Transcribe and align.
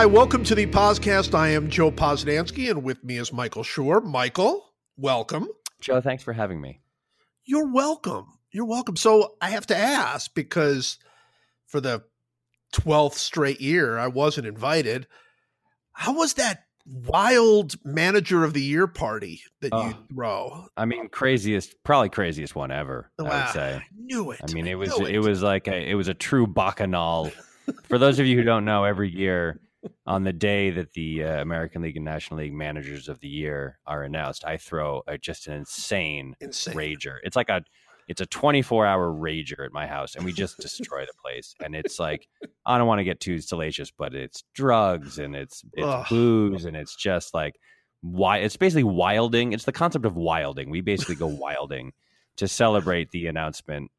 Hi, 0.00 0.06
welcome 0.06 0.42
to 0.44 0.54
the 0.54 0.64
podcast. 0.64 1.34
I 1.34 1.48
am 1.48 1.68
Joe 1.68 1.90
Posnanski, 1.90 2.70
and 2.70 2.82
with 2.82 3.04
me 3.04 3.18
is 3.18 3.34
Michael 3.34 3.62
Schur. 3.62 4.02
Michael, 4.02 4.72
welcome. 4.96 5.46
Joe, 5.82 6.00
thanks 6.00 6.22
for 6.22 6.32
having 6.32 6.58
me. 6.58 6.80
You're 7.44 7.70
welcome. 7.70 8.38
You're 8.50 8.64
welcome. 8.64 8.96
So 8.96 9.34
I 9.42 9.50
have 9.50 9.66
to 9.66 9.76
ask 9.76 10.32
because 10.32 10.96
for 11.66 11.82
the 11.82 12.02
12th 12.72 13.16
straight 13.16 13.60
year, 13.60 13.98
I 13.98 14.06
wasn't 14.06 14.46
invited. 14.46 15.06
How 15.92 16.14
was 16.14 16.32
that 16.32 16.64
wild 16.86 17.74
manager 17.84 18.42
of 18.42 18.54
the 18.54 18.62
year 18.62 18.86
party 18.86 19.42
that 19.60 19.68
Oh. 19.70 19.88
you 19.88 19.94
throw? 20.14 20.64
I 20.78 20.86
mean, 20.86 21.10
craziest, 21.10 21.74
probably 21.84 22.08
craziest 22.08 22.54
one 22.54 22.70
ever. 22.70 23.10
I 23.18 23.22
would 23.22 23.32
ah, 23.32 23.50
say. 23.52 23.74
I 23.74 23.86
knew 23.94 24.30
it. 24.30 24.40
I 24.48 24.50
mean, 24.54 24.66
it 24.66 24.76
was 24.76 24.98
knew 24.98 25.04
it. 25.04 25.18
was 25.18 25.42
like 25.42 25.68
a 25.68 25.76
it 25.90 25.94
was 25.94 26.08
a 26.08 26.14
true 26.14 26.46
bacchanal. 26.46 27.30
For 27.84 27.98
those 27.98 28.18
of 28.18 28.24
you 28.24 28.38
who 28.38 28.44
don't 28.44 28.64
know, 28.64 28.84
every 28.84 29.14
year 29.14 29.60
on 30.06 30.24
the 30.24 30.32
day 30.32 30.70
that 30.70 30.92
the 30.92 31.24
uh, 31.24 31.40
American 31.40 31.82
League 31.82 31.96
and 31.96 32.04
National 32.04 32.40
League 32.40 32.52
Managers 32.52 33.08
of 33.08 33.20
the 33.20 33.28
Year 33.28 33.78
are 33.86 34.02
announced, 34.02 34.44
I 34.44 34.56
throw 34.56 35.02
a, 35.06 35.18
just 35.18 35.46
an 35.46 35.54
insane 35.54 36.34
insane. 36.40 36.74
rager. 36.74 37.16
It's 37.22 37.36
like 37.36 37.48
a 37.48 37.62
it's 38.10 38.20
a 38.20 38.26
24 38.26 38.86
hour 38.86 39.12
rager 39.12 39.64
at 39.64 39.72
my 39.72 39.86
house 39.86 40.16
and 40.16 40.24
we 40.24 40.32
just 40.32 40.58
destroy 40.58 41.06
the 41.06 41.12
place 41.22 41.54
and 41.62 41.76
it's 41.76 42.00
like 42.00 42.26
i 42.66 42.76
don't 42.76 42.88
want 42.88 42.98
to 42.98 43.04
get 43.04 43.20
too 43.20 43.38
salacious 43.40 43.92
but 43.92 44.14
it's 44.16 44.42
drugs 44.52 45.20
and 45.20 45.36
it's 45.36 45.62
it's 45.74 45.86
Ugh. 45.86 46.06
booze 46.08 46.64
and 46.64 46.76
it's 46.76 46.96
just 46.96 47.32
like 47.32 47.54
why 48.00 48.38
it's 48.38 48.56
basically 48.56 48.82
wilding 48.82 49.52
it's 49.52 49.64
the 49.64 49.70
concept 49.70 50.04
of 50.04 50.16
wilding 50.16 50.70
we 50.70 50.80
basically 50.80 51.14
go 51.14 51.28
wilding 51.28 51.92
to 52.36 52.48
celebrate 52.48 53.12
the 53.12 53.28
announcement 53.28 53.92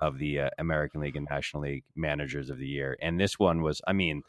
of 0.00 0.16
the 0.16 0.40
uh, 0.40 0.50
american 0.58 1.02
league 1.02 1.16
and 1.16 1.28
national 1.30 1.62
league 1.62 1.84
managers 1.94 2.48
of 2.48 2.56
the 2.56 2.66
year 2.66 2.96
and 3.02 3.20
this 3.20 3.38
one 3.38 3.60
was 3.60 3.82
i 3.86 3.92
mean 3.92 4.22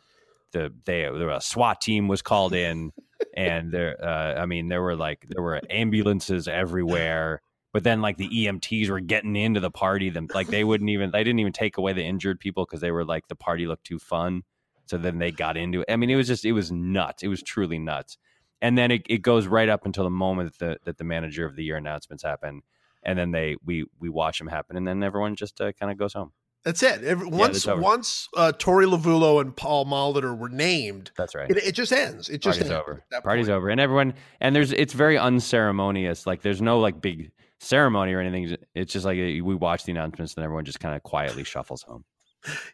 the 0.51 0.73
they 0.85 1.01
there 1.01 1.29
a 1.29 1.41
SWAT 1.41 1.81
team 1.81 2.07
was 2.07 2.21
called 2.21 2.53
in, 2.53 2.91
and 3.37 3.71
there 3.71 4.03
uh, 4.03 4.41
I 4.41 4.45
mean 4.45 4.67
there 4.67 4.81
were 4.81 4.95
like 4.95 5.25
there 5.29 5.43
were 5.43 5.61
ambulances 5.69 6.47
everywhere. 6.47 7.41
But 7.73 7.85
then 7.85 8.01
like 8.01 8.17
the 8.17 8.27
EMTs 8.27 8.89
were 8.89 8.99
getting 8.99 9.35
into 9.37 9.61
the 9.61 9.71
party. 9.71 10.09
Them 10.09 10.27
like 10.33 10.47
they 10.47 10.63
wouldn't 10.63 10.89
even 10.89 11.11
they 11.11 11.23
didn't 11.23 11.39
even 11.39 11.53
take 11.53 11.77
away 11.77 11.93
the 11.93 12.03
injured 12.03 12.39
people 12.39 12.65
because 12.65 12.81
they 12.81 12.91
were 12.91 13.05
like 13.05 13.27
the 13.27 13.35
party 13.35 13.65
looked 13.65 13.85
too 13.85 13.99
fun. 13.99 14.43
So 14.87 14.97
then 14.97 15.19
they 15.19 15.31
got 15.31 15.55
into 15.55 15.81
it. 15.81 15.85
I 15.89 15.95
mean 15.95 16.09
it 16.09 16.17
was 16.17 16.27
just 16.27 16.43
it 16.43 16.51
was 16.51 16.71
nuts. 16.71 17.23
It 17.23 17.29
was 17.29 17.41
truly 17.41 17.79
nuts. 17.79 18.17
And 18.61 18.77
then 18.77 18.91
it, 18.91 19.01
it 19.09 19.21
goes 19.23 19.47
right 19.47 19.69
up 19.69 19.85
until 19.85 20.03
the 20.03 20.11
moment 20.11 20.51
that 20.51 20.59
the, 20.59 20.77
that 20.85 20.97
the 20.97 21.03
manager 21.03 21.45
of 21.45 21.55
the 21.55 21.63
year 21.63 21.77
announcements 21.77 22.23
happen, 22.23 22.61
and 23.01 23.17
then 23.17 23.31
they 23.31 23.55
we 23.65 23.85
we 23.99 24.09
watch 24.09 24.37
them 24.37 24.47
happen, 24.47 24.77
and 24.77 24.87
then 24.87 25.01
everyone 25.01 25.35
just 25.35 25.59
uh, 25.59 25.71
kind 25.71 25.91
of 25.91 25.97
goes 25.97 26.13
home. 26.13 26.31
That's 26.63 26.83
it. 26.83 27.03
Every, 27.03 27.27
once 27.27 27.65
once 27.65 28.29
uh, 28.37 28.51
Torey 28.55 28.85
Lovullo 28.85 29.41
and 29.41 29.55
Paul 29.55 29.85
Molitor 29.85 30.37
were 30.37 30.49
named, 30.49 31.11
That's 31.17 31.33
right. 31.33 31.49
it, 31.49 31.57
it 31.57 31.71
just 31.71 31.91
ends. 31.91 32.29
It 32.29 32.41
just 32.41 32.59
party's 32.59 32.71
ends 32.71 32.87
over. 32.87 33.03
Party's 33.23 33.47
point. 33.47 33.57
over, 33.57 33.69
and 33.69 33.81
everyone 33.81 34.13
and 34.39 34.55
there's 34.55 34.71
it's 34.71 34.93
very 34.93 35.17
unceremonious. 35.17 36.27
Like 36.27 36.43
there's 36.43 36.61
no 36.61 36.79
like 36.79 37.01
big 37.01 37.31
ceremony 37.59 38.13
or 38.13 38.19
anything. 38.19 38.57
It's 38.75 38.93
just 38.93 39.05
like 39.05 39.17
uh, 39.17 39.43
we 39.43 39.55
watch 39.55 39.85
the 39.85 39.91
announcements, 39.91 40.35
and 40.35 40.43
everyone 40.43 40.65
just 40.65 40.79
kind 40.79 40.95
of 40.95 41.01
quietly 41.03 41.43
shuffles 41.43 41.81
home. 41.81 42.03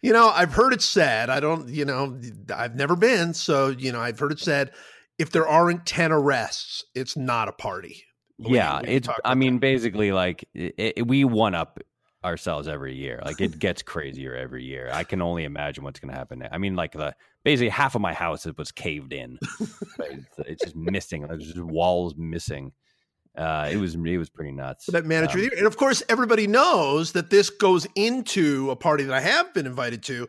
You 0.01 0.13
know, 0.13 0.29
I've 0.29 0.53
heard 0.53 0.73
it 0.73 0.81
said. 0.81 1.29
I 1.29 1.39
don't. 1.39 1.69
You 1.69 1.85
know, 1.85 2.19
I've 2.53 2.75
never 2.75 2.95
been, 2.95 3.33
so 3.33 3.69
you 3.69 3.91
know, 3.91 3.99
I've 4.01 4.19
heard 4.19 4.31
it 4.31 4.39
said. 4.39 4.71
If 5.17 5.31
there 5.31 5.47
aren't 5.47 5.85
ten 5.85 6.11
arrests, 6.11 6.85
it's 6.93 7.17
not 7.17 7.47
a 7.47 7.51
party. 7.51 8.03
We- 8.37 8.55
yeah, 8.55 8.81
we 8.81 8.89
it's. 8.89 9.09
I 9.25 9.35
mean, 9.35 9.57
basically, 9.59 10.11
like 10.11 10.47
it, 10.53 10.75
it, 10.77 11.07
we 11.07 11.23
one 11.25 11.55
up 11.55 11.79
ourselves 12.23 12.67
every 12.67 12.95
year. 12.95 13.19
Like 13.23 13.41
it 13.41 13.59
gets 13.59 13.81
crazier 13.81 14.35
every 14.35 14.63
year. 14.63 14.89
I 14.91 15.03
can 15.03 15.21
only 15.21 15.43
imagine 15.43 15.83
what's 15.83 15.99
going 15.99 16.11
to 16.11 16.17
happen. 16.17 16.47
I 16.51 16.57
mean, 16.57 16.75
like 16.75 16.93
the 16.93 17.15
basically 17.43 17.69
half 17.69 17.95
of 17.95 18.01
my 18.01 18.13
house 18.13 18.45
was 18.57 18.71
caved 18.71 19.13
in. 19.13 19.39
It's, 19.99 20.39
it's 20.39 20.63
just 20.63 20.75
missing. 20.75 21.27
There's 21.27 21.43
just 21.43 21.59
walls 21.59 22.15
missing. 22.15 22.71
Uh, 23.35 23.69
it 23.71 23.77
was 23.77 23.95
it 23.95 24.17
was 24.17 24.29
pretty 24.29 24.51
nuts. 24.51 24.85
that 24.87 25.05
manager. 25.05 25.37
Um, 25.39 25.45
of 25.45 25.49
the 25.49 25.55
year. 25.55 25.57
and 25.57 25.67
of 25.67 25.75
course, 25.75 26.01
everybody 26.07 26.47
knows 26.47 27.11
that 27.11 27.29
this 27.29 27.49
goes 27.49 27.87
into 27.95 28.69
a 28.71 28.75
party 28.75 29.03
that 29.03 29.13
I 29.13 29.21
have 29.21 29.53
been 29.53 29.65
invited 29.65 30.03
to. 30.03 30.27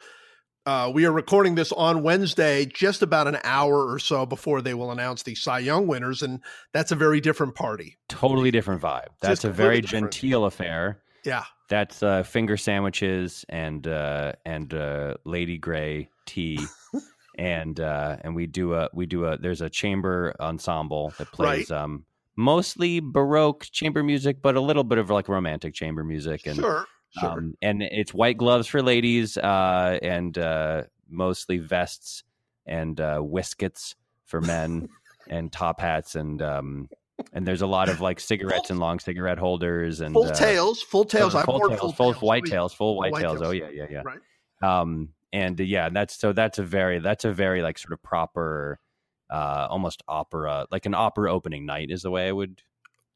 Uh, 0.66 0.90
we 0.92 1.06
are 1.06 1.12
recording 1.12 1.54
this 1.54 1.72
on 1.72 2.02
Wednesday, 2.02 2.66
just 2.66 3.02
about 3.02 3.26
an 3.26 3.38
hour 3.44 3.90
or 3.90 3.98
so 3.98 4.26
before 4.26 4.60
they 4.60 4.74
will 4.74 4.90
announce 4.90 5.22
the 5.22 5.34
Cy 5.34 5.60
Young 5.60 5.86
winners, 5.86 6.22
and 6.22 6.42
that's 6.74 6.92
a 6.92 6.96
very 6.96 7.20
different 7.20 7.54
party. 7.54 7.96
totally 8.08 8.50
different 8.50 8.82
vibe. 8.82 9.08
That's 9.20 9.44
a 9.44 9.50
very 9.50 9.80
different. 9.80 10.12
genteel 10.12 10.44
affair. 10.44 11.02
Yeah, 11.28 11.44
That's 11.68 12.02
uh, 12.02 12.22
finger 12.22 12.56
sandwiches 12.56 13.44
and 13.50 13.86
uh, 13.86 14.32
and 14.46 14.72
uh, 14.72 15.14
Lady 15.26 15.58
Grey 15.58 16.08
tea, 16.24 16.58
and 17.38 17.78
uh, 17.78 18.16
and 18.22 18.34
we 18.34 18.46
do 18.46 18.72
a 18.72 18.88
we 18.94 19.04
do 19.04 19.26
a 19.26 19.36
there's 19.36 19.60
a 19.60 19.68
chamber 19.68 20.34
ensemble 20.40 21.12
that 21.18 21.30
plays 21.30 21.70
um, 21.70 22.06
mostly 22.34 23.00
baroque 23.00 23.66
chamber 23.70 24.02
music, 24.02 24.40
but 24.40 24.56
a 24.56 24.60
little 24.60 24.84
bit 24.84 24.96
of 24.96 25.10
like 25.10 25.28
romantic 25.28 25.74
chamber 25.74 26.02
music, 26.02 26.46
and 26.46 26.56
sure, 26.56 26.86
sure. 27.20 27.30
um, 27.30 27.54
and 27.60 27.82
it's 27.82 28.14
white 28.14 28.38
gloves 28.38 28.66
for 28.66 28.80
ladies, 28.80 29.36
uh, 29.36 29.98
and 30.00 30.38
uh, 30.38 30.84
mostly 31.10 31.58
vests 31.58 32.24
and 32.64 32.98
uh, 33.02 33.18
whiskets 33.18 33.96
for 34.24 34.40
men, 34.40 34.88
and 35.28 35.52
top 35.52 35.78
hats, 35.78 36.14
and 36.14 36.40
um, 36.40 36.88
and 37.32 37.46
there's 37.46 37.62
a 37.62 37.66
lot 37.66 37.88
of 37.88 38.00
like 38.00 38.20
cigarettes 38.20 38.70
and 38.70 38.78
long 38.78 38.98
cigarette 38.98 39.38
holders, 39.38 40.00
and 40.00 40.12
full 40.12 40.24
uh, 40.28 40.34
tails, 40.34 40.82
full 40.82 41.04
tails. 41.04 41.34
I've 41.34 41.44
full 41.44 41.60
tails, 41.60 41.80
full, 41.80 41.92
full 41.92 42.12
tails. 42.12 42.22
white 42.22 42.44
tails, 42.44 42.74
full 42.74 42.96
white, 42.96 43.12
white 43.12 43.22
tails. 43.22 43.40
tails. 43.40 43.48
Oh 43.48 43.52
yeah, 43.52 43.68
yeah, 43.70 43.86
yeah. 43.90 44.02
Right. 44.04 44.80
Um, 44.80 45.10
and 45.32 45.60
uh, 45.60 45.64
yeah, 45.64 45.88
that's 45.88 46.18
so 46.18 46.32
that's 46.32 46.58
a 46.58 46.62
very 46.62 46.98
that's 47.00 47.24
a 47.24 47.32
very 47.32 47.62
like 47.62 47.78
sort 47.78 47.92
of 47.92 48.02
proper, 48.02 48.78
uh, 49.30 49.66
almost 49.70 50.02
opera 50.08 50.66
like 50.70 50.86
an 50.86 50.94
opera 50.94 51.32
opening 51.32 51.66
night 51.66 51.90
is 51.90 52.02
the 52.02 52.10
way 52.10 52.28
I 52.28 52.32
would 52.32 52.62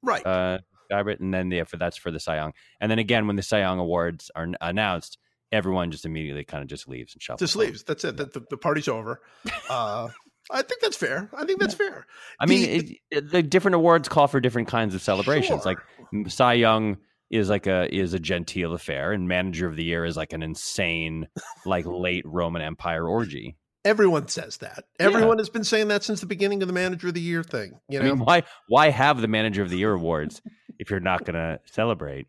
Right. 0.02 0.24
uh 0.26 0.58
describe 0.88 1.08
it. 1.08 1.20
And 1.20 1.32
then 1.32 1.50
yeah, 1.50 1.64
for 1.64 1.76
that's 1.76 1.96
for 1.96 2.10
the 2.10 2.20
Young. 2.26 2.52
And 2.80 2.90
then 2.90 2.98
again, 2.98 3.26
when 3.26 3.36
the 3.36 3.46
Young 3.50 3.78
awards 3.78 4.30
are 4.34 4.42
n- 4.44 4.56
announced, 4.60 5.16
everyone 5.52 5.90
just 5.90 6.04
immediately 6.04 6.44
kind 6.44 6.62
of 6.62 6.68
just 6.68 6.88
leaves 6.88 7.14
and 7.14 7.22
shuffles. 7.22 7.40
Just 7.40 7.56
leaves. 7.56 7.82
That's 7.84 8.04
it. 8.04 8.16
The, 8.16 8.24
the, 8.26 8.46
the 8.50 8.56
party's 8.56 8.88
over. 8.88 9.20
Uh, 9.68 10.08
I 10.50 10.62
think 10.62 10.80
that's 10.82 10.96
fair. 10.96 11.30
I 11.36 11.44
think 11.44 11.60
that's 11.60 11.74
fair. 11.74 12.06
I 12.40 12.46
mean, 12.46 12.62
The- 12.62 12.76
it, 12.76 12.98
it- 13.10 13.30
the 13.30 13.42
different 13.42 13.74
awards 13.76 14.08
call 14.08 14.26
for 14.26 14.40
different 14.40 14.68
kinds 14.68 14.94
of 14.94 15.02
celebrations. 15.02 15.64
Like 15.64 15.78
Sure. 16.12 16.28
Cy 16.28 16.52
Young 16.54 16.96
is 17.30 17.48
like 17.48 17.66
a 17.66 17.92
is 17.94 18.12
a 18.12 18.18
genteel 18.18 18.74
affair, 18.74 19.12
and 19.12 19.26
Manager 19.28 19.66
of 19.66 19.76
the 19.76 19.84
Year 19.84 20.04
is 20.04 20.16
like 20.16 20.32
an 20.32 20.42
insane, 20.42 21.28
like 21.64 21.86
late 21.86 22.24
Roman 22.26 22.60
Empire 22.62 23.06
orgy. 23.08 23.56
everyone 23.84 24.28
says 24.28 24.58
that. 24.58 24.84
Yeah. 25.00 25.06
Everyone 25.06 25.38
has 25.38 25.48
been 25.48 25.64
saying 25.64 25.88
that 25.88 26.02
since 26.04 26.20
the 26.20 26.26
beginning 26.26 26.62
of 26.62 26.68
the 26.68 26.74
manager 26.74 27.08
of 27.08 27.14
the 27.14 27.20
year 27.20 27.42
thing. 27.42 27.72
You 27.88 28.00
I 28.00 28.02
know, 28.02 28.14
mean, 28.16 28.24
why 28.24 28.42
why 28.68 28.90
have 28.90 29.20
the 29.20 29.28
Manager 29.28 29.62
of 29.62 29.70
the 29.70 29.78
Year 29.78 29.92
awards 29.92 30.42
if 30.78 30.90
you're 30.90 31.00
not 31.00 31.24
going 31.24 31.34
to 31.34 31.58
celebrate 31.66 32.26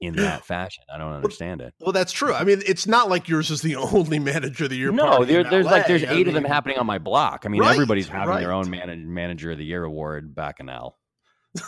in 0.00 0.16
that 0.16 0.44
fashion? 0.44 0.84
I 0.92 0.98
don't 0.98 1.12
understand 1.12 1.60
it. 1.60 1.74
well, 1.80 1.92
that's 1.92 2.12
true. 2.12 2.32
I 2.34 2.44
mean, 2.44 2.62
it's 2.66 2.86
not 2.86 3.08
like 3.08 3.28
yours 3.28 3.50
is 3.50 3.62
the 3.62 3.76
only 3.76 4.18
manager 4.18 4.64
of 4.64 4.70
the 4.70 4.76
year. 4.76 4.90
No, 4.92 5.24
there, 5.24 5.44
there's 5.44 5.66
like 5.66 5.82
LA. 5.82 5.88
there's 5.88 6.04
I 6.04 6.12
eight 6.14 6.28
of 6.28 6.34
them 6.34 6.44
happening 6.44 6.78
on 6.78 6.86
my 6.86 6.98
block. 6.98 7.42
I 7.44 7.48
mean, 7.48 7.60
Right, 7.60 7.72
everybody's 7.72 8.08
having 8.08 8.36
their 8.36 8.52
own 8.52 8.70
man- 8.70 9.12
Manager 9.12 9.50
of 9.52 9.58
the 9.58 9.64
Year 9.64 9.84
award 9.84 10.34
back 10.34 10.60
in 10.60 10.68
L. 10.68 10.98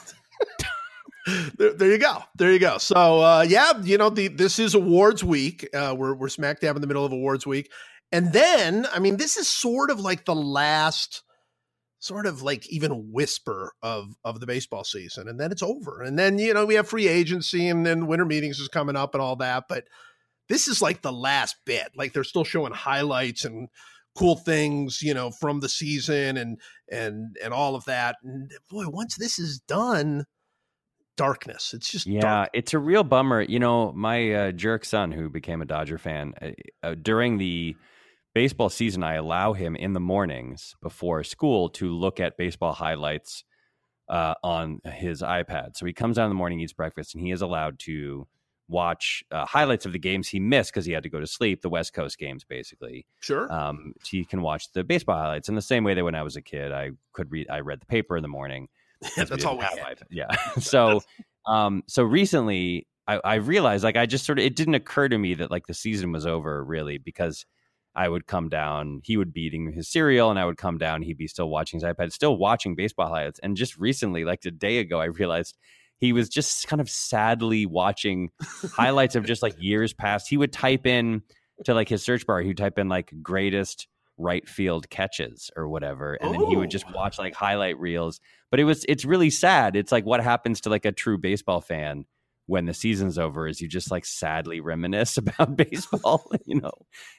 There, 1.56 1.72
there 1.74 1.88
you 1.92 1.98
go. 1.98 2.18
There 2.36 2.50
you 2.52 2.58
go. 2.58 2.78
So 2.78 3.20
uh, 3.20 3.46
yeah, 3.48 3.74
you 3.80 3.96
know, 3.96 4.10
the 4.10 4.26
this 4.26 4.58
is 4.58 4.74
awards 4.74 5.22
week. 5.22 5.68
Uh, 5.72 5.94
we're 5.96 6.14
we're 6.14 6.28
smack 6.28 6.58
dab 6.58 6.74
in 6.74 6.80
the 6.82 6.88
middle 6.88 7.04
of 7.04 7.12
awards 7.12 7.46
week, 7.46 7.70
and 8.10 8.32
then 8.32 8.88
I 8.92 8.98
mean, 8.98 9.18
this 9.18 9.36
is 9.36 9.46
sort 9.46 9.90
of 9.90 10.00
like 10.00 10.24
the 10.24 10.34
last, 10.34 11.22
sort 12.02 12.26
of 12.26 12.42
like 12.42 12.68
even 12.68 12.90
a 12.90 12.98
whisper 12.98 13.72
of 13.80 14.16
of 14.24 14.40
the 14.40 14.46
baseball 14.46 14.82
season, 14.82 15.28
and 15.28 15.38
then 15.38 15.52
it's 15.52 15.62
over. 15.62 16.02
And 16.02 16.18
then 16.18 16.38
you 16.38 16.52
know 16.52 16.66
we 16.66 16.74
have 16.74 16.88
free 16.88 17.08
agency, 17.08 17.68
and 17.68 17.86
then 17.86 18.08
winter 18.08 18.24
meetings 18.24 18.58
is 18.58 18.68
coming 18.68 18.96
up 18.96 19.14
and 19.14 19.22
all 19.22 19.36
that. 19.36 19.64
But 19.68 19.84
this 20.48 20.66
is 20.66 20.82
like 20.82 21.02
the 21.02 21.12
last 21.12 21.56
bit. 21.64 21.92
Like 21.96 22.12
they're 22.12 22.24
still 22.24 22.44
showing 22.44 22.72
highlights 22.72 23.44
and 23.44 23.68
cool 24.18 24.36
things, 24.36 25.00
you 25.00 25.14
know, 25.14 25.30
from 25.30 25.60
the 25.60 25.68
season 25.68 26.36
and 26.36 26.60
and 26.90 27.36
and 27.42 27.54
all 27.54 27.76
of 27.76 27.84
that. 27.84 28.16
And 28.24 28.50
boy, 28.68 28.86
once 28.88 29.16
this 29.16 29.38
is 29.38 29.60
done 29.60 30.24
darkness. 31.16 31.72
It's 31.72 31.90
just 31.90 32.08
Yeah, 32.08 32.20
dark. 32.20 32.50
it's 32.52 32.74
a 32.74 32.78
real 32.78 33.04
bummer. 33.04 33.42
You 33.42 33.60
know, 33.60 33.92
my 33.92 34.32
uh, 34.32 34.52
jerk 34.52 34.84
son, 34.84 35.12
who 35.12 35.28
became 35.28 35.62
a 35.62 35.66
Dodger 35.66 35.98
fan, 35.98 36.34
uh, 36.42 36.50
uh, 36.82 36.94
during 37.00 37.38
the 37.38 37.76
baseball 38.34 38.68
season, 38.68 39.02
I 39.02 39.14
allow 39.14 39.52
him 39.52 39.76
in 39.76 39.92
the 39.92 40.00
mornings 40.00 40.74
before 40.82 41.24
school 41.24 41.68
to 41.70 41.90
look 41.90 42.20
at 42.20 42.36
baseball 42.36 42.72
highlights 42.72 43.44
uh, 44.08 44.34
on 44.42 44.80
his 44.84 45.22
iPad. 45.22 45.76
So 45.76 45.86
he 45.86 45.92
comes 45.92 46.16
down 46.16 46.26
in 46.26 46.30
the 46.30 46.36
morning, 46.36 46.60
eats 46.60 46.72
breakfast, 46.72 47.14
and 47.14 47.22
he 47.22 47.30
is 47.30 47.42
allowed 47.42 47.78
to 47.80 48.26
watch 48.68 49.22
uh, 49.30 49.44
highlights 49.44 49.86
of 49.86 49.92
the 49.92 49.98
games 49.98 50.28
he 50.28 50.40
missed 50.40 50.72
because 50.72 50.86
he 50.86 50.92
had 50.92 51.02
to 51.02 51.10
go 51.10 51.20
to 51.20 51.26
sleep, 51.26 51.62
the 51.62 51.68
West 51.68 51.92
Coast 51.92 52.18
games, 52.18 52.44
basically. 52.44 53.06
Sure. 53.20 53.52
Um, 53.52 53.92
so 54.02 54.08
he 54.10 54.24
can 54.24 54.42
watch 54.42 54.72
the 54.72 54.84
baseball 54.84 55.16
highlights 55.16 55.48
in 55.48 55.54
the 55.54 55.62
same 55.62 55.84
way 55.84 55.94
that 55.94 56.04
when 56.04 56.14
I 56.14 56.22
was 56.22 56.36
a 56.36 56.42
kid, 56.42 56.72
I 56.72 56.90
could 57.12 57.30
read, 57.30 57.48
I 57.50 57.60
read 57.60 57.80
the 57.80 57.86
paper 57.86 58.16
in 58.16 58.22
the 58.22 58.28
morning. 58.28 58.68
That's 59.16 59.44
all 59.44 59.56
we 59.58 59.64
have 59.64 59.78
had. 59.78 59.98
iPad. 59.98 60.02
Yeah. 60.10 60.34
so, 60.58 61.00
um, 61.46 61.82
so 61.86 62.02
recently 62.02 62.86
I, 63.06 63.20
I 63.24 63.34
realized 63.36 63.84
like 63.84 63.96
I 63.96 64.06
just 64.06 64.24
sort 64.24 64.38
of 64.38 64.44
it 64.44 64.56
didn't 64.56 64.74
occur 64.74 65.08
to 65.08 65.18
me 65.18 65.34
that 65.34 65.50
like 65.50 65.66
the 65.66 65.74
season 65.74 66.12
was 66.12 66.26
over 66.26 66.64
really 66.64 66.98
because 66.98 67.44
I 67.94 68.08
would 68.08 68.26
come 68.26 68.48
down, 68.48 69.00
he 69.04 69.16
would 69.16 69.32
be 69.32 69.42
eating 69.42 69.72
his 69.72 69.88
cereal, 69.88 70.30
and 70.30 70.38
I 70.38 70.46
would 70.46 70.56
come 70.56 70.78
down, 70.78 71.02
he'd 71.02 71.18
be 71.18 71.26
still 71.26 71.48
watching 71.48 71.78
his 71.78 71.84
iPad, 71.84 72.12
still 72.12 72.36
watching 72.36 72.74
baseball 72.74 73.08
highlights. 73.08 73.38
And 73.40 73.56
just 73.56 73.76
recently, 73.76 74.24
like 74.24 74.44
a 74.44 74.50
day 74.50 74.78
ago, 74.78 75.00
I 75.00 75.06
realized 75.06 75.58
he 75.98 76.12
was 76.12 76.28
just 76.28 76.66
kind 76.68 76.80
of 76.80 76.88
sadly 76.88 77.66
watching 77.66 78.30
highlights 78.72 79.14
of 79.14 79.26
just 79.26 79.42
like 79.42 79.54
years 79.58 79.92
past. 79.92 80.28
He 80.28 80.36
would 80.36 80.52
type 80.52 80.86
in 80.86 81.22
to 81.64 81.74
like 81.74 81.88
his 81.88 82.02
search 82.02 82.26
bar, 82.26 82.40
he 82.40 82.48
would 82.48 82.56
type 82.56 82.78
in 82.78 82.88
like 82.88 83.12
greatest 83.22 83.88
right 84.18 84.48
field 84.48 84.88
catches 84.90 85.50
or 85.56 85.68
whatever 85.68 86.14
and 86.14 86.34
then 86.34 86.44
he 86.46 86.54
would 86.54 86.70
just 86.70 86.84
oh. 86.88 86.92
watch 86.94 87.18
like 87.18 87.34
highlight 87.34 87.78
reels 87.80 88.20
but 88.50 88.60
it 88.60 88.64
was 88.64 88.84
it's 88.88 89.04
really 89.04 89.30
sad 89.30 89.74
it's 89.74 89.90
like 89.90 90.04
what 90.04 90.22
happens 90.22 90.60
to 90.60 90.68
like 90.68 90.84
a 90.84 90.92
true 90.92 91.16
baseball 91.16 91.60
fan 91.60 92.04
when 92.52 92.66
the 92.66 92.74
season's 92.74 93.16
over 93.16 93.48
is 93.48 93.62
you 93.62 93.66
just 93.66 93.90
like 93.90 94.04
sadly 94.04 94.60
reminisce 94.60 95.16
about 95.16 95.56
baseball 95.56 96.30
you 96.44 96.60
know? 96.60 96.74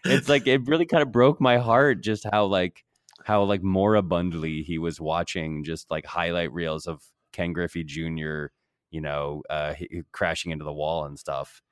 It's 0.05 0.29
like 0.29 0.45
it 0.45 0.67
really 0.67 0.85
kind 0.85 1.01
of 1.01 1.11
broke 1.11 1.41
my 1.41 1.57
heart 1.57 2.03
just 2.03 2.23
how 2.31 2.45
like 2.45 2.85
how 3.25 3.43
like 3.43 3.63
moribundly 3.63 4.61
he 4.61 4.77
was 4.77 5.01
watching 5.01 5.63
just 5.63 5.89
like 5.89 6.05
highlight 6.05 6.53
reels 6.53 6.85
of 6.85 7.01
ken 7.31 7.51
griffey 7.53 7.83
jr 7.83 8.47
you 8.91 9.01
know 9.01 9.41
uh 9.49 9.73
crashing 10.11 10.51
into 10.51 10.63
the 10.63 10.71
wall 10.71 11.05
and 11.05 11.17
stuff. 11.17 11.63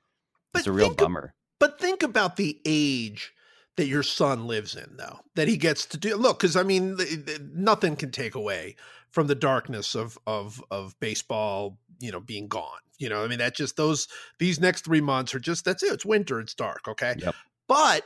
It's 0.55 0.65
but 0.65 0.71
a 0.71 0.73
real 0.73 0.93
bummer. 0.95 1.35
but 1.59 1.79
think 1.79 2.01
about 2.01 2.37
the 2.37 2.59
age 2.65 3.31
that 3.81 3.87
your 3.87 4.03
son 4.03 4.45
lives 4.45 4.75
in 4.75 4.95
though 4.95 5.19
that 5.33 5.47
he 5.47 5.57
gets 5.57 5.87
to 5.87 5.97
do 5.97 6.15
look 6.15 6.37
because 6.39 6.55
i 6.55 6.61
mean 6.61 6.95
nothing 7.51 7.95
can 7.95 8.11
take 8.11 8.35
away 8.35 8.75
from 9.09 9.25
the 9.25 9.33
darkness 9.33 9.95
of 9.95 10.19
of 10.27 10.63
of 10.69 10.93
baseball 10.99 11.79
you 11.99 12.11
know 12.11 12.19
being 12.19 12.47
gone 12.47 12.79
you 12.99 13.09
know 13.09 13.23
i 13.23 13.27
mean 13.27 13.39
that 13.39 13.55
just 13.55 13.77
those 13.77 14.07
these 14.37 14.59
next 14.59 14.85
three 14.85 15.01
months 15.01 15.33
are 15.33 15.39
just 15.39 15.65
that's 15.65 15.81
it 15.81 15.91
it's 15.91 16.05
winter 16.05 16.39
it's 16.39 16.53
dark 16.53 16.87
okay 16.87 17.15
yep. 17.17 17.33
but 17.67 18.03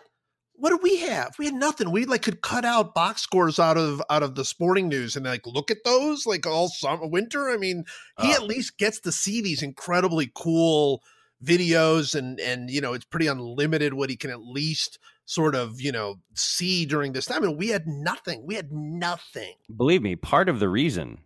what 0.57 0.69
do 0.69 0.79
we 0.81 1.01
have? 1.01 1.35
We 1.37 1.47
had 1.47 1.53
nothing. 1.53 1.91
We 1.91 2.05
like 2.05 2.21
could 2.21 2.39
cut 2.39 2.63
out 2.63 2.95
box 2.95 3.21
scores 3.21 3.59
out 3.59 3.75
of 3.75 4.01
out 4.09 4.23
of 4.23 4.35
the 4.35 4.45
sporting 4.45 4.87
news 4.87 5.17
and 5.17 5.25
like 5.25 5.45
look 5.45 5.69
at 5.69 5.83
those 5.83 6.25
like 6.25 6.47
all 6.47 6.69
summer 6.69 7.07
winter. 7.07 7.49
I 7.49 7.57
mean, 7.57 7.83
he 8.21 8.31
uh, 8.31 8.35
at 8.35 8.43
least 8.43 8.77
gets 8.77 9.01
to 9.01 9.11
see 9.11 9.41
these 9.41 9.61
incredibly 9.61 10.31
cool 10.33 11.03
videos 11.43 12.15
and 12.15 12.39
and 12.39 12.69
you 12.69 12.81
know 12.81 12.93
it's 12.93 13.05
pretty 13.05 13.27
unlimited 13.27 13.93
what 13.93 14.09
he 14.09 14.15
can 14.15 14.31
at 14.31 14.41
least 14.41 14.97
sort 15.25 15.55
of 15.55 15.81
you 15.81 15.91
know 15.91 16.15
see 16.33 16.85
during 16.85 17.13
this 17.13 17.25
time 17.25 17.43
and 17.43 17.57
we 17.57 17.69
had 17.69 17.87
nothing 17.87 18.45
we 18.45 18.55
had 18.55 18.71
nothing. 18.71 19.53
Believe 19.75 20.01
me 20.01 20.15
part 20.15 20.49
of 20.49 20.59
the 20.59 20.69
reason 20.69 21.19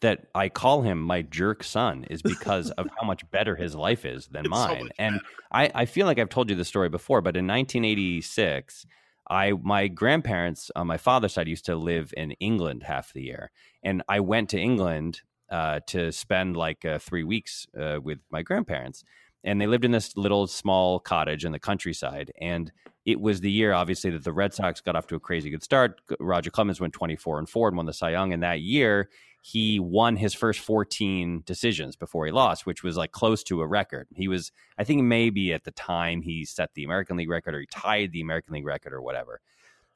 that 0.00 0.26
i 0.34 0.48
call 0.48 0.82
him 0.82 1.00
my 1.00 1.22
jerk 1.22 1.62
son 1.62 2.04
is 2.10 2.22
because 2.22 2.70
of 2.72 2.88
how 2.98 3.06
much 3.06 3.28
better 3.30 3.54
his 3.54 3.74
life 3.76 4.04
is 4.04 4.26
than 4.28 4.40
it's 4.46 4.50
mine. 4.50 4.86
so 4.86 4.88
and 4.98 5.20
I, 5.52 5.70
I 5.74 5.84
feel 5.84 6.06
like 6.06 6.18
i've 6.18 6.28
told 6.28 6.50
you 6.50 6.56
the 6.56 6.64
story 6.64 6.88
before 6.88 7.20
but 7.20 7.36
in 7.36 7.46
1986 7.46 8.84
I 9.30 9.52
my 9.62 9.88
grandparents 9.88 10.70
on 10.74 10.86
my 10.86 10.96
father's 10.96 11.34
side 11.34 11.48
used 11.48 11.66
to 11.66 11.76
live 11.76 12.12
in 12.16 12.32
England 12.32 12.82
half 12.82 13.12
the 13.12 13.22
year, 13.22 13.50
and 13.82 14.02
I 14.08 14.20
went 14.20 14.50
to 14.50 14.58
England 14.58 15.22
uh, 15.50 15.80
to 15.86 16.10
spend 16.12 16.56
like 16.56 16.84
uh, 16.84 16.98
three 16.98 17.24
weeks 17.24 17.66
uh, 17.78 17.98
with 18.02 18.18
my 18.30 18.42
grandparents. 18.42 19.04
And 19.44 19.60
they 19.60 19.66
lived 19.66 19.84
in 19.84 19.90
this 19.90 20.16
little 20.16 20.46
small 20.46 21.00
cottage 21.00 21.44
in 21.44 21.52
the 21.52 21.58
countryside. 21.58 22.30
And 22.40 22.70
it 23.04 23.20
was 23.20 23.40
the 23.40 23.50
year, 23.50 23.72
obviously, 23.72 24.10
that 24.10 24.24
the 24.24 24.32
Red 24.32 24.54
Sox 24.54 24.80
got 24.80 24.94
off 24.94 25.06
to 25.08 25.16
a 25.16 25.20
crazy 25.20 25.50
good 25.50 25.62
start. 25.62 26.00
Roger 26.20 26.50
Clemens 26.50 26.80
went 26.80 26.92
24 26.92 27.40
and 27.40 27.48
4 27.48 27.68
and 27.68 27.76
won 27.76 27.86
the 27.86 27.92
Cy 27.92 28.10
Young. 28.10 28.32
And 28.32 28.42
that 28.42 28.60
year, 28.60 29.08
he 29.42 29.80
won 29.80 30.14
his 30.14 30.34
first 30.34 30.60
14 30.60 31.42
decisions 31.44 31.96
before 31.96 32.26
he 32.26 32.32
lost, 32.32 32.64
which 32.64 32.84
was 32.84 32.96
like 32.96 33.10
close 33.10 33.42
to 33.44 33.60
a 33.60 33.66
record. 33.66 34.06
He 34.14 34.28
was, 34.28 34.52
I 34.78 34.84
think, 34.84 35.02
maybe 35.02 35.52
at 35.52 35.64
the 35.64 35.72
time 35.72 36.22
he 36.22 36.44
set 36.44 36.70
the 36.74 36.84
American 36.84 37.16
League 37.16 37.28
record 37.28 37.56
or 37.56 37.60
he 37.60 37.66
tied 37.66 38.12
the 38.12 38.20
American 38.20 38.54
League 38.54 38.64
record 38.64 38.92
or 38.92 39.02
whatever. 39.02 39.40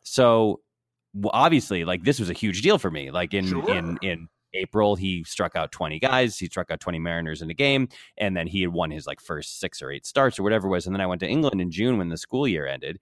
So 0.03 0.61
obviously, 1.25 1.85
like 1.85 2.03
this 2.03 2.19
was 2.19 2.29
a 2.29 2.35
huge 2.35 2.63
deal 2.63 2.77
for 2.79 2.91
me. 2.91 3.13
Like 3.13 3.35
in 3.35 3.47
sure. 3.47 3.71
in 3.71 3.99
in 4.03 4.29
April, 4.57 4.97
he 4.97 5.25
struck 5.25 5.57
out 5.57 5.73
20 5.73 5.99
guys. 5.99 6.39
He 6.39 6.47
struck 6.47 6.71
out 6.71 6.81
20 6.81 6.99
Mariners 6.99 7.43
in 7.43 7.51
a 7.51 7.55
game. 7.55 7.89
And 8.17 8.37
then 8.37 8.47
he 8.47 8.63
had 8.63 8.73
won 8.73 8.91
his 8.91 9.07
like 9.07 9.21
first 9.21 9.61
six 9.61 9.83
or 9.83 9.91
eight 9.91 10.07
starts 10.07 10.39
or 10.39 10.43
whatever 10.43 10.67
it 10.69 10.71
was. 10.71 10.87
And 10.87 10.95
then 10.95 11.01
I 11.01 11.07
went 11.07 11.21
to 11.21 11.29
England 11.29 11.61
in 11.61 11.71
June 11.71 11.99
when 11.99 12.09
the 12.09 12.17
school 12.17 12.49
year 12.49 12.67
ended. 12.67 12.99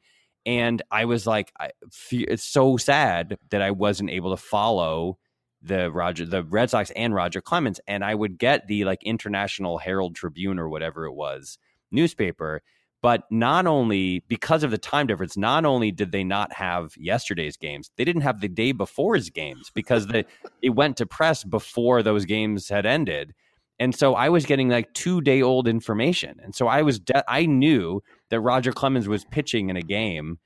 And 0.46 0.82
I 0.90 1.06
was 1.06 1.26
like, 1.26 1.52
I, 1.58 1.70
it's 2.10 2.44
so 2.44 2.76
sad 2.76 3.38
that 3.50 3.62
I 3.62 3.70
wasn't 3.70 4.10
able 4.10 4.36
to 4.36 4.42
follow 4.42 5.18
the 5.62 5.90
Roger, 5.90 6.26
the 6.26 6.44
Red 6.44 6.68
Sox 6.68 6.90
and 6.90 7.14
Roger 7.14 7.40
Clemens. 7.40 7.80
And 7.86 8.04
I 8.04 8.14
would 8.14 8.38
get 8.38 8.66
the 8.66 8.84
like 8.84 9.02
International 9.02 9.78
Herald 9.78 10.14
Tribune 10.14 10.58
or 10.58 10.68
whatever 10.68 11.06
it 11.06 11.14
was 11.14 11.58
newspaper 11.90 12.60
but 13.04 13.30
not 13.30 13.66
only 13.66 14.24
because 14.28 14.64
of 14.64 14.70
the 14.70 14.78
time 14.78 15.06
difference, 15.06 15.36
not 15.36 15.66
only 15.66 15.92
did 15.92 16.10
they 16.10 16.24
not 16.24 16.50
have 16.54 16.96
yesterday's 16.96 17.54
games, 17.54 17.90
they 17.98 18.04
didn't 18.04 18.22
have 18.22 18.40
the 18.40 18.48
day 18.48 18.72
before's 18.72 19.28
games 19.28 19.70
because 19.74 20.06
the, 20.06 20.24
it 20.62 20.70
went 20.70 20.96
to 20.96 21.04
press 21.04 21.44
before 21.44 22.02
those 22.02 22.24
games 22.24 22.70
had 22.70 22.86
ended. 22.86 23.34
And 23.78 23.94
so 23.94 24.14
I 24.14 24.30
was 24.30 24.46
getting 24.46 24.70
like 24.70 24.90
two 24.94 25.20
day 25.20 25.42
old 25.42 25.68
information. 25.68 26.40
And 26.42 26.54
so 26.54 26.66
I 26.66 26.80
was, 26.80 26.98
de- 26.98 27.30
I 27.30 27.44
knew 27.44 28.02
that 28.30 28.40
Roger 28.40 28.72
Clemens 28.72 29.06
was 29.06 29.26
pitching 29.26 29.68
in 29.68 29.76
a 29.76 29.82
game 29.82 30.38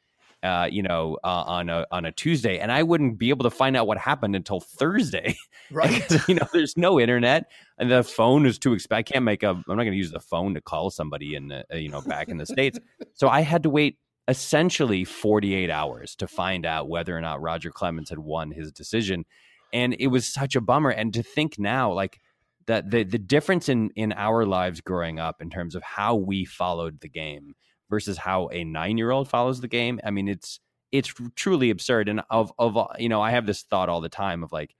uh, 0.43 0.69
you 0.70 0.82
know, 0.82 1.19
uh, 1.25 1.44
on 1.46 1.69
a 1.69 1.87
on 1.90 2.05
a 2.05 2.12
Tuesday, 2.12 2.58
and 2.58 2.70
I 2.70 2.82
wouldn't 2.82 3.19
be 3.19 3.31
able 3.31 3.43
to 3.44 3.50
find 3.50 3.76
out 3.76 3.87
what 3.87 3.99
happened 3.99 4.37
until 4.37 4.61
Thursday. 4.61 5.37
Right. 5.70 6.11
you 6.26 6.35
know, 6.35 6.46
there's 6.50 6.79
no 6.79 6.99
internet, 6.99 7.50
and 7.76 7.90
the 7.90 8.02
phone 8.02 8.46
is 8.46 8.58
too 8.58 8.73
expensive. 8.73 9.00
I 9.00 9.02
can't 9.02 9.23
make 9.23 9.43
a. 9.43 9.50
I'm 9.50 9.64
not 9.67 9.76
going 9.76 9.90
to 9.90 9.99
use 9.99 10.11
the 10.11 10.19
phone 10.19 10.55
to 10.55 10.62
call 10.62 10.88
somebody 10.88 11.35
in, 11.35 11.49
the, 11.49 11.67
uh, 11.70 11.76
you 11.76 11.90
know, 11.90 12.00
back 12.00 12.29
in 12.29 12.38
the 12.38 12.46
states. 12.46 12.79
So 13.12 13.29
I 13.29 13.43
had 13.43 13.64
to 13.64 13.70
wait 13.70 13.99
essentially 14.29 15.05
48 15.05 15.69
hours 15.69 16.17
to 16.17 16.26
find 16.26 16.64
out 16.64 16.88
whether 16.88 17.14
or 17.14 17.20
not 17.20 17.43
Roger 17.43 17.70
Clemens 17.70 18.08
had 18.08 18.19
won 18.19 18.50
his 18.50 18.73
decision, 18.73 19.26
and 19.70 19.94
it 19.99 20.06
was 20.06 20.26
such 20.26 20.56
a 20.56 20.62
bummer. 20.62 20.88
And 20.88 21.12
to 21.12 21.23
think 21.23 21.58
now, 21.58 21.93
like 21.93 22.19
that, 22.67 22.91
the 22.91 23.05
the 23.05 23.19
difference 23.19 23.69
in 23.69 23.91
in 23.94 24.14
our 24.14 24.46
lives 24.46 24.81
growing 24.81 25.19
up 25.19 25.43
in 25.43 25.50
terms 25.50 25.75
of 25.75 25.82
how 25.82 26.14
we 26.14 26.46
followed 26.46 27.00
the 27.00 27.11
game 27.11 27.56
versus 27.90 28.19
how 28.19 28.49
a 28.49 28.64
nine 28.64 28.99
year 28.99 29.11
old 29.11 29.29
follows 29.29 29.61
the 29.61 29.69
game. 29.69 30.01
I 30.05 30.10
mean, 30.10 30.29
it's 30.29 30.60
it's 30.93 31.13
truly 31.36 31.70
absurd. 31.70 32.08
And 32.08 32.22
of 32.31 32.53
of 32.58 32.77
uh, 32.77 32.89
you 32.98 33.08
know, 33.08 33.20
I 33.20 33.31
have 33.31 33.46
this 33.46 33.63
thought 33.63 33.89
all 33.89 34.01
the 34.01 34.08
time 34.08 34.43
of 34.43 34.53
like, 34.53 34.74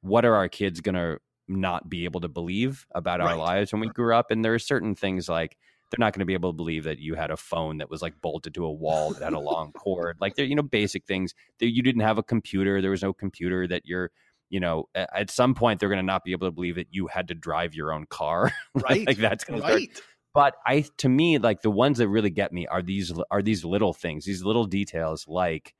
what 0.00 0.24
are 0.24 0.34
our 0.34 0.48
kids 0.48 0.80
gonna 0.80 1.18
not 1.48 1.88
be 1.88 2.04
able 2.04 2.20
to 2.20 2.28
believe 2.28 2.86
about 2.94 3.20
right. 3.20 3.30
our 3.30 3.36
lives 3.36 3.72
when 3.72 3.80
we 3.80 3.88
grew 3.88 4.14
up? 4.14 4.30
And 4.30 4.44
there 4.44 4.54
are 4.54 4.58
certain 4.58 4.94
things 4.94 5.28
like 5.28 5.56
they're 5.90 6.04
not 6.04 6.14
going 6.14 6.20
to 6.20 6.26
be 6.26 6.32
able 6.32 6.52
to 6.52 6.56
believe 6.56 6.84
that 6.84 7.00
you 7.00 7.14
had 7.14 7.30
a 7.30 7.36
phone 7.36 7.76
that 7.76 7.90
was 7.90 8.00
like 8.00 8.18
bolted 8.22 8.54
to 8.54 8.64
a 8.64 8.72
wall 8.72 9.12
that 9.12 9.22
had 9.22 9.34
a 9.34 9.38
long 9.38 9.72
cord. 9.76 10.16
Like 10.20 10.34
they're 10.34 10.46
you 10.46 10.54
know 10.54 10.62
basic 10.62 11.04
things 11.04 11.34
that 11.58 11.70
you 11.70 11.82
didn't 11.82 12.00
have 12.00 12.18
a 12.18 12.22
computer. 12.22 12.80
There 12.80 12.90
was 12.90 13.02
no 13.02 13.12
computer 13.12 13.66
that 13.68 13.82
you're 13.84 14.10
you 14.52 14.60
know 14.60 14.88
at 14.94 15.30
some 15.30 15.54
point 15.54 15.80
they're 15.80 15.88
going 15.88 15.98
to 15.98 16.02
not 16.02 16.24
be 16.24 16.32
able 16.32 16.46
to 16.46 16.52
believe 16.52 16.76
that 16.76 16.88
you 16.90 17.08
had 17.08 17.28
to 17.28 17.34
drive 17.34 17.74
your 17.74 17.92
own 17.92 18.04
car 18.06 18.52
right 18.74 19.06
like 19.06 19.16
that's 19.16 19.44
going 19.44 19.60
right. 19.62 19.88
to 19.88 19.94
start 19.94 20.06
but 20.34 20.54
i 20.66 20.84
to 20.96 21.08
me 21.08 21.38
like 21.38 21.62
the 21.62 21.70
ones 21.70 21.98
that 21.98 22.08
really 22.08 22.30
get 22.30 22.52
me 22.52 22.66
are 22.66 22.82
these 22.82 23.12
are 23.30 23.42
these 23.42 23.64
little 23.64 23.92
things 23.92 24.24
these 24.24 24.44
little 24.44 24.64
details 24.64 25.26
like 25.28 25.74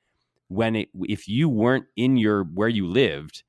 when 0.47 0.75
it 0.75 0.89
if 1.01 1.27
you 1.27 1.49
weren't 1.49 1.85
in 1.95 2.17
your 2.17 2.43
where 2.43 2.69
you 2.69 2.87
lived 2.87 3.43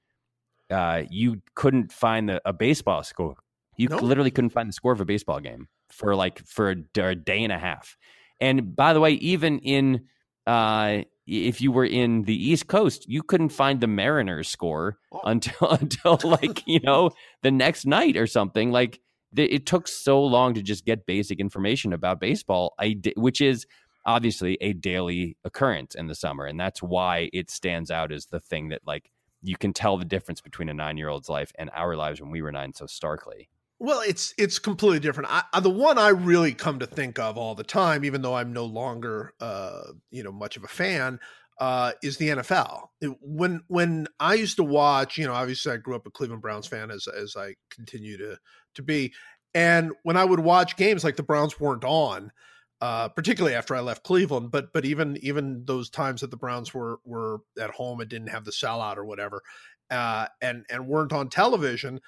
uh 0.70 1.02
you 1.10 1.40
couldn't 1.54 1.92
find 1.92 2.28
the, 2.28 2.40
a 2.44 2.52
baseball 2.52 3.02
score 3.02 3.36
you 3.76 3.88
nope. 3.88 4.02
literally 4.02 4.30
couldn't 4.30 4.50
find 4.50 4.68
the 4.68 4.72
score 4.72 4.92
of 4.92 5.00
a 5.00 5.04
baseball 5.04 5.40
game 5.40 5.68
for 5.90 6.14
like 6.14 6.44
for 6.46 6.70
a, 6.70 7.00
a 7.00 7.14
day 7.14 7.42
and 7.42 7.52
a 7.52 7.58
half 7.58 7.96
and 8.40 8.74
by 8.74 8.92
the 8.92 9.00
way 9.00 9.12
even 9.12 9.58
in 9.60 10.04
uh 10.46 11.02
if 11.26 11.60
you 11.60 11.72
were 11.72 11.84
in 11.84 12.24
the 12.24 12.50
East 12.50 12.66
Coast, 12.66 13.08
you 13.08 13.22
couldn't 13.22 13.48
find 13.48 13.80
the 13.80 13.86
Mariners 13.86 14.48
score 14.48 14.98
oh. 15.12 15.20
until 15.24 15.70
until 15.80 16.18
like 16.22 16.62
you 16.66 16.80
know 16.80 17.10
the 17.42 17.50
next 17.50 17.86
night 17.86 18.16
or 18.16 18.26
something. 18.26 18.70
Like 18.70 19.00
it 19.36 19.66
took 19.66 19.88
so 19.88 20.22
long 20.22 20.54
to 20.54 20.62
just 20.62 20.84
get 20.84 21.06
basic 21.06 21.40
information 21.40 21.92
about 21.92 22.20
baseball, 22.20 22.74
which 23.16 23.40
is 23.40 23.66
obviously 24.06 24.58
a 24.60 24.72
daily 24.72 25.36
occurrence 25.44 25.94
in 25.94 26.06
the 26.06 26.14
summer, 26.14 26.44
and 26.44 26.58
that's 26.58 26.82
why 26.82 27.30
it 27.32 27.50
stands 27.50 27.90
out 27.90 28.12
as 28.12 28.26
the 28.26 28.40
thing 28.40 28.68
that 28.68 28.82
like 28.86 29.10
you 29.42 29.56
can 29.56 29.72
tell 29.72 29.96
the 29.96 30.04
difference 30.04 30.40
between 30.40 30.68
a 30.68 30.74
nine 30.74 30.96
year 30.96 31.08
old's 31.08 31.28
life 31.28 31.52
and 31.58 31.70
our 31.74 31.96
lives 31.96 32.20
when 32.20 32.30
we 32.30 32.42
were 32.42 32.52
nine 32.52 32.72
so 32.72 32.86
starkly. 32.86 33.48
Well, 33.78 34.00
it's 34.00 34.32
it's 34.38 34.58
completely 34.58 35.00
different. 35.00 35.28
I, 35.30 35.60
the 35.60 35.70
one 35.70 35.98
I 35.98 36.08
really 36.08 36.54
come 36.54 36.78
to 36.78 36.86
think 36.86 37.18
of 37.18 37.36
all 37.36 37.54
the 37.54 37.64
time, 37.64 38.04
even 38.04 38.22
though 38.22 38.34
I'm 38.34 38.52
no 38.52 38.64
longer, 38.64 39.34
uh, 39.40 39.82
you 40.10 40.22
know, 40.22 40.32
much 40.32 40.56
of 40.56 40.64
a 40.64 40.68
fan, 40.68 41.18
uh, 41.60 41.92
is 42.02 42.16
the 42.16 42.28
NFL. 42.28 42.88
When 43.20 43.62
when 43.68 44.06
I 44.20 44.34
used 44.34 44.56
to 44.56 44.64
watch, 44.64 45.18
you 45.18 45.26
know, 45.26 45.34
obviously 45.34 45.72
I 45.72 45.76
grew 45.76 45.96
up 45.96 46.06
a 46.06 46.10
Cleveland 46.10 46.42
Browns 46.42 46.66
fan 46.66 46.90
as 46.90 47.06
as 47.08 47.36
I 47.36 47.54
continue 47.70 48.16
to 48.18 48.38
to 48.74 48.82
be, 48.82 49.12
and 49.54 49.92
when 50.02 50.16
I 50.16 50.24
would 50.24 50.40
watch 50.40 50.76
games 50.76 51.04
like 51.04 51.16
the 51.16 51.22
Browns 51.22 51.60
weren't 51.60 51.84
on, 51.84 52.32
uh, 52.80 53.08
particularly 53.08 53.54
after 53.54 53.74
I 53.74 53.80
left 53.80 54.02
Cleveland, 54.02 54.50
but 54.50 54.72
but 54.72 54.84
even 54.84 55.16
even 55.22 55.64
those 55.64 55.88
times 55.88 56.20
that 56.20 56.30
the 56.30 56.36
Browns 56.36 56.74
were 56.74 56.98
were 57.04 57.40
at 57.60 57.70
home 57.70 58.00
and 58.00 58.10
didn't 58.10 58.28
have 58.28 58.44
the 58.44 58.50
sellout 58.50 58.96
or 58.96 59.04
whatever, 59.04 59.42
uh, 59.90 60.26
and 60.42 60.64
and 60.68 60.86
weren't 60.86 61.12
on 61.12 61.28
television. 61.28 62.00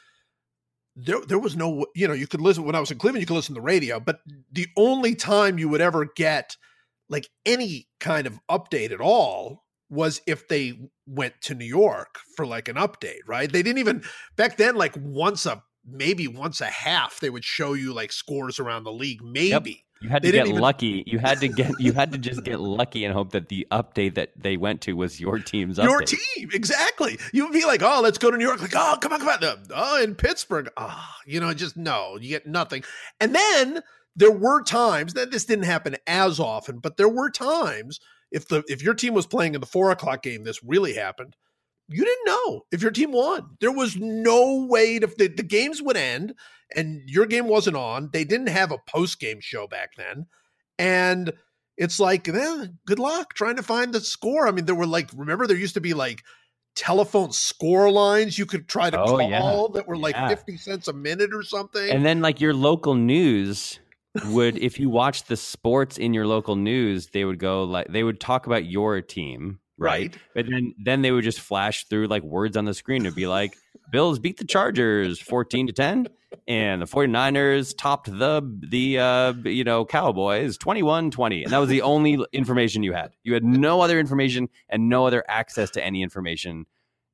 There, 0.98 1.20
there 1.20 1.38
was 1.38 1.56
no, 1.56 1.84
you 1.94 2.08
know, 2.08 2.14
you 2.14 2.26
could 2.26 2.40
listen 2.40 2.64
when 2.64 2.74
I 2.74 2.80
was 2.80 2.90
in 2.90 2.96
Cleveland, 2.96 3.20
you 3.20 3.26
could 3.26 3.36
listen 3.36 3.54
to 3.54 3.60
the 3.60 3.64
radio, 3.64 4.00
but 4.00 4.20
the 4.50 4.66
only 4.78 5.14
time 5.14 5.58
you 5.58 5.68
would 5.68 5.82
ever 5.82 6.06
get 6.16 6.56
like 7.10 7.28
any 7.44 7.86
kind 8.00 8.26
of 8.26 8.40
update 8.50 8.92
at 8.92 9.00
all 9.00 9.64
was 9.90 10.20
if 10.26 10.48
they 10.48 10.78
went 11.06 11.34
to 11.42 11.54
New 11.54 11.66
York 11.66 12.18
for 12.34 12.46
like 12.46 12.68
an 12.68 12.76
update, 12.76 13.20
right? 13.26 13.50
They 13.50 13.62
didn't 13.62 13.78
even 13.78 14.02
back 14.36 14.56
then 14.56 14.74
like 14.74 14.94
once 14.98 15.46
a 15.46 15.62
maybe 15.86 16.26
once 16.26 16.60
a 16.60 16.66
half 16.66 17.20
they 17.20 17.30
would 17.30 17.44
show 17.44 17.72
you 17.72 17.92
like 17.92 18.12
scores 18.12 18.58
around 18.58 18.84
the 18.84 18.92
league 18.92 19.22
maybe. 19.22 19.70
Yep. 19.70 19.82
You 20.02 20.10
had 20.10 20.22
to 20.24 20.30
get 20.30 20.46
even... 20.46 20.60
lucky. 20.60 21.04
You 21.06 21.18
had 21.18 21.40
to 21.40 21.48
get. 21.48 21.80
You 21.80 21.92
had 21.92 22.12
to 22.12 22.18
just 22.18 22.44
get 22.44 22.60
lucky 22.60 23.04
and 23.04 23.14
hope 23.14 23.32
that 23.32 23.48
the 23.48 23.66
update 23.72 24.14
that 24.16 24.30
they 24.36 24.58
went 24.58 24.82
to 24.82 24.92
was 24.92 25.18
your 25.18 25.38
team's 25.38 25.78
your 25.78 26.02
update. 26.02 26.18
team 26.34 26.50
exactly. 26.52 27.18
You'd 27.32 27.52
be 27.52 27.64
like, 27.64 27.82
"Oh, 27.82 28.00
let's 28.02 28.18
go 28.18 28.30
to 28.30 28.36
New 28.36 28.44
York." 28.44 28.60
Like, 28.60 28.74
"Oh, 28.76 28.98
come 29.00 29.14
on, 29.14 29.20
come 29.20 29.28
on." 29.28 29.58
Oh, 29.74 30.02
in 30.02 30.14
Pittsburgh. 30.14 30.68
Oh, 30.76 31.02
you 31.26 31.40
know, 31.40 31.54
just 31.54 31.78
no. 31.78 32.18
You 32.20 32.28
get 32.28 32.46
nothing. 32.46 32.84
And 33.20 33.34
then 33.34 33.82
there 34.14 34.30
were 34.30 34.62
times 34.62 35.14
that 35.14 35.30
this 35.30 35.46
didn't 35.46 35.64
happen 35.64 35.96
as 36.06 36.38
often, 36.38 36.78
but 36.78 36.98
there 36.98 37.08
were 37.08 37.30
times 37.30 37.98
if 38.30 38.48
the 38.48 38.62
if 38.68 38.82
your 38.82 38.94
team 38.94 39.14
was 39.14 39.26
playing 39.26 39.54
in 39.54 39.60
the 39.60 39.66
four 39.66 39.90
o'clock 39.90 40.22
game, 40.22 40.44
this 40.44 40.62
really 40.62 40.92
happened. 40.92 41.36
You 41.88 42.04
didn't 42.04 42.26
know 42.26 42.62
if 42.72 42.82
your 42.82 42.90
team 42.90 43.12
won. 43.12 43.56
There 43.60 43.72
was 43.72 43.96
no 43.96 44.66
way 44.68 44.98
to 44.98 45.06
the, 45.06 45.28
the 45.28 45.42
games 45.42 45.80
would 45.80 45.96
end 45.96 46.34
and 46.74 47.08
your 47.08 47.26
game 47.26 47.46
wasn't 47.46 47.76
on. 47.76 48.10
They 48.12 48.24
didn't 48.24 48.48
have 48.48 48.72
a 48.72 48.78
post 48.88 49.20
game 49.20 49.40
show 49.40 49.66
back 49.66 49.90
then. 49.96 50.26
And 50.78 51.32
it's 51.76 52.00
like, 52.00 52.28
eh, 52.28 52.66
good 52.86 52.98
luck 52.98 53.34
trying 53.34 53.56
to 53.56 53.62
find 53.62 53.92
the 53.92 54.00
score. 54.00 54.48
I 54.48 54.50
mean, 54.50 54.64
there 54.64 54.74
were 54.74 54.86
like, 54.86 55.10
remember, 55.14 55.46
there 55.46 55.56
used 55.56 55.74
to 55.74 55.80
be 55.80 55.94
like 55.94 56.22
telephone 56.74 57.32
score 57.32 57.90
lines 57.90 58.38
you 58.38 58.46
could 58.46 58.68
try 58.68 58.90
to 58.90 59.00
oh, 59.00 59.06
call 59.06 59.30
yeah. 59.30 59.66
that 59.74 59.88
were 59.88 59.96
like 59.96 60.14
yeah. 60.14 60.28
50 60.28 60.56
cents 60.56 60.88
a 60.88 60.92
minute 60.92 61.34
or 61.34 61.42
something. 61.42 61.90
And 61.90 62.04
then, 62.04 62.20
like, 62.20 62.40
your 62.40 62.54
local 62.54 62.94
news 62.94 63.80
would, 64.26 64.58
if 64.58 64.78
you 64.78 64.90
watch 64.90 65.24
the 65.24 65.36
sports 65.36 65.98
in 65.98 66.14
your 66.14 66.26
local 66.26 66.56
news, 66.56 67.08
they 67.08 67.24
would 67.24 67.38
go 67.38 67.64
like, 67.64 67.88
they 67.88 68.02
would 68.02 68.20
talk 68.20 68.46
about 68.46 68.66
your 68.66 69.00
team. 69.00 69.60
Right. 69.78 70.12
right. 70.12 70.18
But 70.34 70.46
then, 70.50 70.74
then 70.82 71.02
they 71.02 71.10
would 71.10 71.24
just 71.24 71.40
flash 71.40 71.86
through 71.88 72.06
like 72.06 72.22
words 72.22 72.56
on 72.56 72.64
the 72.64 72.74
screen. 72.74 73.02
It'd 73.02 73.14
be 73.14 73.26
like, 73.26 73.56
Bills 73.90 74.18
beat 74.18 74.38
the 74.38 74.44
Chargers 74.44 75.20
14 75.20 75.68
to 75.68 75.72
10 75.72 76.08
and 76.48 76.82
the 76.82 76.86
49ers 76.86 77.74
topped 77.76 78.06
the 78.06 78.42
the 78.68 78.98
uh, 78.98 79.32
you 79.44 79.64
know 79.64 79.84
Cowboys 79.84 80.58
21-20 80.58 81.44
and 81.44 81.52
that 81.52 81.58
was 81.58 81.68
the 81.68 81.82
only 81.82 82.18
information 82.32 82.82
you 82.82 82.92
had. 82.92 83.12
You 83.22 83.34
had 83.34 83.44
no 83.44 83.80
other 83.80 83.98
information 83.98 84.48
and 84.68 84.88
no 84.88 85.06
other 85.06 85.24
access 85.28 85.70
to 85.72 85.84
any 85.84 86.02
information 86.02 86.66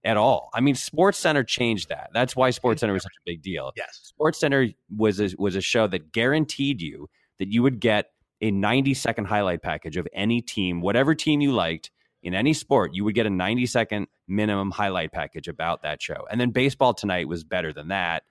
at 0.04 0.16
all. 0.16 0.50
I 0.54 0.60
mean 0.60 0.74
Sports 0.74 1.18
Center 1.18 1.44
changed 1.44 1.88
that. 1.90 2.10
That's 2.12 2.34
why 2.34 2.50
Sports 2.50 2.80
Center 2.80 2.92
was 2.94 3.02
such 3.02 3.12
a 3.18 3.24
big 3.26 3.42
deal. 3.42 3.72
Yes. 3.76 4.00
Sports 4.02 4.40
Center 4.40 4.68
was 4.96 5.20
a, 5.20 5.30
was 5.38 5.56
a 5.56 5.60
show 5.60 5.86
that 5.88 6.12
guaranteed 6.12 6.80
you 6.80 7.08
that 7.38 7.48
you 7.48 7.62
would 7.62 7.80
get 7.80 8.10
a 8.40 8.50
90 8.50 8.94
second 8.94 9.26
highlight 9.26 9.62
package 9.62 9.96
of 9.96 10.08
any 10.12 10.40
team, 10.40 10.80
whatever 10.80 11.14
team 11.14 11.40
you 11.40 11.52
liked 11.52 11.90
in 12.22 12.34
any 12.34 12.52
sport, 12.52 12.94
you 12.94 13.04
would 13.04 13.14
get 13.14 13.26
a 13.26 13.30
90 13.30 13.66
second 13.66 14.06
minimum 14.28 14.70
highlight 14.70 15.12
package 15.12 15.48
about 15.48 15.82
that 15.82 16.00
show. 16.00 16.26
And 16.30 16.40
then 16.40 16.50
baseball 16.50 16.94
tonight 16.94 17.28
was 17.28 17.44
better 17.44 17.72
than 17.72 17.88
that. 17.88 18.22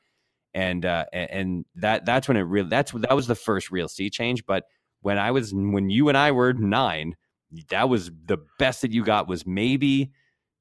And 0.53 0.85
uh, 0.85 1.05
and 1.13 1.65
that 1.75 2.05
that's 2.05 2.27
when 2.27 2.35
it 2.35 2.41
really 2.41 2.67
that's 2.67 2.91
that 2.91 3.15
was 3.15 3.27
the 3.27 3.35
first 3.35 3.71
real 3.71 3.87
sea 3.87 4.09
change. 4.09 4.45
But 4.45 4.65
when 5.01 5.17
I 5.17 5.31
was 5.31 5.53
when 5.53 5.89
you 5.89 6.09
and 6.09 6.17
I 6.17 6.31
were 6.31 6.51
nine, 6.51 7.15
that 7.69 7.87
was 7.87 8.11
the 8.25 8.37
best 8.59 8.81
that 8.81 8.91
you 8.91 9.05
got 9.05 9.29
was 9.29 9.45
maybe 9.45 10.11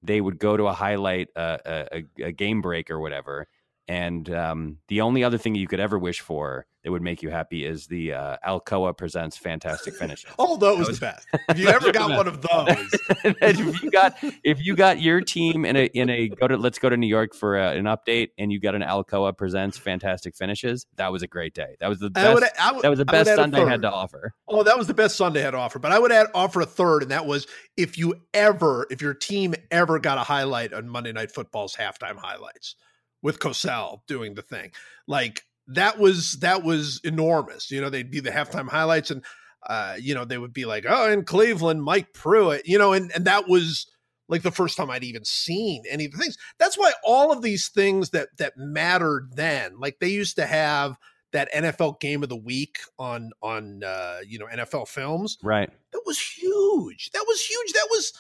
they 0.03 0.21
would 0.21 0.39
go 0.39 0.57
to 0.57 0.67
a 0.67 0.73
highlight 0.73 1.29
uh, 1.37 1.59
a, 1.67 2.05
a, 2.23 2.33
game 2.33 2.63
break 2.63 2.91
or 2.91 3.01
whatever. 3.01 3.49
And 3.91 4.33
um, 4.33 4.77
the 4.87 5.01
only 5.01 5.25
other 5.25 5.37
thing 5.37 5.57
you 5.57 5.67
could 5.67 5.81
ever 5.81 5.99
wish 5.99 6.21
for 6.21 6.65
that 6.85 6.93
would 6.93 7.03
make 7.03 7.25
you 7.25 7.31
happy 7.31 7.65
is 7.65 7.89
the 7.89 8.13
uh, 8.13 8.37
Alcoa 8.47 8.97
presents 8.97 9.37
Fantastic 9.37 9.97
Finish. 9.97 10.25
oh, 10.39 10.57
those 10.57 10.87
was, 10.87 11.01
the 11.01 11.07
best. 11.07 11.27
If 11.49 11.59
you 11.59 11.67
ever 11.67 11.91
got 11.91 12.09
one 12.09 12.29
of 12.29 12.41
those, 12.41 12.89
if 13.43 13.83
you 13.83 13.91
got 13.91 14.17
if 14.45 14.65
you 14.65 14.77
got 14.77 15.01
your 15.01 15.21
team 15.21 15.65
in 15.65 15.75
a 15.75 15.87
in 15.87 16.09
a 16.09 16.29
go 16.29 16.47
to 16.47 16.57
let's 16.57 16.79
go 16.79 16.89
to 16.89 16.97
New 16.97 17.09
York 17.09 17.35
for 17.35 17.59
a, 17.59 17.73
an 17.73 17.87
update, 17.87 18.29
and 18.39 18.53
you 18.53 18.61
got 18.61 18.77
an 18.77 18.83
Alcoa 18.83 19.37
presents 19.37 19.77
Fantastic 19.77 20.37
Finishes, 20.37 20.87
that 20.95 21.11
was 21.11 21.25
a 21.25 21.27
great 21.27 21.53
day. 21.53 21.75
That 21.81 21.89
was 21.89 21.99
the 21.99 22.11
best. 22.11 22.33
Would, 22.33 22.45
would, 22.45 22.83
that 22.85 22.91
was 22.91 22.99
the 23.01 23.05
best 23.05 23.35
Sunday 23.35 23.65
had 23.65 23.83
to 23.83 23.91
offer. 23.91 24.35
Oh, 24.47 24.63
that 24.63 24.79
was 24.79 24.87
the 24.87 24.95
best 24.95 25.17
Sunday 25.17 25.41
had 25.41 25.51
to 25.51 25.59
offer. 25.59 25.81
But 25.81 25.91
I 25.91 25.99
would 25.99 26.13
add 26.13 26.29
offer 26.33 26.61
a 26.61 26.67
third, 26.67 27.03
and 27.03 27.11
that 27.11 27.27
was 27.27 27.49
if 27.77 27.99
you 27.99 28.15
ever 28.35 28.87
if 28.89 29.03
your 29.03 29.15
team 29.15 29.57
ever 29.73 29.99
got 29.99 30.17
a 30.17 30.23
highlight 30.23 30.73
on 30.73 30.89
Monday 30.89 31.11
Night 31.11 31.33
Football's 31.33 31.75
halftime 31.75 32.19
highlights 32.19 32.77
with 33.23 33.39
Cosell 33.39 34.01
doing 34.07 34.35
the 34.35 34.43
thing, 34.43 34.73
like 35.07 35.43
that 35.69 35.99
was 35.99 36.35
that 36.41 36.63
was 36.63 37.01
enormous. 37.05 37.71
You 37.71 37.81
know, 37.81 37.91
they'd 37.91 38.11
be 38.11 38.21
the 38.21 38.31
halftime 38.31 38.69
highlights, 38.69 39.11
and 39.11 39.25
uh, 39.67 39.97
you 39.99 40.15
know 40.15 40.25
they 40.25 40.39
would 40.39 40.53
be 40.53 40.65
like, 40.65 40.85
"Oh, 40.89 41.11
in 41.11 41.25
Cleveland, 41.25 41.83
Mike 41.83 42.13
Pruitt," 42.13 42.67
you 42.67 42.79
know, 42.79 42.93
and 42.93 43.11
and 43.15 43.25
that 43.27 43.49
was 43.49 43.87
like 44.29 44.43
the 44.43 44.51
first 44.51 44.77
time 44.77 44.91
I'd 44.91 45.05
even 45.05 45.25
seen 45.25 45.83
any 45.89 46.07
of 46.07 46.13
the 46.13 46.19
things. 46.19 46.39
That's 46.59 46.79
why 46.79 46.93
all 47.05 47.33
of 47.33 47.43
these 47.43 47.69
things 47.69 48.11
that 48.11 48.29
that 48.39 48.57
mattered 48.57 49.31
then, 49.35 49.79
like 49.79 49.99
they 50.01 50.09
used 50.09 50.37
to 50.37 50.47
have 50.47 50.97
that 51.33 51.53
NFL 51.53 52.01
game 52.01 52.23
of 52.23 52.29
the 52.29 52.37
week 52.37 52.79
on 52.99 53.31
on 53.43 53.83
uh, 53.85 54.19
you 54.27 54.39
know 54.39 54.47
NFL 54.47 54.89
films, 54.89 55.39
right? 55.43 55.71
That 55.93 56.03
was 56.07 56.19
huge. 56.19 57.11
That 57.13 57.25
was 57.27 57.41
huge. 57.41 57.73
That 57.73 57.89
was 57.91 58.13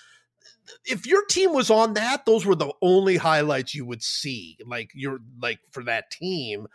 if 0.84 1.06
your 1.06 1.24
team 1.26 1.52
was 1.52 1.70
on 1.70 1.94
that, 1.94 2.26
those 2.26 2.44
were 2.46 2.54
the 2.54 2.72
only 2.82 3.16
highlights 3.16 3.74
you 3.74 3.84
would 3.86 4.02
see. 4.02 4.58
Like 4.66 4.90
you're 4.94 5.20
like 5.40 5.60
for 5.70 5.84
that 5.84 6.10
team 6.10 6.66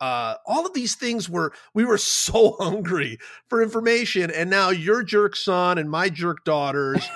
uh, 0.00 0.34
all 0.46 0.66
of 0.66 0.74
these 0.74 0.94
things 0.94 1.28
were 1.28 1.52
we 1.74 1.84
were 1.84 1.98
so 1.98 2.56
hungry 2.58 3.18
for 3.48 3.62
information 3.62 4.30
and 4.30 4.50
now 4.50 4.70
your 4.70 5.02
jerk 5.02 5.36
son 5.36 5.78
and 5.78 5.90
my 5.90 6.08
jerk 6.08 6.44
daughters 6.44 7.06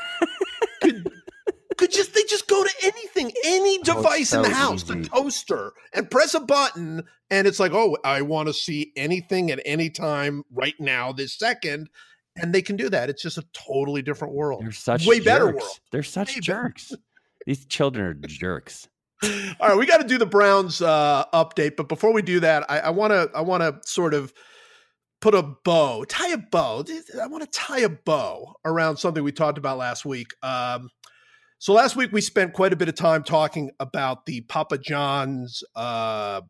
could 0.82 1.10
could 1.78 1.92
just 1.92 2.14
they 2.14 2.22
just 2.24 2.48
go 2.48 2.62
to 2.62 2.70
anything 2.82 3.32
any 3.44 3.78
oh, 3.78 3.82
device 3.82 4.30
so 4.30 4.42
in 4.42 4.50
the 4.50 4.54
house 4.54 4.84
easy. 4.84 5.02
the 5.02 5.08
toaster 5.08 5.72
and 5.92 6.10
press 6.10 6.34
a 6.34 6.40
button 6.40 7.02
and 7.30 7.46
it's 7.46 7.60
like 7.60 7.72
oh 7.72 7.96
i 8.04 8.20
want 8.22 8.46
to 8.46 8.52
see 8.52 8.92
anything 8.96 9.50
at 9.50 9.60
any 9.64 9.90
time 9.90 10.44
right 10.52 10.78
now 10.78 11.12
this 11.12 11.36
second 11.36 11.88
and 12.36 12.54
they 12.54 12.62
can 12.62 12.76
do 12.76 12.88
that 12.88 13.10
it's 13.10 13.22
just 13.22 13.38
a 13.38 13.44
totally 13.52 14.02
different 14.02 14.34
world 14.34 14.62
they're 14.62 14.72
such 14.72 15.06
way 15.06 15.16
jerks. 15.16 15.24
better 15.24 15.46
world 15.46 15.80
they're 15.90 16.02
such 16.02 16.34
way 16.34 16.40
jerks 16.40 16.92
these 17.46 17.64
children 17.66 18.20
are 18.24 18.28
jerks 18.28 18.88
all 19.60 19.68
right, 19.68 19.78
we 19.78 19.86
got 19.86 20.00
to 20.00 20.06
do 20.06 20.18
the 20.18 20.26
Browns 20.26 20.82
uh, 20.82 21.24
update, 21.32 21.76
but 21.76 21.88
before 21.88 22.12
we 22.12 22.22
do 22.22 22.40
that, 22.40 22.68
I 22.68 22.90
want 22.90 23.12
to 23.12 23.30
I 23.32 23.40
want 23.42 23.62
to 23.62 23.78
sort 23.88 24.14
of 24.14 24.32
put 25.22 25.34
a 25.34 25.42
bow, 25.42 26.04
tie 26.04 26.32
a 26.32 26.38
bow. 26.38 26.84
I 27.20 27.26
want 27.28 27.44
to 27.44 27.50
tie 27.50 27.80
a 27.80 27.88
bow 27.88 28.54
around 28.64 28.98
something 28.98 29.22
we 29.22 29.32
talked 29.32 29.56
about 29.56 29.78
last 29.78 30.04
week. 30.04 30.34
Um, 30.42 30.90
so 31.58 31.72
last 31.72 31.94
week 31.94 32.10
we 32.12 32.20
spent 32.20 32.52
quite 32.52 32.72
a 32.72 32.76
bit 32.76 32.88
of 32.88 32.96
time 32.96 33.22
talking 33.22 33.70
about 33.78 34.26
the 34.26 34.40
Papa 34.42 34.78
John's 34.78 35.62
uh, 35.76 36.40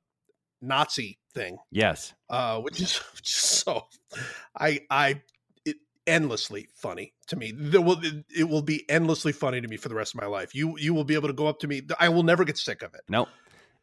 Nazi 0.62 1.18
thing. 1.34 1.58
Yes, 1.70 2.14
uh, 2.30 2.60
which 2.60 2.80
is 2.80 3.00
just 3.22 3.64
so 3.64 3.86
I 4.58 4.80
I 4.90 5.20
endlessly 6.06 6.68
funny 6.74 7.12
to 7.28 7.36
me. 7.36 7.52
There 7.54 7.80
will 7.80 8.00
it 8.34 8.48
will 8.48 8.62
be 8.62 8.88
endlessly 8.90 9.32
funny 9.32 9.60
to 9.60 9.68
me 9.68 9.76
for 9.76 9.88
the 9.88 9.94
rest 9.94 10.14
of 10.14 10.20
my 10.20 10.26
life. 10.26 10.54
You 10.54 10.76
you 10.78 10.94
will 10.94 11.04
be 11.04 11.14
able 11.14 11.28
to 11.28 11.34
go 11.34 11.46
up 11.46 11.58
to 11.60 11.68
me. 11.68 11.82
I 11.98 12.08
will 12.08 12.22
never 12.22 12.44
get 12.44 12.58
sick 12.58 12.82
of 12.82 12.94
it. 12.94 13.02
No. 13.08 13.28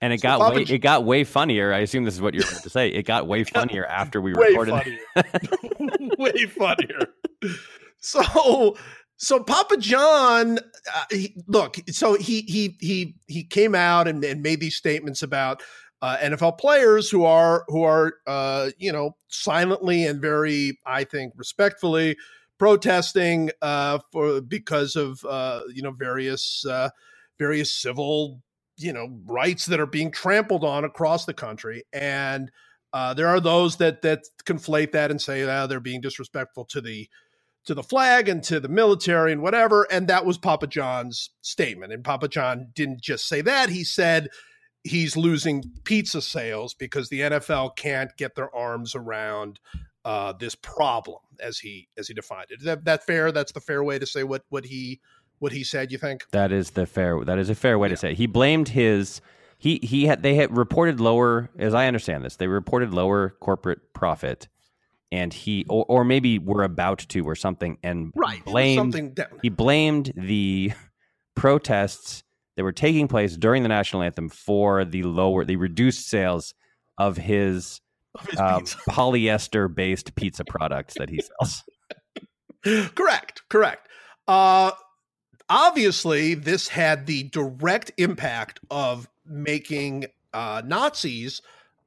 And 0.01 0.13
it 0.13 0.21
so 0.21 0.29
got 0.29 0.55
way, 0.55 0.61
it 0.61 0.77
got 0.79 1.03
way 1.03 1.25
funnier. 1.25 1.73
I 1.73 1.79
assume 1.79 2.05
this 2.05 2.13
is 2.13 2.21
what 2.21 2.33
you're 2.33 2.43
going 2.43 2.61
to 2.61 2.69
say. 2.69 2.87
It 2.89 3.03
got 3.03 3.27
way 3.27 3.43
funnier 3.43 3.85
after 3.85 4.21
we 4.21 4.33
way 4.33 4.49
recorded. 4.49 4.99
Funnier. 5.15 6.09
way 6.17 6.45
funnier. 6.45 7.13
So 7.99 8.77
so 9.17 9.43
Papa 9.43 9.75
John, 9.75 10.59
uh, 10.59 11.03
he, 11.11 11.35
look, 11.47 11.75
so 11.89 12.13
he 12.13 12.41
he 12.43 12.77
he 12.79 13.15
he 13.27 13.43
came 13.43 13.75
out 13.75 14.07
and, 14.07 14.23
and 14.23 14.41
made 14.41 14.61
these 14.61 14.77
statements 14.77 15.21
about 15.21 15.61
uh, 16.01 16.17
NFL 16.17 16.57
players 16.57 17.09
who 17.09 17.25
are 17.25 17.65
who 17.67 17.83
are 17.83 18.13
uh, 18.27 18.69
you 18.77 18.91
know 18.91 19.15
silently 19.27 20.05
and 20.05 20.21
very, 20.21 20.79
I 20.85 21.03
think, 21.03 21.33
respectfully 21.35 22.17
protesting 22.57 23.49
uh, 23.61 23.99
for 24.11 24.41
because 24.41 24.95
of 24.95 25.23
uh, 25.25 25.61
you 25.73 25.81
know 25.81 25.91
various 25.91 26.65
uh, 26.65 26.89
various 27.37 27.71
civil 27.71 28.41
you 28.77 28.93
know 28.93 29.09
rights 29.25 29.65
that 29.65 29.79
are 29.79 29.85
being 29.85 30.11
trampled 30.11 30.63
on 30.63 30.85
across 30.85 31.25
the 31.25 31.33
country, 31.33 31.83
and 31.91 32.51
uh, 32.93 33.13
there 33.13 33.27
are 33.27 33.41
those 33.41 33.77
that 33.77 34.01
that 34.01 34.23
conflate 34.45 34.91
that 34.91 35.11
and 35.11 35.21
say 35.21 35.43
oh, 35.43 35.67
they're 35.67 35.79
being 35.79 36.01
disrespectful 36.01 36.65
to 36.65 36.79
the 36.81 37.09
to 37.65 37.73
the 37.73 37.83
flag 37.83 38.29
and 38.29 38.41
to 38.41 38.59
the 38.59 38.69
military 38.69 39.33
and 39.33 39.41
whatever. 39.41 39.85
And 39.91 40.07
that 40.07 40.25
was 40.25 40.37
Papa 40.37 40.65
John's 40.65 41.31
statement. 41.41 41.91
And 41.91 42.03
Papa 42.05 42.29
John 42.29 42.69
didn't 42.73 43.01
just 43.01 43.27
say 43.27 43.41
that; 43.41 43.69
he 43.69 43.83
said 43.83 44.29
he's 44.83 45.17
losing 45.17 45.63
pizza 45.83 46.21
sales 46.21 46.73
because 46.73 47.09
the 47.09 47.21
NFL 47.21 47.75
can't 47.75 48.15
get 48.17 48.35
their 48.35 48.53
arms 48.55 48.95
around 48.95 49.59
uh, 50.05 50.33
this 50.33 50.55
problem 50.55 51.19
as 51.39 51.59
he 51.59 51.87
as 51.97 52.07
he 52.07 52.13
defined 52.13 52.47
it. 52.49 52.59
Is 52.59 52.65
that, 52.65 52.85
that 52.85 53.03
fair? 53.03 53.31
That's 53.31 53.51
the 53.51 53.59
fair 53.59 53.83
way 53.83 53.99
to 53.99 54.05
say 54.05 54.23
what 54.23 54.43
what 54.49 54.65
he 54.65 54.99
what 55.39 55.51
he 55.51 55.63
said. 55.63 55.91
You 55.91 55.97
think 55.97 56.25
that 56.31 56.51
is 56.51 56.71
the 56.71 56.85
fair 56.85 57.23
that 57.25 57.37
is 57.37 57.49
a 57.49 57.55
fair 57.55 57.77
way 57.77 57.87
yeah. 57.87 57.95
to 57.95 57.97
say. 57.97 58.11
It. 58.11 58.17
He 58.17 58.27
blamed 58.27 58.69
his 58.69 59.21
he 59.57 59.79
he 59.83 60.05
had 60.05 60.23
they 60.23 60.35
had 60.35 60.55
reported 60.55 60.99
lower 60.99 61.49
as 61.57 61.73
I 61.73 61.87
understand 61.87 62.23
this 62.23 62.37
they 62.37 62.47
reported 62.47 62.93
lower 62.93 63.35
corporate 63.41 63.93
profit 63.93 64.47
and 65.11 65.33
he 65.33 65.65
or, 65.69 65.85
or 65.87 66.03
maybe 66.05 66.39
we're 66.39 66.63
about 66.63 66.99
to 66.99 67.27
or 67.27 67.35
something 67.35 67.77
and 67.83 68.13
right 68.15 68.43
blamed 68.45 68.77
something 68.77 69.13
down. 69.13 69.27
he 69.41 69.49
blamed 69.49 70.13
the 70.15 70.71
protests 71.35 72.23
that 72.59 72.63
were 72.65 72.73
taking 72.73 73.07
place 73.07 73.37
during 73.37 73.63
the 73.63 73.69
national 73.69 74.01
anthem 74.01 74.27
for 74.27 74.83
the 74.83 75.03
lower 75.03 75.45
the 75.45 75.55
reduced 75.55 76.09
sales 76.09 76.53
of 76.97 77.15
his, 77.15 77.79
of 78.15 78.27
his 78.27 78.39
pizza. 78.39 78.77
polyester 78.89 79.73
based 79.73 80.13
pizza 80.15 80.43
products 80.43 80.95
that 80.97 81.09
he 81.09 81.21
sells 81.21 81.63
correct, 82.95 83.43
correct. 83.49 83.87
Uh, 84.27 84.71
obviously, 85.49 86.33
this 86.33 86.67
had 86.67 87.05
the 87.05 87.23
direct 87.23 87.91
impact 87.97 88.59
of 88.69 89.09
making 89.25 90.05
uh, 90.33 90.61
Nazis 90.65 91.41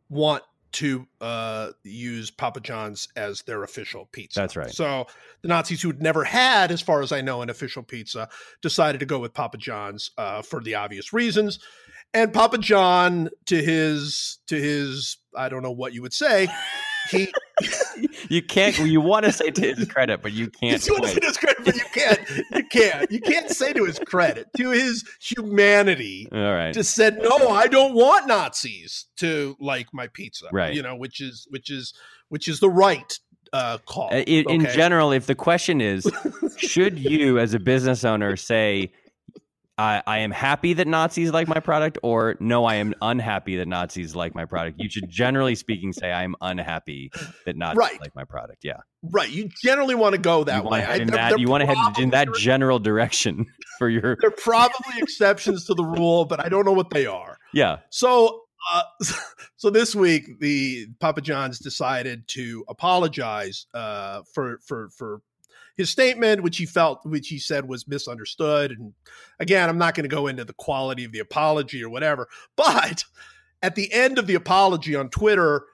want 0.09 0.43
to 0.73 1.07
uh, 1.21 1.71
use 1.85 2.31
Papa 2.31 2.61
John's 2.61 3.09
as 3.17 3.43
their 3.43 3.63
official 3.63 4.09
pizza. 4.13 4.41
That's 4.41 4.57
right. 4.57 4.71
So 4.71 5.07
the 5.43 5.49
Nazis 5.49 5.83
who 5.83 5.89
had 5.89 6.03
never 6.03 6.25
had, 6.25 6.71
as 6.71 6.81
far 6.81 7.03
as 7.03 7.13
I 7.13 7.21
know, 7.21 7.43
an 7.43 7.51
official 7.51 7.83
pizza, 7.83 8.29
decided 8.63 8.99
to 9.01 9.07
go 9.07 9.19
with 9.19 9.35
Papa 9.35 9.59
John's 9.59 10.11
uh, 10.19 10.43
for 10.43 10.61
the 10.61 10.75
obvious 10.75 11.13
reasons. 11.13 11.59
And 12.15 12.33
Papa 12.33 12.59
John, 12.59 13.31
to 13.47 13.63
his 13.63 14.39
to 14.47 14.61
his, 14.61 15.17
I 15.37 15.49
don't 15.49 15.63
know 15.63 15.73
what 15.73 15.95
you 15.95 16.03
would 16.03 16.13
say, 16.13 16.49
he 17.11 17.33
you 18.29 18.43
can't 18.43 18.79
you 18.79 19.01
want 19.01 19.25
to 19.25 19.33
say 19.33 19.51
to 19.51 19.75
his 19.75 19.87
credit 19.87 20.23
but 20.23 20.33
you 20.33 20.51
can't 20.61 20.87
you 20.87 20.93
want 20.95 21.05
to 21.05 21.11
say 21.11 21.21
to 21.21 21.27
his 21.27 21.37
credit, 21.37 21.65
but 21.65 21.75
you 21.75 21.85
can't. 21.93 22.21
You 22.55 22.65
can't. 22.65 23.13
You 23.13 23.21
can't 23.21 23.51
say 23.51 23.73
to 23.73 23.85
his 23.85 23.99
credit, 23.99 24.49
to 24.57 24.71
his 24.71 25.05
humanity, 25.21 26.29
all 26.33 26.53
right 26.53 26.73
just 26.73 26.95
said, 26.95 27.19
"No, 27.23 27.49
I 27.49 27.67
don't 27.67 27.95
want 27.95 28.27
Nazis 28.27 29.07
to 29.19 29.57
like 29.61 29.89
my 29.93 30.07
pizza." 30.09 30.47
Right. 30.53 30.75
You 30.75 30.83
know, 30.83 30.97
which 30.97 31.21
is 31.21 31.47
which 31.51 31.71
is 31.71 31.95
which 32.29 32.49
is 32.49 32.61
the 32.61 32.71
right 32.71 33.19
uh, 33.53 33.79
call. 33.87 34.09
Uh, 34.13 34.19
in, 34.19 34.49
in 34.51 34.67
general, 34.73 35.13
if 35.13 35.27
the 35.27 35.35
question 35.35 35.81
is, 35.81 36.11
should 36.57 36.99
you 36.99 37.39
as 37.39 37.55
a 37.55 37.61
business 37.61 38.05
owner 38.05 38.37
say, 38.37 38.93
I, 39.83 40.03
I 40.07 40.19
am 40.19 40.31
happy 40.31 40.75
that 40.75 40.87
Nazis 40.87 41.33
like 41.33 41.49
my 41.49 41.59
product, 41.59 41.99
or 42.05 42.37
no, 42.39 42.65
I 42.65 42.77
am 42.77 42.95
unhappy 43.03 43.57
that 43.57 43.67
Nazis 43.67 44.15
like 44.15 44.33
my 44.35 44.45
product? 44.45 44.81
You 44.81 44.89
should 44.89 45.09
generally 45.11 45.57
speaking 45.57 45.93
say, 45.93 46.13
I 46.13 46.23
am 46.23 46.37
unhappy 46.41 47.11
that 47.47 47.57
Nazis 47.57 47.77
Right. 47.79 48.01
like 48.01 48.15
my 48.15 48.25
product. 48.25 48.65
Yeah. 48.65 48.79
right. 49.03 49.29
You 49.29 49.49
generally 49.65 49.97
want 49.97 50.15
to 50.15 50.21
go 50.21 50.45
that 50.45 50.63
you 50.63 50.71
way. 50.71 50.79
want, 50.81 50.91
I- 50.91 50.97
in 50.97 51.07
there- 51.09 51.17
that, 51.31 51.41
you 51.41 51.49
want 51.49 51.63
to 51.63 51.67
head 51.67 51.99
in 51.99 52.11
that 52.11 52.29
general 52.35 52.79
direction 52.79 53.47
for 53.79 53.89
your. 53.89 54.17
There 54.21 54.29
are 54.31 54.37
probably 54.39 54.95
exceptions 54.99 55.65
to 55.67 55.75
the 55.75 55.85
rule, 55.85 56.27
but 56.27 56.39
I 56.45 56.49
don't 56.49 56.65
know 56.65 56.73
what 56.73 56.91
they 56.91 57.07
are. 57.07 57.37
Yeah. 57.53 57.79
So, 57.91 58.43
uh, 58.73 58.83
so 59.57 59.71
this 59.71 59.95
week, 59.97 60.39
the 60.39 60.87
Papa 61.01 61.21
John's 61.23 61.59
decided 61.59 62.29
to 62.29 62.65
apologize 62.69 63.67
uh, 63.75 64.23
for 64.33 64.59
for 64.69 64.91
for 64.97 65.21
his 65.77 65.91
statement, 65.91 66.43
which 66.43 66.57
he 66.59 66.67
felt, 66.67 67.05
which 67.07 67.29
he 67.29 67.39
said 67.39 67.67
was 67.69 67.89
misunderstood. 67.89 68.73
And 68.73 68.93
again, 69.41 69.69
I'm 69.69 69.79
not 69.79 69.95
going 69.95 70.09
to 70.09 70.15
go 70.15 70.27
into 70.27 70.45
the 70.45 70.53
quality 70.55 71.05
of 71.05 71.13
the 71.13 71.21
apology 71.21 71.83
or 71.83 71.89
whatever, 71.89 72.29
but 72.57 73.05
at 73.63 73.75
the 73.75 73.93
end 73.93 74.19
of 74.19 74.27
the 74.27 74.35
apology 74.35 74.95
on 74.97 75.09
Twitter, 75.09 75.65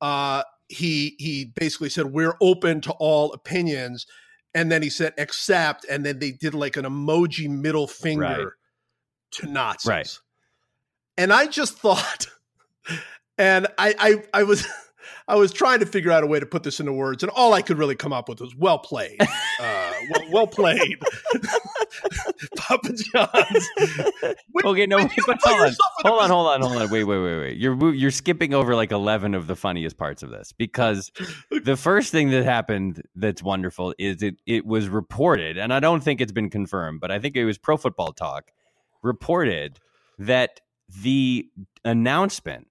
uh, 0.00 0.42
he 0.68 1.16
he 1.18 1.46
basically 1.56 1.88
said 1.88 2.06
we're 2.06 2.36
open 2.42 2.80
to 2.82 2.92
all 2.98 3.32
opinions, 3.32 4.06
and 4.54 4.70
then 4.70 4.82
he 4.82 4.90
said 4.90 5.14
accept, 5.16 5.86
and 5.90 6.04
then 6.04 6.18
they 6.18 6.30
did 6.32 6.54
like 6.54 6.76
an 6.76 6.84
emoji 6.84 7.48
middle 7.48 7.86
finger 7.86 8.20
Right. 8.22 8.46
to 9.32 9.46
Nazis. 9.46 9.88
Right. 9.88 10.18
And 11.16 11.32
I 11.32 11.46
just 11.46 11.78
thought, 11.78 12.26
and 13.38 13.66
I, 13.78 13.94
I 13.98 14.40
I 14.40 14.42
was 14.42 14.66
I 15.26 15.36
was 15.36 15.52
trying 15.52 15.80
to 15.80 15.86
figure 15.86 16.10
out 16.10 16.24
a 16.24 16.26
way 16.26 16.40
to 16.40 16.46
put 16.46 16.62
this 16.62 16.80
into 16.80 16.92
words, 16.92 17.22
and 17.22 17.30
all 17.34 17.54
I 17.54 17.62
could 17.62 17.78
really 17.78 17.94
come 17.94 18.12
up 18.12 18.28
with 18.28 18.40
was 18.40 18.54
well 18.56 18.78
played, 18.78 19.20
uh, 19.20 19.26
well, 20.10 20.22
well 20.32 20.46
played, 20.46 20.98
Papa 22.56 22.92
John's. 22.92 23.68
When- 24.52 24.66
okay, 24.66 24.86
no, 24.86 24.98
but 25.26 25.38
hold 25.42 25.60
on, 25.60 25.66
yourself 25.66 25.92
in 26.04 26.06
a 26.06 26.10
hold 26.10 26.22
on, 26.22 26.30
hold 26.30 26.46
on, 26.48 26.60
hold 26.62 26.82
on. 26.82 26.90
Wait, 26.90 27.04
wait, 27.04 27.18
wait, 27.18 27.38
wait. 27.38 27.56
You're 27.58 27.94
you're 27.94 28.10
skipping 28.10 28.54
over 28.54 28.74
like 28.74 28.92
eleven 28.92 29.34
of 29.34 29.46
the 29.46 29.56
funniest 29.56 29.96
parts 29.96 30.22
of 30.22 30.30
this 30.30 30.52
because 30.52 31.10
the 31.64 31.76
first 31.76 32.12
thing 32.12 32.30
that 32.30 32.44
happened 32.44 33.02
that's 33.14 33.42
wonderful 33.42 33.94
is 33.98 34.22
it 34.22 34.36
it 34.46 34.66
was 34.66 34.88
reported, 34.88 35.58
and 35.58 35.72
I 35.72 35.80
don't 35.80 36.02
think 36.02 36.20
it's 36.20 36.32
been 36.32 36.50
confirmed, 36.50 37.00
but 37.00 37.10
I 37.10 37.18
think 37.18 37.36
it 37.36 37.44
was 37.44 37.58
Pro 37.58 37.76
Football 37.76 38.12
Talk 38.12 38.50
reported 39.02 39.78
that 40.18 40.60
the 41.02 41.46
announcement 41.84 42.66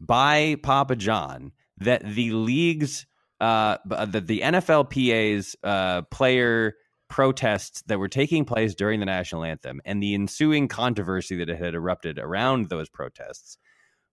by 0.00 0.56
Papa 0.62 0.96
John 0.96 1.52
that 1.78 2.02
the 2.04 2.32
league's 2.32 3.06
uh 3.40 3.76
that 3.86 4.26
the 4.26 4.40
NFLPA's 4.40 5.56
uh 5.62 6.02
player 6.02 6.74
protests 7.08 7.82
that 7.86 7.98
were 7.98 8.08
taking 8.08 8.44
place 8.44 8.74
during 8.74 9.00
the 9.00 9.06
national 9.06 9.44
anthem 9.44 9.80
and 9.84 10.02
the 10.02 10.14
ensuing 10.14 10.68
controversy 10.68 11.36
that 11.36 11.48
had 11.48 11.74
erupted 11.74 12.18
around 12.18 12.68
those 12.68 12.88
protests 12.88 13.58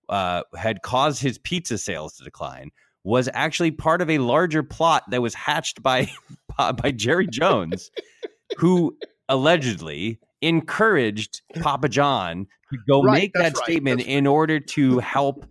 uh, 0.10 0.44
had 0.56 0.82
caused 0.82 1.22
his 1.22 1.38
pizza 1.38 1.78
sales 1.78 2.18
to 2.18 2.24
decline 2.24 2.72
was 3.04 3.30
actually 3.34 3.72
part 3.72 4.02
of 4.02 4.10
a 4.10 4.18
larger 4.18 4.64
plot 4.64 5.04
that 5.10 5.22
was 5.22 5.34
hatched 5.34 5.82
by 5.82 6.10
by 6.58 6.92
Jerry 6.92 7.28
Jones, 7.28 7.90
who 8.58 8.96
allegedly 9.28 10.20
encouraged 10.42 11.42
Papa 11.62 11.90
John 11.90 12.48
to 12.72 12.78
go 12.88 13.02
Right, 13.02 13.24
make 13.24 13.34
that 13.34 13.56
right, 13.56 13.58
statement 13.58 14.02
in 14.02 14.28
order 14.28 14.60
to 14.60 15.00
help 15.00 15.46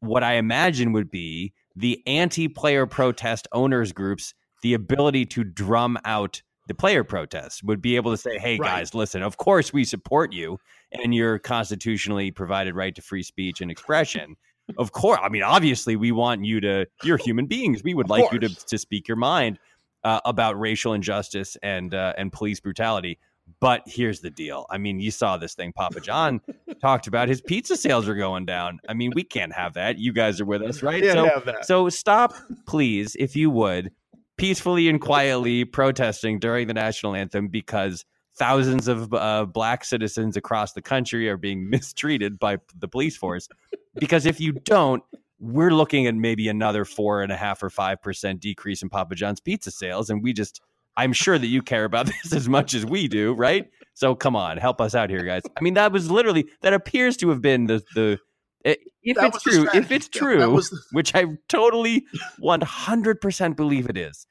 what 0.00 0.22
I 0.24 0.34
imagine 0.34 0.92
would 0.92 1.10
be 1.10 1.52
the 1.76 2.02
anti-player 2.06 2.86
protest 2.86 3.46
owners 3.52 3.92
groups 3.92 4.34
the 4.62 4.74
ability 4.74 5.24
to 5.26 5.44
drum 5.44 5.96
out 6.04 6.42
the 6.66 6.74
player 6.74 7.04
protests 7.04 7.62
would 7.62 7.80
be 7.80 7.96
able 7.96 8.10
to 8.10 8.16
say 8.16 8.38
hey 8.38 8.58
Right. 8.58 8.68
guys 8.80 8.94
listen 8.94 9.22
of 9.22 9.36
course 9.38 9.72
we 9.72 9.84
support 9.84 10.32
you 10.32 10.58
and 10.92 11.14
your 11.14 11.38
constitutionally 11.38 12.30
provided 12.30 12.74
right 12.74 12.94
to 12.94 13.02
free 13.02 13.22
speech 13.22 13.60
and 13.60 13.70
expression. 13.70 14.36
Of 14.76 14.92
course 14.92 15.18
i 15.22 15.28
mean 15.28 15.42
obviously 15.42 15.96
we 15.96 16.12
want 16.12 16.44
you 16.44 16.60
to 16.60 16.86
you're 17.02 17.16
human 17.16 17.46
beings. 17.46 17.82
We 17.82 17.94
would 17.94 18.06
Of 18.06 18.10
like 18.10 18.32
you 18.32 18.38
to, 18.40 18.48
to 18.48 18.78
speak 18.78 19.08
your 19.08 19.16
mind 19.16 19.58
uh, 20.04 20.20
about 20.24 20.58
racial 20.60 20.92
injustice 20.92 21.56
and 21.62 21.94
uh, 21.94 22.12
and 22.18 22.32
police 22.32 22.60
brutality 22.60 23.18
but 23.60 23.82
here's 23.86 24.20
the 24.20 24.30
deal 24.30 24.66
i 24.70 24.78
mean 24.78 25.00
you 25.00 25.10
saw 25.10 25.36
this 25.36 25.54
thing 25.54 25.72
papa 25.72 26.00
john 26.00 26.40
talked 26.80 27.06
about 27.06 27.28
his 27.28 27.40
pizza 27.40 27.76
sales 27.76 28.08
are 28.08 28.14
going 28.14 28.44
down 28.44 28.78
i 28.88 28.94
mean 28.94 29.12
we 29.14 29.22
can't 29.24 29.52
have 29.52 29.74
that 29.74 29.98
you 29.98 30.12
guys 30.12 30.40
are 30.40 30.44
with 30.44 30.62
us 30.62 30.82
right 30.82 31.02
Can't 31.02 31.14
so 31.14 31.24
have 31.24 31.44
that. 31.44 31.64
so 31.64 31.88
stop, 31.88 32.34
please, 32.66 33.16
if 33.18 33.34
you 33.36 33.50
would, 33.50 33.90
peacefully 34.36 34.88
and 34.88 35.00
quietly 35.00 35.64
protesting 35.64 36.38
during 36.38 36.68
the 36.68 36.74
national 36.74 37.14
anthem 37.14 37.48
because 37.48 38.04
thousands 38.36 38.86
of 38.86 39.12
uh, 39.12 39.44
black 39.44 39.84
citizens 39.84 40.36
across 40.36 40.72
the 40.72 40.80
country 40.82 41.28
are 41.28 41.36
being 41.36 41.68
mistreated 41.70 42.38
by 42.38 42.56
the 42.78 42.86
police 42.88 43.16
force. 43.16 43.48
Because 43.96 44.26
if 44.26 44.40
you 44.40 44.52
don't, 44.52 45.02
we're 45.40 45.72
looking 45.72 46.06
at 46.06 46.14
maybe 46.14 46.48
another 46.48 46.84
four 46.84 47.22
and 47.22 47.32
a 47.32 47.36
half 47.36 47.62
or 47.62 47.70
five 47.70 48.00
percent 48.00 48.40
decrease 48.40 48.80
in 48.82 48.88
Papa 48.88 49.16
John's 49.16 49.40
pizza 49.40 49.70
sales, 49.70 50.08
and 50.10 50.22
we 50.22 50.32
just. 50.32 50.60
I'm 50.98 51.14
sure 51.14 51.38
that 51.38 51.46
you 51.46 51.62
care 51.62 51.84
about 51.84 52.06
this 52.22 52.32
as 52.34 52.48
much 52.48 52.74
as 52.74 52.84
we 52.84 53.08
do, 53.08 53.32
right? 53.32 53.70
So 53.94 54.14
come 54.14 54.36
on, 54.36 54.58
help 54.58 54.80
us 54.80 54.94
out 54.94 55.08
here, 55.10 55.22
guys. 55.24 55.42
I 55.56 55.60
mean, 55.62 55.74
that 55.74 55.92
was 55.92 56.10
literally 56.10 56.46
that 56.62 56.74
appears 56.74 57.16
to 57.18 57.30
have 57.30 57.40
been 57.40 57.66
the 57.66 57.82
the 57.94 58.18
if 58.64 59.16
That 59.16 59.34
it's 59.34 59.42
true, 59.42 59.66
if 59.72 59.90
it's 59.90 60.08
true, 60.08 60.50
was 60.50 60.68
the- 60.70 60.80
which 60.92 61.14
I 61.14 61.24
totally 61.48 62.04
100% 62.42 63.56
believe 63.56 63.88
it 63.88 63.96
is. 63.96 64.26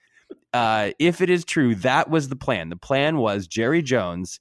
Uh, 0.53 0.91
if 0.99 1.21
it 1.21 1.29
is 1.29 1.43
true, 1.45 1.73
that 1.75 2.09
was 2.09 2.29
the 2.29 2.35
plan. 2.35 2.69
The 2.69 2.75
plan 2.75 3.17
was 3.17 3.47
Jerry 3.47 3.81
Jones, 3.81 4.39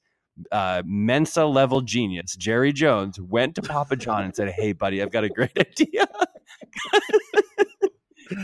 uh, 0.52 0.82
Mensa 0.84 1.46
level 1.46 1.80
genius, 1.80 2.36
Jerry 2.36 2.72
Jones 2.72 3.18
went 3.20 3.54
to 3.54 3.62
Papa 3.62 3.96
John 3.96 4.24
and 4.24 4.34
said, 4.36 4.50
Hey, 4.50 4.72
buddy, 4.72 5.00
I've 5.00 5.10
got 5.12 5.24
a 5.24 5.28
great 5.30 5.56
idea. 5.58 6.06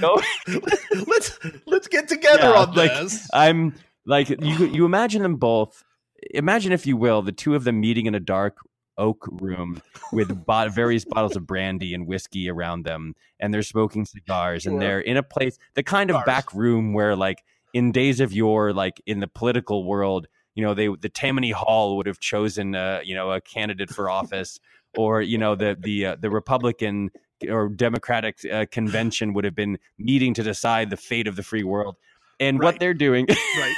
Go, 0.01 0.21
let's 1.07 1.39
let's 1.67 1.89
get 1.89 2.09
together 2.09 2.43
Yeah, 2.43 2.53
on 2.53 2.75
like, 2.75 2.93
this. 2.93 3.29
I'm 3.33 3.75
like, 4.07 4.29
you, 4.29 4.67
you 4.67 4.85
imagine 4.85 5.23
them 5.23 5.37
both. 5.37 5.85
Imagine, 6.31 6.73
if 6.73 6.87
you 6.87 6.97
will, 6.97 7.23
the 7.23 7.33
two 7.33 7.55
of 7.55 7.65
them 7.65 7.81
meeting 7.81 8.07
in 8.07 8.15
a 8.15 8.21
dark 8.21 8.59
oak 8.99 9.27
room 9.31 9.83
with 10.13 10.45
bo- 10.47 10.69
various 10.69 11.05
bottles 11.05 11.35
of 11.35 11.47
brandy 11.47 11.95
and 11.95 12.07
whiskey 12.07 12.49
around 12.49 12.85
them, 12.85 13.15
and 13.41 13.53
they're 13.53 13.63
smoking 13.63 14.05
cigars, 14.05 14.67
and 14.67 14.81
they're 14.81 15.01
in 15.01 15.17
a 15.17 15.23
place, 15.23 15.59
the 15.75 15.83
kind 15.83 16.11
of 16.11 16.25
back 16.25 16.53
room 16.55 16.93
where, 16.93 17.17
like, 17.17 17.43
in 17.73 17.91
days 17.93 18.21
of 18.21 18.33
yore, 18.33 18.73
like 18.73 19.01
in 19.07 19.21
the 19.21 19.27
political 19.27 19.85
world, 19.85 20.27
you 20.55 20.63
know, 20.63 20.75
they 20.75 20.89
the 20.89 21.09
Tammany 21.09 21.51
Hall 21.51 21.97
would 21.97 22.07
have 22.07 22.21
chosen, 22.21 22.75
uh, 22.75 23.01
you 23.03 23.15
know, 23.15 23.33
a 23.33 23.41
candidate 23.41 23.91
for 23.91 24.11
office, 24.11 24.61
or 24.97 25.23
you 25.23 25.39
know, 25.39 25.55
the 25.55 25.77
the 25.81 26.07
uh, 26.07 26.17
the 26.21 26.31
Republican 26.31 27.11
or 27.49 27.69
Democratic 27.69 28.39
uh, 28.51 28.67
convention 28.71 29.33
would 29.35 29.45
have 29.45 29.55
been 29.55 29.79
meeting 29.99 30.35
to 30.35 30.43
decide 30.43 30.91
the 30.91 30.97
fate 30.97 31.27
of 31.27 31.37
the 31.37 31.43
free 31.43 31.65
world. 31.65 31.97
And 32.41 32.61
what 32.61 32.81
they're 32.81 32.95
doing, 32.95 33.27
right. 33.57 33.75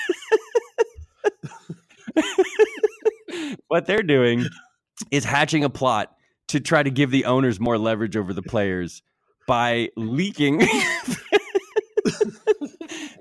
what 3.69 3.87
they're 3.87 4.03
doing 4.03 4.47
is 5.11 5.25
hatching 5.25 5.65
a 5.65 5.71
plot 5.71 6.15
to 6.49 6.61
try 6.61 6.83
to 6.83 6.91
give 6.91 7.11
the 7.11 7.25
owners 7.27 7.61
more 7.61 7.77
leverage 7.77 8.17
over 8.17 8.33
the 8.33 8.43
players 8.43 9.03
by 9.47 9.91
leaking 9.97 10.59
the, 10.59 10.67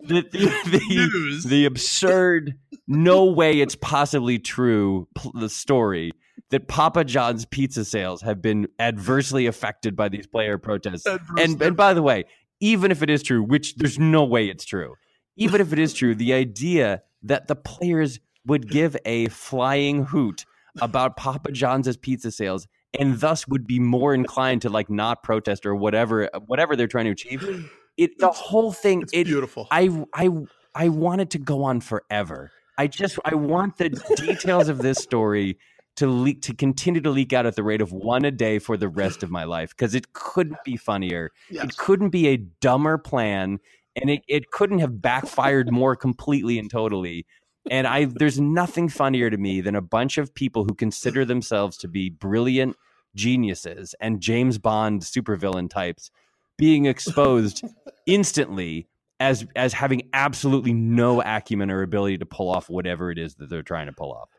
the, 0.03 0.21
the, 0.31 1.43
the 1.45 1.65
absurd, 1.65 2.57
no 2.87 3.25
way 3.25 3.59
it's 3.59 3.75
possibly 3.75 4.39
true, 4.39 5.07
the 5.33 5.49
story 5.49 6.13
that 6.49 6.67
Papa 6.67 7.03
John's 7.03 7.45
pizza 7.45 7.85
sales 7.85 8.21
have 8.21 8.41
been 8.41 8.67
adversely 8.79 9.45
affected 9.45 9.95
by 9.95 10.09
these 10.09 10.27
player 10.27 10.57
protests. 10.57 11.05
And, 11.37 11.61
and 11.61 11.75
by 11.75 11.93
the 11.93 12.01
way, 12.01 12.25
even 12.59 12.91
if 12.91 13.01
it 13.01 13.09
is 13.09 13.23
true, 13.23 13.43
which 13.43 13.75
there's 13.75 13.99
no 13.99 14.23
way 14.23 14.47
it's 14.47 14.65
true, 14.65 14.95
even 15.35 15.61
if 15.61 15.73
it 15.73 15.79
is 15.79 15.93
true, 15.93 16.15
the 16.15 16.33
idea 16.33 17.01
that 17.23 17.47
the 17.47 17.55
players 17.55 18.19
would 18.45 18.69
give 18.69 18.95
a 19.05 19.27
flying 19.29 20.03
hoot 20.03 20.45
about 20.81 21.17
Papa 21.17 21.51
John's 21.51 21.95
pizza 21.97 22.31
sales 22.31 22.67
and 22.99 23.19
thus 23.19 23.47
would 23.47 23.65
be 23.65 23.79
more 23.79 24.13
inclined 24.13 24.61
to 24.63 24.69
like 24.69 24.89
not 24.89 25.23
protest 25.23 25.65
or 25.65 25.75
whatever 25.75 26.29
whatever 26.45 26.75
they're 26.75 26.87
trying 26.87 27.05
to 27.05 27.11
achieve. 27.11 27.69
It 27.97 28.17
the 28.19 28.29
whole 28.29 28.71
thing 28.71 29.01
it's 29.01 29.13
it, 29.13 29.25
beautiful. 29.25 29.67
I 29.71 30.05
I 30.13 30.29
I 30.75 30.89
want 30.89 31.21
it 31.21 31.29
to 31.31 31.39
go 31.39 31.63
on 31.63 31.79
forever. 31.81 32.51
I 32.77 32.87
just 32.87 33.19
I 33.23 33.35
want 33.35 33.77
the 33.77 33.89
details 34.15 34.67
of 34.67 34.79
this 34.79 34.97
story 34.97 35.57
to 35.95 36.07
leak 36.07 36.41
to 36.43 36.53
continue 36.53 37.01
to 37.01 37.09
leak 37.09 37.33
out 37.33 37.45
at 37.45 37.55
the 37.55 37.63
rate 37.63 37.81
of 37.81 37.91
one 37.91 38.25
a 38.25 38.31
day 38.31 38.59
for 38.59 38.77
the 38.77 38.89
rest 38.89 39.23
of 39.23 39.29
my 39.31 39.43
life 39.43 39.69
because 39.69 39.95
it 39.95 40.13
couldn't 40.13 40.57
be 40.63 40.77
funnier. 40.77 41.31
Yes. 41.49 41.65
It 41.65 41.77
couldn't 41.77 42.09
be 42.09 42.27
a 42.27 42.37
dumber 42.37 42.97
plan 42.97 43.59
and 43.95 44.09
it, 44.09 44.23
it 44.27 44.51
couldn't 44.51 44.79
have 44.79 45.01
backfired 45.01 45.71
more 45.71 45.95
completely 45.95 46.57
and 46.57 46.69
totally. 46.69 47.25
And 47.69 47.87
I 47.87 48.05
there's 48.05 48.39
nothing 48.39 48.89
funnier 48.89 49.29
to 49.29 49.37
me 49.37 49.61
than 49.61 49.75
a 49.75 49.81
bunch 49.81 50.17
of 50.17 50.33
people 50.33 50.65
who 50.65 50.73
consider 50.73 51.23
themselves 51.23 51.77
to 51.77 51.87
be 51.87 52.09
brilliant 52.09 52.75
geniuses 53.15 53.95
and 53.99 54.19
James 54.19 54.57
Bond 54.57 55.01
supervillain 55.01 55.69
types 55.69 56.11
being 56.57 56.85
exposed 56.85 57.63
instantly 58.05 58.87
as 59.19 59.45
as 59.55 59.73
having 59.73 60.09
absolutely 60.13 60.73
no 60.73 61.21
acumen 61.21 61.71
or 61.71 61.83
ability 61.83 62.17
to 62.17 62.25
pull 62.25 62.49
off 62.49 62.69
whatever 62.69 63.11
it 63.11 63.17
is 63.17 63.35
that 63.35 63.49
they're 63.49 63.61
trying 63.61 63.87
to 63.87 63.93
pull 63.93 64.11
off. 64.11 64.29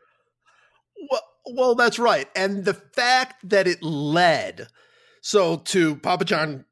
Well, 1.09 1.21
well, 1.53 1.75
that's 1.75 1.99
right. 1.99 2.27
And 2.35 2.65
the 2.65 2.73
fact 2.73 3.49
that 3.49 3.67
it 3.67 3.83
led 3.83 4.67
so 5.25 5.57
to 5.57 5.95
Papa 5.95 6.23
John 6.23 6.65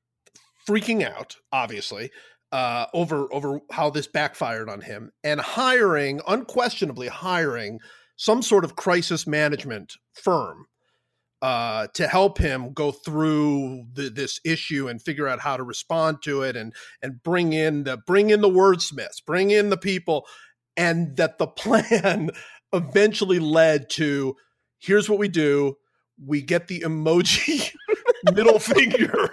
freaking 0.69 1.03
out, 1.03 1.37
obviously, 1.51 2.11
uh, 2.51 2.85
over 2.93 3.27
over 3.33 3.61
how 3.71 3.89
this 3.89 4.05
backfired 4.05 4.69
on 4.69 4.81
him, 4.81 5.11
and 5.23 5.41
hiring, 5.41 6.21
unquestionably 6.27 7.07
hiring 7.07 7.79
some 8.15 8.43
sort 8.43 8.63
of 8.63 8.75
crisis 8.75 9.25
management 9.25 9.95
firm 10.13 10.67
uh, 11.41 11.87
to 11.95 12.07
help 12.07 12.37
him 12.37 12.73
go 12.73 12.91
through 12.91 13.85
the, 13.91 14.11
this 14.11 14.39
issue 14.45 14.87
and 14.87 15.01
figure 15.01 15.27
out 15.27 15.39
how 15.39 15.57
to 15.57 15.63
respond 15.63 16.21
to 16.21 16.43
it, 16.43 16.55
and 16.55 16.75
and 17.01 17.23
bring 17.23 17.53
in 17.53 17.85
the 17.85 17.97
bring 17.97 18.29
in 18.29 18.41
the 18.41 18.47
wordsmiths, 18.47 19.25
bring 19.25 19.49
in 19.49 19.71
the 19.71 19.77
people, 19.77 20.27
and 20.77 21.17
that 21.17 21.39
the 21.39 21.47
plan 21.57 22.29
eventually 22.71 23.39
led 23.39 23.89
to 23.89 24.35
here's 24.83 25.09
what 25.09 25.19
we 25.19 25.27
do: 25.27 25.77
we 26.23 26.41
get 26.41 26.67
the 26.67 26.81
emoji 26.81 27.73
middle 28.33 28.59
finger 28.59 29.29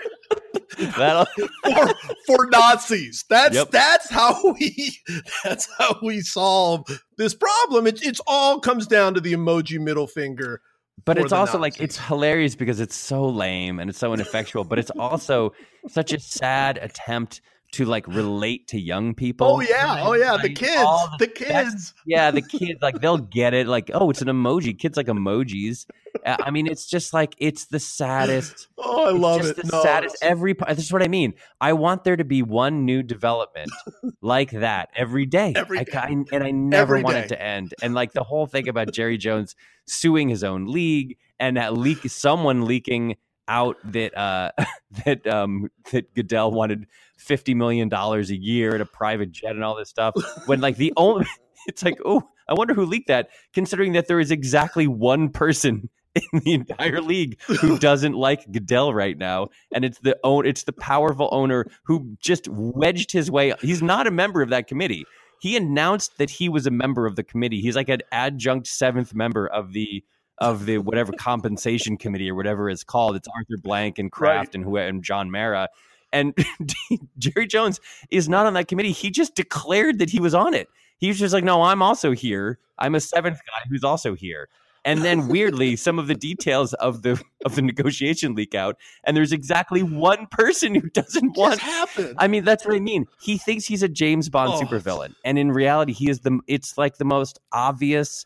for, 1.65 1.95
for 2.27 2.47
Nazis. 2.47 3.25
That's 3.29 3.55
yep. 3.55 3.71
that's 3.71 4.11
how 4.11 4.55
we 4.59 4.99
that's 5.45 5.69
how 5.79 5.99
we 6.03 6.21
solve 6.21 6.87
this 7.19 7.35
problem. 7.35 7.87
It 7.87 8.03
it's 8.03 8.21
all 8.27 8.61
comes 8.61 8.87
down 8.87 9.15
to 9.15 9.21
the 9.21 9.33
emoji 9.33 9.81
middle 9.81 10.07
finger. 10.07 10.63
But 11.05 11.19
it's 11.19 11.33
also 11.33 11.59
Nazis. 11.59 11.61
like 11.61 11.81
it's 11.81 11.99
hilarious 11.99 12.55
because 12.55 12.79
it's 12.79 12.97
so 12.97 13.27
lame 13.27 13.79
and 13.79 13.89
it's 13.89 13.99
so 13.99 14.13
ineffectual, 14.13 14.65
but 14.65 14.79
it's 14.79 14.91
also 14.99 15.53
such 15.89 16.13
a 16.13 16.21
sad 16.21 16.79
attempt 16.79 17.41
to 17.73 17.85
like 17.85 18.07
relate 18.09 18.69
to 18.69 18.81
young 18.81 19.15
people. 19.15 19.47
Oh 19.47 19.61
yeah, 19.61 20.03
oh 20.03 20.15
yeah, 20.15 20.37
the 20.37 20.49
kids, 20.49 20.75
the, 20.75 21.17
the 21.21 21.27
kids. 21.29 21.95
Yeah, 22.05 22.31
the 22.31 22.43
kids 22.59 22.81
like 22.83 23.01
they'll 23.01 23.19
get 23.19 23.55
it. 23.55 23.67
Like 23.67 23.91
oh, 23.95 24.11
it's 24.11 24.23
an 24.23 24.29
emoji. 24.29 24.77
Kids 24.77 24.97
like 24.97 25.07
emojis. 25.07 25.87
I 26.27 26.51
mean, 26.51 26.67
it's 26.67 26.87
just 26.87 27.15
like 27.15 27.35
it's 27.39 27.67
the 27.67 27.79
saddest. 27.79 28.69
Oh, 28.77 29.07
I 29.07 29.11
love 29.11 29.45
it. 29.45 29.57
The 29.57 29.69
no, 29.73 29.83
saddest. 29.83 30.17
Every 30.21 30.55
this 30.55 30.79
is 30.79 30.93
what 30.93 31.03
I 31.03 31.09
mean. 31.09 31.35
I 31.61 31.73
want 31.75 32.05
there 32.05 32.17
to 32.17 32.25
be 32.25 32.43
one 32.43 32.85
new 32.85 33.03
development 33.03 33.71
like 34.21 34.51
that 34.51 34.91
every 34.97 35.27
day. 35.27 35.53
Every 35.55 35.85
day. 35.85 35.93
I, 35.95 36.09
and 36.09 36.45
I 36.45 36.51
never 36.51 36.97
every 36.97 37.05
want 37.05 37.17
day. 37.17 37.25
it 37.25 37.29
to 37.29 37.43
end. 37.43 37.75
And 37.83 37.95
like 37.95 38.13
the 38.13 38.25
whole 38.25 38.47
thing 38.47 38.69
about 38.69 38.93
Jerry 38.93 39.19
Jones 39.19 39.55
suing 39.87 40.29
his 40.29 40.43
own 40.43 40.67
league 40.67 41.17
and 41.39 41.57
that 41.57 41.77
leak, 41.77 42.09
someone 42.11 42.65
leaking 42.65 43.17
out 43.51 43.77
that 43.85 44.17
uh, 44.17 44.53
that 45.05 45.27
um, 45.27 45.71
that 45.93 46.15
Goodell 46.15 46.51
wanted 46.51 46.87
fifty 47.21 47.55
million 47.55 47.89
dollars 47.89 48.31
a 48.31 48.37
year 48.37 48.75
at 48.75 48.81
a 48.81 48.87
private 48.87 49.33
jet 49.33 49.53
and 49.53 49.65
all 49.65 49.77
this 49.77 49.89
stuff. 49.89 50.15
When 50.47 50.61
like 50.61 50.77
the 50.77 50.93
only, 50.97 51.27
it's 51.67 51.85
like, 51.85 51.99
oh, 52.05 52.23
I 52.49 52.55
wonder 52.55 52.75
who 52.75 52.85
leaked 52.85 53.09
that. 53.09 53.29
Considering 53.53 53.93
that 53.93 54.09
there 54.09 54.21
is 54.21 54.31
exactly 54.31 54.87
one 54.87 55.29
person 55.29 55.89
in 56.33 56.41
the 56.41 56.53
entire 56.53 57.01
league 57.01 57.41
who 57.43 57.79
doesn't 57.79 58.15
like 58.15 58.51
Goodell 58.51 58.93
right 58.93 59.17
now, 59.17 59.49
and 59.73 59.85
it's 59.85 59.99
the 60.01 60.19
own, 60.25 60.47
it's 60.47 60.65
the 60.65 60.73
powerful 60.73 61.29
owner 61.33 61.67
who 61.85 62.17
just 62.21 62.49
wedged 62.49 63.13
his 63.13 63.31
way. 63.31 63.53
He's 63.61 63.83
not 63.83 64.07
a 64.07 64.11
member 64.11 64.43
of 64.43 64.51
that 64.51 64.67
committee. 64.67 65.05
He 65.41 65.57
announced 65.57 66.19
that 66.19 66.29
he 66.29 66.49
was 66.49 66.67
a 66.67 66.71
member 66.71 67.07
of 67.07 67.17
the 67.17 67.23
committee. 67.23 67.61
He's 67.61 67.77
like 67.77 67.89
an 67.89 68.03
adjunct 68.13 68.67
seventh 68.67 69.15
member 69.15 69.47
of 69.47 69.73
the 69.73 70.05
of 70.41 70.65
the 70.65 70.79
whatever 70.79 71.13
compensation 71.13 71.99
committee 71.99 72.31
or 72.31 72.35
whatever 72.35 72.71
it's 72.71 72.83
called. 72.83 73.15
It's 73.15 73.29
Arthur 73.29 73.61
Blank 73.63 73.99
and 73.99 74.11
Kraft 74.11 74.49
right. 74.49 74.55
and 74.55 74.65
who 74.65 74.77
and 74.77 75.05
John 75.05 75.31
Mara. 75.31 75.69
And 76.13 76.35
Jerry 77.19 77.47
Jones 77.47 77.81
is 78.11 78.29
not 78.29 78.47
on 78.47 78.55
that 78.55 78.69
committee. 78.69 78.93
He 78.93 79.11
just 79.11 79.35
declared 79.35 79.99
that 79.99 80.11
he 80.11 80.21
was 80.21 80.35
on 80.35 80.55
it. 80.55 80.69
He 80.99 81.09
was 81.09 81.19
just 81.19 81.33
like, 81.33 81.45
no, 81.45 81.63
I'm 81.63 81.83
also 81.83 82.13
here. 82.13 82.59
I'm 82.79 82.95
a 82.95 83.01
seventh 83.01 83.39
guy 83.47 83.69
who's 83.69 83.85
also 83.85 84.15
here. 84.15 84.49
And 84.85 85.03
then 85.03 85.29
weirdly, 85.29 85.77
some 85.77 85.99
of 85.99 86.07
the 86.07 86.15
details 86.15 86.73
of 86.75 87.03
the 87.03 87.23
of 87.45 87.55
the 87.55 87.63
negotiation 87.63 88.35
leak 88.35 88.55
out, 88.55 88.77
and 89.05 89.15
there's 89.15 89.33
exactly 89.33 89.83
one 89.83 90.27
person 90.31 90.75
who 90.75 90.89
doesn't 90.89 91.37
want. 91.37 91.61
happen. 91.61 92.15
I 92.19 92.29
mean, 92.29 92.45
that's 92.45 92.65
what 92.65 92.75
I 92.75 92.81
mean. 92.81 93.07
He 93.21 93.37
thinks 93.37 93.67
he's 93.67 93.83
a 93.83 93.89
James 93.89 94.31
Bond 94.31 94.53
oh. 94.55 94.61
supervillain, 94.61 95.15
and 95.23 95.39
in 95.39 95.53
reality, 95.53 95.93
he 95.93 96.09
is 96.09 96.21
the. 96.21 96.41
It's 96.47 96.79
like 96.79 96.97
the 96.97 97.05
most 97.05 97.41
obvious 97.53 98.25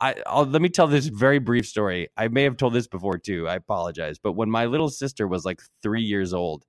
I, 0.00 0.14
will 0.32 0.44
let 0.44 0.60
me 0.60 0.68
tell 0.68 0.86
this 0.86 1.06
very 1.06 1.38
brief 1.38 1.66
story. 1.66 2.08
I 2.16 2.28
may 2.28 2.42
have 2.42 2.56
told 2.56 2.74
this 2.74 2.86
before 2.86 3.18
too. 3.18 3.48
I 3.48 3.54
apologize, 3.54 4.18
but 4.18 4.32
when 4.32 4.50
my 4.50 4.66
little 4.66 4.90
sister 4.90 5.26
was 5.26 5.44
like 5.44 5.60
three 5.82 6.02
years 6.02 6.34
old, 6.34 6.64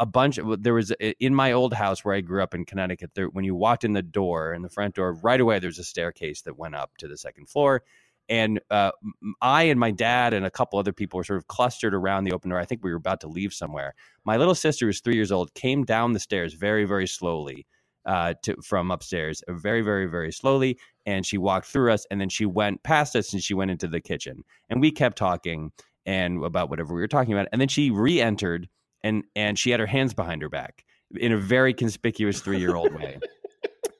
a 0.00 0.06
bunch 0.06 0.38
of 0.38 0.62
there 0.62 0.74
was 0.74 0.92
in 1.20 1.34
my 1.34 1.52
old 1.52 1.74
house 1.74 2.04
where 2.04 2.14
I 2.14 2.20
grew 2.20 2.42
up 2.42 2.54
in 2.54 2.64
Connecticut. 2.64 3.12
There, 3.14 3.26
when 3.28 3.44
you 3.44 3.54
walked 3.54 3.84
in 3.84 3.92
the 3.92 4.02
door, 4.02 4.52
in 4.52 4.62
the 4.62 4.68
front 4.68 4.94
door, 4.94 5.14
right 5.14 5.40
away 5.40 5.58
there's 5.58 5.78
a 5.78 5.84
staircase 5.84 6.42
that 6.42 6.58
went 6.58 6.74
up 6.74 6.96
to 6.98 7.08
the 7.08 7.16
second 7.16 7.48
floor. 7.48 7.82
And 8.28 8.60
uh, 8.70 8.92
I 9.40 9.64
and 9.64 9.80
my 9.80 9.90
dad 9.90 10.32
and 10.32 10.46
a 10.46 10.50
couple 10.50 10.78
other 10.78 10.92
people 10.92 11.18
were 11.18 11.24
sort 11.24 11.38
of 11.38 11.48
clustered 11.48 11.94
around 11.94 12.24
the 12.24 12.32
open 12.32 12.50
door. 12.50 12.58
I 12.58 12.64
think 12.64 12.84
we 12.84 12.90
were 12.90 12.96
about 12.96 13.20
to 13.22 13.28
leave 13.28 13.52
somewhere. 13.52 13.94
My 14.24 14.36
little 14.36 14.54
sister, 14.54 14.86
who's 14.86 15.00
three 15.00 15.16
years 15.16 15.32
old, 15.32 15.52
came 15.54 15.84
down 15.84 16.12
the 16.12 16.20
stairs 16.20 16.54
very, 16.54 16.84
very 16.84 17.06
slowly 17.06 17.66
uh, 18.06 18.34
to, 18.42 18.56
from 18.62 18.90
upstairs 18.90 19.42
very, 19.48 19.82
very, 19.82 20.06
very 20.06 20.32
slowly. 20.32 20.78
And 21.04 21.26
she 21.26 21.38
walked 21.38 21.66
through 21.66 21.92
us 21.92 22.06
and 22.10 22.20
then 22.20 22.28
she 22.28 22.46
went 22.46 22.82
past 22.82 23.16
us 23.16 23.32
and 23.32 23.42
she 23.42 23.54
went 23.54 23.70
into 23.70 23.88
the 23.88 24.00
kitchen. 24.00 24.44
And 24.70 24.80
we 24.80 24.92
kept 24.92 25.18
talking 25.18 25.72
and 26.06 26.44
about 26.44 26.70
whatever 26.70 26.94
we 26.94 27.00
were 27.00 27.08
talking 27.08 27.32
about. 27.32 27.48
And 27.52 27.60
then 27.60 27.68
she 27.68 27.90
re 27.90 28.20
entered 28.20 28.68
and, 29.02 29.24
and 29.34 29.58
she 29.58 29.70
had 29.70 29.80
her 29.80 29.86
hands 29.86 30.14
behind 30.14 30.42
her 30.42 30.48
back 30.48 30.84
in 31.16 31.32
a 31.32 31.38
very 31.38 31.74
conspicuous 31.74 32.40
three 32.40 32.58
year 32.58 32.74
old 32.74 32.94
way. 32.94 33.18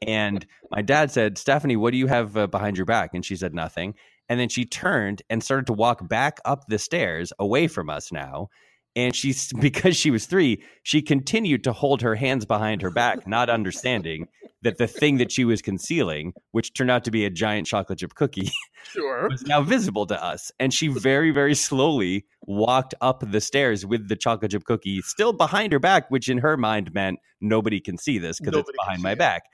And 0.06 0.44
my 0.70 0.82
dad 0.82 1.10
said, 1.10 1.38
Stephanie, 1.38 1.76
what 1.76 1.92
do 1.92 1.96
you 1.96 2.08
have 2.08 2.36
uh, 2.36 2.46
behind 2.48 2.76
your 2.76 2.86
back? 2.86 3.10
And 3.14 3.24
she 3.24 3.36
said, 3.36 3.54
nothing. 3.54 3.94
And 4.28 4.40
then 4.40 4.48
she 4.48 4.64
turned 4.64 5.22
and 5.30 5.42
started 5.42 5.66
to 5.66 5.72
walk 5.72 6.08
back 6.08 6.38
up 6.44 6.66
the 6.66 6.78
stairs 6.78 7.32
away 7.38 7.68
from 7.68 7.90
us 7.90 8.10
now 8.10 8.48
and 8.94 9.14
she's 9.14 9.52
because 9.60 9.96
she 9.96 10.10
was 10.10 10.26
three 10.26 10.62
she 10.82 11.02
continued 11.02 11.64
to 11.64 11.72
hold 11.72 12.02
her 12.02 12.14
hands 12.14 12.44
behind 12.44 12.82
her 12.82 12.90
back 12.90 13.26
not 13.26 13.48
understanding 13.48 14.26
that 14.62 14.78
the 14.78 14.86
thing 14.86 15.18
that 15.18 15.32
she 15.32 15.44
was 15.44 15.60
concealing 15.60 16.32
which 16.52 16.72
turned 16.74 16.90
out 16.90 17.04
to 17.04 17.10
be 17.10 17.24
a 17.24 17.30
giant 17.30 17.66
chocolate 17.66 17.98
chip 17.98 18.14
cookie 18.14 18.50
sure 18.84 19.28
was 19.28 19.42
now 19.42 19.60
visible 19.60 20.06
to 20.06 20.22
us 20.22 20.50
and 20.58 20.72
she 20.72 20.88
very 20.88 21.30
very 21.30 21.54
slowly 21.54 22.24
walked 22.46 22.94
up 23.00 23.22
the 23.30 23.40
stairs 23.40 23.84
with 23.84 24.08
the 24.08 24.16
chocolate 24.16 24.50
chip 24.50 24.64
cookie 24.64 25.00
still 25.02 25.32
behind 25.32 25.72
her 25.72 25.78
back 25.78 26.10
which 26.10 26.28
in 26.28 26.38
her 26.38 26.56
mind 26.56 26.92
meant 26.92 27.18
nobody 27.40 27.80
can 27.80 27.96
see 27.98 28.18
this 28.18 28.38
because 28.38 28.60
it's 28.60 28.70
behind 28.78 29.02
my 29.02 29.12
it. 29.12 29.18
back 29.18 29.44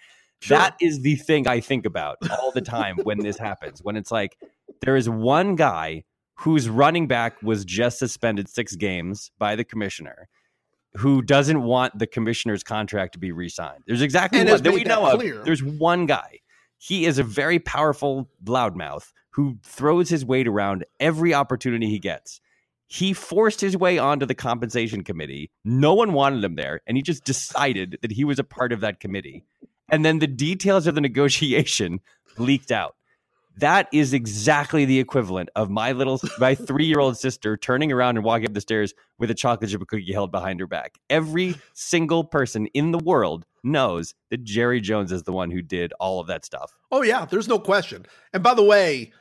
Sure. 0.41 0.57
That 0.57 0.77
is 0.81 1.01
the 1.01 1.17
thing 1.17 1.49
I 1.49 1.61
think 1.61 1.85
about 1.85 2.19
all 2.39 2.53
the 2.53 2.61
time 2.61 2.99
when 3.03 3.19
this 3.19 3.37
happens. 3.37 3.83
When 3.83 3.97
it's 3.97 4.13
like 4.13 4.39
there 4.83 4.97
is 4.97 5.09
one 5.09 5.57
guy 5.57 6.05
whose 6.41 6.69
running 6.69 7.07
back 7.09 7.43
was 7.43 7.65
just 7.65 7.99
suspended 7.99 8.49
six 8.49 8.77
games 8.77 9.31
by 9.39 9.57
the 9.57 9.65
commissioner, 9.65 10.29
who 10.95 11.21
doesn't 11.23 11.63
want 11.63 11.99
the 11.99 12.07
commissioner's 12.07 12.63
contract 12.63 13.13
to 13.15 13.19
be 13.19 13.33
re-signed. 13.33 13.83
There's 13.87 14.03
exactly 14.03 14.41
and 14.41 14.49
one 14.49 14.63
that 14.63 14.73
we 14.73 14.85
know 14.85 15.17
clear. 15.17 15.41
of. 15.41 15.45
There's 15.45 15.63
one 15.63 16.07
guy. 16.07 16.41
He 16.79 17.07
is 17.07 17.19
a 17.19 17.25
very 17.25 17.59
powerful 17.59 18.29
loudmouth 18.45 19.13
who 19.31 19.59
throws 19.65 20.09
his 20.09 20.25
weight 20.25 20.47
around 20.47 20.85
every 21.01 21.35
opportunity 21.35 21.87
he 21.89 21.99
gets. 21.99 22.41
He 22.87 23.13
forced 23.13 23.61
his 23.61 23.77
way 23.77 23.99
onto 23.99 24.25
the 24.25 24.35
compensation 24.35 25.05
committee. 25.05 25.51
No 25.65 25.93
one 25.93 26.13
wanted 26.13 26.43
him 26.43 26.55
there, 26.55 26.81
and 26.87 26.97
he 26.97 27.03
just 27.03 27.25
decided 27.25 27.99
that 28.01 28.13
he 28.13 28.25
was 28.25 28.39
a 28.39 28.45
part 28.45 28.73
of 28.73 28.81
that 28.81 29.01
committee. 29.01 29.45
and 29.91 30.05
then 30.05 30.19
the 30.21 30.27
details 30.27 30.87
of 30.87 30.95
the 30.95 31.01
negotiation 31.01 32.01
leaked 32.39 32.71
out. 32.71 32.95
That 33.59 33.89
is 33.93 34.13
exactly 34.13 34.85
the 34.85 35.01
equivalent 35.01 35.49
of 35.57 35.69
my 35.69 35.93
little 35.93 36.21
my 36.39 36.55
three 36.55 36.85
year 36.85 37.01
old 37.01 37.19
sister 37.19 37.57
turning 37.57 37.91
around 37.91 38.17
and 38.17 38.25
walking 38.25 38.47
up 38.47 38.55
the 38.55 38.61
stairs 38.61 38.95
with 39.19 39.31
a 39.31 39.35
chocolate 39.35 39.71
chip 39.71 39.81
cookie 39.87 40.13
held 40.13 40.31
behind 40.31 40.61
her 40.61 40.67
back. 40.67 40.95
Every 41.11 41.57
single 41.75 42.25
person 42.25 42.67
in 42.69 42.93
the 42.93 42.99
world 42.99 43.45
knows 43.65 44.15
that 44.31 44.45
Jerry 44.45 44.81
Jones 44.81 45.11
is 45.11 45.25
the 45.25 45.33
one 45.33 45.51
who 45.51 45.61
did 45.61 45.93
all 45.99 46.21
of 46.21 46.29
that 46.29 46.45
stuff. 46.45 46.73
Oh 46.93 47.03
yeah, 47.03 47.25
there's 47.25 47.49
no 47.49 47.59
question. 47.59 48.07
And 48.33 48.43
by 48.43 48.55
the 48.55 48.63
way, 48.63 49.13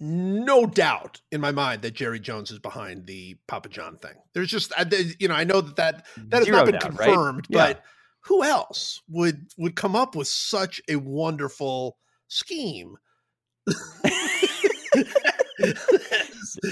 no 0.00 0.66
doubt 0.66 1.20
in 1.32 1.40
my 1.40 1.50
mind 1.50 1.82
that 1.82 1.94
Jerry 1.94 2.20
Jones 2.20 2.50
is 2.50 2.58
behind 2.58 3.06
the 3.06 3.36
Papa 3.46 3.68
John 3.68 3.96
thing. 3.96 4.14
There's 4.34 4.50
just 4.50 4.72
you 5.18 5.28
know 5.28 5.34
I 5.34 5.44
know 5.44 5.60
that 5.60 5.76
that, 5.76 6.06
that 6.28 6.38
has 6.40 6.48
not 6.48 6.66
been 6.66 6.74
doubt, 6.74 6.82
confirmed, 6.82 7.46
right? 7.50 7.76
but 7.76 7.76
yeah. 7.76 7.82
who 8.24 8.44
else 8.44 9.00
would 9.08 9.46
would 9.56 9.76
come 9.76 9.96
up 9.96 10.14
with 10.14 10.28
such 10.28 10.80
a 10.88 10.96
wonderful 10.96 11.96
scheme? 12.28 12.98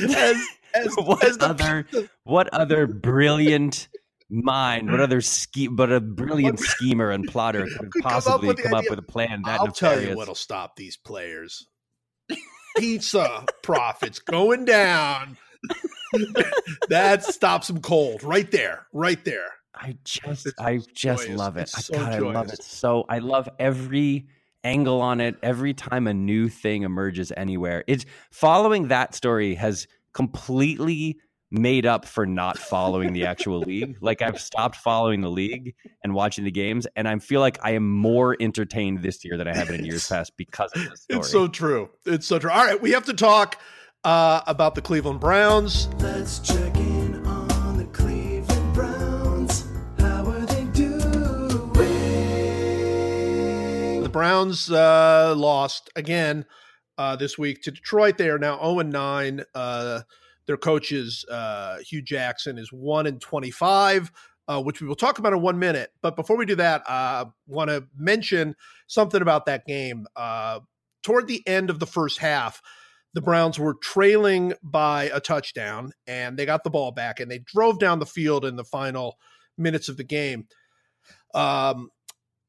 As, 0.02 0.38
as, 0.74 0.94
what 0.96 1.24
as 1.24 1.38
other 1.40 1.87
what 2.24 2.48
other 2.52 2.87
brilliant 2.87 3.88
mind, 4.28 4.90
what 4.90 5.00
other 5.00 5.20
scheme, 5.20 5.76
but 5.76 5.92
a 5.92 6.00
brilliant 6.00 6.59
schemer 6.59 7.11
and 7.11 7.26
plotter 7.28 7.66
could, 7.92 8.02
possibly 8.02 8.32
come, 8.32 8.50
up 8.50 8.56
with, 8.56 8.62
come 8.64 8.74
up 8.74 8.85
with, 8.90 8.98
a 8.98 9.02
plan 9.02 9.42
that 9.44 9.61
I'll 9.61 9.68
tell 9.68 10.00
you 10.00 10.16
what'll 10.16 10.35
stop 10.35 10.76
these 10.76 10.96
players. 10.96 11.66
Pizza 12.76 13.46
profits 13.62 14.18
going 14.18 14.64
down. 14.64 15.37
that 16.88 17.24
stops 17.24 17.68
them 17.68 17.80
cold 17.80 18.22
right 18.22 18.50
there, 18.50 18.87
right 18.92 19.24
there. 19.24 19.52
I 19.74 19.96
just, 20.04 20.48
I 20.59 20.78
just 20.94 21.26
joyous. 21.26 21.38
love 21.38 21.56
it. 21.56 21.62
It's 21.62 21.76
I, 21.76 21.80
so 21.80 21.94
God, 21.94 22.12
I 22.12 22.18
love 22.18 22.52
it 22.52 22.62
so. 22.62 23.04
I 23.09 23.18
love 23.18 23.48
every 23.59 24.26
angle 24.66 25.00
on 25.00 25.20
it 25.20 25.37
every 25.42 25.72
time 25.72 26.07
a 26.07 26.14
new 26.14 26.48
thing 26.48 26.83
emerges 26.83 27.33
anywhere. 27.37 27.85
It's 27.87 28.05
following 28.31 28.88
that 28.88 29.14
story 29.14 29.55
has 29.55 29.87
completely 30.12 31.18
made 31.52 31.87
up 31.87 32.05
for 32.05 32.26
not 32.26 32.59
following 32.59 33.12
the 33.12 33.24
actual 33.24 33.61
league. 33.66 33.96
Like 34.00 34.20
I've 34.20 34.40
stopped 34.40 34.76
following 34.76 35.20
the 35.20 35.31
league 35.31 35.74
and 36.02 36.12
watching 36.12 36.44
the 36.44 36.50
games, 36.50 36.87
and 36.96 37.07
I 37.07 37.16
feel 37.18 37.40
like 37.40 37.59
I 37.62 37.72
am 37.72 37.88
more 37.88 38.37
entertained 38.40 39.02
this 39.02 39.24
year 39.24 39.37
than 39.37 39.46
I 39.46 39.55
have 39.55 39.68
been 39.68 39.81
in 39.81 39.87
years 39.87 40.09
past 40.09 40.33
because 40.37 40.72
of 40.74 40.90
this 40.90 41.02
story. 41.02 41.20
It's 41.20 41.31
so 41.31 41.46
true. 41.46 41.90
It's 42.05 42.26
so 42.26 42.38
true. 42.38 42.50
All 42.50 42.64
right, 42.64 42.81
we 42.81 42.90
have 42.90 43.05
to 43.05 43.14
talk 43.14 43.61
uh, 44.05 44.40
about 44.46 44.74
the 44.74 44.83
Cleveland 44.83 45.20
Browns. 45.20 45.88
Let's 46.00 46.40
check 46.40 46.76
in 46.76 46.95
Browns 54.16 54.70
uh, 54.70 55.35
lost 55.37 55.90
again 55.94 56.46
uh, 56.96 57.16
this 57.16 57.37
week 57.37 57.61
to 57.61 57.70
Detroit. 57.70 58.16
They 58.16 58.31
are 58.31 58.38
now 58.38 58.57
0 58.57 58.81
9. 58.81 59.42
Uh, 59.55 60.00
their 60.46 60.57
coaches, 60.57 61.22
uh, 61.31 61.76
Hue 61.87 62.00
Jackson, 62.00 62.57
is 62.57 62.72
one 62.72 63.07
in 63.07 63.18
twenty-five, 63.18 64.11
uh, 64.48 64.62
which 64.62 64.81
we 64.81 64.88
will 64.88 64.94
talk 64.94 65.18
about 65.18 65.35
in 65.35 65.42
one 65.42 65.59
minute. 65.59 65.90
But 66.00 66.16
before 66.16 66.38
we 66.38 66.46
do 66.46 66.55
that, 66.55 66.83
I 66.88 67.20
uh, 67.20 67.24
want 67.46 67.68
to 67.68 67.85
mention 67.94 68.57
something 68.87 69.20
about 69.20 69.44
that 69.44 69.66
game. 69.66 70.07
Uh, 70.16 70.61
toward 71.02 71.26
the 71.26 71.46
end 71.46 71.68
of 71.68 71.79
the 71.79 71.87
first 71.87 72.18
half, 72.18 72.62
the 73.12 73.20
Browns 73.20 73.59
were 73.59 73.74
trailing 73.83 74.55
by 74.62 75.11
a 75.12 75.20
touchdown, 75.20 75.92
and 76.07 76.38
they 76.38 76.46
got 76.46 76.64
the 76.64 76.70
ball 76.70 76.90
back, 76.90 77.20
and 77.20 77.31
they 77.31 77.40
drove 77.40 77.79
down 77.79 77.98
the 77.98 78.07
field 78.07 78.46
in 78.46 78.57
the 78.57 78.64
final 78.64 79.18
minutes 79.59 79.90
of 79.90 79.98
the 79.98 80.05
game. 80.05 80.46
Um, 81.35 81.90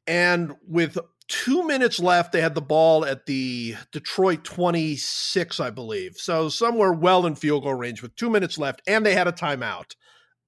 and 0.08 0.54
with 0.66 0.98
two 1.28 1.66
minutes 1.68 2.00
left. 2.00 2.32
They 2.32 2.42
had 2.42 2.56
the 2.56 2.62
ball 2.62 3.06
at 3.06 3.26
the 3.26 3.76
Detroit 3.92 4.44
26, 4.44 5.60
I 5.60 5.70
believe. 5.70 6.18
So 6.18 6.50
somewhere 6.50 6.94
well 6.94 7.26
in 7.26 7.36
field 7.36 7.64
goal 7.64 7.74
range 7.74 8.02
with 8.02 8.16
two 8.16 8.30
minutes 8.30 8.58
left, 8.58 8.82
and 8.88 9.06
they 9.06 9.14
had 9.14 9.28
a 9.28 9.32
timeout 9.32 9.96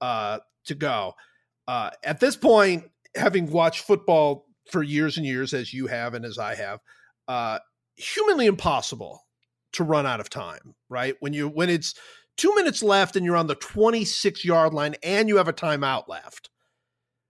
uh, 0.01 0.39
to 0.65 0.75
go. 0.75 1.13
Uh, 1.67 1.91
at 2.03 2.19
this 2.19 2.35
point, 2.35 2.85
having 3.15 3.51
watched 3.51 3.85
football 3.85 4.45
for 4.71 4.83
years 4.83 5.17
and 5.17 5.25
years, 5.25 5.53
as 5.53 5.73
you 5.73 5.87
have 5.87 6.13
and 6.13 6.25
as 6.25 6.37
I 6.37 6.55
have, 6.55 6.79
uh, 7.27 7.59
humanly 7.95 8.45
impossible 8.45 9.25
to 9.73 9.83
run 9.83 10.05
out 10.05 10.19
of 10.19 10.29
time. 10.29 10.75
Right 10.89 11.15
when 11.19 11.33
you 11.33 11.47
when 11.47 11.69
it's 11.69 11.93
two 12.37 12.53
minutes 12.55 12.81
left 12.81 13.15
and 13.15 13.25
you're 13.25 13.35
on 13.35 13.47
the 13.47 13.55
26 13.55 14.45
yard 14.45 14.73
line 14.73 14.95
and 15.03 15.27
you 15.27 15.37
have 15.37 15.47
a 15.47 15.53
timeout 15.53 16.07
left. 16.07 16.49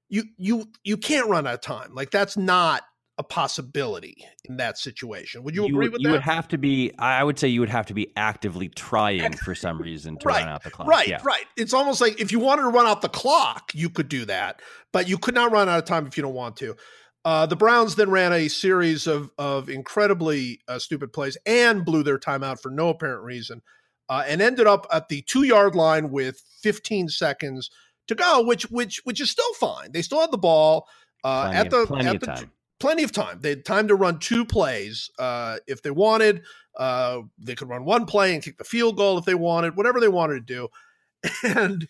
You 0.08 0.24
you 0.38 0.68
you 0.84 0.98
can't 0.98 1.28
run 1.28 1.48
out 1.48 1.56
of 1.56 1.62
time. 1.62 1.94
Like 1.94 2.12
that's 2.12 2.38
not 2.38 2.84
a 3.20 3.24
possibility 3.24 4.26
in 4.46 4.56
that 4.58 4.78
situation. 4.78 5.44
Would 5.44 5.54
you, 5.54 5.64
you 5.64 5.68
agree 5.68 5.88
would, 5.88 5.92
with 5.92 6.02
you 6.02 6.08
that? 6.08 6.10
You 6.10 6.14
would 6.14 6.22
have 6.24 6.48
to 6.48 6.58
be. 6.58 6.94
I 6.98 7.22
would 7.22 7.38
say 7.38 7.50
you 7.50 7.60
would 7.60 7.70
have 7.70 7.86
to 7.88 7.94
be 7.94 8.12
actively 8.16 8.70
trying 8.70 9.34
for 9.34 9.54
some 9.54 9.80
reason 9.80 10.18
to 10.20 10.28
right, 10.28 10.40
run 10.40 10.50
out 10.50 10.64
the 10.64 10.72
clock. 10.72 10.88
Right, 10.88 11.08
yeah. 11.08 11.20
right. 11.24 11.44
It's 11.58 11.74
almost 11.74 12.00
like 12.00 12.20
if 12.20 12.32
you 12.32 12.40
wanted 12.40 12.62
to 12.64 12.70
run 12.70 12.88
out 12.88 13.02
the 13.02 13.10
clock, 13.10 13.74
you 13.76 13.90
could 13.90 14.08
do 14.08 14.24
that, 14.26 14.62
but 14.94 15.10
you 15.10 15.18
could 15.18 15.36
not 15.36 15.52
run 15.52 15.68
out 15.68 15.78
of 15.78 15.86
time 15.86 16.08
if 16.08 16.16
you 16.16 16.24
don't 16.24 16.34
want 16.34 16.56
to. 16.58 16.78
Uh, 17.26 17.46
the 17.46 17.58
Browns 17.58 17.96
then 17.96 18.10
ran 18.10 18.32
a 18.32 18.48
series 18.48 19.06
of 19.06 19.30
of 19.38 19.70
incredibly 19.70 20.62
uh, 20.70 20.80
stupid 20.80 21.12
plays 21.12 21.38
and 21.46 21.84
blew 21.84 22.04
their 22.04 22.18
timeout 22.18 22.62
for 22.62 22.72
no 22.72 22.88
apparent 22.88 23.24
reason, 23.24 23.62
uh, 24.08 24.24
and 24.26 24.42
ended 24.42 24.66
up 24.66 24.88
at 24.94 25.10
the 25.10 25.22
two 25.24 25.44
yard 25.44 25.76
line 25.76 26.10
with 26.10 26.42
15 26.62 27.10
seconds 27.10 27.70
to 28.08 28.16
go, 28.16 28.42
which 28.42 28.64
which 28.72 29.02
which 29.04 29.20
is 29.20 29.30
still 29.30 29.54
fine. 29.56 29.92
They 29.92 30.04
still 30.04 30.22
had 30.22 30.32
the 30.32 30.38
ball 30.38 30.88
uh, 31.26 31.52
at 31.54 31.70
the 31.70 31.82
at 32.00 32.22
the 32.22 32.26
time 32.26 32.52
plenty 32.80 33.04
of 33.04 33.12
time. 33.12 33.40
They 33.42 33.50
had 33.50 33.66
time 33.66 33.88
to 33.88 33.96
run 33.96 34.20
two 34.20 34.46
plays 34.46 35.10
uh, 35.20 35.58
if 35.68 35.82
they 35.82 35.92
wanted. 35.92 36.44
Uh, 36.78 37.22
they 37.38 37.56
could 37.56 37.70
run 37.70 37.86
one 37.86 38.06
play 38.06 38.34
and 38.34 38.44
kick 38.44 38.58
the 38.58 38.64
field 38.64 38.98
goal 38.98 39.18
if 39.18 39.26
they 39.26 39.36
wanted, 39.36 39.76
whatever 39.76 40.00
they 40.00 40.08
wanted 40.08 40.48
to 40.48 40.54
do. 40.54 40.68
And 41.44 41.88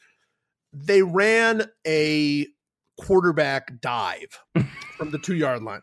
they 0.74 1.04
ran 1.04 1.66
a 1.86 2.48
quarterback 3.00 3.80
dive 3.80 4.40
from 4.98 5.12
the 5.12 5.20
two 5.20 5.36
yard 5.36 5.64
line. 5.64 5.82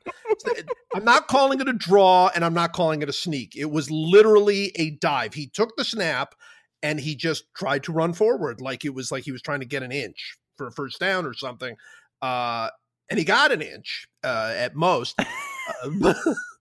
I'm 0.95 1.05
not 1.05 1.29
calling 1.29 1.61
it 1.61 1.69
a 1.69 1.73
draw 1.73 2.31
and 2.35 2.45
I'm 2.45 2.55
not 2.55 2.73
calling 2.73 3.03
it 3.03 3.09
a 3.09 3.13
sneak. 3.13 3.57
It 3.57 3.71
was 3.71 3.91
literally 3.91 4.73
a 4.77 4.91
dive. 4.91 5.35
He 5.35 5.47
took 5.47 5.77
the 5.77 5.85
snap 5.85 6.35
and 6.83 7.01
he 7.01 7.17
just 7.17 7.45
tried 7.55 7.83
to 7.85 7.93
run 7.93 8.13
forward 8.13 8.61
like 8.61 8.85
it 8.85 8.95
was 8.95 9.11
like 9.11 9.25
he 9.25 9.33
was 9.33 9.43
trying 9.43 9.61
to 9.61 9.67
get 9.67 9.83
an 9.83 9.93
inch 9.93 10.37
for 10.57 10.67
a 10.67 10.73
first 10.73 11.01
down 11.01 11.27
or 11.27 11.35
something. 11.35 11.77
Uh, 12.21 12.71
and 13.09 13.19
he 13.19 13.25
got 13.25 13.53
an 13.53 13.63
inch 13.63 14.09
uh, 14.25 14.53
at 14.57 14.75
most. 14.75 15.19
uh, 16.05 16.15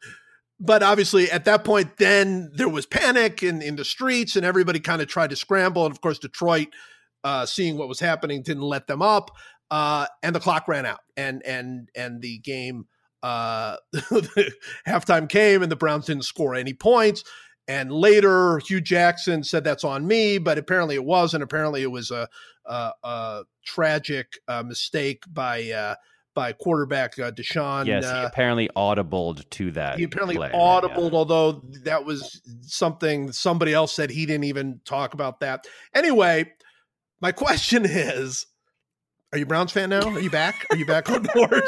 but 0.59 0.83
obviously, 0.83 1.29
at 1.31 1.45
that 1.45 1.63
point, 1.63 1.97
then 1.97 2.51
there 2.55 2.69
was 2.69 2.85
panic 2.85 3.43
in, 3.43 3.61
in 3.61 3.75
the 3.75 3.85
streets, 3.85 4.35
and 4.35 4.45
everybody 4.45 4.79
kind 4.79 5.01
of 5.01 5.07
tried 5.07 5.31
to 5.31 5.35
scramble. 5.35 5.85
And 5.85 5.93
of 5.93 6.01
course, 6.01 6.19
Detroit, 6.19 6.67
uh, 7.23 7.45
seeing 7.45 7.77
what 7.77 7.87
was 7.87 7.99
happening, 7.99 8.41
didn't 8.41 8.63
let 8.63 8.87
them 8.87 9.01
up, 9.01 9.31
uh, 9.71 10.07
and 10.23 10.35
the 10.35 10.39
clock 10.39 10.67
ran 10.67 10.85
out, 10.85 10.99
and 11.17 11.43
and 11.45 11.89
and 11.95 12.21
the 12.21 12.39
game. 12.39 12.85
Uh, 13.23 13.77
halftime 14.87 15.27
came 15.27 15.63
and 15.63 15.71
the 15.71 15.75
Browns 15.75 16.05
didn't 16.05 16.25
score 16.25 16.53
any 16.53 16.75
points. 16.75 17.23
And 17.67 17.91
later, 17.91 18.59
Hue 18.59 18.81
Jackson 18.81 19.43
said 19.43 19.63
that's 19.63 19.83
on 19.83 20.05
me, 20.05 20.37
but 20.37 20.59
apparently 20.59 20.93
it 20.95 21.03
wasn't. 21.03 21.41
Apparently, 21.41 21.81
it 21.81 21.91
was 21.91 22.11
a, 22.11 22.29
a, 22.65 22.91
a 23.03 23.43
tragic 23.65 24.37
uh, 24.47 24.61
mistake 24.61 25.23
by 25.27 25.71
uh, 25.71 25.95
by 26.35 26.53
quarterback 26.53 27.17
uh, 27.17 27.31
DeShone. 27.31 27.87
Yes, 27.87 28.05
uh, 28.05 28.25
apparently 28.27 28.69
audibled 28.75 29.49
to 29.51 29.71
that. 29.71 29.97
He 29.97 30.03
apparently 30.03 30.35
play, 30.35 30.51
audibled, 30.53 31.11
yeah. 31.11 31.17
although 31.17 31.63
that 31.83 32.05
was 32.05 32.41
something 32.61 33.31
somebody 33.31 33.73
else 33.73 33.93
said 33.93 34.11
he 34.11 34.27
didn't 34.27 34.43
even 34.43 34.81
talk 34.85 35.15
about 35.15 35.39
that. 35.39 35.65
Anyway, 35.95 36.51
my 37.21 37.31
question 37.31 37.85
is. 37.85 38.45
Are 39.33 39.37
you 39.37 39.45
Browns 39.45 39.73
fan 39.73 39.89
now? 39.89 40.07
Are 40.07 40.19
you 40.21 40.29
back? 40.29 40.65
Are 40.69 40.77
you 40.77 40.85
back 40.85 41.09
on 41.09 41.23
board? 41.33 41.61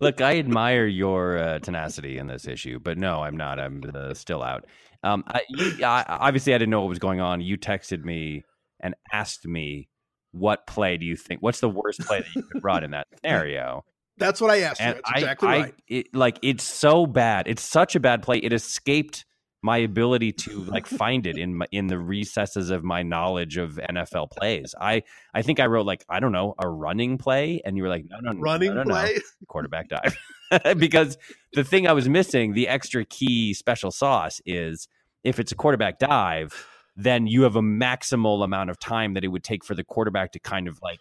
Look, 0.00 0.20
I 0.20 0.38
admire 0.38 0.86
your 0.86 1.38
uh, 1.38 1.58
tenacity 1.60 2.18
in 2.18 2.26
this 2.26 2.46
issue, 2.46 2.78
but 2.78 2.98
no, 2.98 3.22
I'm 3.22 3.38
not. 3.38 3.58
I'm 3.58 3.82
uh, 3.94 4.12
still 4.12 4.42
out. 4.42 4.66
Um, 5.02 5.24
I, 5.26 5.40
you, 5.48 5.82
I, 5.82 6.04
obviously, 6.06 6.52
I 6.52 6.58
didn't 6.58 6.70
know 6.70 6.80
what 6.80 6.90
was 6.90 6.98
going 6.98 7.20
on. 7.20 7.40
You 7.40 7.56
texted 7.56 8.04
me 8.04 8.44
and 8.80 8.94
asked 9.14 9.46
me, 9.46 9.88
"What 10.32 10.66
play 10.66 10.98
do 10.98 11.06
you 11.06 11.16
think? 11.16 11.40
What's 11.40 11.60
the 11.60 11.70
worst 11.70 12.00
play 12.00 12.20
that 12.20 12.34
you 12.34 12.42
could 12.42 12.62
run 12.62 12.84
in 12.84 12.90
that 12.90 13.06
scenario?" 13.14 13.84
That's 14.18 14.40
what 14.40 14.50
I 14.50 14.60
asked 14.60 14.80
and 14.80 14.96
you. 14.96 15.02
That's 15.04 15.20
exactly 15.20 15.48
I, 15.48 15.58
right. 15.58 15.74
it, 15.88 16.14
like 16.14 16.38
it's 16.42 16.64
so 16.64 17.06
bad. 17.06 17.48
It's 17.48 17.62
such 17.62 17.96
a 17.96 18.00
bad 18.00 18.22
play. 18.22 18.38
It 18.38 18.52
escaped 18.52 19.24
my 19.62 19.78
ability 19.78 20.32
to 20.32 20.60
like 20.64 20.86
find 21.02 21.26
it 21.26 21.36
in 21.36 21.58
my, 21.58 21.66
in 21.72 21.88
the 21.88 21.98
recesses 21.98 22.70
of 22.70 22.84
my 22.84 23.02
knowledge 23.02 23.56
of 23.56 23.80
NFL 23.90 24.30
plays. 24.30 24.74
I 24.80 25.02
I 25.34 25.42
think 25.42 25.60
I 25.60 25.66
wrote 25.66 25.86
like 25.86 26.04
I 26.08 26.20
don't 26.20 26.32
know 26.32 26.54
a 26.58 26.68
running 26.68 27.18
play, 27.18 27.60
and 27.64 27.76
you 27.76 27.82
were 27.82 27.88
like 27.88 28.04
no 28.08 28.18
no 28.20 28.32
no 28.32 28.40
running 28.40 28.74
no, 28.74 28.84
no, 28.84 28.94
no. 28.94 29.08
quarterback 29.48 29.88
dive 29.88 30.16
because 30.78 31.18
the 31.52 31.64
thing 31.64 31.86
I 31.86 31.92
was 31.92 32.08
missing, 32.08 32.52
the 32.52 32.68
extra 32.68 33.04
key 33.04 33.52
special 33.54 33.90
sauce 33.90 34.40
is 34.46 34.88
if 35.24 35.40
it's 35.40 35.52
a 35.52 35.56
quarterback 35.56 35.98
dive, 35.98 36.54
then 36.94 37.26
you 37.26 37.42
have 37.42 37.56
a 37.56 37.62
maximal 37.62 38.44
amount 38.44 38.70
of 38.70 38.78
time 38.78 39.14
that 39.14 39.24
it 39.24 39.28
would 39.28 39.44
take 39.44 39.64
for 39.64 39.74
the 39.74 39.84
quarterback 39.84 40.32
to 40.32 40.38
kind 40.38 40.68
of 40.68 40.78
like 40.80 41.00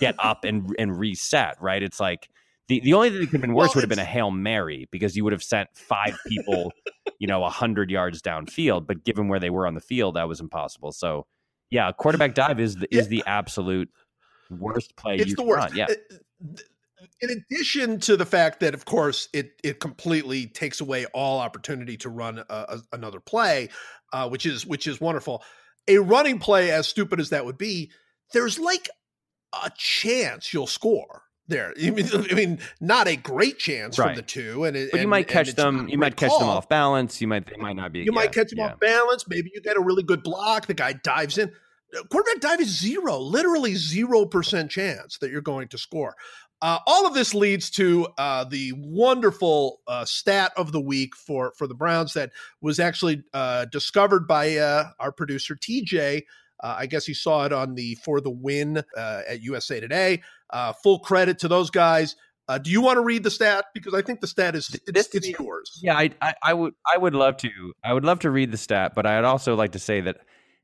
get 0.00 0.14
up 0.18 0.44
and 0.44 0.74
and 0.78 0.98
reset. 0.98 1.56
Right? 1.60 1.82
It's 1.82 2.00
like 2.00 2.28
The 2.70 2.78
the 2.80 2.94
only 2.94 3.10
thing 3.10 3.18
that 3.18 3.26
could 3.26 3.32
have 3.32 3.40
been 3.40 3.52
worse 3.54 3.70
Well, 3.70 3.74
would 3.76 3.82
have 3.82 3.88
been 3.90 3.98
a 3.98 4.04
hail 4.04 4.30
mary 4.30 4.88
because 4.92 5.16
you 5.16 5.24
would 5.24 5.32
have 5.32 5.42
sent 5.42 5.68
five 5.74 6.16
people, 6.28 6.70
you 7.18 7.26
know, 7.26 7.42
a 7.42 7.50
hundred 7.50 7.90
yards 7.90 8.22
downfield. 8.22 8.86
But 8.86 9.02
given 9.04 9.26
where 9.26 9.40
they 9.40 9.50
were 9.50 9.66
on 9.66 9.74
the 9.74 9.80
field, 9.80 10.14
that 10.14 10.28
was 10.28 10.38
impossible. 10.38 10.92
So, 10.92 11.26
yeah, 11.70 11.88
a 11.88 11.92
quarterback 11.92 12.34
dive 12.34 12.60
is 12.60 12.76
the, 12.76 12.86
is 12.94 13.08
the 13.08 13.24
absolute 13.26 13.90
worst 14.50 14.94
play. 14.94 15.16
it's 15.16 15.30
you 15.30 15.34
the 15.36 15.42
worst. 15.42 15.70
run. 15.70 15.76
Yeah, 15.76 15.86
Uh, 15.90 16.56
In 17.20 17.30
addition 17.30 17.98
to 18.00 18.16
the 18.16 18.24
fact 18.26 18.60
that, 18.60 18.72
of 18.72 18.84
course, 18.84 19.28
it 19.32 19.52
it 19.64 19.80
completely 19.80 20.46
takes 20.46 20.80
away 20.80 21.06
all 21.06 21.40
opportunity 21.40 21.96
to 21.96 22.08
run 22.08 22.38
a, 22.38 22.44
a- 22.48 22.82
another 22.92 23.18
play, 23.18 23.68
uh, 24.12 24.28
which 24.28 24.46
is 24.46 24.64
which 24.64 24.86
is 24.86 25.00
wonderful. 25.00 25.42
A 25.88 25.98
running 25.98 26.38
play, 26.38 26.70
as 26.70 26.86
stupid 26.86 27.18
as 27.18 27.30
that 27.30 27.44
would 27.44 27.58
be, 27.58 27.90
there's 28.32 28.60
like 28.60 28.88
a 29.64 29.70
chance 29.76 30.52
you'll 30.52 30.68
score 30.68 31.22
there. 31.50 31.74
I 31.82 31.90
mean, 31.90 32.08
I 32.30 32.34
mean, 32.34 32.58
not 32.80 33.06
a 33.08 33.16
great 33.16 33.58
chance 33.58 33.96
from 33.96 34.14
the 34.14 34.22
two, 34.22 34.64
and 34.64 34.76
it, 34.76 34.90
but 34.90 34.98
you 34.98 35.02
and- 35.02 35.10
might 35.10 35.28
catch 35.28 35.54
them. 35.54 35.88
You 35.88 35.98
might 35.98 36.16
catch 36.16 36.32
them 36.38 36.48
off 36.48 36.68
balance. 36.68 37.20
You 37.20 37.28
might 37.28 37.46
they 37.46 37.56
might 37.56 37.76
not 37.76 37.92
be. 37.92 38.00
You 38.00 38.12
might 38.12 38.32
catch 38.32 38.50
them 38.50 38.60
yeah. 38.60 38.72
off 38.72 38.80
balance. 38.80 39.26
Maybe 39.28 39.50
you 39.54 39.60
get 39.60 39.76
a 39.76 39.80
really 39.80 40.02
good 40.02 40.22
block. 40.22 40.66
The 40.66 40.74
guy 40.74 40.94
dives 40.94 41.36
in. 41.36 41.52
Quarterback 42.08 42.40
dive 42.40 42.60
is 42.60 42.80
zero, 42.80 43.18
literally 43.18 43.74
zero 43.74 44.24
percent 44.24 44.70
chance 44.70 45.18
that 45.18 45.30
you're 45.30 45.40
going 45.40 45.68
to 45.68 45.78
score. 45.78 46.14
Uh, 46.62 46.78
all 46.86 47.06
of 47.06 47.14
this 47.14 47.34
leads 47.34 47.70
to 47.70 48.06
uh, 48.18 48.44
the 48.44 48.72
wonderful 48.76 49.80
uh, 49.88 50.04
stat 50.04 50.52
of 50.56 50.72
the 50.72 50.80
week 50.80 51.16
for 51.16 51.52
for 51.56 51.66
the 51.66 51.74
Browns 51.74 52.12
that 52.12 52.32
was 52.60 52.78
actually 52.78 53.24
uh, 53.32 53.64
discovered 53.66 54.28
by 54.28 54.56
uh, 54.56 54.90
our 54.98 55.10
producer 55.10 55.56
TJ. 55.56 56.24
Uh, 56.62 56.76
I 56.78 56.86
guess 56.86 57.06
he 57.06 57.14
saw 57.14 57.46
it 57.46 57.52
on 57.52 57.74
the 57.74 57.94
for 57.96 58.20
the 58.20 58.30
win 58.30 58.82
uh, 58.96 59.22
at 59.26 59.42
USA 59.42 59.80
Today. 59.80 60.22
Uh, 60.52 60.72
full 60.72 60.98
credit 60.98 61.38
to 61.40 61.48
those 61.48 61.70
guys. 61.70 62.16
Uh, 62.48 62.58
do 62.58 62.70
you 62.70 62.80
want 62.80 62.96
to 62.96 63.02
read 63.02 63.22
the 63.22 63.30
stat? 63.30 63.66
Because 63.74 63.94
I 63.94 64.02
think 64.02 64.20
the 64.20 64.26
stat 64.26 64.56
is 64.56 64.68
it's, 64.88 65.14
it's 65.14 65.28
yours. 65.28 65.78
Yeah, 65.82 65.96
I, 65.96 66.10
I, 66.20 66.34
I 66.42 66.54
would 66.54 66.74
I 66.92 66.98
would 66.98 67.14
love 67.14 67.36
to 67.38 67.50
I 67.84 67.92
would 67.92 68.04
love 68.04 68.18
to 68.20 68.30
read 68.30 68.50
the 68.50 68.56
stat, 68.56 68.92
but 68.96 69.06
I'd 69.06 69.24
also 69.24 69.54
like 69.54 69.72
to 69.72 69.78
say 69.78 70.00
that 70.00 70.16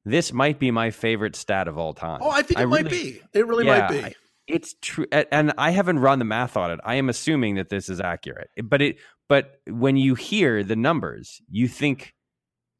this 0.04 0.32
might 0.32 0.58
be 0.58 0.70
my 0.72 0.90
favorite 0.90 1.36
stat 1.36 1.68
of 1.68 1.78
all 1.78 1.94
time. 1.94 2.20
Oh, 2.22 2.30
I 2.30 2.42
think 2.42 2.58
it 2.60 2.66
might 2.66 2.84
really- 2.90 3.12
be. 3.12 3.20
It 3.34 3.46
really 3.46 3.66
Yeah, 3.66 3.78
might 3.78 3.90
be. 3.90 4.04
I- 4.04 4.14
It's 4.48 4.74
true, 4.80 5.06
and 5.12 5.52
I 5.58 5.70
haven't 5.70 5.98
run 6.00 6.18
the 6.18 6.24
math 6.24 6.56
on 6.56 6.70
it. 6.72 6.80
I 6.84 6.96
am 6.96 7.08
assuming 7.08 7.54
that 7.56 7.68
this 7.68 7.88
is 7.88 8.00
accurate, 8.00 8.50
but 8.64 8.82
it 8.82 8.96
but 9.28 9.60
when 9.68 9.96
you 9.96 10.14
hear 10.16 10.62
the 10.64 10.76
numbers, 10.76 11.40
you 11.48 11.66
think 11.68 12.14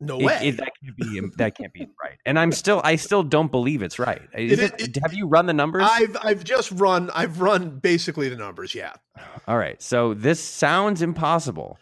no 0.01 0.19
it- 0.21 0.25
way. 0.25 0.39
it- 0.43 0.57
that 0.59 0.73
can't 0.83 0.97
be 0.97 1.21
that 1.39 1.57
can't 1.57 1.73
be 1.73 1.87
right. 2.03 2.19
And 2.25 2.39
I'm 2.39 2.53
still 2.53 2.81
I 2.85 2.97
still 2.97 3.23
don't 3.23 3.51
believe 3.51 3.83
it's 3.83 3.99
right. 3.99 4.23
Is 4.37 4.59
It- 4.59 4.81
it, 4.81 4.99
have 5.03 5.15
you 5.15 5.27
run 5.27 5.47
the 5.47 5.53
numbers? 5.55 5.85
I've 5.91 6.17
I've 6.23 6.45
just 6.45 6.71
run 6.73 7.11
I've 7.15 7.41
run 7.41 7.79
basically 7.79 8.29
the 8.29 8.37
numbers. 8.37 8.75
Yeah. 8.75 8.93
All 9.49 9.59
right. 9.59 9.81
So 9.81 10.15
this 10.15 10.43
sounds 10.43 11.03
impossible, 11.03 11.79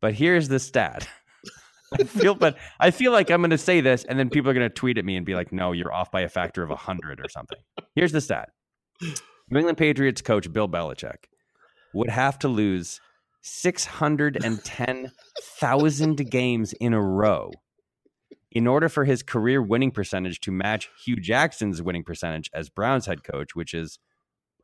but 0.00 0.14
here's 0.14 0.48
the 0.48 0.58
stat. 0.58 1.08
I 1.92 2.04
feel, 2.04 2.36
but 2.36 2.56
I 2.78 2.92
feel 2.92 3.10
like 3.10 3.32
I'm 3.32 3.40
going 3.40 3.50
to 3.50 3.58
say 3.58 3.80
this, 3.80 4.04
and 4.04 4.16
then 4.16 4.30
people 4.30 4.48
are 4.48 4.54
going 4.54 4.68
to 4.68 4.72
tweet 4.72 4.96
at 4.96 5.04
me 5.04 5.16
and 5.16 5.26
be 5.26 5.34
like, 5.34 5.52
"No, 5.52 5.72
you're 5.72 5.92
off 5.92 6.12
by 6.12 6.20
a 6.20 6.28
factor 6.28 6.62
of 6.62 6.70
hundred 6.78 7.18
or 7.18 7.28
something." 7.28 7.58
Here's 7.96 8.12
the 8.12 8.20
stat: 8.20 8.50
New 9.50 9.58
England 9.58 9.76
Patriots 9.76 10.22
coach 10.22 10.52
Bill 10.52 10.68
Belichick 10.68 11.24
would 11.92 12.08
have 12.08 12.38
to 12.40 12.48
lose 12.48 13.00
six 13.42 13.84
hundred 13.84 14.42
and 14.44 14.62
ten 14.64 15.12
thousand 15.42 16.16
games 16.30 16.72
in 16.74 16.92
a 16.92 17.00
row 17.02 17.50
in 18.52 18.66
order 18.66 18.88
for 18.88 19.04
his 19.04 19.22
career 19.22 19.62
winning 19.62 19.90
percentage 19.92 20.40
to 20.40 20.50
match 20.50 20.90
Hue 21.04 21.16
Jackson's 21.16 21.80
winning 21.82 22.02
percentage 22.04 22.50
as 22.52 22.68
Browns 22.68 23.06
head 23.06 23.22
coach, 23.24 23.54
which 23.54 23.72
is 23.74 23.98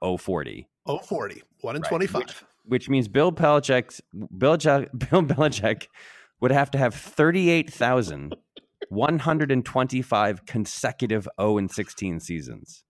040 0.02 0.68
Oh, 0.86 0.98
40. 0.98 1.42
1 1.60 1.76
in 1.76 1.82
Right, 1.82 1.88
25. 1.88 2.14
which- 2.22 2.34
which 2.68 2.88
means 2.88 3.06
Bill 3.06 3.30
Belichick's 3.30 4.00
Belichick, 4.14 4.88
Bill 5.10 5.22
Belichick 5.22 5.86
would 6.40 6.50
have 6.50 6.68
to 6.72 6.78
have 6.78 6.94
38,125 8.90 10.46
consecutive 10.46 11.28
0 11.40 11.58
and 11.58 11.70
16 11.70 12.20
seasons. 12.20 12.82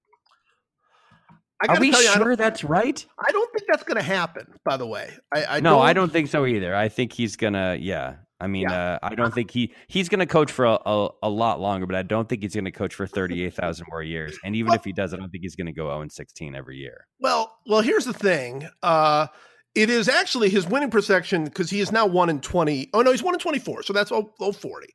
Are 1.69 1.81
we 1.81 1.89
you, 1.89 1.95
sure 1.95 2.37
that's 2.37 2.65
right? 2.65 3.05
I 3.19 3.33
don't 3.33 3.51
think 3.53 3.65
that's 3.69 3.83
going 3.83 3.97
to 3.97 4.03
happen. 4.03 4.47
By 4.65 4.77
the 4.77 4.87
way, 4.87 5.11
I, 5.35 5.45
I 5.45 5.61
no, 5.61 5.77
don't, 5.77 5.87
I 5.87 5.93
don't 5.93 6.13
think 6.13 6.29
so 6.29 6.45
either. 6.45 6.75
I 6.75 6.89
think 6.89 7.13
he's 7.13 7.37
gonna. 7.37 7.79
Yeah, 7.81 8.17
I 8.39 8.47
mean, 8.47 8.69
uh, 8.71 8.99
I 9.03 9.15
don't 9.15 9.33
think 9.33 9.51
he 9.51 9.73
he's 9.87 10.09
gonna 10.11 10.27
coach 10.27 10.53
for 10.53 10.67
a, 10.67 10.79
a, 10.85 11.09
a 11.23 11.31
lot 11.31 11.61
longer, 11.61 11.87
but 11.87 11.97
I 11.97 12.03
don't 12.03 12.29
think 12.29 12.43
he's 12.43 12.55
gonna 12.55 12.71
coach 12.73 12.95
for 12.95 13.07
thirty 13.07 13.45
eight 13.45 13.55
thousand 13.55 13.87
more 13.91 14.03
years. 14.03 14.39
And 14.45 14.55
even 14.55 14.69
Well- 14.69 14.77
if 14.77 14.85
he 14.85 14.93
does, 14.93 15.15
I 15.15 15.17
don't 15.17 15.31
think 15.31 15.43
he's 15.43 15.57
gonna 15.57 15.73
go 15.73 15.87
zero 15.87 16.03
and 16.03 16.13
sixteen 16.13 16.55
every 16.55 16.77
year. 16.77 17.07
Well, 17.21 17.57
well, 17.67 17.81
here's 17.81 18.05
the 18.05 18.13
thing. 18.13 18.69
Uh, 18.83 19.29
it 19.75 19.91
is 19.91 20.09
actually 20.09 20.49
his 20.51 20.67
winning 20.67 20.91
perception 20.91 21.45
because 21.45 21.71
he 21.71 21.81
is 21.81 21.93
now 21.93 22.07
one 22.07 22.31
in 22.31 22.41
20. 22.41 22.91
Oh 22.95 23.03
no, 23.03 23.11
he's 23.11 23.23
one 23.23 23.35
in 23.35 23.41
24. 23.41 23.83
So 23.83 23.93
that's 23.93 24.09
0, 24.09 24.33
040. 24.41 24.87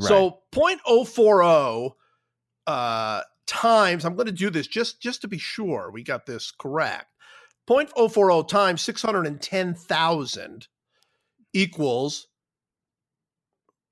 So 0.00 0.40
0.040 0.52 1.92
uh, 2.66 3.20
times, 3.46 4.04
I'm 4.04 4.14
going 4.16 4.26
to 4.26 4.32
do 4.32 4.50
this 4.50 4.66
just, 4.66 5.00
just 5.00 5.20
to 5.22 5.28
be 5.28 5.38
sure 5.38 5.90
we 5.90 6.02
got 6.02 6.26
this 6.26 6.50
correct. 6.50 7.06
0.040 7.68 8.46
times 8.48 8.82
610,000 8.82 10.68
equals, 11.52 12.26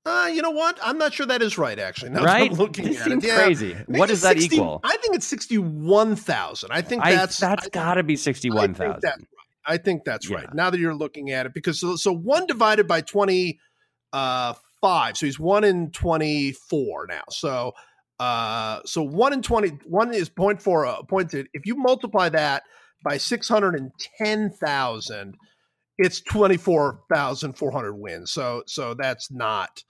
uh, 0.05 0.29
you 0.33 0.43
know 0.43 0.51
what? 0.51 0.79
I'm 0.83 0.99
not 0.99 1.13
sure 1.15 1.27
that 1.27 1.43
is 1.43 1.57
right, 1.59 1.79
actually. 1.79 2.11
Now 2.13 2.21
that 2.21 2.27
right? 2.27 2.51
I'm 2.51 2.57
looking 2.57 2.87
this 2.87 3.01
at 3.01 3.05
seems 3.07 3.25
it. 3.25 3.29
Yeah. 3.29 3.37
crazy. 3.37 3.77
What 3.87 4.09
does 4.09 4.23
that 4.23 4.37
equal? 4.37 4.81
I 4.83 4.97
think 4.97 5.15
it's 5.15 5.27
61,000. 5.27 6.71
I 6.73 6.83
think 6.83 7.05
I, 7.05 7.15
that's, 7.15 7.39
that's 7.39 7.69
got 7.69 7.95
to 7.95 8.03
be 8.03 8.17
sixty-one 8.17 8.75
thousand. 8.75 8.91
I 8.91 8.93
think 8.93 9.03
that's 9.03 9.15
thousand. 9.15 9.27
I 9.65 9.77
think 9.77 10.05
that's 10.05 10.29
Yeah. 10.29 10.37
right. 10.39 10.55
Now 10.55 10.71
that 10.71 10.81
you're 10.81 10.95
looking 10.95 11.31
at 11.31 11.47
it, 11.47 11.55
because 11.55 11.79
so, 11.81 11.95
so 11.95 12.13
one 12.13 12.47
divided 12.47 12.89
by 12.89 13.01
twenty-five, 13.01 14.57
uh, 14.83 15.13
so 15.15 15.25
he's 15.27 15.39
one 15.39 15.63
in 15.63 15.93
twenty 15.93 16.51
four 16.51 17.07
now. 17.09 17.23
So 17.31 17.73
uh, 18.23 18.81
so 18.85 19.03
one 19.03 19.33
in 19.33 19.43
twenty 19.43 19.71
one 19.85 20.15
is 20.15 20.29
point 20.29 20.63
four 20.63 20.87
uh, 20.87 21.03
point. 21.03 21.35
If 21.35 21.67
you 21.67 21.75
multiply 21.75 22.29
that 22.29 22.63
by 23.03 23.19
six 23.19 23.49
hundred 23.49 23.75
and 23.75 23.91
ten 24.19 24.51
thousand, 24.51 25.35
it's 25.99 26.21
twenty 26.21 26.57
four 26.57 27.01
thousand 27.13 27.55
four 27.55 27.73
hundred 27.73 27.95
wins. 27.95 28.31
So 28.31 28.63
so 28.67 28.95
that's 28.95 29.33
not 29.33 29.83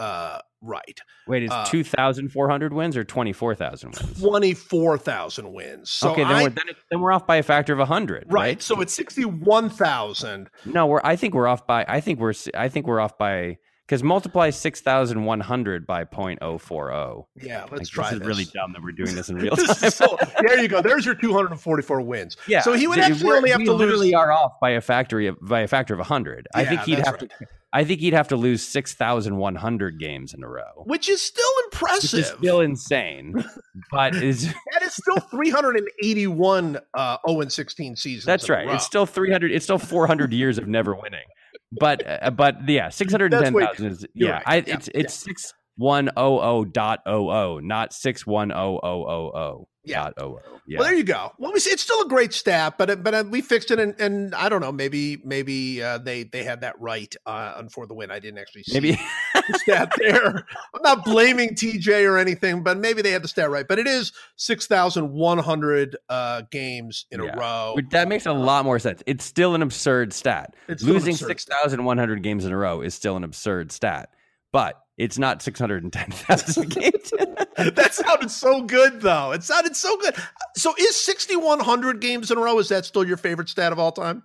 uh, 0.00 0.38
right. 0.60 0.98
Wait, 1.28 1.44
it's 1.44 1.52
Uh, 1.52 1.64
two 1.66 1.84
thousand 1.84 2.32
four 2.32 2.48
hundred 2.48 2.72
wins 2.72 2.96
or 2.96 3.04
twenty 3.04 3.32
four 3.32 3.54
thousand 3.54 3.94
wins? 3.94 4.20
Twenty 4.20 4.54
four 4.54 4.98
thousand 4.98 5.52
wins. 5.52 5.90
So 5.90 6.10
okay, 6.10 6.24
then 6.24 6.32
I- 6.32 6.42
we're 6.42 6.48
then, 6.50 6.68
it, 6.68 6.76
then 6.90 7.00
we're 7.00 7.12
off 7.12 7.28
by 7.28 7.36
a 7.36 7.42
factor 7.44 7.78
of 7.78 7.86
hundred, 7.86 8.24
right. 8.28 8.42
right? 8.42 8.62
So 8.62 8.80
it's 8.80 8.92
sixty 8.92 9.24
one 9.24 9.70
thousand. 9.70 10.50
No, 10.64 10.86
we're. 10.86 11.00
I 11.04 11.14
think 11.14 11.34
we're 11.34 11.46
off 11.46 11.64
by. 11.64 11.84
I 11.86 12.00
think 12.00 12.18
we're. 12.18 12.34
I 12.54 12.68
think 12.68 12.88
we're 12.88 13.00
off 13.00 13.18
by 13.18 13.58
because 13.88 14.02
multiply 14.02 14.50
six 14.50 14.82
thousand 14.82 15.24
one 15.24 15.40
hundred 15.40 15.86
by 15.86 16.04
point 16.04 16.40
oh 16.42 16.58
four 16.58 16.92
oh. 16.92 17.26
Yeah, 17.36 17.62
let's 17.70 17.72
Like, 17.72 17.88
try 17.88 18.10
this 18.10 18.18
this. 18.18 18.20
is 18.22 18.26
really 18.28 18.44
dumb 18.52 18.72
that 18.74 18.82
we're 18.82 18.92
doing 18.92 19.14
this 19.14 19.30
in 19.30 19.36
real 19.40 19.56
time. 19.56 19.90
so, 19.90 20.18
there 20.40 20.60
you 20.60 20.68
go. 20.68 20.82
There's 20.82 21.06
your 21.06 21.14
244 21.14 22.00
wins. 22.02 22.36
yeah. 22.46 22.60
So 22.60 22.74
he 22.74 22.86
would 22.86 22.98
actually 22.98 23.30
only 23.32 23.50
have 23.50 23.64
to 23.64 23.72
lose. 23.72 23.78
literally 23.80 24.14
are 24.14 24.30
off 24.30 24.52
by 24.60 24.70
a 24.70 24.80
factory 24.82 25.26
of 25.26 25.36
by 25.40 25.60
a 25.60 25.66
factor 25.68 25.94
of 25.98 26.06
hundred. 26.06 26.46
I 26.54 26.64
think 26.66 26.82
he'd 26.82 26.98
have 26.98 27.16
to. 27.18 27.28
I 27.70 27.84
think 27.84 28.00
he'd 28.00 28.14
have 28.14 28.28
to 28.28 28.36
lose 28.36 28.62
six 28.62 28.94
thousand 28.94 29.36
one 29.36 29.54
hundred 29.54 29.98
games 29.98 30.32
in 30.34 30.42
a 30.42 30.48
row. 30.48 30.84
which 30.84 31.08
is 31.08 31.20
still 31.22 31.44
Which 31.56 31.74
impressive. 31.74 32.20
is 32.20 32.26
still 32.28 32.60
insane, 32.60 33.44
but 33.90 34.14
is 34.22 34.46
that 34.72 34.82
is 34.82 34.94
still 34.94 35.18
381 35.30 36.78
uh, 36.94 37.16
0 37.28 37.40
and 37.42 37.52
16 37.52 37.96
seasons. 37.96 38.24
That's 38.24 38.48
right. 38.48 38.68
It's 38.68 38.84
still 38.86 39.06
300. 39.06 39.50
It's 39.52 39.64
still 39.64 39.78
400 39.78 40.32
years 40.32 40.58
of 40.58 40.66
never 40.66 40.94
winning. 40.94 41.26
But 41.72 42.02
uh, 42.06 42.30
but 42.30 42.68
yeah, 42.68 42.88
610,000 42.88 43.86
is 43.86 44.06
yeah. 44.14 44.30
right. 44.30 44.42
I, 44.46 44.56
Yeah, 44.56 44.74
it's 44.76 44.88
it's 44.94 45.14
six 45.14 45.52
one 45.78 46.10
oh 46.16 46.38
oh 46.40 46.64
dot 46.66 47.00
oh 47.06 47.30
oh, 47.30 47.60
not 47.60 47.92
six 47.94 48.26
one 48.26 48.52
oh 48.52 48.78
oh 48.82 49.04
oh 49.04 49.32
oh 49.34 49.68
Yeah. 49.84 50.04
dot 50.04 50.14
oh 50.18 50.38
oh. 50.44 50.54
Yeah. 50.66 50.80
Well, 50.80 50.88
there 50.88 50.96
you 50.98 51.04
go. 51.04 51.32
Well, 51.38 51.50
we 51.54 51.60
see 51.60 51.70
it's 51.70 51.80
still 51.82 52.02
a 52.02 52.08
great 52.08 52.34
stat, 52.34 52.74
but 52.76 52.90
it- 52.90 53.02
but 53.02 53.14
uh, 53.14 53.24
we 53.30 53.40
fixed 53.40 53.70
it, 53.70 53.78
and, 53.78 53.98
and 53.98 54.34
I 54.34 54.50
don't 54.50 54.60
know. 54.60 54.70
Maybe 54.70 55.16
maybe 55.24 55.82
uh, 55.82 55.96
they 55.96 56.24
they 56.24 56.44
had 56.44 56.60
that 56.60 56.78
right 56.78 57.14
uh, 57.24 57.54
on 57.56 57.70
for 57.70 57.86
the 57.86 57.94
win. 57.94 58.10
I 58.10 58.18
didn't 58.18 58.38
actually 58.38 58.64
see 58.64 58.74
Maybe 58.74 59.00
the 59.32 59.58
stat 59.60 59.90
there. 59.98 60.44
I'm 60.74 60.82
not 60.82 61.06
blaming 61.06 61.54
TJ 61.54 62.06
or 62.06 62.18
anything, 62.18 62.62
but 62.62 62.76
maybe 62.76 63.00
they 63.00 63.12
had 63.12 63.24
the 63.24 63.28
stat 63.28 63.48
right. 63.48 63.66
But 63.66 63.78
it 63.78 63.86
is 63.86 64.12
six 64.36 64.66
thousand 64.66 65.10
one 65.12 65.38
hundred 65.38 65.96
uh, 66.10 66.42
games 66.50 67.06
in 67.10 67.22
Yeah. 67.22 67.34
a 67.34 67.38
row. 67.38 67.76
That 67.92 68.08
makes 68.08 68.26
a 68.26 68.32
lot 68.34 68.66
more 68.66 68.78
sense. 68.78 69.02
It's 69.06 69.24
still 69.24 69.54
an 69.54 69.62
absurd 69.62 70.12
stat. 70.12 70.54
It's 70.68 70.82
still 70.82 70.96
an 70.96 70.98
Losing 71.00 71.14
absurd 71.14 71.28
6,100 71.28 72.22
games 72.22 72.44
in 72.44 72.52
a 72.52 72.56
row 72.58 72.82
is 72.82 72.94
still 72.94 73.16
an 73.16 73.24
absurd 73.24 73.72
stat. 73.72 74.10
But 74.52 74.74
it's 74.98 75.18
not 75.18 75.40
610,000 75.42 76.68
games. 76.68 77.12
that 77.56 77.94
sounded 77.94 78.30
so 78.30 78.62
good, 78.62 79.00
though. 79.00 79.32
It 79.32 79.44
sounded 79.44 79.76
so 79.76 79.96
good. 79.96 80.14
So, 80.56 80.74
is 80.78 80.96
6,100 80.96 82.00
games 82.00 82.30
in 82.30 82.38
a 82.38 82.40
row? 82.40 82.58
Is 82.58 82.68
that 82.68 82.84
still 82.84 83.06
your 83.06 83.16
favorite 83.16 83.48
stat 83.48 83.72
of 83.72 83.78
all 83.78 83.92
time? 83.92 84.24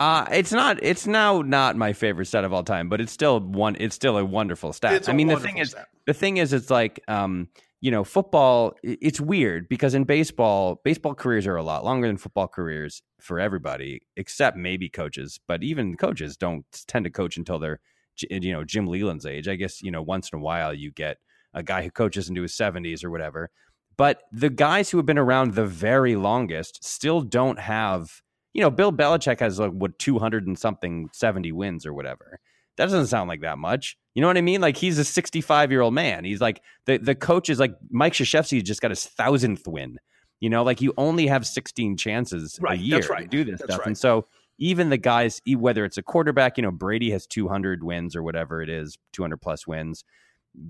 Uh, 0.00 0.26
it's 0.32 0.52
not. 0.52 0.82
It's 0.82 1.06
now 1.06 1.42
not 1.42 1.76
my 1.76 1.92
favorite 1.92 2.26
stat 2.26 2.44
of 2.44 2.52
all 2.52 2.64
time, 2.64 2.88
but 2.88 3.00
it's 3.00 3.12
still 3.12 3.40
one. 3.40 3.76
It's 3.78 3.94
still 3.94 4.18
a 4.18 4.24
wonderful 4.24 4.72
stat. 4.72 4.94
It's 4.94 5.08
I 5.08 5.12
mean, 5.12 5.28
the 5.28 5.38
thing 5.38 5.58
is, 5.58 5.76
the 6.06 6.14
thing 6.14 6.38
is, 6.38 6.52
it's 6.52 6.70
like 6.70 7.00
um, 7.06 7.48
you 7.82 7.90
know, 7.90 8.04
football, 8.04 8.74
it's 8.84 9.20
weird 9.20 9.68
because 9.68 9.94
in 9.94 10.04
baseball, 10.04 10.80
baseball 10.84 11.16
careers 11.16 11.48
are 11.48 11.56
a 11.56 11.64
lot 11.64 11.84
longer 11.84 12.06
than 12.06 12.16
football 12.16 12.46
careers 12.46 13.02
for 13.20 13.40
everybody, 13.40 14.02
except 14.16 14.56
maybe 14.56 14.88
coaches. 14.88 15.40
But 15.48 15.64
even 15.64 15.96
coaches 15.96 16.36
don't 16.36 16.64
tend 16.86 17.06
to 17.06 17.10
coach 17.10 17.36
until 17.36 17.58
they're, 17.58 17.80
you 18.28 18.52
know, 18.52 18.64
Jim 18.64 18.86
Leyland's 18.86 19.26
age. 19.26 19.48
I 19.48 19.56
guess, 19.56 19.82
you 19.82 19.90
know, 19.90 20.02
once 20.02 20.30
in 20.32 20.38
a 20.38 20.42
while 20.42 20.72
you 20.72 20.90
get 20.90 21.18
a 21.54 21.62
guy 21.62 21.82
who 21.82 21.90
coaches 21.90 22.28
into 22.28 22.42
his 22.42 22.52
70s 22.52 23.04
or 23.04 23.10
whatever. 23.10 23.50
But 23.96 24.22
the 24.32 24.50
guys 24.50 24.90
who 24.90 24.96
have 24.96 25.06
been 25.06 25.18
around 25.18 25.54
the 25.54 25.66
very 25.66 26.16
longest 26.16 26.84
still 26.84 27.20
don't 27.20 27.58
have, 27.58 28.22
you 28.54 28.62
know, 28.62 28.70
Bill 28.70 28.92
Belichick 28.92 29.40
has 29.40 29.58
like 29.58 29.72
what 29.72 29.98
200 29.98 30.46
and 30.46 30.58
something 30.58 31.08
70 31.12 31.52
wins 31.52 31.84
or 31.84 31.92
whatever. 31.92 32.40
That 32.76 32.86
doesn't 32.86 33.08
sound 33.08 33.28
like 33.28 33.42
that 33.42 33.58
much. 33.58 33.98
You 34.14 34.22
know 34.22 34.28
what 34.28 34.38
I 34.38 34.42
mean? 34.42 34.60
Like 34.60 34.76
he's 34.76 34.98
a 34.98 35.04
65 35.04 35.70
year 35.70 35.82
old 35.82 35.94
man. 35.94 36.24
He's 36.24 36.40
like 36.40 36.62
the 36.86 36.96
the 36.96 37.14
coach 37.14 37.50
is 37.50 37.60
like 37.60 37.74
Mike 37.90 38.14
Krzyzewski 38.14 38.62
just 38.62 38.80
got 38.80 38.90
his 38.90 39.04
thousandth 39.04 39.66
win. 39.66 39.98
You 40.40 40.50
know, 40.50 40.64
like 40.64 40.80
you 40.80 40.92
only 40.96 41.26
have 41.26 41.46
16 41.46 41.96
chances 41.98 42.58
right, 42.60 42.78
a 42.78 42.82
year 42.82 43.00
right. 43.08 43.22
to 43.22 43.26
do 43.28 43.44
this 43.44 43.60
that's 43.60 43.64
stuff. 43.64 43.78
Right. 43.80 43.86
And 43.88 43.98
so 43.98 44.26
even 44.62 44.90
the 44.90 44.96
guys, 44.96 45.40
whether 45.56 45.84
it's 45.84 45.98
a 45.98 46.02
quarterback, 46.02 46.56
you 46.56 46.62
know, 46.62 46.70
Brady 46.70 47.10
has 47.10 47.26
200 47.26 47.82
wins 47.82 48.14
or 48.14 48.22
whatever 48.22 48.62
it 48.62 48.68
is, 48.68 48.96
200 49.12 49.38
plus 49.38 49.66
wins. 49.66 50.04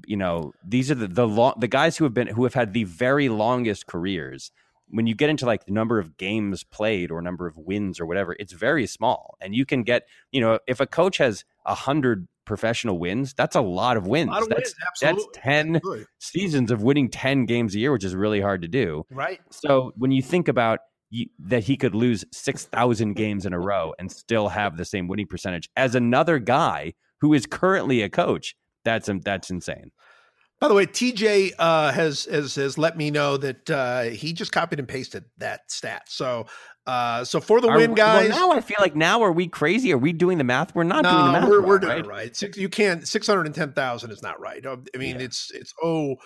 You 0.07 0.17
know, 0.17 0.53
these 0.67 0.91
are 0.91 0.95
the 0.95 1.09
the 1.09 1.29
long, 1.29 1.55
the 1.59 1.69
guys 1.69 1.99
who 1.99 2.05
have 2.05 2.15
been 2.15 2.29
who 2.29 2.45
have 2.45 2.55
had 2.55 2.73
the 2.73 2.85
very 2.85 3.29
longest 3.29 3.87
careers. 3.87 4.51
When 4.89 5.07
you 5.07 5.15
get 5.15 5.29
into 5.29 5.45
like 5.45 5.67
the 5.67 5.73
number 5.73 5.99
of 5.99 6.17
games 6.17 6.65
played 6.65 7.11
or 7.11 7.21
number 7.21 7.47
of 7.47 7.59
wins 7.59 8.01
or 8.01 8.07
whatever, 8.07 8.35
it's 8.39 8.53
very 8.55 8.87
small. 8.87 9.37
And 9.41 9.55
you 9.55 9.67
can 9.67 9.83
get, 9.83 10.07
you 10.31 10.41
know, 10.41 10.59
if 10.67 10.81
a 10.81 10.87
coach 10.87 11.19
has 11.19 11.45
a 11.67 11.75
hundred 11.75 12.29
professional 12.47 12.99
wins, 12.99 13.35
that's 13.35 13.57
a 13.57 13.61
lot 13.61 13.97
of 13.97 14.07
wins. 14.07 14.31
Lot 14.31 14.43
of 14.43 14.49
that's 14.49 14.75
wins, 14.75 14.75
that's 15.01 15.27
10 15.35 15.77
Absolutely. 15.77 16.07
seasons 16.19 16.71
of 16.71 16.83
winning 16.83 17.09
10 17.09 17.47
games 17.47 17.75
a 17.75 17.79
year, 17.79 17.93
which 17.93 18.05
is 18.05 18.15
really 18.15 18.41
hard 18.41 18.63
to 18.63 18.69
do. 18.69 19.05
Right. 19.11 19.41
So 19.51 19.93
when 19.97 20.13
you 20.13 20.23
think 20.23 20.49
about 20.49 20.81
that 21.39 21.65
he 21.65 21.77
could 21.77 21.95
lose 21.95 22.25
6,000 22.33 23.15
games 23.15 23.47
in 23.47 23.53
a 23.53 23.59
row 23.61 23.95
and 23.99 24.11
still 24.11 24.49
have 24.49 24.77
the 24.77 24.85
same 24.85 25.09
winning 25.09 25.27
percentage 25.27 25.69
as 25.77 25.95
another 25.95 26.39
guy 26.39 26.95
who 27.21 27.35
is 27.35 27.47
currently 27.47 28.03
a 28.03 28.09
coach, 28.09 28.55
that's 28.85 29.09
that's 29.25 29.51
insane. 29.51 29.93
By 30.61 30.69
the 30.69 30.75
way, 30.75 30.87
TJ 30.87 31.53
uh, 31.59 31.91
has 31.93 32.25
has 32.27 32.55
has 32.55 32.79
let 32.79 32.97
me 32.97 33.11
know 33.11 33.37
that 33.37 33.69
uh, 33.71 34.03
he 34.03 34.33
just 34.33 34.53
copied 34.53 34.79
and 34.79 34.87
pasted 34.89 35.25
that 35.39 35.63
stat. 35.71 36.03
So 36.09 36.47
uh, 36.87 37.25
so 37.25 37.41
for 37.41 37.61
the 37.61 37.69
Are- 37.69 37.77
win, 37.77 37.95
guys. 37.95 38.31
Well, 38.31 38.49
now 38.51 38.57
I 38.57 38.61
feel 38.61 38.77
like 38.81 38.95
now 38.97 39.23
are 39.23 39.33
we 39.33 39.49
crazy? 39.49 39.93
Are 39.93 39.99
we 39.99 40.13
doing 40.13 40.39
the 40.39 40.45
math? 40.45 40.75
We're 40.75 40.85
not 40.85 41.03
no, 41.03 41.11
doing 41.11 41.25
the 41.27 41.33
math. 41.33 41.49
we're, 41.49 41.63
we're 41.63 41.79
doing 41.79 41.91
right? 41.93 42.05
it 42.05 42.09
right. 42.09 42.37
Six, 42.37 42.57
you 42.57 42.69
can't 42.69 43.07
six 43.07 43.27
hundred 43.27 43.47
and 43.47 43.55
ten 43.55 43.73
thousand 43.73 44.11
is 44.13 44.23
not 44.23 44.41
right. 44.41 44.65
Uh, 44.65 44.77
I 44.95 44.99
mean, 44.99 45.17
Yeah. 45.17 45.27
it's 45.27 45.51
it's 45.53 45.73
oh 45.83 46.17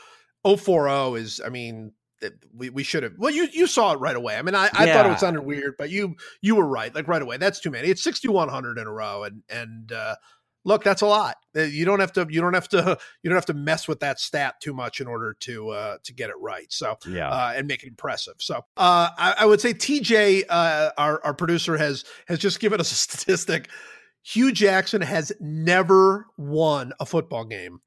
oh 0.45 0.57
four 0.57 0.89
oh 0.89 1.15
is. 1.15 1.41
I 1.45 1.49
mean, 1.49 1.93
that 2.27 2.45
we, 2.55 2.71
we 2.71 2.83
should 2.83 3.03
have. 3.03 3.13
Well, 3.19 3.31
you 3.33 3.49
you 3.53 3.67
saw 3.67 3.93
it 3.93 4.01
right 4.01 4.17
away. 4.17 4.37
I 4.37 4.43
mean, 4.43 4.55
I, 4.55 4.67
I 4.73 4.87
thought 4.93 5.07
it 5.07 5.11
Yeah. 5.11 5.17
sounded 5.17 5.43
weird, 5.43 5.75
but 5.79 5.91
you 5.91 6.17
you 6.41 6.55
were 6.57 6.67
right. 6.67 6.95
Like 6.95 7.09
right 7.09 7.23
away, 7.23 7.37
that's 7.39 7.61
too 7.61 7.71
many. 7.71 7.89
It's 7.89 8.03
sixty 8.03 8.29
one 8.29 8.49
hundred 8.49 8.79
in 8.79 8.87
a 8.87 8.93
row, 8.93 9.25
and 9.25 9.43
and 9.49 9.91
uh, 9.93 10.17
look, 10.65 10.83
that's 10.85 11.03
a 11.03 11.07
lot. 11.07 11.37
Uh, 11.57 11.63
You 11.63 11.85
don't 11.85 12.01
have 12.01 12.13
to 12.15 12.27
you 12.29 12.41
don't 12.41 12.55
have 12.55 12.69
to 12.71 12.99
you 13.23 13.31
don't 13.31 13.37
have 13.37 13.47
to 13.47 13.55
mess 13.55 13.87
with 13.89 14.01
that 14.01 14.19
stat 14.21 14.57
too 14.61 14.75
much 14.75 15.01
in 15.01 15.07
order 15.07 15.35
to 15.41 15.71
uh, 15.71 15.97
to 16.05 16.13
get 16.15 16.29
it 16.31 16.37
right. 16.41 16.67
So 16.73 16.97
Yeah. 17.07 17.29
uh, 17.31 17.55
and 17.57 17.67
make 17.67 17.83
it 17.83 17.89
impressive. 17.89 18.35
So 18.39 18.57
uh, 18.77 19.11
I, 19.17 19.35
I 19.41 19.47
would 19.47 19.61
say 19.61 19.73
TJ, 19.73 20.45
uh, 20.49 20.91
our 20.99 21.25
our 21.25 21.35
producer, 21.35 21.77
has 21.79 22.05
has 22.29 22.39
just 22.39 22.61
given 22.61 22.81
us 22.81 22.91
a 22.93 22.95
statistic. 23.07 23.71
Hue 24.23 24.51
Jackson 24.51 25.03
has 25.03 25.31
never 25.41 26.27
won 26.37 26.93
a 26.99 27.07
football 27.07 27.45
game 27.45 27.81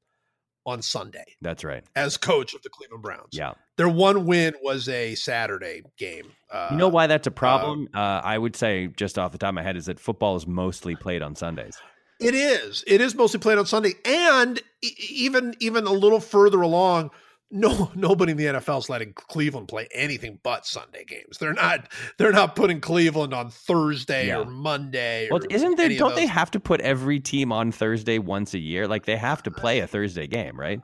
on 0.70 0.80
Sunday 0.82 1.24
that's 1.42 1.64
right. 1.64 1.84
as 1.96 2.16
coach 2.16 2.54
of 2.54 2.62
the 2.62 2.70
Cleveland 2.70 3.02
Browns. 3.02 3.28
Yeah. 3.32 3.52
Their 3.76 3.88
one 3.88 4.24
win 4.26 4.54
was 4.62 4.88
a 4.88 5.14
Saturday 5.14 5.82
game. 5.98 6.32
Uh, 6.50 6.68
You 6.70 6.76
know 6.78 6.88
why 6.88 7.06
that's 7.06 7.26
a 7.26 7.30
problem? 7.30 7.88
uh, 7.94 7.98
I 8.24 8.38
would 8.38 8.56
say, 8.56 8.88
just 8.88 9.18
off 9.18 9.32
the 9.32 9.38
top 9.38 9.50
of 9.50 9.54
my 9.54 9.62
head, 9.62 9.76
is 9.76 9.86
that 9.86 9.98
football 10.00 10.36
is 10.36 10.46
mostly 10.46 10.96
played 10.96 11.22
on 11.22 11.34
Sundays. 11.34 11.76
It 12.20 12.34
is. 12.34 12.84
It 12.86 13.00
is 13.00 13.14
mostly 13.14 13.40
played 13.40 13.56
on 13.58 13.64
Sunday, 13.66 13.94
and 14.04 14.60
e- 14.82 14.92
even 15.08 15.54
even 15.60 15.86
a 15.86 15.92
little 15.92 16.20
further 16.20 16.60
along, 16.60 17.10
no 17.50 17.90
nobody 17.96 18.32
in 18.32 18.38
the 18.38 18.44
NFL 18.46 18.78
is 18.78 18.88
letting 18.88 19.12
Cleveland 19.14 19.68
play 19.68 19.88
anything 19.92 20.38
but 20.42 20.66
Sunday 20.66 21.04
games. 21.04 21.38
They're 21.38 21.52
not. 21.52 21.88
They're 22.18 22.32
not 22.32 22.56
putting 22.56 22.80
Cleveland 22.80 23.34
on 23.34 23.50
Thursday 23.50 24.28
Yeah. 24.28 24.40
or 24.40 24.44
Monday. 24.44 25.28
Well, 25.30 25.42
or 25.42 25.46
isn't 25.50 25.76
there? 25.76 25.88
Don't 25.90 26.16
they 26.16 26.26
have 26.26 26.50
to 26.52 26.60
put 26.60 26.80
every 26.80 27.20
team 27.20 27.52
on 27.52 27.72
Thursday 27.72 28.18
once 28.18 28.54
a 28.54 28.58
year? 28.58 28.86
Like 28.86 29.06
they 29.06 29.16
have 29.16 29.42
to 29.44 29.50
play 29.50 29.80
a 29.80 29.86
Thursday 29.86 30.26
game, 30.26 30.58
right? 30.58 30.80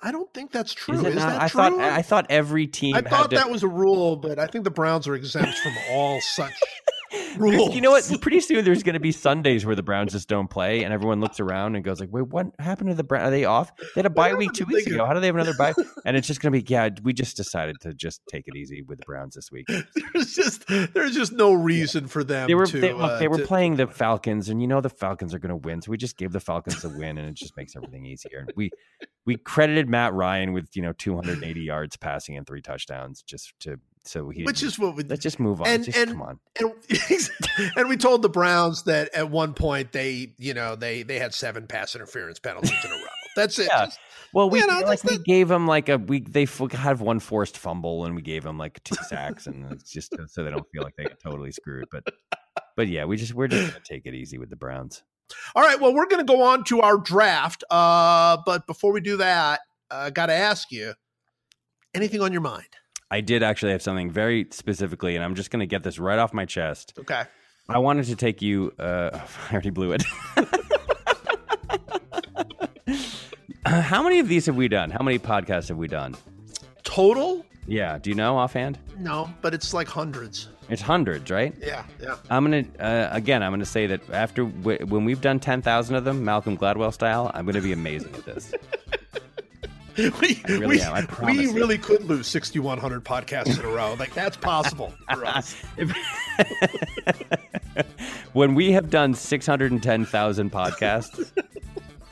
I 0.00 0.12
don't 0.12 0.32
think 0.32 0.52
that's 0.52 0.72
true. 0.72 0.94
Is 0.94 1.14
that 1.16 1.42
I 1.42 1.48
true? 1.48 1.60
thought 1.60 1.72
I 1.72 2.02
thought 2.02 2.26
every 2.30 2.68
team. 2.68 2.94
I 2.94 3.00
thought 3.00 3.30
to, 3.30 3.36
that 3.36 3.50
was 3.50 3.64
a 3.64 3.68
rule, 3.68 4.14
but 4.14 4.38
I 4.38 4.46
think 4.46 4.62
the 4.62 4.70
Browns 4.70 5.08
are 5.08 5.14
exempt 5.16 5.58
from 5.58 5.72
all 5.90 6.20
such 6.20 6.52
rules. 7.36 7.74
You 7.74 7.80
know 7.80 7.90
what? 7.90 8.10
Pretty 8.20 8.40
soon 8.40 8.64
there's 8.64 8.82
going 8.82 8.94
to 8.94 9.00
be 9.00 9.12
Sundays 9.12 9.64
where 9.66 9.76
the 9.76 9.82
Browns 9.82 10.12
just 10.12 10.28
don't 10.28 10.48
play, 10.48 10.84
and 10.84 10.92
everyone 10.92 11.20
looks 11.20 11.40
around 11.40 11.74
and 11.76 11.84
goes 11.84 12.00
like, 12.00 12.08
"Wait, 12.12 12.28
what 12.28 12.46
happened 12.58 12.90
to 12.90 12.94
the 12.94 13.04
Browns? 13.04 13.28
Are 13.28 13.30
they 13.30 13.44
off? 13.44 13.72
They 13.78 13.86
had 13.96 14.06
a 14.06 14.10
bye 14.10 14.34
week 14.34 14.52
two 14.52 14.64
weeks 14.66 14.86
ago. 14.86 15.04
How 15.06 15.14
do 15.14 15.20
they 15.20 15.26
have 15.26 15.36
another 15.36 15.54
bye?" 15.58 15.74
And 16.04 16.16
it's 16.16 16.26
just 16.26 16.40
going 16.40 16.52
to 16.52 16.62
be, 16.62 16.64
yeah, 16.72 16.88
we 17.02 17.12
just 17.12 17.36
decided 17.36 17.76
to 17.82 17.92
just 17.92 18.20
take 18.30 18.44
it 18.46 18.56
easy 18.56 18.82
with 18.82 18.98
the 18.98 19.04
Browns 19.04 19.34
this 19.34 19.50
week. 19.50 19.66
There's 20.14 20.34
just 20.34 20.66
there's 20.68 21.14
just 21.14 21.32
no 21.32 21.52
reason 21.52 22.06
for 22.06 22.24
them 22.24 22.46
They 22.48 22.54
were 22.54 22.66
to. 22.66 22.80
they, 22.80 22.92
look, 22.92 23.10
uh, 23.12 23.18
they 23.18 23.28
were 23.28 23.38
to- 23.38 23.46
playing 23.46 23.76
the 23.76 23.86
Falcons, 23.86 24.48
and 24.48 24.60
you 24.62 24.66
know 24.68 24.80
the 24.80 24.88
Falcons 24.90 25.34
are 25.34 25.38
going 25.38 25.50
to 25.50 25.56
win, 25.56 25.82
so 25.82 25.90
we 25.90 25.96
just 25.96 26.16
gave 26.16 26.32
the 26.32 26.40
Falcons 26.40 26.84
a 26.84 26.88
win, 26.88 27.18
and 27.18 27.28
it 27.28 27.34
just 27.34 27.56
makes 27.56 27.74
everything 27.76 28.06
easier. 28.06 28.40
And 28.40 28.52
We 28.56 28.70
we 29.26 29.36
credited 29.36 29.88
Matt 29.88 30.14
Ryan 30.14 30.52
with 30.52 30.68
you 30.74 30.82
know 30.82 30.92
280 30.92 31.60
yards 31.60 31.96
passing 31.96 32.36
and 32.36 32.46
three 32.46 32.62
touchdowns, 32.62 33.22
just 33.22 33.52
to 33.60 33.78
so 34.04 34.30
he 34.30 34.44
which 34.44 34.62
is 34.62 34.78
what 34.78 34.96
we 34.96 35.04
let's 35.04 35.22
just 35.22 35.38
move 35.40 35.60
on. 35.60 35.66
and- 35.68 35.84
just 35.84 35.96
and- 35.98 36.10
come 36.12 36.22
on. 36.22 36.40
and, 36.60 37.30
and 37.76 37.88
we 37.88 37.96
told 37.96 38.22
the 38.22 38.28
Browns 38.28 38.84
that 38.84 39.14
at 39.14 39.30
one 39.30 39.54
point 39.54 39.92
they, 39.92 40.34
you 40.38 40.54
know, 40.54 40.76
they 40.76 41.02
they 41.02 41.18
had 41.18 41.34
seven 41.34 41.66
pass 41.66 41.94
interference 41.94 42.38
penalties 42.38 42.72
in 42.84 42.90
a 42.90 42.94
row. 42.94 43.00
That's 43.36 43.58
it. 43.58 43.68
Yeah. 43.70 43.86
Just- 43.86 43.98
Well, 44.32 44.50
we 44.50 44.60
You 44.60 44.66
know, 44.66 44.80
like 44.80 45.04
we 45.04 45.18
gave 45.18 45.48
them 45.48 45.66
like 45.66 45.88
a 45.88 45.98
we 45.98 46.20
they 46.20 46.46
had 46.72 47.00
one 47.00 47.20
forced 47.20 47.56
fumble 47.58 48.04
and 48.04 48.14
we 48.14 48.22
gave 48.22 48.42
them 48.42 48.58
like 48.58 48.82
two 48.84 48.96
sacks 49.08 49.46
and 49.46 49.70
it's 49.72 49.90
just 49.90 50.14
so 50.28 50.44
they 50.44 50.50
don't 50.50 50.66
feel 50.72 50.82
like 50.82 50.96
they 50.96 51.04
get 51.04 51.20
totally 51.22 51.52
screwed. 51.52 51.86
But 51.90 52.04
but 52.76 52.88
yeah, 52.88 53.04
we 53.04 53.16
just 53.16 53.34
we're 53.34 53.48
just 53.48 53.72
gonna 53.72 53.84
take 53.84 54.06
it 54.06 54.14
easy 54.14 54.38
with 54.38 54.50
the 54.50 54.56
Browns. 54.56 55.02
All 55.54 55.62
right. 55.62 55.78
Well, 55.80 55.94
we're 55.94 56.06
going 56.06 56.24
to 56.24 56.32
go 56.32 56.42
on 56.42 56.64
to 56.64 56.80
our 56.80 56.96
draft. 56.96 57.62
Uh, 57.70 58.38
but 58.46 58.66
before 58.66 58.92
we 58.92 59.00
do 59.02 59.18
that, 59.18 59.60
I 59.90 60.08
got 60.08 60.26
to 60.26 60.32
ask 60.32 60.70
you, 60.72 60.94
anything 61.94 62.22
on 62.22 62.32
your 62.32 62.40
mind? 62.40 62.68
I 63.10 63.20
did 63.22 63.42
actually 63.42 63.72
have 63.72 63.82
something 63.82 64.10
very 64.10 64.46
specifically, 64.50 65.14
and 65.16 65.24
I'm 65.24 65.34
just 65.34 65.50
gonna 65.50 65.66
get 65.66 65.82
this 65.82 65.98
right 65.98 66.18
off 66.18 66.32
my 66.34 66.44
chest. 66.44 66.94
Okay. 67.00 67.22
I 67.68 67.78
wanted 67.78 68.06
to 68.06 68.16
take 68.16 68.40
you. 68.42 68.72
Uh, 68.78 69.10
I 69.50 69.52
already 69.52 69.70
blew 69.70 69.92
it. 69.92 70.02
How 73.66 74.02
many 74.02 74.18
of 74.18 74.28
these 74.28 74.46
have 74.46 74.56
we 74.56 74.68
done? 74.68 74.90
How 74.90 75.02
many 75.04 75.18
podcasts 75.18 75.68
have 75.68 75.76
we 75.76 75.88
done? 75.88 76.14
Total? 76.84 77.44
Yeah, 77.66 77.98
do 77.98 78.08
you 78.08 78.16
know 78.16 78.38
offhand? 78.38 78.78
No, 78.96 79.30
but 79.42 79.52
it's 79.52 79.74
like 79.74 79.88
hundreds. 79.88 80.48
It's 80.70 80.80
hundreds, 80.80 81.30
right? 81.30 81.54
Yeah. 81.60 81.84
Yeah. 82.00 82.16
I'm 82.30 82.44
gonna 82.44 82.64
uh, 82.80 83.08
again. 83.12 83.42
I'm 83.42 83.52
gonna 83.52 83.66
say 83.66 83.86
that 83.88 84.00
after 84.10 84.44
w- 84.44 84.86
when 84.86 85.04
we've 85.04 85.20
done 85.20 85.38
ten 85.38 85.60
thousand 85.60 85.96
of 85.96 86.04
them, 86.04 86.24
Malcolm 86.24 86.56
Gladwell 86.56 86.92
style, 86.94 87.30
I'm 87.34 87.44
gonna 87.44 87.60
be 87.60 87.72
amazing 87.72 88.14
at 88.14 88.24
this. 88.24 88.54
We, 90.20 90.40
really 90.48 90.80
we, 91.22 91.48
we 91.48 91.52
really 91.52 91.76
could 91.76 92.04
lose 92.04 92.28
6,100 92.28 93.04
podcasts 93.04 93.58
in 93.58 93.64
a 93.64 93.68
row. 93.68 93.94
Like, 93.98 94.14
that's 94.14 94.36
possible 94.36 94.94
for 95.12 95.24
us. 95.26 95.56
when 98.32 98.54
we 98.54 98.72
have 98.72 98.90
done 98.90 99.14
six 99.14 99.46
hundred 99.46 99.72
and 99.72 99.82
ten 99.82 100.04
thousand 100.04 100.52
podcasts, 100.52 101.30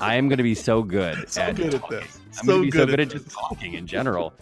I 0.00 0.16
am 0.16 0.28
gonna 0.28 0.42
be 0.42 0.54
so 0.54 0.82
good 0.82 1.28
So 1.30 1.42
at 1.42 1.56
good 1.56 1.74
at 1.74 1.80
talking. 1.80 1.98
this. 2.00 2.18
I'm 2.26 2.32
So 2.32 2.46
gonna 2.52 2.62
be 2.64 2.70
so 2.72 2.78
good 2.78 2.86
good 2.90 3.00
at 3.00 3.14
at 3.14 3.22
just 3.22 3.30
talking 3.30 3.74
in 3.74 3.86
general. 3.86 4.32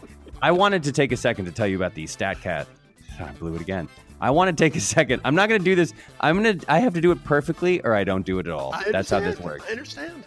I 0.43 0.51
wanted 0.51 0.83
to 0.85 0.93
take 0.93 1.13
a 1.13 1.17
second 1.17 1.45
to 1.45 1.53
tell 1.53 1.67
you 1.67 1.77
about 1.77 1.95
the 1.95 2.05
StatCat. 2.05 2.67
I 3.21 3.31
blew 3.33 3.55
it 3.57 3.61
again. 3.61 3.89
I 4.21 4.31
want 4.31 4.57
to 4.57 4.65
take 4.65 4.75
a 4.75 4.81
second. 4.81 5.21
I'm 5.25 5.35
not 5.35 5.49
going 5.51 5.61
to 5.61 5.65
do 5.65 5.75
this. 5.75 5.93
I'm 6.21 6.43
going 6.43 6.59
to. 6.61 6.73
I 6.73 6.79
have 6.79 6.95
to 6.95 7.01
do 7.01 7.11
it 7.11 7.23
perfectly, 7.25 7.83
or 7.83 7.95
I 7.95 8.05
don't 8.05 8.25
do 8.25 8.39
it 8.39 8.47
at 8.47 8.53
all. 8.53 8.75
That's 8.91 9.11
how 9.11 9.21
this 9.21 9.39
works. 9.39 9.67
I 9.69 9.73
understand. 9.73 10.25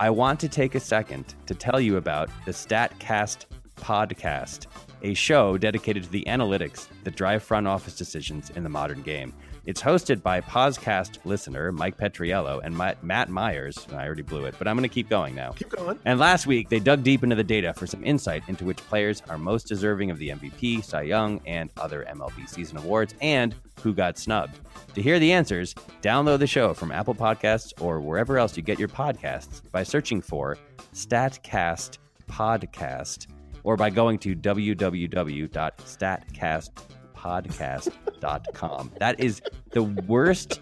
I 0.00 0.10
want 0.10 0.40
to 0.40 0.48
take 0.48 0.74
a 0.74 0.80
second 0.80 1.34
to 1.46 1.54
tell 1.54 1.80
you 1.80 1.96
about 1.96 2.28
the 2.44 2.52
StatCast 2.52 3.46
podcast, 3.76 4.66
a 5.02 5.14
show 5.14 5.58
dedicated 5.58 6.04
to 6.04 6.08
the 6.10 6.24
analytics 6.26 6.88
that 7.04 7.16
drive 7.16 7.42
front 7.42 7.66
office 7.66 7.96
decisions 7.96 8.50
in 8.50 8.62
the 8.62 8.68
modern 8.68 9.02
game. 9.02 9.32
It's 9.64 9.80
hosted 9.80 10.22
by 10.22 10.40
Podcast 10.40 11.24
listener 11.24 11.70
Mike 11.70 11.96
Petriello 11.96 12.60
and 12.64 12.76
Ma- 12.76 12.94
Matt 13.00 13.28
Myers. 13.28 13.86
I 13.92 14.04
already 14.04 14.22
blew 14.22 14.44
it, 14.46 14.56
but 14.58 14.66
I'm 14.66 14.76
going 14.76 14.88
to 14.88 14.92
keep 14.92 15.08
going 15.08 15.36
now. 15.36 15.52
Keep 15.52 15.68
going. 15.70 16.00
And 16.04 16.18
last 16.18 16.48
week, 16.48 16.68
they 16.68 16.80
dug 16.80 17.04
deep 17.04 17.22
into 17.22 17.36
the 17.36 17.44
data 17.44 17.72
for 17.72 17.86
some 17.86 18.04
insight 18.04 18.42
into 18.48 18.64
which 18.64 18.78
players 18.78 19.22
are 19.28 19.38
most 19.38 19.68
deserving 19.68 20.10
of 20.10 20.18
the 20.18 20.30
MVP, 20.30 20.82
Cy 20.84 21.02
Young, 21.02 21.40
and 21.46 21.70
other 21.76 22.04
MLB 22.10 22.48
season 22.48 22.76
awards, 22.78 23.14
and 23.20 23.54
who 23.82 23.94
got 23.94 24.18
snubbed. 24.18 24.58
To 24.94 25.02
hear 25.02 25.20
the 25.20 25.32
answers, 25.32 25.74
download 26.02 26.40
the 26.40 26.46
show 26.48 26.74
from 26.74 26.90
Apple 26.90 27.14
Podcasts 27.14 27.72
or 27.80 28.00
wherever 28.00 28.38
else 28.38 28.56
you 28.56 28.64
get 28.64 28.80
your 28.80 28.88
podcasts 28.88 29.62
by 29.70 29.84
searching 29.84 30.20
for 30.20 30.58
StatCast 30.92 31.98
Podcast. 32.28 33.28
or 33.62 33.76
by 33.76 33.90
going 33.90 34.18
to 34.18 34.34
www.statcastpodcast.com. 37.22 38.92
That 38.98 39.20
is 39.20 39.42
the 39.70 39.82
worst 39.82 40.60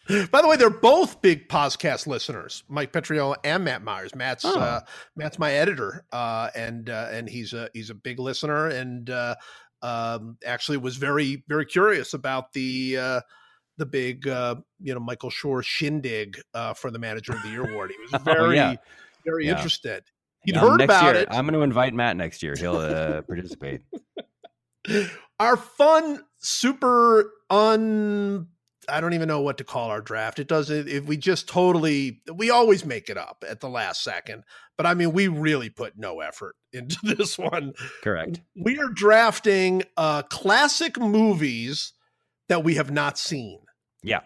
By 0.08 0.42
the 0.42 0.50
way, 0.50 0.58
they're 0.58 0.70
both 0.70 1.22
big 1.22 1.48
podcast 1.48 2.08
listeners, 2.08 2.64
Mike 2.68 2.92
Petriello 2.92 3.36
and 3.46 3.64
Matt 3.64 3.84
Myers. 3.84 4.14
Matt's 4.14 4.44
oh. 4.44 4.60
uh, 4.60 4.82
Matt's 5.16 5.40
my 5.40 5.54
editor, 5.54 6.04
uh, 6.12 6.50
and 6.56 6.90
uh, 6.90 7.08
and 7.12 7.30
he's 7.30 7.54
a 7.54 7.70
he's 7.74 7.90
a 7.90 7.96
big 7.96 8.20
listener, 8.20 8.68
and 8.68 9.10
uh, 9.10 9.36
um, 9.82 10.38
actually 10.46 10.78
was 10.78 10.98
very 10.98 11.46
very 11.48 11.66
curious 11.66 12.14
about 12.14 12.52
the 12.52 12.98
uh, 12.98 13.22
the 13.78 13.86
big 13.86 14.28
uh, 14.28 14.56
you 14.82 14.94
know 14.94 15.00
Michael 15.00 15.30
Schur 15.30 15.64
shindig 15.64 16.38
for 16.76 16.92
the 16.92 17.00
Manager 17.00 17.32
of 17.32 17.42
the 17.42 17.50
Year 17.50 17.70
award. 17.70 17.92
He 17.92 17.98
was 18.02 18.22
very 18.26 18.40
oh, 18.40 18.52
yeah. 18.52 18.76
very 19.26 19.46
yeah. 19.46 19.56
interested. 19.56 20.04
He'd 20.44 20.58
heard 20.58 20.82
about 20.82 21.16
year, 21.16 21.24
it. 21.24 21.30
I'm 21.32 21.46
going 21.46 21.54
to 21.54 21.62
invite 21.62 21.94
Matt 21.94 22.18
next 22.18 22.44
year. 22.44 22.56
He'll 22.58 23.22
participate. 23.28 23.84
Our 25.40 25.56
fun, 25.56 26.26
super 26.40 27.32
un 27.50 28.50
I 28.90 29.02
don't 29.02 29.14
even 29.14 29.28
know 29.28 29.42
what 29.42 29.58
to 29.58 29.64
call 29.64 29.90
our 29.90 30.02
draft. 30.02 30.40
It 30.40 30.48
does 30.48 30.70
it 30.70 30.88
if 30.88 31.06
we 31.06 31.18
just 31.18 31.48
totally 31.48 32.22
we 32.34 32.50
always 32.50 32.86
make 32.86 33.10
it 33.10 33.18
up 33.18 33.44
at 33.48 33.60
the 33.60 33.70
last 33.70 34.04
second. 34.04 34.44
But 34.78 34.86
I 34.86 34.94
mean, 34.94 35.14
we 35.14 35.28
really 35.28 35.70
put 35.70 35.98
no 35.98 36.22
effort 36.22 36.56
into 36.74 36.98
this 37.04 37.38
one. 37.38 37.74
Correct. 38.02 38.42
We 38.56 38.78
are 38.80 38.90
drafting 38.90 39.84
uh 39.98 40.24
classic 40.24 41.00
movies 41.00 41.94
that 42.50 42.64
we 42.64 42.76
have 42.76 42.92
not 42.92 43.18
seen. 43.18 43.60
Yeah. 44.04 44.22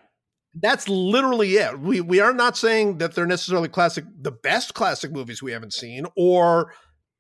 That's 0.59 0.89
literally 0.89 1.55
it. 1.55 1.79
We 1.79 2.01
we 2.01 2.19
are 2.19 2.33
not 2.33 2.57
saying 2.57 2.97
that 2.97 3.13
they're 3.13 3.27
necessarily 3.27 3.69
classic 3.69 4.05
the 4.19 4.31
best 4.31 4.73
classic 4.73 5.11
movies 5.11 5.43
we 5.43 5.51
haven't 5.51 5.73
seen 5.73 6.05
or 6.15 6.73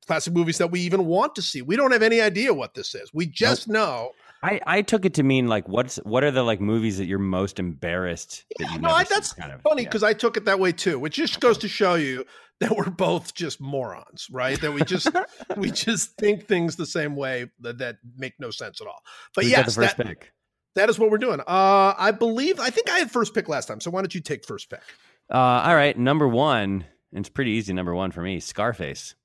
classic 0.07 0.33
movies 0.33 0.57
that 0.57 0.71
we 0.71 0.79
even 0.79 1.05
want 1.05 1.35
to 1.35 1.41
see. 1.41 1.61
We 1.61 1.75
don't 1.75 1.91
have 1.91 2.01
any 2.01 2.21
idea 2.21 2.53
what 2.53 2.73
this 2.73 2.95
is. 2.95 3.13
We 3.13 3.27
just 3.27 3.67
nope. 3.67 3.73
know 3.73 4.11
I, 4.47 4.61
I 4.65 4.81
took 4.81 5.03
it 5.03 5.15
to 5.15 5.23
mean 5.23 5.47
like 5.47 5.67
what's 5.67 5.97
what 5.97 6.23
are 6.23 6.31
the 6.31 6.43
like 6.43 6.61
movies 6.61 6.97
that 6.99 7.05
you're 7.05 7.19
most 7.19 7.59
embarrassed 7.59 8.45
that 8.59 8.71
you 8.71 8.79
no, 8.79 8.89
I, 8.89 9.03
that's 9.03 9.33
kind 9.33 9.51
of, 9.51 9.61
funny 9.61 9.83
because 9.83 10.03
yeah. 10.03 10.09
I 10.09 10.13
took 10.13 10.37
it 10.37 10.45
that 10.45 10.59
way 10.59 10.71
too, 10.71 10.97
which 10.99 11.15
just 11.15 11.39
goes 11.41 11.57
to 11.59 11.67
show 11.67 11.95
you 11.95 12.25
that 12.61 12.71
we're 12.75 12.89
both 12.89 13.33
just 13.33 13.59
morons, 13.59 14.27
right? 14.31 14.59
That 14.61 14.71
we 14.71 14.83
just 14.83 15.09
we 15.57 15.69
just 15.69 16.15
think 16.17 16.47
things 16.47 16.77
the 16.77 16.85
same 16.85 17.15
way 17.17 17.51
that, 17.59 17.79
that 17.79 17.97
make 18.15 18.35
no 18.39 18.49
sense 18.49 18.79
at 18.79 18.87
all. 18.87 19.01
But 19.35 19.43
Who's 19.43 19.51
yes, 19.51 19.75
that, 19.75 19.97
pick? 19.97 20.31
that 20.75 20.89
is 20.89 20.97
what 20.97 21.11
we're 21.11 21.17
doing. 21.17 21.41
Uh, 21.41 21.93
I 21.97 22.11
believe 22.11 22.59
I 22.59 22.69
think 22.69 22.89
I 22.89 22.99
had 22.99 23.11
first 23.11 23.33
pick 23.33 23.49
last 23.49 23.67
time, 23.67 23.81
so 23.81 23.91
why 23.91 24.01
don't 24.01 24.15
you 24.15 24.21
take 24.21 24.45
first 24.45 24.69
pick? 24.69 24.81
Uh, 25.29 25.37
all 25.37 25.75
right, 25.75 25.97
number 25.97 26.27
one. 26.27 26.85
It's 27.13 27.29
pretty 27.29 27.51
easy. 27.51 27.73
Number 27.73 27.95
one 27.95 28.11
for 28.11 28.21
me, 28.21 28.39
Scarface. 28.39 29.15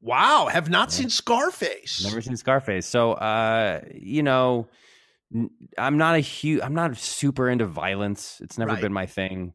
Wow, 0.00 0.48
have 0.50 0.70
not 0.70 0.92
seen 0.92 1.10
Scarface. 1.10 2.04
Never 2.04 2.20
seen 2.20 2.36
Scarface. 2.36 2.86
So, 2.86 3.12
uh, 3.12 3.80
you 3.94 4.22
know, 4.22 4.68
I'm 5.76 5.98
not 5.98 6.14
a 6.14 6.20
huge, 6.20 6.62
I'm 6.62 6.74
not 6.74 6.96
super 6.96 7.48
into 7.50 7.66
violence. 7.66 8.40
It's 8.40 8.58
never 8.58 8.72
right. 8.72 8.80
been 8.80 8.92
my 8.92 9.06
thing. 9.06 9.54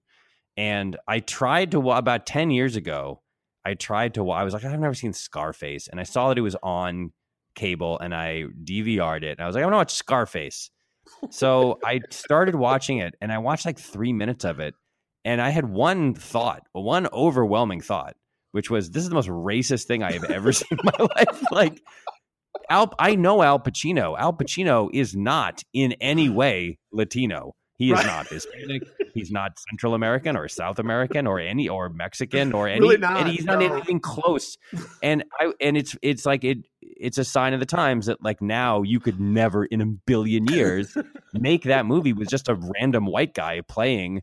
And 0.58 0.98
I 1.08 1.20
tried 1.20 1.72
to 1.72 1.92
about 1.92 2.26
10 2.26 2.52
years 2.52 2.76
ago, 2.76 3.22
I 3.66 3.74
tried 3.76 4.14
to 4.16 4.30
I 4.30 4.44
was 4.44 4.54
like 4.54 4.66
I've 4.66 4.80
never 4.80 4.94
seen 4.94 5.14
Scarface 5.14 5.88
and 5.88 6.00
I 6.00 6.04
saw 6.04 6.30
that 6.30 6.38
it 6.38 6.42
was 6.42 6.58
on 6.62 7.12
cable 7.56 7.98
and 8.00 8.14
I 8.14 8.46
DVR'd 8.64 9.24
it 9.24 9.38
and 9.38 9.42
I 9.42 9.48
was 9.48 9.56
like 9.56 9.64
I 9.64 9.66
want 9.66 9.74
to 9.74 9.78
watch 9.78 9.94
Scarface. 9.94 10.70
so 11.30 11.80
I 11.84 12.02
started 12.10 12.56
watching 12.56 12.98
it 12.98 13.16
and 13.22 13.32
I 13.32 13.38
watched 13.38 13.66
like 13.66 13.80
3 13.80 14.14
minutes 14.14 14.44
of 14.44 14.60
it 14.60 14.76
and 15.26 15.42
I 15.42 15.50
had 15.50 15.70
one 15.70 16.14
thought, 16.14 16.64
one 16.74 17.08
overwhelming 17.14 17.80
thought 17.82 18.16
which 18.54 18.70
was 18.70 18.92
this 18.92 19.04
is 19.04 19.10
the 19.10 19.16
most 19.16 19.28
racist 19.28 19.86
thing 19.86 20.02
I 20.02 20.14
have 20.14 20.24
ever 20.24 20.52
seen 20.54 20.70
in 20.72 20.80
my 20.84 21.08
life. 21.18 21.44
Like 21.52 21.82
Al, 22.70 22.94
I 22.98 23.16
know 23.16 23.44
Al 23.44 23.60
Pacino. 23.60 24.18
Al 24.18 24.34
Pacino 24.34 24.90
is 24.94 25.16
not 25.16 25.62
in 25.74 25.94
any 25.94 26.30
way 26.30 26.78
Latino. 26.92 27.54
He 27.78 27.92
is 27.92 27.98
right. 27.98 28.06
not 28.06 28.28
Hispanic. 28.28 28.84
He's 29.14 29.32
not 29.32 29.58
Central 29.70 29.96
American 29.96 30.38
or 30.38 30.48
South 30.48 30.80
American 30.80 31.28
or 31.28 31.40
any 31.40 31.68
or 31.68 31.90
Mexican 31.90 32.54
or 32.54 32.68
any. 32.68 32.80
Really 32.80 32.98
not, 32.98 33.28
he's 33.28 33.46
not 33.46 33.62
anything 33.62 34.00
close. 34.00 34.58
And 35.02 35.24
I 35.40 35.52
and 35.60 35.76
it's 35.76 35.96
it's 36.02 36.26
like 36.26 36.44
it 36.44 36.60
it's 36.82 37.18
a 37.18 37.26
sign 37.26 37.54
of 37.54 37.60
the 37.60 37.66
times 37.66 38.06
that 38.06 38.24
like 38.24 38.42
now 38.42 38.84
you 38.84 39.00
could 39.00 39.20
never 39.20 39.66
in 39.66 39.82
a 39.82 39.86
billion 39.86 40.46
years 40.46 40.96
make 41.34 41.64
that 41.64 41.86
movie 41.86 42.14
with 42.14 42.30
just 42.30 42.48
a 42.48 42.56
random 42.80 43.06
white 43.08 43.34
guy 43.34 43.62
playing 43.68 44.22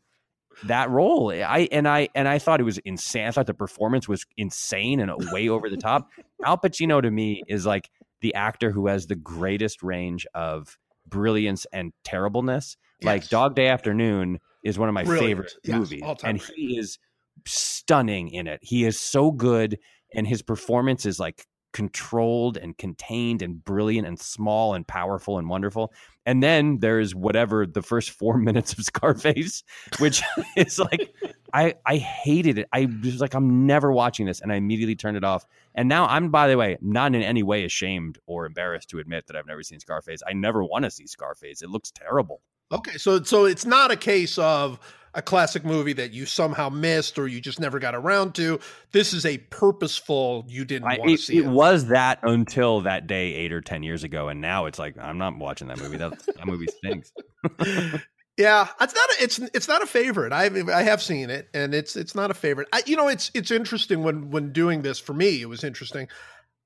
that 0.65 0.91
role. 0.91 1.31
Eh, 1.31 1.43
I 1.43 1.69
and 1.73 1.89
I 1.89 2.09
and 2.15 2.29
I 2.29 2.39
thought 2.39 2.61
it 2.61 2.65
was 2.65 2.79
insane. 2.79 3.27
I 3.27 3.31
thought 3.31 3.47
the 3.47 3.55
performance 3.55 4.09
was 4.09 4.25
insane 4.37 5.01
and 5.01 5.11
uh, 5.11 5.17
way 5.33 5.49
over 5.49 5.69
the 5.71 5.77
top. 5.77 6.09
Al 6.45 6.59
Pacino 6.59 7.03
to 7.03 7.11
me 7.11 7.43
is 7.49 7.67
like 7.67 7.91
the 8.21 8.35
actor 8.35 8.71
who 8.71 8.87
has 8.87 9.07
the 9.07 9.17
greatest 9.17 9.83
range 9.83 10.27
of 10.35 10.79
brilliance 11.07 11.67
and 11.73 11.93
terribleness. 12.05 12.77
Yes. 13.01 13.07
Like 13.07 13.29
Dog 13.29 13.55
Day 13.55 13.69
Afternoon 13.69 14.41
is 14.65 14.79
one 14.79 14.89
of 14.89 14.95
my 14.95 15.05
Brilliant. 15.05 15.29
favorite 15.29 15.53
yes, 15.65 15.77
movies, 15.77 16.03
and 16.23 16.39
he 16.39 16.79
is 16.79 16.99
stunning 17.47 18.29
in 18.31 18.47
it. 18.47 18.61
He 18.63 18.85
is 18.85 19.01
so 19.01 19.31
good, 19.31 19.79
and 20.15 20.27
his 20.27 20.43
performance 20.43 21.07
is 21.07 21.19
like 21.19 21.47
controlled 21.73 22.57
and 22.57 22.77
contained 22.77 23.43
and 23.43 23.65
brilliant 23.65 24.07
and 24.07 24.19
small 24.19 24.75
and 24.75 24.87
powerful 24.87 25.39
and 25.39 25.49
wonderful. 25.49 25.93
And 26.27 26.43
then 26.43 26.79
there's 26.81 27.15
whatever 27.15 27.67
the 27.67 27.83
first 27.83 28.11
four 28.11 28.37
minutes 28.39 28.73
of 28.73 28.85
Scarface, 28.85 29.63
which 29.99 30.23
is 30.57 30.79
like 30.79 31.15
I 31.53 31.75
I 31.87 31.97
hated 31.97 32.59
it. 32.59 32.69
I 32.73 32.89
was 33.03 33.21
like, 33.21 33.35
I'm 33.35 33.67
never 33.67 33.93
watching 33.93 34.27
this, 34.27 34.41
and 34.41 34.53
I 34.53 34.57
immediately 34.57 34.97
turned 34.97 35.17
it 35.17 35.25
off. 35.25 35.45
And 35.75 35.89
now 35.89 36.07
I'm, 36.07 36.31
by 36.31 36.49
the 36.49 36.57
way, 36.57 36.77
not 36.81 37.15
in 37.15 37.23
any 37.23 37.43
way 37.43 37.65
ashamed 37.65 38.19
or 38.27 38.47
embarrassed 38.47 38.91
to 38.91 38.99
admit 38.99 39.27
that 39.27 39.37
I've 39.37 39.47
never 39.47 39.63
seen 39.63 39.81
Scarface. 39.81 40.23
I 40.27 40.33
never 40.33 40.65
want 40.65 40.85
to 40.85 40.91
see 40.91 41.07
Scarface. 41.07 41.63
It 41.63 41.71
looks 41.71 41.91
terrible. 41.91 42.43
Okay, 42.73 42.99
so 42.99 43.23
so 43.23 43.47
it's 43.47 43.67
not 43.67 43.91
a 43.91 43.97
case 43.97 44.39
of 44.39 44.79
a 45.13 45.23
classic 45.23 45.65
movie 45.65 45.93
that 45.95 46.13
you 46.13 46.25
somehow 46.25 46.69
missed 46.69 47.19
or 47.19 47.27
you 47.27 47.41
just 47.41 47.59
never 47.59 47.79
got 47.81 47.95
around 47.95 48.35
to. 48.37 48.61
This 48.93 49.13
is 49.13 49.27
a 49.27 49.39
purposeful 49.39 50.45
you 50.49 50.65
didn't 50.65 50.85
want 50.85 51.11
to 51.11 51.17
see. 51.17 51.39
It, 51.39 51.47
it 51.47 51.49
was 51.49 51.87
that 51.87 52.21
until 52.23 52.83
that 52.83 53.07
day 53.07 53.35
eight 53.35 53.53
or 53.53 53.61
ten 53.61 53.83
years 53.83 54.05
ago, 54.05 54.29
and 54.29 54.41
now 54.41 54.67
it's 54.67 54.79
like 54.79 54.97
I'm 54.99 55.19
not 55.19 55.37
watching 55.37 55.69
that 55.69 55.79
movie. 55.79 55.97
That 55.97 56.19
that 56.27 56.47
movie 56.47 56.67
stinks. 56.67 57.13
yeah, 58.37 58.69
it's 58.81 58.95
not. 58.95 59.11
A, 59.11 59.23
it's 59.23 59.39
it's 59.39 59.69
not 59.69 59.83
a 59.83 59.87
favorite. 59.87 60.33
I 60.33 60.45
I 60.73 60.83
have 60.83 61.03
seen 61.03 61.29
it, 61.29 61.49
and 61.53 61.75
it's 61.75 61.97
it's 61.97 62.15
not 62.15 62.31
a 62.31 62.35
favorite. 62.35 62.69
I, 62.73 62.83
you 62.87 62.97
know, 62.97 63.09
it's 63.09 63.33
it's 63.35 63.51
interesting 63.51 64.05
when 64.05 64.31
when 64.31 64.53
doing 64.53 64.83
this 64.83 65.01
for 65.01 65.13
me. 65.13 65.43
It 65.43 65.49
was 65.49 65.65
interesting. 65.65 66.07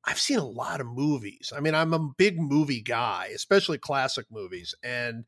I've 0.07 0.20
seen 0.20 0.38
a 0.38 0.44
lot 0.44 0.82
of 0.82 0.86
movies. 0.86 1.50
I 1.57 1.61
mean, 1.61 1.74
I'm 1.74 1.94
a 1.94 2.11
big 2.18 2.38
movie 2.38 2.82
guy, 2.82 3.30
especially 3.34 3.78
classic 3.78 4.26
movies, 4.30 4.74
and 4.82 5.24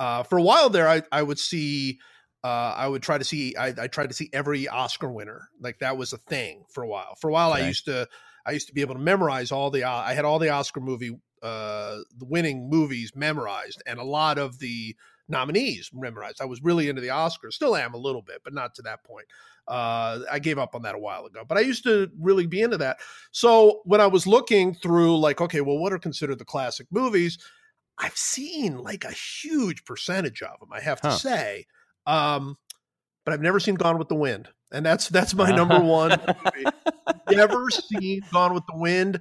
uh, 0.00 0.22
for 0.24 0.38
a 0.38 0.42
while 0.42 0.70
there, 0.70 0.88
I 0.88 1.02
I 1.12 1.22
would 1.22 1.38
see 1.38 2.00
uh, 2.42 2.74
I 2.76 2.88
would 2.88 3.02
try 3.02 3.18
to 3.18 3.24
see. 3.24 3.54
I, 3.54 3.74
I, 3.78 3.86
tried 3.86 4.08
to 4.08 4.14
see 4.14 4.30
every 4.32 4.66
Oscar 4.66 5.10
winner. 5.10 5.50
Like 5.60 5.78
that 5.80 5.98
was 5.98 6.14
a 6.14 6.18
thing 6.18 6.64
for 6.72 6.82
a 6.82 6.88
while. 6.88 7.14
For 7.20 7.28
a 7.28 7.32
while, 7.32 7.52
I 7.52 7.60
used 7.60 7.84
to. 7.84 8.08
I 8.46 8.52
used 8.52 8.66
to 8.68 8.72
be 8.72 8.80
able 8.80 8.94
to 8.94 9.00
memorize 9.00 9.52
all 9.52 9.70
the. 9.70 9.84
I 9.84 10.14
had 10.14 10.24
all 10.24 10.38
the 10.38 10.48
Oscar 10.48 10.80
movie, 10.80 11.10
uh, 11.42 11.98
the 12.16 12.24
winning 12.24 12.70
movies 12.70 13.12
memorized, 13.14 13.82
and 13.86 13.98
a 13.98 14.04
lot 14.04 14.38
of 14.38 14.58
the 14.58 14.96
nominees 15.28 15.90
memorized. 15.92 16.40
I 16.40 16.46
was 16.46 16.62
really 16.62 16.88
into 16.88 17.02
the 17.02 17.08
Oscars. 17.08 17.52
Still 17.52 17.76
am 17.76 17.92
a 17.92 17.98
little 17.98 18.22
bit, 18.22 18.40
but 18.42 18.54
not 18.54 18.74
to 18.76 18.82
that 18.82 19.04
point. 19.04 19.26
Uh, 19.68 20.20
I 20.32 20.38
gave 20.38 20.58
up 20.58 20.74
on 20.74 20.82
that 20.82 20.94
a 20.94 20.98
while 20.98 21.26
ago, 21.26 21.42
but 21.46 21.58
I 21.58 21.60
used 21.60 21.84
to 21.84 22.10
really 22.18 22.46
be 22.46 22.62
into 22.62 22.78
that. 22.78 22.96
So 23.32 23.82
when 23.84 24.00
I 24.00 24.06
was 24.06 24.26
looking 24.26 24.74
through, 24.74 25.18
like, 25.18 25.42
okay, 25.42 25.60
well, 25.60 25.78
what 25.78 25.92
are 25.92 25.98
considered 25.98 26.38
the 26.38 26.44
classic 26.46 26.86
movies? 26.90 27.38
I've 28.00 28.16
seen 28.16 28.78
like 28.78 29.04
a 29.04 29.12
huge 29.12 29.84
percentage 29.84 30.42
of 30.42 30.58
them. 30.58 30.70
I 30.72 30.80
have 30.80 31.00
to 31.02 31.10
huh. 31.10 31.16
say. 31.16 31.66
Um, 32.06 32.56
but 33.24 33.34
I've 33.34 33.42
never 33.42 33.60
seen 33.60 33.74
Gone 33.74 33.98
with 33.98 34.08
the 34.08 34.14
Wind, 34.14 34.48
and 34.72 34.84
that's 34.84 35.08
that's 35.08 35.34
my 35.34 35.50
number 35.50 35.78
one. 35.84 36.18
never 37.30 37.68
seen 37.70 38.22
Gone 38.32 38.54
with 38.54 38.64
the 38.66 38.76
Wind. 38.76 39.20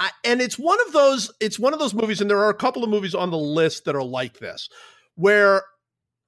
I, 0.00 0.10
and 0.24 0.40
it's 0.40 0.58
one 0.58 0.78
of 0.86 0.92
those 0.92 1.32
it's 1.40 1.58
one 1.58 1.72
of 1.72 1.78
those 1.78 1.94
movies 1.94 2.20
and 2.20 2.30
there 2.30 2.38
are 2.38 2.50
a 2.50 2.54
couple 2.54 2.84
of 2.84 2.90
movies 2.90 3.14
on 3.14 3.30
the 3.30 3.38
list 3.38 3.84
that 3.84 3.96
are 3.96 4.02
like 4.02 4.38
this 4.38 4.68
where 5.16 5.62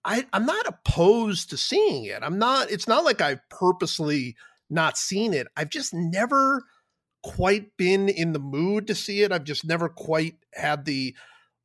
I, 0.04 0.26
I'm 0.32 0.46
not 0.46 0.66
opposed 0.66 1.50
to 1.50 1.56
seeing 1.56 2.04
it. 2.04 2.22
I'm 2.22 2.38
not, 2.38 2.70
it's 2.70 2.88
not 2.88 3.04
like 3.04 3.20
I've 3.20 3.46
purposely 3.50 4.36
not 4.68 4.96
seen 4.96 5.34
it. 5.34 5.46
I've 5.56 5.70
just 5.70 5.92
never 5.92 6.64
quite 7.22 7.76
been 7.76 8.08
in 8.08 8.32
the 8.32 8.38
mood 8.38 8.86
to 8.86 8.94
see 8.94 9.22
it. 9.22 9.32
I've 9.32 9.44
just 9.44 9.64
never 9.64 9.88
quite 9.88 10.36
had 10.54 10.84
the 10.84 11.14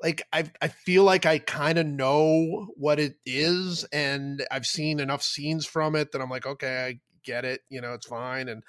like 0.02 0.24
I 0.34 0.52
I 0.62 0.68
feel 0.68 1.04
like 1.04 1.26
I 1.26 1.40
kind 1.40 1.78
of 1.78 1.86
know 1.86 2.68
what 2.76 3.00
it 3.00 3.16
is 3.26 3.84
and 3.86 4.46
I've 4.52 4.66
seen 4.66 5.00
enough 5.00 5.24
scenes 5.24 5.66
from 5.66 5.96
it 5.96 6.12
that 6.12 6.22
I'm 6.22 6.30
like 6.30 6.46
okay, 6.46 6.86
I 6.86 7.00
get 7.24 7.46
it, 7.46 7.62
you 7.70 7.82
know, 7.82 7.94
it's 7.94 8.08
fine 8.08 8.50
and 8.50 8.64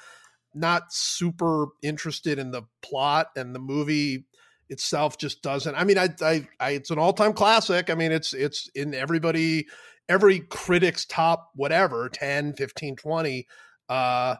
not 0.55 0.93
super 0.93 1.69
interested 1.83 2.39
in 2.39 2.51
the 2.51 2.63
plot 2.83 3.29
and 3.37 3.55
the 3.55 3.59
movie 3.59 4.27
itself 4.69 5.19
just 5.19 5.43
doesn't. 5.43 5.75
I 5.75 5.85
mean, 5.85 5.99
I, 5.99 6.09
I, 6.21 6.49
I 6.59 6.71
it's 6.71 6.91
an 6.91 6.99
all 6.99 7.13
time 7.13 7.33
classic. 7.33 7.91
I 7.91 7.95
mean, 7.95 8.13
it's 8.13 8.33
it's 8.33 8.69
in 8.75 8.95
everybody, 8.95 9.67
every 10.09 10.41
critic's 10.41 11.05
top 11.05 11.51
whatever 11.55 12.09
10, 12.09 12.55
15, 12.55 12.97
20. 12.97 13.47
Uh, 13.89 14.37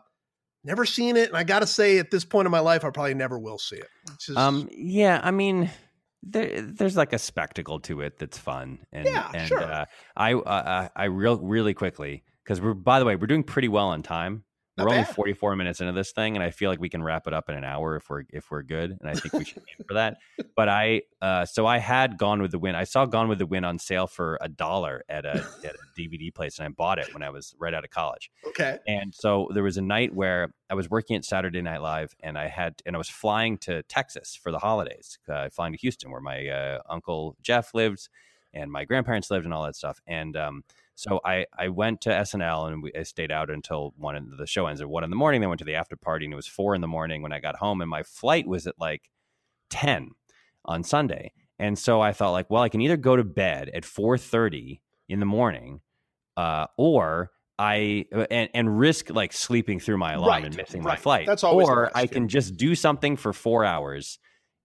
never 0.65 0.85
seen 0.85 1.17
it, 1.17 1.29
and 1.29 1.37
I 1.37 1.45
got 1.45 1.61
to 1.61 1.67
say, 1.67 1.99
at 1.99 2.11
this 2.11 2.25
point 2.25 2.47
in 2.47 2.53
my 2.53 2.61
life, 2.61 2.85
I 2.85 2.91
probably 2.91 3.15
never 3.15 3.39
will 3.39 3.59
see 3.59 3.77
it. 3.77 3.89
Just, 4.19 4.39
um, 4.39 4.69
yeah, 4.73 5.21
I 5.23 5.31
mean. 5.31 5.71
There, 6.23 6.61
there's 6.61 6.97
like 6.97 7.13
a 7.13 7.19
spectacle 7.19 7.81
to 7.81 8.01
it 8.01 8.19
that's 8.19 8.39
fun, 8.39 8.81
and 8.93 9.07
yeah, 9.07 9.31
and 9.33 9.49
sure. 9.49 9.63
uh, 9.63 9.85
I 10.17 10.35
uh, 10.35 10.89
I 10.97 11.05
real 11.05 11.39
really 11.39 11.75
quickly 11.75 12.25
because 12.43 12.61
we're 12.61 12.75
by 12.75 12.99
the 12.99 13.05
way 13.05 13.17
we're 13.17 13.27
doing 13.27 13.45
pretty 13.45 13.69
well 13.69 13.89
on 13.89 14.03
time 14.03 14.43
Not 14.77 14.87
we're 14.87 14.93
only 14.93 15.05
44 15.05 15.57
minutes 15.57 15.81
into 15.81 15.93
this 15.93 16.13
thing 16.13 16.37
and 16.37 16.43
i 16.43 16.51
feel 16.51 16.69
like 16.71 16.81
we 16.81 16.89
can 16.89 17.03
wrap 17.03 17.27
it 17.27 17.33
up 17.33 17.49
in 17.49 17.55
an 17.55 17.65
hour 17.65 17.97
if 17.97 18.11
we're 18.11 18.25
if 18.31 18.51
we're 18.51 18.63
good 18.63 18.97
and 19.01 19.09
i 19.09 19.15
think 19.15 19.33
we 19.33 19.45
should 19.45 19.59
aim 19.59 19.85
for 19.89 19.95
that 19.95 20.19
but 20.57 20.69
i 20.69 21.03
uh 21.23 21.45
so 21.47 21.67
i 21.67 21.79
had 21.79 22.19
gone 22.19 22.43
with 22.43 22.51
the 22.51 22.59
wind 22.59 22.77
i 22.77 22.85
saw 22.85 23.07
gone 23.07 23.29
with 23.29 23.39
the 23.39 23.47
wind 23.47 23.65
on 23.65 23.79
sale 23.79 24.07
for 24.07 24.39
a 24.41 24.49
dollar 24.49 25.03
at 25.09 25.25
a 25.25 25.37
at 25.65 25.75
a 25.75 26.01
dvd 26.01 26.35
place 26.35 26.59
and 26.59 26.67
i 26.67 26.69
bought 26.69 26.99
it 26.99 27.13
when 27.15 27.23
i 27.23 27.31
was 27.31 27.55
right 27.59 27.73
out 27.75 27.85
of 27.85 27.91
college 27.91 28.31
Okay. 28.49 28.79
and 28.87 29.15
so 29.15 29.49
there 29.53 29.63
was 29.63 29.77
a 29.77 29.83
night 29.83 30.15
where 30.15 30.53
I 30.69 30.75
was 30.75 30.91
working 30.91 31.15
at 31.15 31.25
Saturday 31.25 31.63
Night 31.63 31.81
Live, 31.81 32.17
and 32.21 32.37
I 32.37 32.49
had 32.49 32.83
and 32.85 32.97
I 32.97 32.99
was 32.99 33.09
flying 33.09 33.57
to 33.59 33.83
Texas 33.85 34.35
for 34.35 34.51
the 34.51 34.59
holidays, 34.59 35.17
uh, 35.29 35.49
flying 35.49 35.73
to 35.75 35.79
Houston, 35.79 36.11
where 36.11 36.21
my 36.21 36.49
uh, 36.49 36.81
uncle 36.89 37.37
Jeff 37.41 37.73
lived, 37.73 38.09
and 38.53 38.73
my 38.73 38.85
grandparents 38.85 39.31
lived, 39.31 39.45
and 39.45 39.55
all 39.55 39.63
that 39.65 39.77
stuff. 39.77 40.01
And 40.09 40.37
um, 40.37 40.65
so 40.97 41.21
I 41.25 41.47
I 41.57 41.69
went 41.69 42.01
to 42.03 42.09
SNL, 42.09 42.73
and 42.73 42.83
we, 42.83 42.93
I 42.99 43.03
stayed 43.05 43.31
out 43.31 43.51
until 43.51 43.95
one. 43.97 44.17
In, 44.17 44.33
the 44.37 44.47
show 44.47 44.67
ends 44.67 44.81
at 44.81 44.89
one 44.89 45.05
in 45.05 45.11
the 45.11 45.17
morning. 45.17 45.41
Then 45.41 45.51
went 45.51 45.61
to 45.61 45.65
the 45.65 45.77
after 45.77 45.95
party, 45.95 46.25
and 46.25 46.33
it 46.33 46.37
was 46.37 46.47
four 46.47 46.75
in 46.75 46.81
the 46.81 46.89
morning 46.89 47.23
when 47.23 47.33
I 47.33 47.39
got 47.39 47.57
home, 47.57 47.81
and 47.81 47.91
my 47.91 48.03
flight 48.03 48.47
was 48.47 48.67
at 48.67 48.75
like 48.81 49.11
ten 49.71 50.11
on 50.65 50.83
Sunday. 50.83 51.33
And 51.59 51.79
so 51.79 52.01
I 52.01 52.13
thought, 52.13 52.33
like, 52.33 52.51
well, 52.51 52.63
I 52.63 52.69
can 52.69 52.81
either 52.81 52.97
go 52.97 53.15
to 53.15 53.25
bed 53.25 53.71
at 53.73 53.85
four 53.85 54.19
thirty 54.19 54.81
in 55.09 55.21
the 55.21 55.27
morning, 55.27 55.81
uh, 56.37 56.67
or 56.79 57.31
I 57.59 58.07
uh, 58.15 58.27
and, 58.31 58.49
and 58.55 58.79
risk 58.79 59.11
like 59.11 59.35
sleeping 59.35 59.81
through 59.81 59.99
my 59.99 60.15
alarm 60.15 60.31
Right, 60.31 60.45
and 60.47 60.57
missing 60.57 60.83
my 60.83 60.97
flight. 60.97 61.27
That's 61.27 61.45
always 61.45 61.69
or 61.69 61.91
I 61.95 62.07
can 62.07 62.29
just 62.29 62.57
do 62.57 62.75
something 62.75 63.17
for 63.17 63.33
four 63.33 63.65
hours 63.65 64.19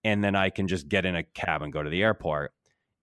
and 0.04 0.24
then 0.24 0.36
I 0.36 0.50
can 0.50 0.68
just 0.68 0.90
get 0.90 1.06
in 1.06 1.16
a 1.16 1.24
cab 1.24 1.62
and 1.62 1.72
go 1.72 1.84
to 1.84 1.90
the 1.90 2.02
airport. 2.02 2.54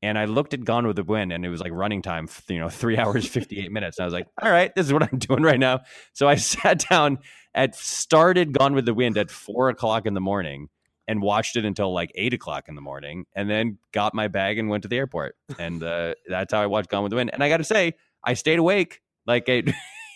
And 0.03 0.19
I 0.19 0.27
looked 0.27 0.55
at 0.55 0.65
Gone 0.65 0.87
with 0.87 0.97
the 0.97 1.03
Wind 1.03 1.33
and 1.33 1.45
it 1.45 1.49
was 1.49 1.61
like 1.61 1.73
running 1.73 2.03
time, 2.03 2.29
you 2.49 2.59
know, 2.59 2.69
three 2.69 2.97
hours, 2.99 3.27
58 3.27 3.73
minutes. 3.73 3.99
And 3.99 4.05
I 4.05 4.07
was 4.07 4.15
like, 4.15 4.29
all 4.41 4.51
right, 4.51 4.75
this 4.75 4.87
is 4.87 4.93
what 4.93 5.03
I'm 5.03 5.19
doing 5.19 5.43
right 5.43 5.59
now. 5.59 5.81
So 6.13 6.29
I 6.29 6.35
sat 6.37 6.85
down 6.89 7.19
at 7.55 7.75
started 7.75 8.53
Gone 8.53 8.75
with 8.75 8.85
the 8.85 8.95
Wind 8.95 9.19
at 9.19 9.31
four 9.31 9.69
o'clock 9.69 10.07
in 10.07 10.15
the 10.15 10.21
morning 10.21 10.69
and 11.09 11.23
watched 11.23 11.57
it 11.57 11.65
until 11.65 11.93
like 11.93 12.13
eight 12.15 12.35
o'clock 12.35 12.69
in 12.69 12.75
the 12.75 12.81
morning 12.83 13.25
and 13.35 13.49
then 13.49 13.79
got 13.93 14.15
my 14.15 14.29
bag 14.29 14.59
and 14.59 14.69
went 14.69 14.83
to 14.83 14.89
the 14.89 14.97
airport. 14.97 15.37
And 15.59 15.83
uh, 15.83 16.15
that's 16.29 16.53
how 16.53 16.61
I 16.61 16.67
watched 16.67 16.91
Gone 16.91 17.03
with 17.03 17.11
the 17.11 17.17
Wind. 17.17 17.31
And 17.33 17.43
I 17.43 17.49
got 17.49 17.57
to 17.57 17.65
say, 17.65 17.95
I 18.23 18.35
stayed 18.35 18.59
awake. 18.59 19.01
Like, 19.27 19.49
I, 19.49 19.63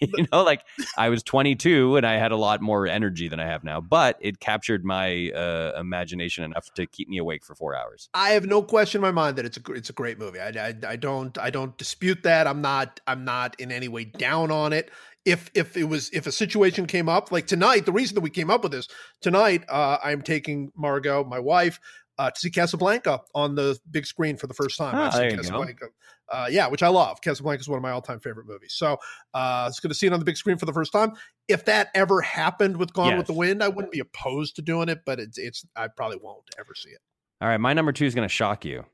you 0.16 0.26
know, 0.32 0.42
like 0.42 0.64
I 0.96 1.08
was 1.08 1.22
22 1.22 1.96
and 1.96 2.06
I 2.06 2.14
had 2.14 2.32
a 2.32 2.36
lot 2.36 2.60
more 2.60 2.86
energy 2.86 3.28
than 3.28 3.40
I 3.40 3.46
have 3.46 3.64
now, 3.64 3.80
but 3.80 4.16
it 4.20 4.40
captured 4.40 4.84
my 4.84 5.30
uh, 5.30 5.72
imagination 5.78 6.44
enough 6.44 6.72
to 6.74 6.86
keep 6.86 7.08
me 7.08 7.18
awake 7.18 7.44
for 7.44 7.54
four 7.54 7.76
hours. 7.76 8.08
I 8.14 8.30
have 8.30 8.46
no 8.46 8.62
question 8.62 8.98
in 8.98 9.02
my 9.02 9.10
mind 9.10 9.36
that 9.36 9.44
it's 9.44 9.56
a 9.56 9.72
it's 9.72 9.90
a 9.90 9.92
great 9.92 10.18
movie. 10.18 10.40
I, 10.40 10.48
I, 10.48 10.74
I 10.86 10.96
don't 10.96 11.36
I 11.38 11.50
don't 11.50 11.76
dispute 11.78 12.22
that. 12.24 12.46
I'm 12.46 12.60
not 12.60 13.00
I'm 13.06 13.24
not 13.24 13.58
in 13.60 13.70
any 13.70 13.88
way 13.88 14.04
down 14.04 14.50
on 14.50 14.72
it. 14.72 14.90
If 15.24 15.50
if 15.54 15.76
it 15.76 15.84
was 15.84 16.10
if 16.12 16.26
a 16.26 16.32
situation 16.32 16.86
came 16.86 17.08
up 17.08 17.30
like 17.30 17.46
tonight, 17.46 17.86
the 17.86 17.92
reason 17.92 18.16
that 18.16 18.22
we 18.22 18.30
came 18.30 18.50
up 18.50 18.64
with 18.64 18.72
this 18.72 18.88
tonight, 19.20 19.64
uh, 19.68 19.98
I'm 20.02 20.22
taking 20.22 20.72
Margot, 20.76 21.24
my 21.24 21.38
wife, 21.38 21.78
uh, 22.22 22.30
to 22.30 22.40
see 22.40 22.50
Casablanca 22.50 23.20
on 23.34 23.56
the 23.56 23.76
big 23.90 24.06
screen 24.06 24.36
for 24.36 24.46
the 24.46 24.54
first 24.54 24.78
time. 24.78 24.94
Ah, 24.94 25.06
I've 25.06 25.12
seen 25.12 25.20
there 25.22 25.30
you 25.30 25.36
go. 25.36 25.42
Casablanca. 25.42 25.86
Uh, 26.30 26.46
yeah, 26.50 26.68
which 26.68 26.82
I 26.82 26.88
love. 26.88 27.20
Casablanca 27.20 27.60
is 27.60 27.68
one 27.68 27.78
of 27.78 27.82
my 27.82 27.90
all-time 27.90 28.20
favorite 28.20 28.46
movies. 28.46 28.74
So 28.74 28.98
uh, 29.34 29.66
it's 29.68 29.80
going 29.80 29.90
to 29.90 29.94
see 29.94 30.06
it 30.06 30.12
on 30.12 30.20
the 30.20 30.24
big 30.24 30.36
screen 30.36 30.56
for 30.56 30.66
the 30.66 30.72
first 30.72 30.92
time. 30.92 31.14
If 31.48 31.64
that 31.64 31.88
ever 31.94 32.20
happened 32.20 32.76
with 32.76 32.92
Gone 32.92 33.18
with 33.18 33.26
the 33.26 33.32
Wind, 33.32 33.60
I 33.62 33.68
wouldn't 33.68 33.92
be 33.92 33.98
opposed 33.98 34.54
to 34.56 34.62
doing 34.62 34.88
it, 34.88 35.00
but 35.04 35.18
it's 35.18 35.36
it's 35.36 35.66
I 35.74 35.88
probably 35.88 36.18
won't 36.22 36.44
ever 36.58 36.74
see 36.76 36.90
it. 36.90 37.00
All 37.40 37.48
right, 37.48 37.58
my 37.58 37.72
number 37.72 37.90
two 37.90 38.06
is 38.06 38.14
going 38.14 38.26
to 38.28 38.32
shock 38.32 38.64
you. 38.64 38.84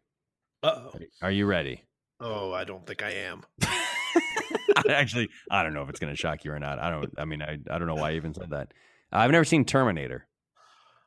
Uh 0.62 0.89
oh. 0.89 0.93
Are 1.20 1.31
you 1.31 1.45
ready? 1.45 1.85
Oh, 2.18 2.53
I 2.53 2.64
don't 2.64 2.87
think 2.87 3.03
I 3.03 3.11
am. 3.11 3.43
Actually, 4.89 5.29
I 5.51 5.62
don't 5.62 5.74
know 5.74 5.83
if 5.83 5.91
it's 5.91 6.01
going 6.01 6.12
to 6.12 6.16
shock 6.16 6.45
you 6.45 6.53
or 6.53 6.59
not. 6.59 6.79
I 6.79 6.91
don't. 6.91 7.12
I 7.18 7.26
mean, 7.26 7.43
I, 7.43 7.59
I 7.70 7.79
don't 7.79 7.87
know 7.87 7.95
why 7.95 8.12
I 8.12 8.14
even 8.14 8.33
said 8.33 8.51
that. 8.51 8.72
I've 9.12 9.31
never 9.31 9.45
seen 9.45 9.64
Terminator, 9.66 10.26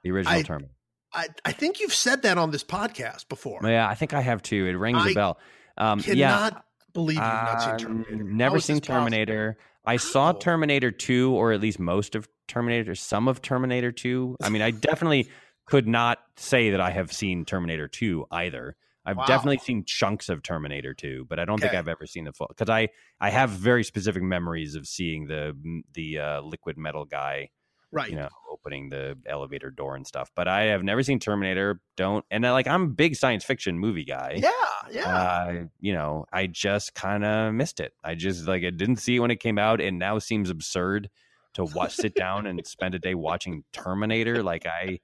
the 0.03 0.11
original 0.11 0.37
I- 0.37 0.43
Terminator. 0.43 0.73
I, 1.13 1.27
I 1.43 1.51
think 1.51 1.79
you've 1.79 1.93
said 1.93 2.21
that 2.23 2.37
on 2.37 2.51
this 2.51 2.63
podcast 2.63 3.27
before. 3.29 3.59
Yeah, 3.63 3.87
I 3.87 3.95
think 3.95 4.13
I 4.13 4.21
have 4.21 4.41
too. 4.41 4.65
It 4.67 4.73
rings 4.73 4.99
I 5.01 5.09
a 5.11 5.13
bell. 5.13 5.39
Um, 5.77 5.99
Cannot 6.01 6.17
yeah, 6.17 6.49
believe 6.93 7.17
you've 7.17 7.23
not 7.25 7.61
seen 7.61 7.71
Um, 7.71 7.77
Terminator. 8.05 8.23
Never 8.23 8.59
seen 8.59 8.75
possible? 8.77 8.95
Terminator. 8.95 9.57
I 9.85 9.97
saw 9.97 10.31
Terminator 10.31 10.91
2, 10.91 11.33
or 11.33 11.51
at 11.53 11.59
least 11.61 11.79
most 11.79 12.15
of 12.15 12.27
Terminator, 12.47 12.93
some 12.95 13.27
of 13.27 13.41
Terminator 13.41 13.91
2. 13.91 14.37
I 14.41 14.49
mean, 14.49 14.61
I 14.61 14.71
definitely 14.89 15.27
could 15.65 15.87
not 15.87 16.19
say 16.37 16.71
that 16.71 16.81
I 16.81 16.91
have 16.91 17.11
seen 17.11 17.45
Terminator 17.45 17.87
2 17.87 18.25
either. 18.31 18.75
I've 19.03 19.17
Wow. 19.17 19.25
definitely 19.25 19.57
seen 19.57 19.83
chunks 19.85 20.29
of 20.29 20.43
Terminator 20.43 20.93
2, 20.93 21.25
but 21.27 21.39
I 21.39 21.45
don't 21.45 21.59
think 21.59 21.73
I've 21.73 21.87
ever 21.87 22.05
seen 22.05 22.25
the 22.25 22.33
full 22.33 22.45
because 22.49 22.69
I 22.69 22.89
I 23.19 23.31
have 23.31 23.49
very 23.49 23.83
specific 23.83 24.21
memories 24.21 24.75
of 24.75 24.85
seeing 24.87 25.25
the 25.25 25.57
the 25.93 26.19
uh, 26.19 26.41
liquid 26.41 26.77
metal 26.77 27.05
guy, 27.05 27.49
Right. 27.91 28.09
you 28.09 28.15
know, 28.15 28.29
opening 28.49 28.89
the 28.89 29.17
elevator 29.25 29.69
door 29.69 29.95
and 29.95 30.07
stuff. 30.07 30.31
But 30.35 30.47
I 30.47 30.63
have 30.63 30.83
never 30.83 31.03
seen 31.03 31.19
Terminator. 31.19 31.81
Don't 31.97 32.23
and 32.31 32.47
I, 32.47 32.51
like 32.51 32.67
I'm 32.67 32.83
a 32.83 32.87
big 32.87 33.15
science 33.15 33.43
fiction 33.43 33.77
movie 33.77 34.05
guy 34.05 34.35
yeah. 34.37 34.51
Yeah. 34.91 35.15
uh, 35.15 35.53
you 35.79 35.93
know, 35.93 36.25
I 36.31 36.47
just 36.47 36.93
kind 36.95 37.23
of 37.23 37.53
missed 37.53 37.79
it. 37.79 37.93
I 38.03 38.15
just 38.15 38.47
like 38.47 38.63
I 38.63 38.69
didn't 38.69 38.97
see 38.97 39.17
it 39.17 39.19
when 39.19 39.31
it 39.31 39.39
came 39.39 39.57
out, 39.57 39.81
and 39.81 39.99
now 39.99 40.19
seems 40.19 40.49
absurd 40.49 41.09
to 41.53 41.65
watch, 41.65 41.95
sit 41.95 42.15
down 42.15 42.47
and 42.47 42.65
spend 42.65 42.95
a 42.95 42.99
day 42.99 43.15
watching 43.15 43.63
Terminator. 43.73 44.43
Like 44.43 44.65
i 44.65 44.99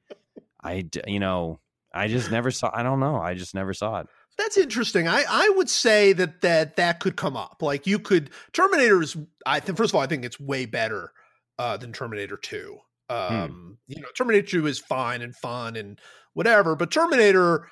i 0.63 0.85
you 1.05 1.19
know, 1.19 1.59
I 1.93 2.07
just 2.07 2.31
never 2.31 2.51
saw. 2.51 2.71
I 2.73 2.83
don't 2.83 2.99
know. 2.99 3.17
I 3.17 3.33
just 3.33 3.53
never 3.53 3.73
saw 3.73 4.01
it. 4.01 4.07
That's 4.37 4.57
interesting. 4.57 5.07
I, 5.07 5.23
I 5.27 5.49
would 5.55 5.69
say 5.69 6.13
that 6.13 6.41
that 6.41 6.75
that 6.75 6.99
could 6.99 7.15
come 7.15 7.35
up. 7.35 7.57
Like 7.61 7.87
you 7.87 7.99
could 7.99 8.29
Terminator 8.53 9.01
is 9.01 9.17
I 9.45 9.59
think 9.59 9.77
first 9.77 9.91
of 9.91 9.95
all, 9.95 10.01
I 10.01 10.07
think 10.07 10.25
it's 10.25 10.39
way 10.39 10.65
better 10.65 11.11
uh 11.59 11.77
than 11.77 11.93
Terminator 11.93 12.37
2. 12.37 12.77
Um 13.09 13.77
you 13.87 14.01
know, 14.01 14.07
Terminator 14.17 14.47
2 14.47 14.67
is 14.67 14.79
fine 14.79 15.21
and 15.21 15.35
fun 15.35 15.75
and 15.75 15.99
whatever, 16.33 16.75
but 16.75 16.91
Terminator 16.91 17.67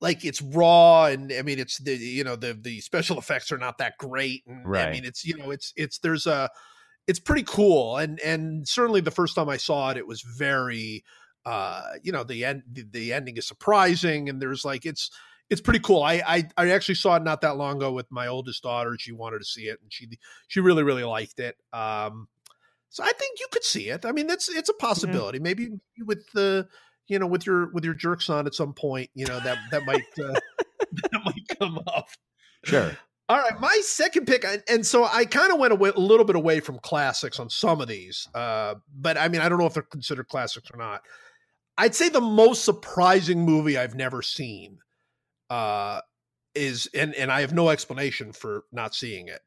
like 0.00 0.24
it's 0.24 0.40
raw 0.40 1.06
and 1.06 1.32
I 1.32 1.42
mean 1.42 1.58
it's 1.58 1.78
the 1.78 1.96
you 1.96 2.24
know 2.24 2.36
the 2.36 2.54
the 2.54 2.80
special 2.80 3.18
effects 3.18 3.50
are 3.52 3.58
not 3.58 3.78
that 3.78 3.94
great 3.98 4.44
and 4.46 4.66
I 4.88 4.90
mean 4.92 5.04
it's 5.04 5.24
you 5.24 5.36
know 5.36 5.50
it's 5.50 5.72
it's 5.76 5.98
there's 5.98 6.26
a 6.26 6.48
it's 7.06 7.20
pretty 7.20 7.44
cool 7.44 7.96
and 7.96 8.20
and 8.20 8.66
certainly 8.68 9.00
the 9.00 9.10
first 9.10 9.34
time 9.34 9.48
I 9.48 9.56
saw 9.56 9.90
it 9.90 9.96
it 9.96 10.06
was 10.06 10.22
very 10.22 11.04
uh 11.46 11.82
you 12.02 12.12
know 12.12 12.22
the 12.24 12.44
end 12.44 12.62
the, 12.72 12.84
the 12.90 13.12
ending 13.12 13.36
is 13.36 13.46
surprising 13.48 14.28
and 14.28 14.40
there's 14.40 14.64
like 14.64 14.86
it's 14.86 15.10
it's 15.50 15.60
pretty 15.60 15.80
cool. 15.80 16.02
I, 16.02 16.22
I 16.26 16.48
I 16.56 16.70
actually 16.70 16.96
saw 16.96 17.16
it 17.16 17.22
not 17.22 17.40
that 17.40 17.56
long 17.56 17.76
ago 17.76 17.92
with 17.92 18.10
my 18.10 18.26
oldest 18.26 18.62
daughter. 18.62 18.96
She 18.98 19.12
wanted 19.12 19.38
to 19.38 19.44
see 19.44 19.62
it, 19.62 19.78
and 19.80 19.90
she 19.92 20.06
she 20.46 20.60
really 20.60 20.82
really 20.82 21.04
liked 21.04 21.40
it. 21.40 21.56
Um, 21.72 22.28
so 22.90 23.02
I 23.04 23.12
think 23.12 23.38
you 23.40 23.46
could 23.50 23.64
see 23.64 23.88
it. 23.88 24.04
I 24.04 24.12
mean, 24.12 24.26
that's 24.26 24.48
it's 24.48 24.68
a 24.68 24.74
possibility. 24.74 25.38
Maybe 25.38 25.68
with 26.04 26.24
the 26.34 26.68
you 27.08 27.18
know 27.18 27.26
with 27.26 27.46
your 27.46 27.70
with 27.72 27.84
your 27.84 27.94
jerk 27.94 28.22
son 28.22 28.46
at 28.46 28.54
some 28.54 28.72
point, 28.74 29.10
you 29.14 29.26
know 29.26 29.40
that 29.40 29.58
that 29.70 29.84
might 29.84 30.04
uh, 30.22 30.32
that 30.92 31.20
might 31.24 31.58
come 31.58 31.78
up. 31.86 32.08
Sure. 32.64 32.96
All 33.30 33.36
right, 33.38 33.60
my 33.60 33.78
second 33.84 34.26
pick, 34.26 34.42
and- 34.42 34.62
and 34.70 34.86
so 34.86 35.04
I 35.04 35.26
kind 35.26 35.52
of 35.52 35.58
went 35.58 35.74
away, 35.74 35.90
a 35.94 36.00
little 36.00 36.24
bit 36.24 36.34
away 36.34 36.60
from 36.60 36.78
classics 36.78 37.38
on 37.38 37.50
some 37.50 37.82
of 37.82 37.86
these, 37.86 38.26
uh, 38.34 38.76
but 38.98 39.18
I 39.18 39.28
mean, 39.28 39.42
I 39.42 39.50
don't 39.50 39.58
know 39.58 39.66
if 39.66 39.74
they're 39.74 39.82
considered 39.82 40.28
classics 40.28 40.70
or 40.72 40.78
not. 40.78 41.02
I'd 41.76 41.94
say 41.94 42.08
the 42.08 42.22
most 42.22 42.64
surprising 42.64 43.44
movie 43.44 43.76
I've 43.76 43.94
never 43.94 44.22
seen 44.22 44.78
uh, 45.50 46.00
is, 46.54 46.88
and 46.94 47.14
and 47.16 47.30
I 47.30 47.42
have 47.42 47.52
no 47.52 47.68
explanation 47.68 48.32
for 48.32 48.64
not 48.72 48.94
seeing 48.94 49.28
it, 49.28 49.40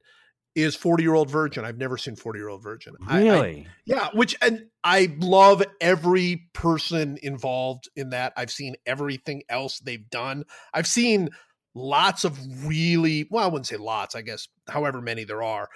is 0.56 0.76
40 0.76 1.04
year 1.04 1.14
old 1.14 1.30
virgin. 1.30 1.66
I've 1.66 1.78
never 1.78 1.97
seen 1.97 2.16
40 2.16 2.39
year 2.39 2.49
old 2.49 2.64
virgin. 2.64 2.95
Really? 3.10 3.30
I, 3.30 3.39
I, 3.39 3.66
yeah. 3.86 4.10
Which, 4.14 4.36
and 4.41 4.68
I 4.84 5.16
love 5.20 5.64
every 5.80 6.49
person 6.54 7.18
involved 7.22 7.89
in 7.95 8.10
that. 8.10 8.34
I've 8.36 8.52
seen 8.52 8.76
everything 8.86 9.43
else 9.49 9.80
they've 9.80 10.10
done. 10.10 10.45
I've 10.74 10.88
seen 10.88 11.30
lots 11.74 12.24
of 12.26 12.38
really, 12.66 13.28
well, 13.30 13.45
I 13.45 13.47
wouldn't 13.47 13.68
say 13.68 13.78
lots, 13.78 14.16
I 14.16 14.22
guess, 14.22 14.47
however 14.68 15.02
many 15.02 15.24
there 15.24 15.43
are, 15.43 15.70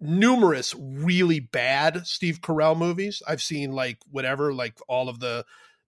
numerous 0.00 0.74
really 0.78 1.40
bad 1.40 2.06
Steve 2.06 2.40
Carell 2.40 2.76
movies. 2.76 3.22
I've 3.26 3.42
seen 3.42 3.72
like 3.72 3.98
whatever, 4.10 4.54
like 4.54 4.78
all 4.88 5.08
of 5.08 5.20
the, 5.20 5.44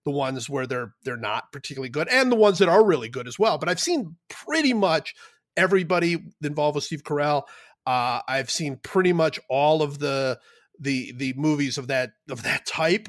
the 0.07 0.11
ones 0.12 0.49
where 0.49 0.66
they're 0.66 0.95
they're 1.03 1.16
not 1.16 1.51
particularly 1.53 1.91
good 1.91 2.09
and 2.09 2.30
the 2.30 2.37
ones 2.37 2.61
that 2.61 2.68
are 2.68 2.84
really 2.84 3.09
good 3.09 3.26
as 3.26 3.41
well 3.41 3.59
but 3.59 3.68
i've 3.68 3.80
seen 3.80 4.16
pretty 4.28 4.72
much 4.72 5.16
everybody 5.57 6.16
involved 6.45 6.76
with 6.76 6.84
steve 6.84 7.03
carell 7.03 7.43
uh, 7.87 8.20
I've 8.26 8.51
seen 8.51 8.76
pretty 8.82 9.12
much 9.12 9.39
all 9.49 9.82
of 9.82 9.99
the 9.99 10.41
the 10.80 11.12
the 11.12 11.32
movies 11.37 11.78
of 11.78 11.89
that 11.89 12.12
of 12.28 12.43
that 12.43 12.66
type, 12.66 13.09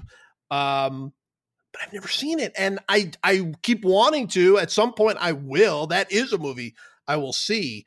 um, 0.51 1.13
but 1.73 1.81
I've 1.81 1.93
never 1.93 2.07
seen 2.07 2.39
it, 2.39 2.53
and 2.57 2.79
I 2.87 3.11
I 3.23 3.53
keep 3.63 3.83
wanting 3.83 4.27
to. 4.29 4.59
At 4.59 4.71
some 4.71 4.93
point, 4.93 5.17
I 5.19 5.31
will. 5.31 5.87
That 5.87 6.11
is 6.11 6.31
a 6.31 6.37
movie 6.37 6.75
I 7.07 7.17
will 7.17 7.33
see, 7.33 7.85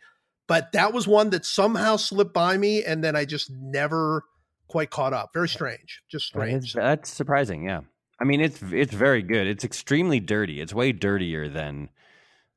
but 0.49 0.73
that 0.73 0.93
was 0.93 1.07
one 1.07 1.31
that 1.31 1.47
somehow 1.47 1.97
slipped 1.97 2.35
by 2.35 2.57
me, 2.57 2.83
and 2.85 3.05
then 3.05 3.15
I 3.15 3.25
just 3.25 3.51
never 3.51 4.25
quite 4.69 4.91
caught 4.91 5.13
up. 5.13 5.31
Very 5.33 5.49
strange, 5.49 6.03
just 6.11 6.27
strange. 6.27 6.73
That's 6.75 7.11
surprising. 7.11 7.65
Yeah, 7.65 7.81
I 8.21 8.25
mean 8.25 8.41
it's 8.41 8.61
it's 8.73 8.95
very 8.95 9.23
good. 9.23 9.47
It's 9.47 9.65
extremely 9.65 10.19
dirty. 10.19 10.61
It's 10.61 10.75
way 10.75 10.91
dirtier 10.91 11.49
than 11.49 11.89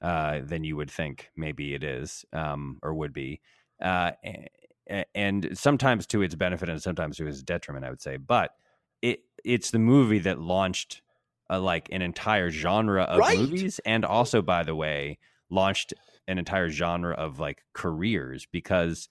uh, 0.01 0.39
than 0.43 0.63
you 0.63 0.75
would 0.75 0.89
think. 0.89 1.29
Maybe 1.37 1.75
it 1.75 1.83
is 1.83 2.25
um, 2.33 2.79
or 2.81 2.95
would 2.95 3.13
be 3.13 3.41
uh, 3.83 4.11
and 5.13 5.49
sometimes 5.53 6.07
to 6.07 6.21
its 6.21 6.35
benefit 6.35 6.69
and 6.69 6.81
sometimes 6.81 7.17
to 7.17 7.27
its 7.27 7.43
detriment, 7.43 7.85
I 7.85 7.89
would 7.89 8.01
say. 8.01 8.17
But 8.17 8.51
it 9.01 9.19
it's 9.43 9.71
the 9.71 9.79
movie 9.79 10.19
that 10.19 10.39
launched 10.39 11.01
a, 11.49 11.59
like 11.59 11.89
an 11.91 12.01
entire 12.01 12.49
genre 12.49 13.03
of 13.03 13.19
right. 13.19 13.37
movies, 13.37 13.79
and 13.85 14.05
also, 14.05 14.41
by 14.41 14.63
the 14.63 14.75
way, 14.75 15.19
launched 15.49 15.93
an 16.27 16.37
entire 16.37 16.69
genre 16.69 17.13
of 17.13 17.39
like 17.39 17.63
careers 17.73 18.47
because 18.51 19.09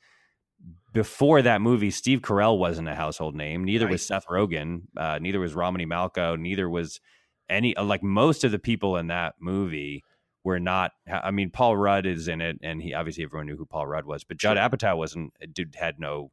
before 0.93 1.43
that 1.43 1.61
movie, 1.61 1.91
Steve 1.91 2.21
Carell 2.21 2.59
wasn't 2.59 2.89
a 2.89 2.95
household 2.95 3.35
name. 3.35 3.65
Neither 3.65 3.87
right. 3.87 3.93
was 3.93 4.07
Seth 4.07 4.27
Rogen. 4.27 4.83
Uh, 4.97 5.19
neither 5.21 5.41
was 5.41 5.55
Romany 5.55 5.87
Malco. 5.87 6.39
Neither 6.39 6.69
was 6.69 7.01
any 7.49 7.75
like 7.75 8.03
most 8.03 8.45
of 8.45 8.53
the 8.53 8.59
people 8.59 8.97
in 8.97 9.09
that 9.09 9.35
movie 9.41 10.05
were 10.45 10.61
not. 10.61 10.93
I 11.11 11.31
mean, 11.31 11.51
Paul 11.51 11.77
Rudd 11.77 12.07
is 12.07 12.29
in 12.29 12.41
it, 12.41 12.59
and 12.63 12.83
he 12.83 12.95
obviously 12.95 13.25
everyone 13.25 13.47
knew 13.47 13.57
who 13.57 13.67
Paul 13.67 13.87
Rudd 13.87 14.07
was, 14.07 14.25
but 14.25 14.37
Judd 14.37 14.57
Apatow 14.57 14.97
wasn't. 14.97 15.33
Uh, 15.43 15.47
dude 15.53 15.75
had 15.79 15.99
no 15.99 16.31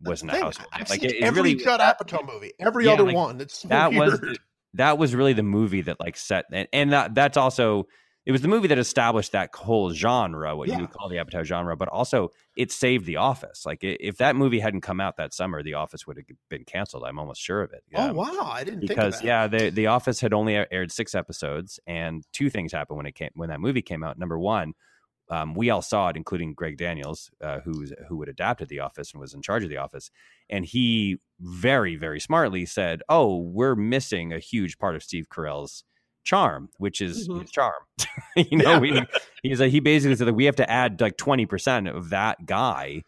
wasn't 0.00 0.32
a 0.32 0.38
household. 0.38 0.68
I've 0.72 0.90
like 0.90 1.02
it, 1.02 1.22
every 1.22 1.42
really, 1.42 1.54
Judd 1.56 1.80
Apatow 1.80 2.26
movie, 2.26 2.52
every 2.58 2.86
yeah, 2.86 2.92
other 2.92 3.04
like, 3.04 3.14
one. 3.14 3.40
It's 3.40 3.58
so 3.58 3.68
that 3.68 3.92
weird. 3.92 4.20
was 4.20 4.38
that 4.74 4.98
was 4.98 5.14
really 5.14 5.32
the 5.32 5.42
movie 5.42 5.82
that 5.82 6.00
like 6.00 6.16
set 6.16 6.46
and, 6.52 6.68
and 6.72 6.92
that 6.92 7.14
that's 7.14 7.36
also 7.36 7.86
it 8.24 8.32
was 8.32 8.40
the 8.40 8.48
movie 8.48 8.68
that 8.68 8.78
established 8.78 9.32
that 9.32 9.54
whole 9.54 9.92
genre, 9.92 10.54
what 10.56 10.68
yeah. 10.68 10.76
you 10.76 10.82
would 10.82 10.92
call 10.92 11.08
the 11.08 11.16
Apatow 11.16 11.44
genre, 11.44 11.76
but 11.76 11.88
also 11.88 12.30
it 12.56 12.70
saved 12.70 13.04
The 13.04 13.16
Office. 13.16 13.66
Like 13.66 13.80
if 13.82 14.18
that 14.18 14.36
movie 14.36 14.60
hadn't 14.60 14.82
come 14.82 15.00
out 15.00 15.16
that 15.16 15.34
summer, 15.34 15.62
The 15.62 15.74
Office 15.74 16.06
would 16.06 16.16
have 16.16 16.26
been 16.48 16.64
canceled. 16.64 17.02
I'm 17.04 17.18
almost 17.18 17.40
sure 17.40 17.62
of 17.62 17.72
it. 17.72 17.82
Yeah. 17.90 18.10
Oh 18.10 18.14
wow, 18.14 18.50
I 18.52 18.62
didn't 18.62 18.80
because 18.80 19.22
yeah, 19.22 19.48
the 19.48 19.70
The 19.70 19.88
Office 19.88 20.20
had 20.20 20.32
only 20.32 20.54
aired 20.54 20.92
six 20.92 21.14
episodes, 21.14 21.80
and 21.86 22.24
two 22.32 22.48
things 22.48 22.72
happened 22.72 22.98
when 22.98 23.06
it 23.06 23.14
came 23.16 23.30
when 23.34 23.48
that 23.48 23.60
movie 23.60 23.82
came 23.82 24.02
out. 24.04 24.18
Number 24.18 24.38
one. 24.38 24.74
Um, 25.30 25.54
we 25.54 25.70
all 25.70 25.80
saw 25.80 26.08
it, 26.08 26.16
including 26.16 26.52
Greg 26.52 26.76
Daniels, 26.76 27.30
uh, 27.40 27.60
who's 27.60 27.90
who 28.08 28.20
had 28.20 28.28
adapted 28.28 28.68
The 28.68 28.80
Office 28.80 29.12
and 29.12 29.20
was 29.20 29.32
in 29.32 29.40
charge 29.40 29.62
of 29.62 29.70
The 29.70 29.78
Office, 29.78 30.10
and 30.50 30.62
he 30.62 31.20
very, 31.40 31.96
very 31.96 32.20
smartly 32.20 32.66
said, 32.66 33.02
"Oh, 33.08 33.38
we're 33.38 33.76
missing 33.76 34.32
a 34.32 34.38
huge 34.38 34.78
part 34.78 34.94
of 34.94 35.02
Steve 35.02 35.28
Carell's 35.30 35.84
charm, 36.24 36.68
which 36.78 37.00
is 37.00 37.28
mm-hmm. 37.28 37.40
his 37.40 37.50
charm. 37.50 37.82
you 38.36 38.58
know, 38.58 38.72
yeah. 38.72 38.78
we, 38.78 39.02
he's 39.42 39.60
a, 39.60 39.68
he 39.68 39.80
basically 39.80 40.16
said 40.16 40.26
that 40.26 40.34
we 40.34 40.44
have 40.44 40.56
to 40.56 40.70
add 40.70 41.00
like 41.00 41.16
twenty 41.16 41.46
percent 41.46 41.88
of 41.88 42.10
that 42.10 42.46
guy 42.46 43.02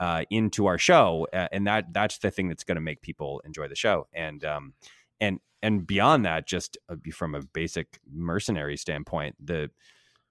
uh, 0.00 0.24
into 0.30 0.66
our 0.66 0.78
show, 0.78 1.26
uh, 1.32 1.48
and 1.52 1.66
that 1.66 1.92
that's 1.92 2.18
the 2.18 2.30
thing 2.30 2.48
that's 2.48 2.64
going 2.64 2.76
to 2.76 2.80
make 2.80 3.02
people 3.02 3.40
enjoy 3.44 3.68
the 3.68 3.76
show. 3.76 4.06
And 4.12 4.44
um, 4.44 4.74
and 5.20 5.40
and 5.62 5.86
beyond 5.86 6.24
that, 6.24 6.46
just 6.46 6.76
uh, 6.88 6.96
from 7.12 7.34
a 7.34 7.42
basic 7.42 7.98
mercenary 8.12 8.76
standpoint, 8.76 9.36
the 9.42 9.70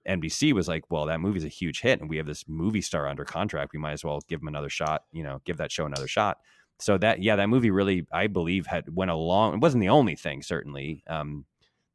NBC 0.08 0.52
was 0.52 0.68
like, 0.68 0.90
well, 0.90 1.06
that 1.06 1.20
movie's 1.20 1.44
a 1.44 1.48
huge 1.48 1.80
hit, 1.80 2.00
and 2.00 2.10
we 2.10 2.18
have 2.18 2.26
this 2.26 2.44
movie 2.46 2.82
star 2.82 3.08
under 3.08 3.24
contract. 3.24 3.72
We 3.72 3.78
might 3.78 3.92
as 3.92 4.04
well 4.04 4.20
give 4.28 4.42
him 4.42 4.48
another 4.48 4.70
shot. 4.70 5.04
You 5.12 5.22
know, 5.22 5.40
give 5.44 5.56
that 5.58 5.72
show 5.72 5.86
another 5.86 6.08
shot. 6.08 6.38
So 6.80 6.98
that 6.98 7.22
yeah, 7.22 7.36
that 7.36 7.48
movie 7.48 7.70
really, 7.70 8.06
I 8.12 8.26
believe, 8.26 8.66
had 8.66 8.94
went 8.94 9.10
along. 9.10 9.54
It 9.54 9.60
wasn't 9.60 9.80
the 9.80 9.88
only 9.88 10.16
thing, 10.16 10.42
certainly. 10.42 11.02
Um, 11.06 11.46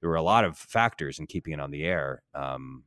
there 0.01 0.09
were 0.09 0.15
a 0.15 0.21
lot 0.21 0.45
of 0.45 0.57
factors 0.57 1.19
in 1.19 1.27
keeping 1.27 1.53
it 1.53 1.59
on 1.59 1.71
the 1.71 1.83
air. 1.83 2.21
Um, 2.33 2.83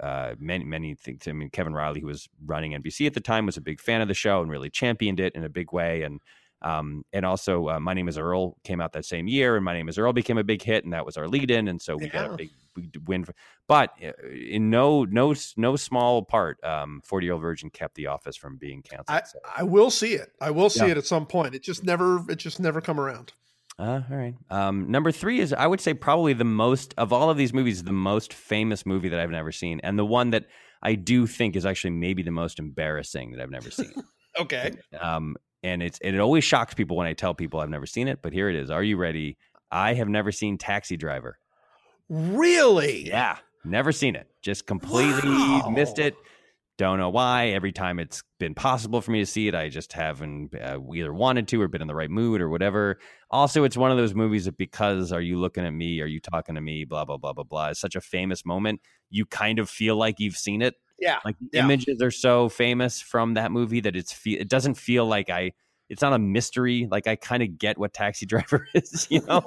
uh, 0.00 0.34
many 0.38 0.64
many 0.64 0.94
things. 0.94 1.28
I 1.28 1.32
mean, 1.32 1.50
Kevin 1.50 1.74
Reilly, 1.74 2.00
who 2.00 2.06
was 2.06 2.28
running 2.44 2.72
NBC 2.72 3.06
at 3.06 3.14
the 3.14 3.20
time, 3.20 3.46
was 3.46 3.56
a 3.56 3.60
big 3.60 3.80
fan 3.80 4.00
of 4.00 4.08
the 4.08 4.14
show 4.14 4.40
and 4.40 4.50
really 4.50 4.70
championed 4.70 5.20
it 5.20 5.34
in 5.34 5.44
a 5.44 5.48
big 5.50 5.72
way. 5.72 6.02
And 6.02 6.20
um, 6.62 7.04
and 7.12 7.24
also, 7.24 7.68
uh, 7.68 7.80
my 7.80 7.94
name 7.94 8.08
is 8.08 8.18
Earl 8.18 8.56
came 8.64 8.80
out 8.80 8.92
that 8.92 9.06
same 9.06 9.28
year, 9.28 9.56
and 9.56 9.64
my 9.64 9.72
name 9.72 9.88
is 9.88 9.98
Earl 9.98 10.12
became 10.12 10.36
a 10.36 10.44
big 10.44 10.62
hit, 10.62 10.84
and 10.84 10.92
that 10.92 11.06
was 11.06 11.16
our 11.16 11.26
lead-in, 11.26 11.68
and 11.68 11.80
so 11.80 11.96
we 11.96 12.06
yeah. 12.06 12.12
got 12.12 12.32
a 12.32 12.36
big, 12.36 12.50
win. 13.06 13.24
For, 13.24 13.34
but 13.66 13.90
uh, 14.04 14.12
in 14.28 14.68
no 14.68 15.04
no 15.04 15.34
no 15.56 15.76
small 15.76 16.22
part, 16.22 16.62
um, 16.62 17.00
Forty 17.02 17.26
Year 17.26 17.34
Old 17.34 17.42
Virgin 17.42 17.70
kept 17.70 17.94
The 17.94 18.08
Office 18.08 18.36
from 18.36 18.58
being 18.58 18.82
canceled. 18.82 19.08
I, 19.08 19.22
so. 19.22 19.38
I 19.56 19.62
will 19.62 19.90
see 19.90 20.14
it. 20.14 20.32
I 20.40 20.50
will 20.50 20.68
see 20.68 20.84
yeah. 20.84 20.92
it 20.92 20.98
at 20.98 21.06
some 21.06 21.24
point. 21.24 21.54
It 21.54 21.62
just 21.62 21.82
never 21.82 22.30
it 22.30 22.36
just 22.36 22.60
never 22.60 22.82
come 22.82 23.00
around. 23.00 23.32
Uh, 23.80 24.02
all 24.10 24.16
right. 24.16 24.34
Um, 24.50 24.90
number 24.90 25.10
three 25.10 25.40
is, 25.40 25.54
I 25.54 25.66
would 25.66 25.80
say, 25.80 25.94
probably 25.94 26.34
the 26.34 26.44
most 26.44 26.92
of 26.98 27.14
all 27.14 27.30
of 27.30 27.38
these 27.38 27.54
movies, 27.54 27.82
the 27.82 27.92
most 27.92 28.34
famous 28.34 28.84
movie 28.84 29.08
that 29.08 29.18
I've 29.18 29.30
never 29.30 29.50
seen, 29.52 29.80
and 29.82 29.98
the 29.98 30.04
one 30.04 30.30
that 30.30 30.44
I 30.82 30.96
do 30.96 31.26
think 31.26 31.56
is 31.56 31.64
actually 31.64 31.92
maybe 31.92 32.22
the 32.22 32.30
most 32.30 32.58
embarrassing 32.58 33.32
that 33.32 33.40
I've 33.40 33.50
never 33.50 33.70
seen. 33.70 33.92
okay. 34.38 34.76
Um, 35.00 35.36
and 35.62 35.82
it's 35.82 35.98
and 36.00 36.14
it 36.14 36.18
always 36.18 36.44
shocks 36.44 36.74
people 36.74 36.96
when 36.96 37.06
I 37.06 37.14
tell 37.14 37.32
people 37.32 37.60
I've 37.60 37.70
never 37.70 37.86
seen 37.86 38.06
it, 38.06 38.20
but 38.20 38.34
here 38.34 38.50
it 38.50 38.56
is. 38.56 38.70
Are 38.70 38.82
you 38.82 38.98
ready? 38.98 39.38
I 39.70 39.94
have 39.94 40.08
never 40.08 40.30
seen 40.30 40.58
Taxi 40.58 40.98
Driver. 40.98 41.38
Really? 42.10 43.06
Yeah, 43.08 43.38
never 43.64 43.92
seen 43.92 44.14
it. 44.14 44.26
Just 44.42 44.66
completely 44.66 45.30
wow. 45.30 45.72
missed 45.74 45.98
it. 45.98 46.16
Don't 46.76 46.98
know 46.98 47.10
why. 47.10 47.48
Every 47.48 47.72
time 47.72 47.98
it's 47.98 48.22
been 48.38 48.54
possible 48.54 49.02
for 49.02 49.10
me 49.10 49.20
to 49.20 49.26
see 49.26 49.48
it, 49.48 49.54
I 49.54 49.68
just 49.68 49.92
haven't 49.92 50.54
uh, 50.54 50.78
either 50.94 51.12
wanted 51.12 51.46
to 51.48 51.60
or 51.60 51.68
been 51.68 51.82
in 51.82 51.88
the 51.88 51.94
right 51.94 52.10
mood 52.10 52.40
or 52.40 52.48
whatever. 52.48 52.98
Also, 53.30 53.62
it's 53.62 53.76
one 53.76 53.92
of 53.92 53.96
those 53.96 54.14
movies 54.14 54.46
that 54.46 54.56
because 54.56 55.12
are 55.12 55.20
you 55.20 55.38
looking 55.38 55.64
at 55.64 55.72
me? 55.72 56.00
Are 56.00 56.06
you 56.06 56.20
talking 56.20 56.56
to 56.56 56.60
me? 56.60 56.84
Blah 56.84 57.04
blah 57.04 57.16
blah 57.16 57.32
blah 57.32 57.44
blah. 57.44 57.68
It's 57.68 57.80
such 57.80 57.94
a 57.94 58.00
famous 58.00 58.44
moment. 58.44 58.80
You 59.08 59.24
kind 59.24 59.58
of 59.58 59.70
feel 59.70 59.96
like 59.96 60.18
you've 60.18 60.36
seen 60.36 60.62
it. 60.62 60.74
Yeah, 60.98 61.18
like 61.24 61.36
yeah. 61.52 61.64
images 61.64 62.02
are 62.02 62.10
so 62.10 62.48
famous 62.48 63.00
from 63.00 63.34
that 63.34 63.52
movie 63.52 63.80
that 63.80 63.94
it's 63.94 64.12
fe- 64.12 64.38
it 64.38 64.48
doesn't 64.48 64.74
feel 64.74 65.06
like 65.06 65.30
I. 65.30 65.52
It's 65.88 66.02
not 66.02 66.12
a 66.12 66.18
mystery. 66.18 66.88
Like 66.90 67.06
I 67.06 67.16
kind 67.16 67.42
of 67.42 67.58
get 67.58 67.78
what 67.78 67.92
Taxi 67.92 68.26
Driver 68.26 68.66
is, 68.74 69.06
you 69.10 69.22
know, 69.22 69.42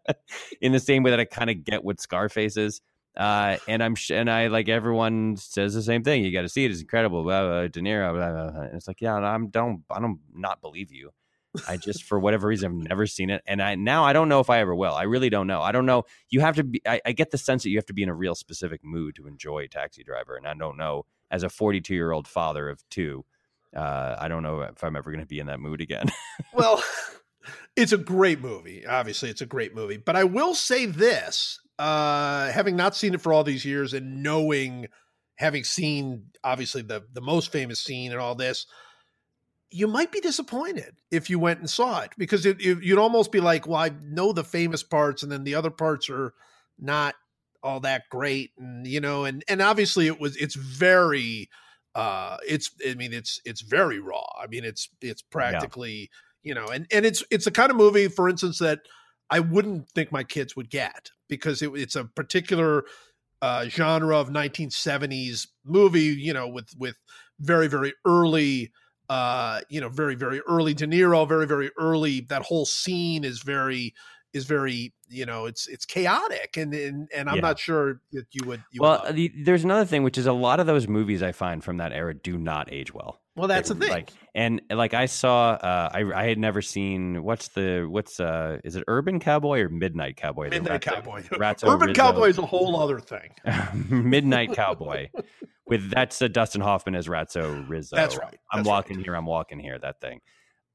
in 0.60 0.72
the 0.72 0.80
same 0.80 1.02
way 1.02 1.10
that 1.10 1.20
I 1.20 1.24
kind 1.24 1.50
of 1.50 1.64
get 1.64 1.84
what 1.84 2.00
Scarface 2.00 2.56
is. 2.56 2.80
Uh, 3.16 3.58
and 3.68 3.82
I'm 3.82 3.94
sh- 3.94 4.10
and 4.10 4.30
I 4.30 4.48
like 4.48 4.68
everyone 4.68 5.36
says 5.36 5.72
the 5.72 5.82
same 5.82 6.02
thing. 6.02 6.24
You 6.24 6.32
got 6.32 6.42
to 6.42 6.48
see 6.48 6.64
it; 6.64 6.70
it's 6.70 6.80
incredible. 6.80 7.22
Blah, 7.22 7.42
blah, 7.46 7.68
De 7.68 7.80
Niro. 7.80 8.12
Blah, 8.12 8.32
blah, 8.32 8.50
blah. 8.50 8.76
it's 8.76 8.88
like, 8.88 9.00
yeah, 9.00 9.14
I'm 9.14 9.48
don't 9.48 9.84
I 9.90 10.00
don't 10.00 10.18
not 10.34 10.60
believe 10.60 10.92
you. 10.92 11.10
I 11.68 11.76
just 11.76 12.04
for 12.04 12.18
whatever 12.18 12.48
reason 12.48 12.70
I've 12.70 12.88
never 12.88 13.06
seen 13.06 13.30
it, 13.30 13.42
and 13.46 13.62
I 13.62 13.74
now 13.74 14.04
I 14.04 14.12
don't 14.12 14.28
know 14.28 14.40
if 14.40 14.50
I 14.50 14.58
ever 14.58 14.74
will. 14.74 14.94
I 14.94 15.04
really 15.04 15.30
don't 15.30 15.46
know. 15.46 15.62
I 15.62 15.72
don't 15.72 15.86
know. 15.86 16.04
You 16.28 16.40
have 16.40 16.56
to 16.56 16.64
be. 16.64 16.82
I, 16.86 17.00
I 17.04 17.12
get 17.12 17.30
the 17.30 17.38
sense 17.38 17.62
that 17.62 17.70
you 17.70 17.78
have 17.78 17.86
to 17.86 17.92
be 17.92 18.02
in 18.02 18.08
a 18.08 18.14
real 18.14 18.34
specific 18.34 18.80
mood 18.84 19.16
to 19.16 19.26
enjoy 19.26 19.66
Taxi 19.68 20.02
Driver, 20.02 20.36
and 20.36 20.46
I 20.46 20.54
don't 20.54 20.76
know. 20.76 21.06
As 21.30 21.42
a 21.42 21.48
42 21.48 21.94
year 21.94 22.12
old 22.12 22.28
father 22.28 22.68
of 22.68 22.82
two, 22.90 23.24
uh, 23.74 24.16
I 24.18 24.28
don't 24.28 24.42
know 24.42 24.60
if 24.60 24.84
I'm 24.84 24.96
ever 24.96 25.10
going 25.10 25.22
to 25.22 25.26
be 25.26 25.40
in 25.40 25.46
that 25.46 25.58
mood 25.58 25.80
again. 25.80 26.06
well, 26.54 26.82
it's 27.76 27.92
a 27.92 27.98
great 27.98 28.40
movie. 28.40 28.86
Obviously, 28.86 29.30
it's 29.30 29.40
a 29.40 29.46
great 29.46 29.74
movie, 29.74 29.96
but 29.96 30.16
I 30.16 30.24
will 30.24 30.54
say 30.54 30.86
this: 30.86 31.60
uh, 31.78 32.50
having 32.50 32.76
not 32.76 32.94
seen 32.96 33.14
it 33.14 33.20
for 33.20 33.32
all 33.32 33.44
these 33.44 33.64
years 33.64 33.94
and 33.94 34.22
knowing, 34.22 34.86
having 35.36 35.64
seen 35.64 36.26
obviously 36.42 36.82
the 36.82 37.04
the 37.12 37.22
most 37.22 37.50
famous 37.50 37.80
scene 37.80 38.12
and 38.12 38.20
all 38.20 38.34
this, 38.34 38.66
you 39.74 39.88
might 39.88 40.12
be 40.12 40.20
disappointed 40.20 40.94
if 41.10 41.28
you 41.28 41.38
went 41.38 41.58
and 41.58 41.68
saw 41.68 42.00
it 42.00 42.12
because 42.16 42.46
it, 42.46 42.60
it, 42.60 42.82
you'd 42.82 42.98
almost 42.98 43.32
be 43.32 43.40
like, 43.40 43.66
well, 43.66 43.80
I 43.80 43.90
know 44.02 44.32
the 44.32 44.44
famous 44.44 44.82
parts, 44.82 45.22
and 45.22 45.32
then 45.32 45.42
the 45.44 45.56
other 45.56 45.70
parts 45.70 46.08
are 46.08 46.32
not 46.78 47.14
all 47.62 47.80
that 47.80 48.04
great, 48.10 48.52
and 48.58 48.86
you 48.86 49.00
know, 49.00 49.24
and 49.24 49.44
and 49.48 49.60
obviously 49.60 50.06
it 50.06 50.20
was 50.20 50.36
it's 50.36 50.54
very 50.54 51.48
uh 51.94 52.36
it's 52.48 52.72
i 52.88 52.94
mean 52.94 53.12
it's 53.12 53.40
it's 53.44 53.60
very 53.60 54.00
raw 54.00 54.26
i 54.42 54.48
mean 54.48 54.64
it's 54.64 54.88
it's 55.00 55.22
practically 55.22 56.10
yeah. 56.42 56.48
you 56.48 56.52
know 56.52 56.66
and 56.66 56.88
and 56.90 57.06
it's 57.06 57.22
it's 57.30 57.44
the 57.44 57.52
kind 57.52 57.70
of 57.70 57.76
movie 57.76 58.08
for 58.08 58.28
instance 58.28 58.58
that 58.58 58.80
I 59.30 59.40
wouldn't 59.40 59.90
think 59.90 60.12
my 60.12 60.24
kids 60.24 60.54
would 60.56 60.70
get 60.70 61.10
because 61.28 61.62
it, 61.62 61.70
it's 61.74 61.96
a 61.96 62.04
particular 62.04 62.84
uh, 63.42 63.66
genre 63.68 64.16
of 64.16 64.28
1970s 64.28 65.48
movie, 65.64 66.00
you 66.00 66.32
know, 66.32 66.48
with 66.48 66.68
with 66.78 66.96
very 67.40 67.66
very 67.66 67.94
early 68.06 68.72
uh, 69.08 69.60
you 69.68 69.80
know, 69.80 69.88
very 69.88 70.14
very 70.14 70.40
early 70.42 70.74
De 70.74 70.86
Niro, 70.86 71.26
very 71.28 71.46
very 71.46 71.70
early. 71.78 72.20
That 72.22 72.42
whole 72.42 72.66
scene 72.66 73.24
is 73.24 73.40
very 73.42 73.94
is 74.32 74.44
very 74.46 74.92
you 75.08 75.24
know 75.24 75.46
it's 75.46 75.66
it's 75.68 75.84
chaotic 75.86 76.56
and 76.56 76.74
and, 76.74 77.08
and 77.14 77.30
i'm 77.30 77.36
Yeah. 77.36 77.40
not 77.40 77.58
sure 77.58 78.00
that 78.12 78.26
you 78.32 78.44
would 78.44 78.64
you 78.72 78.82
well, 78.82 79.02
would 79.06 79.14
the, 79.14 79.32
there's 79.44 79.62
another 79.64 79.84
thing, 79.84 80.02
which 80.02 80.18
is 80.18 80.26
a 80.26 80.32
lot 80.32 80.58
of 80.60 80.66
those 80.66 80.88
movies 80.88 81.22
I 81.22 81.32
find 81.32 81.62
from 81.62 81.76
that 81.76 81.92
era 81.92 82.14
do 82.14 82.36
not 82.36 82.72
age 82.72 82.92
well. 82.92 83.20
Well 83.36 83.48
that's 83.48 83.68
the 83.68 83.74
thing 83.74 83.90
Like, 83.90 84.10
and 84.34 84.62
like 84.70 84.94
I 84.94 85.06
saw, 85.06 85.50
uh, 85.50 85.90
I 85.92 86.02
I 86.12 86.24
had 86.26 86.38
never 86.38 86.62
seen 86.62 87.22
what's 87.22 87.48
the 87.48 87.86
what's 87.88 88.20
uh 88.20 88.58
is 88.64 88.76
it 88.76 88.84
Urban 88.88 89.20
Cowboy 89.20 89.60
or 89.60 89.68
Midnight 89.68 90.16
Cowboy? 90.16 90.50
Midnight 90.50 90.82
cowboy 90.82 91.22
Ratso 91.22 91.68
urban 91.68 91.88
Rizzo- 91.88 92.00
cowboy 92.00 92.28
is 92.28 92.38
a 92.38 92.46
whole 92.46 92.80
other 92.80 93.00
thing 93.00 93.30
Midnight 93.90 94.52
Cowboy. 94.54 95.08
With 95.66 95.90
that's 95.90 96.20
uh, 96.20 96.28
Dustin 96.28 96.60
Hoffman 96.60 96.94
as 96.94 97.06
Ratso 97.08 97.66
Rizzo. 97.68 97.96
That's 97.96 98.18
right. 98.18 98.38
I'm 98.52 98.64
walking 98.64 98.98
right. 98.98 99.06
here. 99.06 99.16
I'm 99.16 99.24
walking 99.24 99.58
here. 99.58 99.78
That 99.78 99.98
thing. 100.00 100.20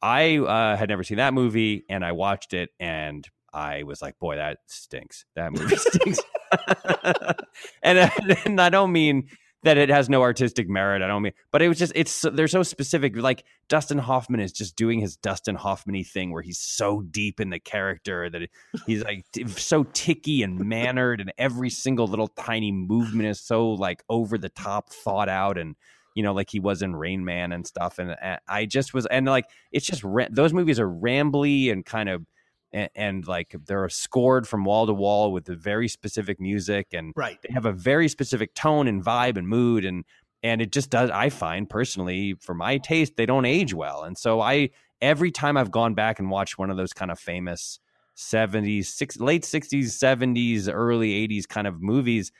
I 0.01 0.37
uh, 0.37 0.77
had 0.77 0.89
never 0.89 1.03
seen 1.03 1.17
that 1.17 1.33
movie, 1.33 1.85
and 1.89 2.03
I 2.03 2.13
watched 2.13 2.53
it, 2.53 2.69
and 2.79 3.27
I 3.53 3.83
was 3.83 4.01
like, 4.01 4.17
"Boy, 4.17 4.37
that 4.37 4.59
stinks. 4.65 5.25
That 5.35 5.51
movie 5.51 5.75
stinks." 5.77 6.19
and, 7.83 8.11
and 8.45 8.59
I 8.59 8.69
don't 8.69 8.91
mean 8.91 9.29
that 9.63 9.77
it 9.77 9.89
has 9.89 10.09
no 10.09 10.21
artistic 10.21 10.69
merit. 10.69 11.01
I 11.01 11.07
don't 11.07 11.21
mean, 11.21 11.33
but 11.51 11.61
it 11.61 11.67
was 11.67 11.77
just 11.77 11.91
it's 11.95 12.21
they're 12.33 12.47
so 12.47 12.63
specific. 12.63 13.15
Like 13.15 13.43
Dustin 13.67 13.97
Hoffman 13.97 14.39
is 14.39 14.53
just 14.53 14.75
doing 14.75 14.99
his 14.99 15.17
Dustin 15.17 15.55
Hoffman 15.55 16.03
thing, 16.03 16.31
where 16.31 16.41
he's 16.41 16.59
so 16.59 17.01
deep 17.01 17.39
in 17.39 17.49
the 17.49 17.59
character 17.59 18.29
that 18.29 18.49
he's 18.85 19.03
like 19.03 19.25
so 19.47 19.83
ticky 19.93 20.43
and 20.43 20.59
mannered, 20.59 21.19
and 21.19 21.33
every 21.37 21.69
single 21.69 22.07
little 22.07 22.29
tiny 22.29 22.71
movement 22.71 23.27
is 23.29 23.41
so 23.41 23.69
like 23.69 24.03
over 24.09 24.37
the 24.37 24.49
top, 24.49 24.89
thought 24.93 25.29
out, 25.29 25.57
and 25.57 25.75
you 26.15 26.23
know, 26.23 26.33
like 26.33 26.49
he 26.49 26.59
was 26.59 26.81
in 26.81 26.95
Rain 26.95 27.25
Man 27.25 27.51
and 27.51 27.67
stuff. 27.67 27.99
And, 27.99 28.15
I 28.47 28.65
just 28.65 28.93
was, 28.93 29.05
and 29.07 29.25
like 29.25 29.45
it's 29.71 29.85
just 29.85 30.03
those 30.31 30.53
movies 30.53 30.79
are 30.79 30.89
rambly 30.89 31.71
and 31.71 31.85
kind 31.85 32.09
of. 32.09 32.25
And, 32.71 32.89
and 32.95 33.27
like 33.27 33.55
they're 33.65 33.89
scored 33.89 34.47
from 34.47 34.63
wall 34.63 34.85
to 34.85 34.93
wall 34.93 35.31
with 35.31 35.45
the 35.45 35.55
very 35.55 35.87
specific 35.87 36.39
music, 36.39 36.87
and 36.93 37.13
right. 37.15 37.39
they 37.41 37.53
have 37.53 37.65
a 37.65 37.71
very 37.71 38.07
specific 38.07 38.53
tone 38.53 38.87
and 38.87 39.03
vibe 39.03 39.37
and 39.37 39.47
mood 39.47 39.85
and 39.85 40.05
and 40.43 40.61
it 40.61 40.71
just 40.71 40.89
does 40.89 41.09
i 41.09 41.29
find 41.29 41.69
personally 41.69 42.35
for 42.39 42.53
my 42.53 42.77
taste 42.77 43.15
they 43.15 43.25
don't 43.25 43.45
age 43.45 43.73
well. 43.73 44.03
And 44.03 44.17
so 44.17 44.41
i 44.41 44.69
every 45.01 45.31
time 45.31 45.57
i've 45.57 45.71
gone 45.71 45.93
back 45.93 46.19
and 46.19 46.29
watched 46.29 46.57
one 46.57 46.69
of 46.69 46.77
those 46.77 46.93
kind 46.93 47.11
of 47.11 47.19
famous 47.19 47.79
70s 48.17 48.85
six, 48.85 49.17
late 49.19 49.43
60s 49.43 49.85
70s 49.85 50.69
early 50.71 51.27
80s 51.27 51.47
kind 51.47 51.67
of 51.67 51.81
movies 51.81 52.31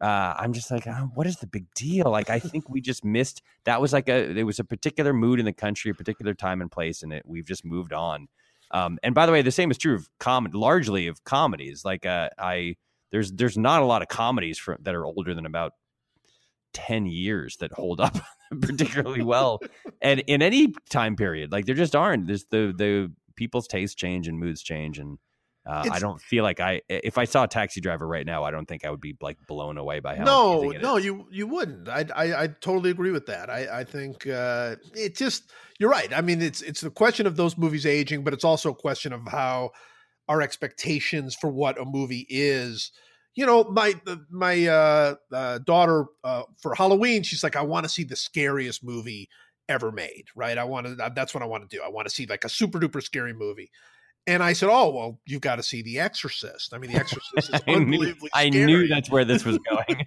uh, 0.00 0.34
i'm 0.38 0.52
just 0.52 0.70
like 0.70 0.86
oh, 0.86 1.10
what 1.14 1.26
is 1.26 1.36
the 1.36 1.46
big 1.46 1.66
deal? 1.74 2.10
Like 2.10 2.30
i 2.30 2.38
think 2.38 2.68
we 2.68 2.80
just 2.80 3.04
missed 3.04 3.42
that 3.64 3.80
was 3.80 3.92
like 3.92 4.08
a 4.08 4.30
it 4.38 4.44
was 4.44 4.58
a 4.58 4.64
particular 4.64 5.12
mood 5.12 5.38
in 5.38 5.44
the 5.44 5.52
country 5.52 5.90
a 5.90 5.94
particular 5.94 6.34
time 6.34 6.60
and 6.60 6.70
place 6.70 7.02
and 7.02 7.12
it 7.12 7.24
we've 7.26 7.46
just 7.46 7.64
moved 7.64 7.92
on 7.92 8.28
um, 8.70 8.98
and 9.02 9.14
by 9.14 9.26
the 9.26 9.32
way 9.32 9.42
the 9.42 9.50
same 9.50 9.70
is 9.70 9.78
true 9.78 9.94
of 9.94 10.08
com 10.18 10.48
largely 10.52 11.06
of 11.06 11.24
comedies. 11.24 11.84
Like 11.84 12.06
uh, 12.06 12.30
i 12.38 12.76
there's 13.10 13.32
there's 13.32 13.56
not 13.56 13.82
a 13.82 13.86
lot 13.86 14.02
of 14.02 14.08
comedies 14.08 14.58
for, 14.58 14.76
that 14.82 14.94
are 14.94 15.06
older 15.06 15.34
than 15.34 15.46
about 15.46 15.72
10 16.74 17.06
years 17.06 17.56
that 17.58 17.72
hold 17.72 18.00
up 18.00 18.16
particularly 18.60 19.22
well. 19.22 19.60
And 20.02 20.20
in 20.26 20.42
any 20.42 20.74
time 20.90 21.16
period 21.16 21.52
like 21.52 21.66
there 21.66 21.74
just 21.74 21.96
aren't. 21.96 22.26
There's 22.26 22.44
the 22.50 22.74
the 22.76 23.12
people's 23.36 23.68
tastes 23.68 23.94
change 23.94 24.28
and 24.28 24.38
moods 24.38 24.62
change 24.62 24.98
and 24.98 25.18
uh, 25.68 25.84
I 25.92 25.98
don't 25.98 26.20
feel 26.20 26.44
like 26.44 26.60
I 26.60 26.80
if 26.88 27.18
I 27.18 27.24
saw 27.24 27.44
a 27.44 27.48
taxi 27.48 27.82
driver 27.82 28.06
right 28.06 28.24
now 28.24 28.42
I 28.42 28.50
don't 28.50 28.66
think 28.66 28.86
I 28.86 28.90
would 28.90 29.02
be 29.02 29.14
like 29.20 29.36
blown 29.46 29.76
away 29.76 30.00
by 30.00 30.16
how 30.16 30.24
no 30.24 30.72
it 30.72 30.80
no 30.80 30.96
is. 30.96 31.04
you 31.04 31.26
you 31.30 31.46
wouldn't. 31.46 31.88
I, 31.88 32.06
I 32.16 32.42
i 32.44 32.46
totally 32.46 32.90
agree 32.90 33.10
with 33.10 33.26
that. 33.26 33.50
I 33.50 33.80
i 33.80 33.84
think 33.84 34.26
uh 34.26 34.76
it 34.94 35.14
just 35.14 35.52
you're 35.78 35.90
right. 35.90 36.10
I 36.12 36.22
mean 36.22 36.40
it's 36.40 36.62
it's 36.62 36.82
a 36.82 36.90
question 36.90 37.26
of 37.26 37.36
those 37.36 37.58
movies 37.58 37.84
aging 37.84 38.24
but 38.24 38.32
it's 38.32 38.44
also 38.44 38.70
a 38.70 38.74
question 38.74 39.12
of 39.12 39.20
how 39.28 39.72
our 40.26 40.40
expectations 40.40 41.34
for 41.34 41.50
what 41.50 41.78
a 41.78 41.84
movie 41.84 42.26
is. 42.30 42.90
You 43.34 43.44
know 43.44 43.64
my 43.64 43.94
my 44.30 44.66
uh, 44.66 45.14
uh 45.32 45.58
daughter 45.58 46.06
uh 46.24 46.44
for 46.60 46.74
halloween 46.74 47.22
she's 47.22 47.44
like 47.44 47.54
i 47.54 47.62
want 47.62 47.84
to 47.84 47.88
see 47.88 48.02
the 48.02 48.16
scariest 48.16 48.82
movie 48.82 49.28
ever 49.68 49.92
made 49.92 50.24
right? 50.34 50.56
I 50.56 50.64
want 50.64 50.86
to 50.86 50.96
that's 51.14 51.34
what 51.34 51.42
i 51.42 51.46
want 51.46 51.68
to 51.68 51.76
do. 51.76 51.82
I 51.84 51.88
want 51.88 52.08
to 52.08 52.14
see 52.14 52.26
like 52.26 52.44
a 52.44 52.48
super 52.48 52.80
duper 52.80 53.02
scary 53.02 53.34
movie 53.34 53.70
and 54.28 54.42
I 54.42 54.52
said, 54.52 54.68
"Oh 54.70 54.90
well, 54.90 55.18
you've 55.26 55.40
got 55.40 55.56
to 55.56 55.62
see 55.62 55.82
The 55.82 55.98
Exorcist. 55.98 56.72
I 56.74 56.78
mean, 56.78 56.92
The 56.92 56.98
Exorcist 56.98 57.54
is 57.54 57.60
I 57.66 57.70
knew, 57.72 57.76
unbelievably 57.76 58.30
I 58.34 58.48
knew 58.50 58.86
that's 58.86 59.10
where 59.10 59.24
this 59.24 59.44
was 59.44 59.58
going. 59.58 60.06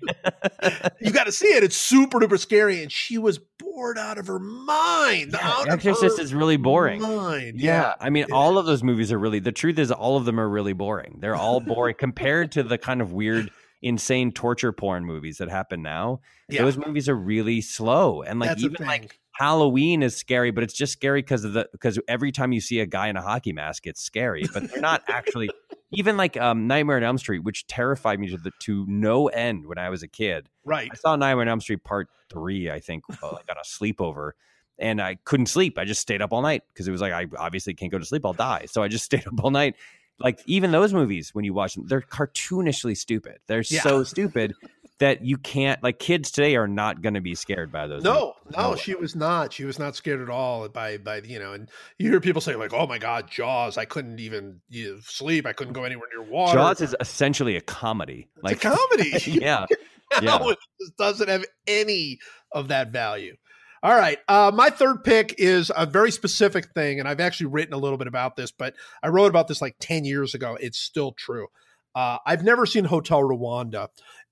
you 1.02 1.12
got 1.12 1.26
to 1.26 1.32
see 1.32 1.48
it. 1.48 1.64
It's 1.64 1.76
super 1.76 2.20
duper 2.20 2.40
scary, 2.40 2.82
and 2.84 2.92
she 2.92 3.18
was 3.18 3.40
bored 3.60 3.98
out 3.98 4.18
of 4.18 4.28
her 4.28 4.40
mind. 4.40 5.32
Yeah, 5.34 5.64
Exorcist 5.68 6.20
is 6.20 6.34
really 6.34 6.58
boring. 6.58 7.02
Mind. 7.02 7.60
Yeah, 7.60 7.96
I 8.00 8.10
mean, 8.10 8.26
Yeah. 8.30 8.36
all 8.36 8.58
of 8.58 8.66
those 8.66 8.84
movies 8.84 9.12
are 9.12 9.18
really. 9.20 9.40
The 9.40 9.52
truth 9.52 9.80
is, 9.80 9.92
all 9.92 10.18
of 10.18 10.26
them 10.26 10.40
are 10.40 10.48
really 10.48 10.74
boring. 10.74 11.18
They're 11.20 11.36
all 11.36 11.60
boring 11.60 11.96
compared 11.98 12.52
to 12.54 12.64
the 12.64 12.78
kind 12.78 13.02
of 13.02 13.12
weird, 13.12 13.50
insane 13.82 14.32
torture 14.32 14.72
porn 14.72 15.06
movies 15.06 15.40
that 15.40 15.50
happen 15.50 15.82
now. 15.82 16.22
Yeah. 16.48 16.62
Those 16.64 16.78
movies 16.78 17.10
are 17.10 17.16
really 17.16 17.62
slow, 17.62 18.22
and 18.22 18.40
like 18.40 18.50
That's 18.50 18.64
even 18.64 18.86
like. 18.86 19.18
Halloween 19.42 20.04
is 20.04 20.16
scary, 20.16 20.52
but 20.52 20.64
it's 20.64 20.74
just 20.74 20.94
scary 20.94 21.22
because 21.24 21.44
of 21.44 21.54
the 21.54 21.68
because 21.72 21.98
every 22.08 22.32
time 22.32 22.52
you 22.52 22.62
see 22.62 22.80
a 22.80 22.86
guy 22.86 23.08
in 23.08 23.16
a 23.18 23.22
hockey 23.24 23.54
mask, 23.54 23.88
it's 23.88 24.00
scary. 24.02 24.44
But 24.54 24.70
they're 24.72 24.82
not 24.82 25.02
actually. 25.08 25.50
Even 25.94 26.16
like 26.16 26.38
um, 26.38 26.68
Nightmare 26.68 26.96
on 26.98 27.04
Elm 27.04 27.18
Street, 27.18 27.40
which 27.40 27.68
terrified 27.68 28.18
me 28.20 28.30
to 28.30 28.38
the 28.38 28.52
to 28.60 28.86
no 28.88 29.28
end 29.28 29.66
when 29.66 29.78
I 29.78 29.90
was 29.90 30.04
a 30.04 30.08
kid. 30.08 30.48
right. 30.64 30.90
I 30.90 30.96
saw 30.96 31.16
Nightmare 31.18 31.42
on 31.42 31.48
Elm 31.50 31.60
Street 31.60 31.84
Part 31.84 32.08
Three, 32.30 32.70
I 32.72 32.80
think, 32.80 33.04
uh, 33.22 33.32
like 33.34 33.50
on 33.50 33.58
a 33.58 33.66
sleepover, 33.66 34.32
and 34.80 35.02
I 35.02 35.16
couldn't 35.26 35.48
sleep. 35.48 35.78
I 35.78 35.84
just 35.84 36.00
stayed 36.00 36.22
up 36.22 36.32
all 36.32 36.42
night 36.42 36.62
because 36.70 36.88
it 36.88 36.92
was 36.92 37.02
like 37.02 37.12
I 37.12 37.26
obviously 37.38 37.74
can't 37.74 37.92
go 37.92 37.98
to 37.98 38.06
sleep. 38.06 38.26
I'll 38.26 38.32
die. 38.32 38.68
So 38.70 38.82
I 38.84 38.88
just 38.88 39.04
stayed 39.12 39.28
up 39.28 39.44
all 39.44 39.52
night. 39.52 39.76
Like 40.20 40.40
even 40.46 40.72
those 40.72 40.94
movies, 40.94 41.34
when 41.36 41.44
you 41.44 41.54
watch 41.54 41.74
them, 41.74 41.88
they're 41.88 42.00
cartoonishly 42.02 42.96
stupid. 42.96 43.40
They're 43.48 43.64
Yeah. 43.68 43.82
so 43.82 44.04
stupid 44.06 44.54
that 45.02 45.26
you 45.26 45.38
can't. 45.38 45.84
Like 45.84 46.00
kids 46.00 46.32
today 46.32 46.56
are 46.56 46.68
not 46.68 47.02
going 47.02 47.16
to 47.16 47.22
be 47.22 47.36
scared 47.36 47.72
by 47.72 47.88
those. 47.88 48.04
No, 48.04 48.34
no, 48.56 48.72
No. 48.72 48.76
she 48.76 48.96
was 48.96 49.16
not. 49.16 49.52
She 49.52 49.66
was 49.66 49.78
not 49.78 49.96
scared 49.96 50.22
at 50.22 50.30
all 50.30 50.68
by 50.70 50.98
by 50.98 51.18
you 51.26 51.38
know. 51.40 51.54
And 51.54 51.70
you 52.00 52.10
hear 52.10 52.22
people 52.22 52.40
say 52.42 52.56
like, 52.56 52.72
"Oh 52.74 52.88
my 52.88 52.98
God, 52.98 53.30
Jaws! 53.30 53.78
I 53.78 53.86
couldn't 53.86 54.20
even 54.20 54.62
you 54.70 54.94
know, 54.96 55.00
sleep. 55.04 55.46
I 55.46 55.54
couldn't 55.54 55.74
go 55.74 55.84
anywhere 55.84 56.08
near 56.16 56.24
water." 56.24 56.54
Jaws 56.58 56.82
is 56.82 56.96
essentially 57.00 57.58
a 57.58 57.62
comedy. 57.62 58.30
It's 58.36 58.44
Like 58.44 58.64
a 58.66 58.76
comedy. 58.76 59.12
yeah, 59.42 59.66
Yeah. 60.22 60.40
it 60.42 60.58
just 60.80 60.98
doesn't 60.98 61.30
have 61.30 61.46
any 61.68 62.20
of 62.52 62.70
that 62.70 62.92
value. 62.92 63.36
All 63.84 63.96
right. 63.96 64.20
Uh, 64.28 64.52
my 64.54 64.70
third 64.70 65.04
pick 65.04 65.34
is 65.40 65.72
a 65.76 65.88
very 65.88 66.12
specific 66.12 66.72
thing, 66.76 67.00
and 67.00 67.10
I've 67.10 67.20
actually 67.20 67.48
written 67.48 67.74
a 67.74 67.78
little 67.78 67.98
bit 67.98 68.06
about 68.08 68.36
this, 68.36 68.52
but 68.52 68.76
I 69.02 69.08
wrote 69.08 69.26
about 69.30 69.48
this 69.48 69.60
like 69.60 69.76
10 69.80 70.06
years 70.06 70.36
ago. 70.36 70.56
It's 70.62 70.78
still 70.78 71.14
true. 71.14 71.48
Uh, 71.96 72.20
I've 72.24 72.44
never 72.44 72.68
seen 72.68 72.86
Hotel 72.86 73.22
Rwanda. 73.22 73.88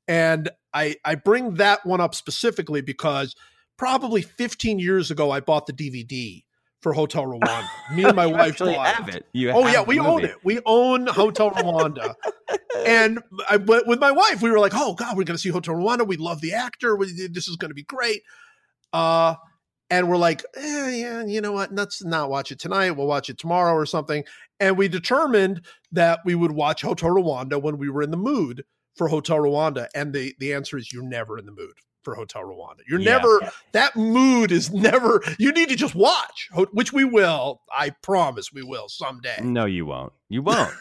And 0.08 0.50
I, 0.74 0.96
I 1.04 1.16
bring 1.16 1.56
that 1.56 1.86
one 1.86 2.02
up 2.02 2.14
specifically 2.16 2.82
because 2.82 3.36
probably 3.78 4.22
15 4.22 4.80
years 4.80 5.10
ago, 5.12 5.32
I 5.32 5.40
bought 5.40 5.66
the 5.66 5.74
DVD 5.74 6.44
for 6.82 6.94
Hotel 6.94 7.24
Rwanda. 7.26 7.68
Me 7.94 8.06
and 8.06 8.16
my 8.16 8.26
You 8.26 8.32
wife 8.34 8.58
have 8.58 9.10
it. 9.10 9.26
You 9.34 9.52
Oh 9.52 9.64
have 9.64 9.74
yeah, 9.74 9.82
we 9.82 10.00
own 10.00 10.24
it. 10.24 10.36
We 10.44 10.60
own 10.66 11.08
Hotel 11.08 11.52
Rwanda. 11.52 12.16
and 12.86 13.20
I 13.50 13.58
went 13.58 13.88
with 13.88 14.00
my 14.00 14.12
wife. 14.12 14.42
We 14.42 14.52
were 14.52 14.60
like, 14.60 14.74
"Oh 14.76 14.94
God, 14.94 15.18
we're 15.18 15.24
going 15.24 15.36
to 15.36 15.42
see 15.42 15.50
Hotel 15.50 15.76
Rwanda. 15.76 16.08
We 16.08 16.18
love 16.18 16.42
the 16.42 16.54
actor. 16.54 16.96
We, 16.96 17.08
this 17.28 17.48
is 17.48 17.56
going 17.56 17.70
to 17.72 17.76
be 17.76 17.84
great." 17.84 18.22
Uh, 18.94 19.36
and 19.90 20.08
we're 20.08 20.18
like, 20.18 20.44
eh, 20.56 20.90
"Yeah, 20.98 21.26
you 21.26 21.42
know 21.42 21.52
what? 21.52 21.74
Let's 21.74 22.04
not 22.04 22.30
watch 22.30 22.52
it 22.52 22.60
tonight. 22.60 22.92
We'll 22.92 23.08
watch 23.08 23.30
it 23.30 23.38
tomorrow 23.38 23.74
or 23.74 23.86
something." 23.86 24.24
And 24.60 24.78
we 24.78 24.88
determined 24.88 25.62
that 25.92 26.20
we 26.26 26.36
would 26.36 26.52
watch 26.52 26.82
Hotel 26.82 27.10
Rwanda 27.10 27.62
when 27.62 27.78
we 27.78 27.90
were 27.90 28.02
in 28.02 28.12
the 28.12 28.18
mood 28.18 28.64
for 29.00 29.08
Hotel 29.08 29.38
Rwanda. 29.38 29.88
And 29.96 30.14
the 30.14 30.36
the 30.40 30.54
answer 30.54 30.78
is, 30.78 30.94
you're 30.94 31.02
never 31.08 31.40
in 31.40 31.46
the 31.48 31.52
mood 31.54 31.74
for 32.04 32.16
Hotel 32.16 32.44
Rwanda. 32.44 32.82
You're 32.88 33.00
Yeah. 33.00 33.14
never 33.18 33.52
that 33.72 33.96
mood 33.96 34.52
is 34.52 34.72
never. 34.90 35.24
You 35.40 35.52
need 35.54 35.70
to 35.70 35.76
just 35.76 35.96
watch, 35.96 36.50
which 36.74 36.94
we 36.94 37.04
will. 37.06 37.62
I 37.72 37.92
promise 38.04 38.54
we 38.54 38.62
will 38.62 38.88
someday. 38.90 39.38
No, 39.42 39.66
you 39.66 39.86
won't. 39.86 40.14
You 40.28 40.42
won't. 40.50 40.74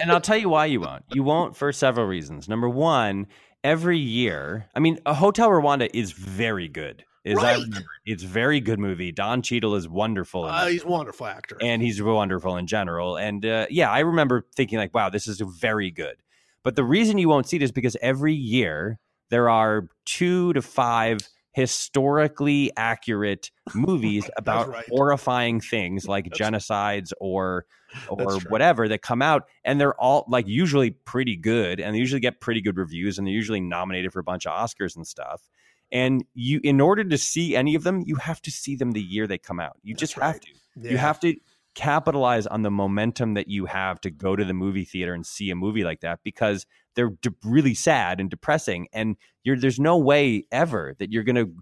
and 0.00 0.10
I'll 0.10 0.20
tell 0.20 0.36
you 0.38 0.48
why 0.48 0.66
you 0.66 0.80
won't. 0.80 1.04
You 1.12 1.22
won't 1.22 1.54
for 1.56 1.70
several 1.72 2.06
reasons. 2.06 2.48
Number 2.48 2.68
one, 2.68 3.26
every 3.62 3.98
year, 3.98 4.68
I 4.74 4.80
mean, 4.80 4.98
a 5.06 5.12
Hotel 5.14 5.48
Rwanda 5.50 5.88
is 5.94 6.12
very 6.12 6.66
good. 6.68 7.04
Is 7.22 7.36
I 7.38 7.42
Right. 7.42 7.62
remember, 7.62 7.88
it's 8.06 8.22
a 8.22 8.26
very 8.26 8.60
good 8.60 8.78
movie. 8.78 9.12
Don 9.12 9.42
Cheadle 9.42 9.74
is 9.74 9.86
wonderful, 9.86 10.44
Uh, 10.46 10.68
he's 10.68 10.82
a 10.84 10.88
wonderful 10.88 11.26
actor. 11.26 11.58
and 11.60 11.82
he's 11.82 12.00
wonderful 12.02 12.56
in 12.56 12.66
general. 12.66 13.18
And 13.18 13.44
uh, 13.44 13.66
yeah, 13.68 13.90
I 13.90 13.98
remember 14.00 14.46
thinking 14.56 14.78
like, 14.78 14.94
"Wow, 14.94 15.10
this 15.10 15.26
is 15.28 15.38
very 15.40 15.90
good." 15.90 16.16
But 16.62 16.76
the 16.76 16.84
reason 16.84 17.18
you 17.18 17.28
won't 17.28 17.46
see 17.46 17.56
it 17.56 17.62
is 17.62 17.72
because 17.72 17.96
every 18.02 18.34
year 18.34 18.98
there 19.30 19.48
are 19.48 19.88
two 20.04 20.52
to 20.52 20.62
five 20.62 21.18
historically 21.52 22.70
accurate 22.76 23.50
movies 23.74 24.28
about 24.36 24.68
right. 24.68 24.84
horrifying 24.88 25.60
things 25.60 26.06
like 26.06 26.24
That's- 26.30 26.38
genocides 26.38 27.12
or 27.20 27.66
or 28.08 28.38
whatever 28.48 28.86
that 28.86 29.02
come 29.02 29.20
out 29.20 29.48
and 29.64 29.80
they're 29.80 30.00
all 30.00 30.24
like 30.28 30.46
usually 30.46 30.90
pretty 30.90 31.34
good 31.34 31.80
and 31.80 31.92
they 31.92 31.98
usually 31.98 32.20
get 32.20 32.40
pretty 32.40 32.60
good 32.60 32.76
reviews 32.76 33.18
and 33.18 33.26
they're 33.26 33.34
usually 33.34 33.60
nominated 33.60 34.12
for 34.12 34.20
a 34.20 34.22
bunch 34.22 34.46
of 34.46 34.52
Oscars 34.52 34.94
and 34.94 35.04
stuff. 35.04 35.48
And 35.90 36.24
you, 36.32 36.60
in 36.62 36.80
order 36.80 37.02
to 37.02 37.18
see 37.18 37.56
any 37.56 37.74
of 37.74 37.82
them, 37.82 38.04
you 38.06 38.14
have 38.14 38.40
to 38.42 38.50
see 38.52 38.76
them 38.76 38.92
the 38.92 39.02
year 39.02 39.26
they 39.26 39.38
come 39.38 39.58
out. 39.58 39.76
You 39.82 39.94
just 39.94 40.14
have 40.14 40.38
to. 40.40 40.48
Yeah. 40.76 40.90
You 40.92 40.98
have 40.98 41.18
to 41.20 41.34
capitalize 41.74 42.46
on 42.46 42.62
the 42.62 42.70
momentum 42.70 43.34
that 43.34 43.48
you 43.48 43.66
have 43.66 44.00
to 44.00 44.10
go 44.10 44.34
to 44.34 44.44
the 44.44 44.54
movie 44.54 44.84
theater 44.84 45.14
and 45.14 45.24
see 45.24 45.50
a 45.50 45.56
movie 45.56 45.84
like 45.84 46.00
that 46.00 46.18
because 46.24 46.66
they're 46.94 47.10
de- 47.22 47.34
really 47.44 47.74
sad 47.74 48.20
and 48.20 48.28
depressing 48.28 48.88
and 48.92 49.16
you're 49.44 49.56
there's 49.56 49.78
no 49.78 49.96
way 49.96 50.44
ever 50.50 50.94
that 50.98 51.12
you're 51.12 51.22
going 51.22 51.36
to 51.36 51.52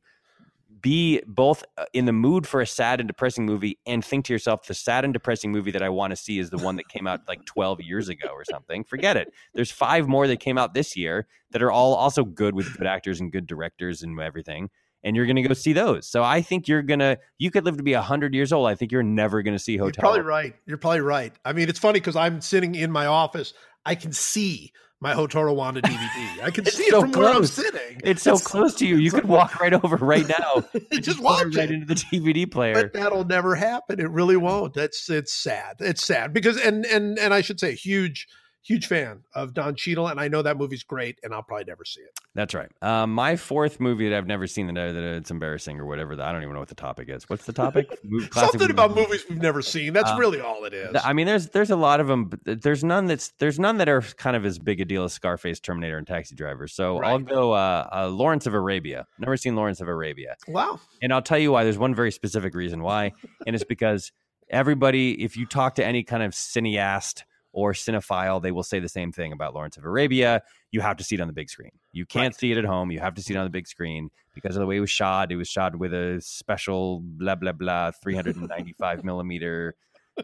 be 0.81 1.21
both 1.27 1.65
uh, 1.77 1.85
in 1.93 2.05
the 2.05 2.13
mood 2.13 2.47
for 2.47 2.61
a 2.61 2.67
sad 2.67 3.01
and 3.01 3.09
depressing 3.09 3.45
movie 3.45 3.79
and 3.87 4.05
think 4.05 4.25
to 4.25 4.33
yourself 4.33 4.67
the 4.67 4.75
sad 4.75 5.05
and 5.05 5.13
depressing 5.13 5.53
movie 5.53 5.71
that 5.71 5.83
I 5.83 5.89
want 5.89 6.13
to 6.13 6.17
see 6.17 6.39
is 6.39 6.51
the 6.51 6.59
one 6.59 6.77
that 6.77 6.89
came 6.89 7.07
out 7.07 7.21
like 7.29 7.45
12 7.45 7.81
years 7.81 8.09
ago 8.09 8.29
or 8.29 8.45
something. 8.45 8.85
Forget 8.85 9.17
it. 9.17 9.33
There's 9.55 9.71
five 9.71 10.09
more 10.09 10.27
that 10.27 10.41
came 10.41 10.57
out 10.57 10.75
this 10.75 10.97
year 10.97 11.27
that 11.51 11.63
are 11.63 11.73
all 11.73 11.95
also 11.95 12.25
good 12.25 12.55
with 12.55 12.77
good 12.77 12.87
actors 12.87 13.21
and 13.21 13.33
good 13.33 13.47
directors 13.47 14.03
and 14.03 14.19
everything 14.21 14.71
and 15.05 15.17
you're 15.17 15.27
going 15.27 15.37
to 15.37 15.43
go 15.43 15.55
see 15.55 15.73
those. 15.73 16.07
So 16.07 16.23
I 16.23 16.43
think 16.43 16.69
you're 16.69 16.83
going 16.83 17.01
to 17.01 17.19
you 17.39 17.51
could 17.51 17.65
live 17.65 17.77
to 17.77 17.83
be 17.83 17.95
100 17.95 18.35
years 18.35 18.53
old. 18.53 18.69
I 18.69 18.75
think 18.75 18.93
you're 18.93 19.03
never 19.03 19.43
going 19.43 19.57
to 19.57 19.63
see 19.63 19.75
You're 19.75 19.85
Hotel. 19.87 20.03
probably 20.03 20.23
right. 20.23 20.55
You're 20.67 20.79
probably 20.79 21.01
right. 21.01 21.33
I 21.45 21.53
mean, 21.53 21.69
it's 21.69 21.79
funny 21.79 22.01
because 22.01 22.17
I'm 22.17 22.41
sitting 22.41 22.75
in 22.75 22.91
my 22.91 23.07
office. 23.07 23.55
I 23.87 23.95
can 23.95 24.13
see 24.13 24.73
my 25.01 25.15
Hotel 25.15 25.43
Rwanda 25.43 25.81
DVD. 25.81 26.43
I 26.43 26.51
can 26.51 26.65
It's 26.67 26.77
see 26.77 26.85
it 26.85 26.91
so 26.91 27.03
from 27.03 27.13
where 27.13 27.29
I'm 27.29 27.47
sitting. 27.47 28.01
It's 28.03 28.23
so 28.23 28.37
close 28.37 28.75
to 28.77 28.87
you. 28.87 28.97
You 28.97 29.13
could 29.13 29.27
walk 29.27 29.61
right 29.61 29.73
over 29.73 29.97
right 29.97 30.27
now. 30.29 30.65
Just 31.01 31.21
watch 31.21 31.47
it 31.47 31.57
right 31.57 31.71
into 31.71 31.87
the 31.87 31.95
DVD 31.95 32.51
player. 32.51 32.75
But 32.75 32.93
that'll 32.93 33.25
never 33.25 33.55
happen. 33.55 34.01
It 34.01 34.11
really 34.11 34.37
won't. 34.37 34.75
That's 34.75 35.09
it's 35.09 35.33
sad. 35.33 35.77
It's 35.81 36.05
sad 36.05 36.33
because 36.33 36.59
and 36.61 36.85
and 36.87 37.19
and 37.19 37.33
I 37.33 37.41
should 37.41 37.61
say 37.61 37.75
huge 37.75 38.27
huge 38.69 38.87
fan 38.87 39.23
of 39.35 39.55
Don 39.55 39.75
Cheadle 39.75 40.09
and 40.09 40.21
I 40.21 40.29
know 40.29 40.43
that 40.43 40.59
movie's 40.59 40.83
great 40.83 41.19
and 41.23 41.33
I'll 41.33 41.43
probably 41.43 41.65
never 41.65 41.87
see 41.87 42.03
it. 42.03 42.11
That's 42.35 42.53
right. 42.53 42.71
Um, 42.83 43.15
my 43.15 43.35
fourth 43.35 43.81
movie 43.81 44.11
that 44.11 44.17
I've 44.17 44.27
never 44.27 44.47
seen 44.47 44.67
that, 44.67 44.75
that 44.75 45.03
it's 45.03 45.31
embarrassing 45.31 45.81
or 45.81 45.87
whatever. 45.87 46.15
That 46.15 46.29
I 46.29 46.33
don't 46.33 46.43
even 46.43 46.53
know 46.53 46.61
what 46.61 46.69
the 46.69 46.75
topic 46.75 47.09
is. 47.09 47.29
What's 47.31 47.47
the 47.47 47.55
topic? 47.55 47.89
Something 48.33 48.71
about 48.71 48.95
movies 48.95 49.25
we've 49.29 49.41
never 49.41 49.63
seen. 49.63 49.95
That's 49.95 50.11
Um, 50.11 50.19
really 50.19 50.41
all 50.41 50.65
it 50.65 50.75
is. 50.75 50.95
I 51.03 51.15
mean, 51.15 51.27
there's 51.27 51.49
there's 51.49 51.71
a 51.71 51.77
lot 51.77 51.99
of 51.99 52.09
them, 52.09 52.27
but 52.27 52.63
there's 52.63 52.85
none 52.85 53.07
that's 53.07 53.29
there's 53.39 53.59
none 53.59 53.79
that 53.79 53.89
are 53.89 54.03
kind 54.03 54.37
of 54.37 54.45
as 54.45 54.59
big 54.59 54.83
a 54.83 54.85
deal 54.85 55.05
as 55.05 55.15
Scarface, 55.15 55.61
Terminator, 55.61 55.97
and 55.97 56.07
Taxi 56.07 56.35
Driver. 56.35 56.69
So 56.69 56.99
I'll 57.03 57.19
go 57.19 57.53
uh, 57.53 57.89
uh, 57.91 58.09
Lawrence 58.09 58.47
of 58.47 58.53
Arabia. 58.53 59.07
Never 59.19 59.39
seen 59.39 59.57
Lawrence 59.57 59.81
of 59.81 59.89
Arabia, 59.89 60.37
wow. 60.47 60.79
and 61.01 61.11
I'll 61.13 61.23
tell 61.23 61.39
you 61.39 61.53
why. 61.53 61.65
There's 61.65 61.79
one 61.79 61.95
very 61.95 62.13
specific 62.13 62.55
reason 62.55 62.83
why, 62.83 63.13
and 63.47 63.57
it's 63.57 63.65
because 63.69 64.13
everybody, 64.51 65.25
if 65.25 65.37
you 65.39 65.47
talk 65.47 65.77
to 65.77 65.85
any 65.85 66.03
kind 66.03 66.23
of 66.23 66.33
cineast 66.33 67.23
or 67.59 67.73
cinephile, 67.73 68.41
they 68.41 68.53
will 68.53 68.63
say 68.63 68.79
the 68.79 68.89
same 68.89 69.11
thing 69.11 69.33
about 69.33 69.53
Lawrence 69.53 69.77
of 69.77 69.85
Arabia. 69.85 70.43
You 70.71 70.81
have 70.81 70.97
to 70.99 71.05
see 71.05 71.17
it 71.17 71.21
on 71.21 71.27
the 71.27 71.33
big 71.33 71.51
screen. 71.51 71.73
You 71.91 72.07
can't 72.07 72.35
see 72.35 72.53
it 72.53 72.59
at 72.59 72.65
home. 72.65 72.93
You 72.93 73.01
have 73.01 73.15
to 73.15 73.23
see 73.23 73.35
it 73.35 73.37
on 73.37 73.45
the 73.45 73.51
big 73.51 73.67
screen 73.67 74.11
because 74.33 74.55
of 74.55 74.61
the 74.61 74.67
way 74.67 74.77
it 74.77 74.81
was 74.81 74.91
shot. 74.91 75.33
It 75.33 75.37
was 75.37 75.49
shot 75.49 75.75
with 75.77 75.93
a 75.93 76.21
special 76.21 77.01
blah 77.03 77.35
blah 77.35 77.53
blah 77.53 77.91
395 78.03 79.03
millimeter 79.03 79.75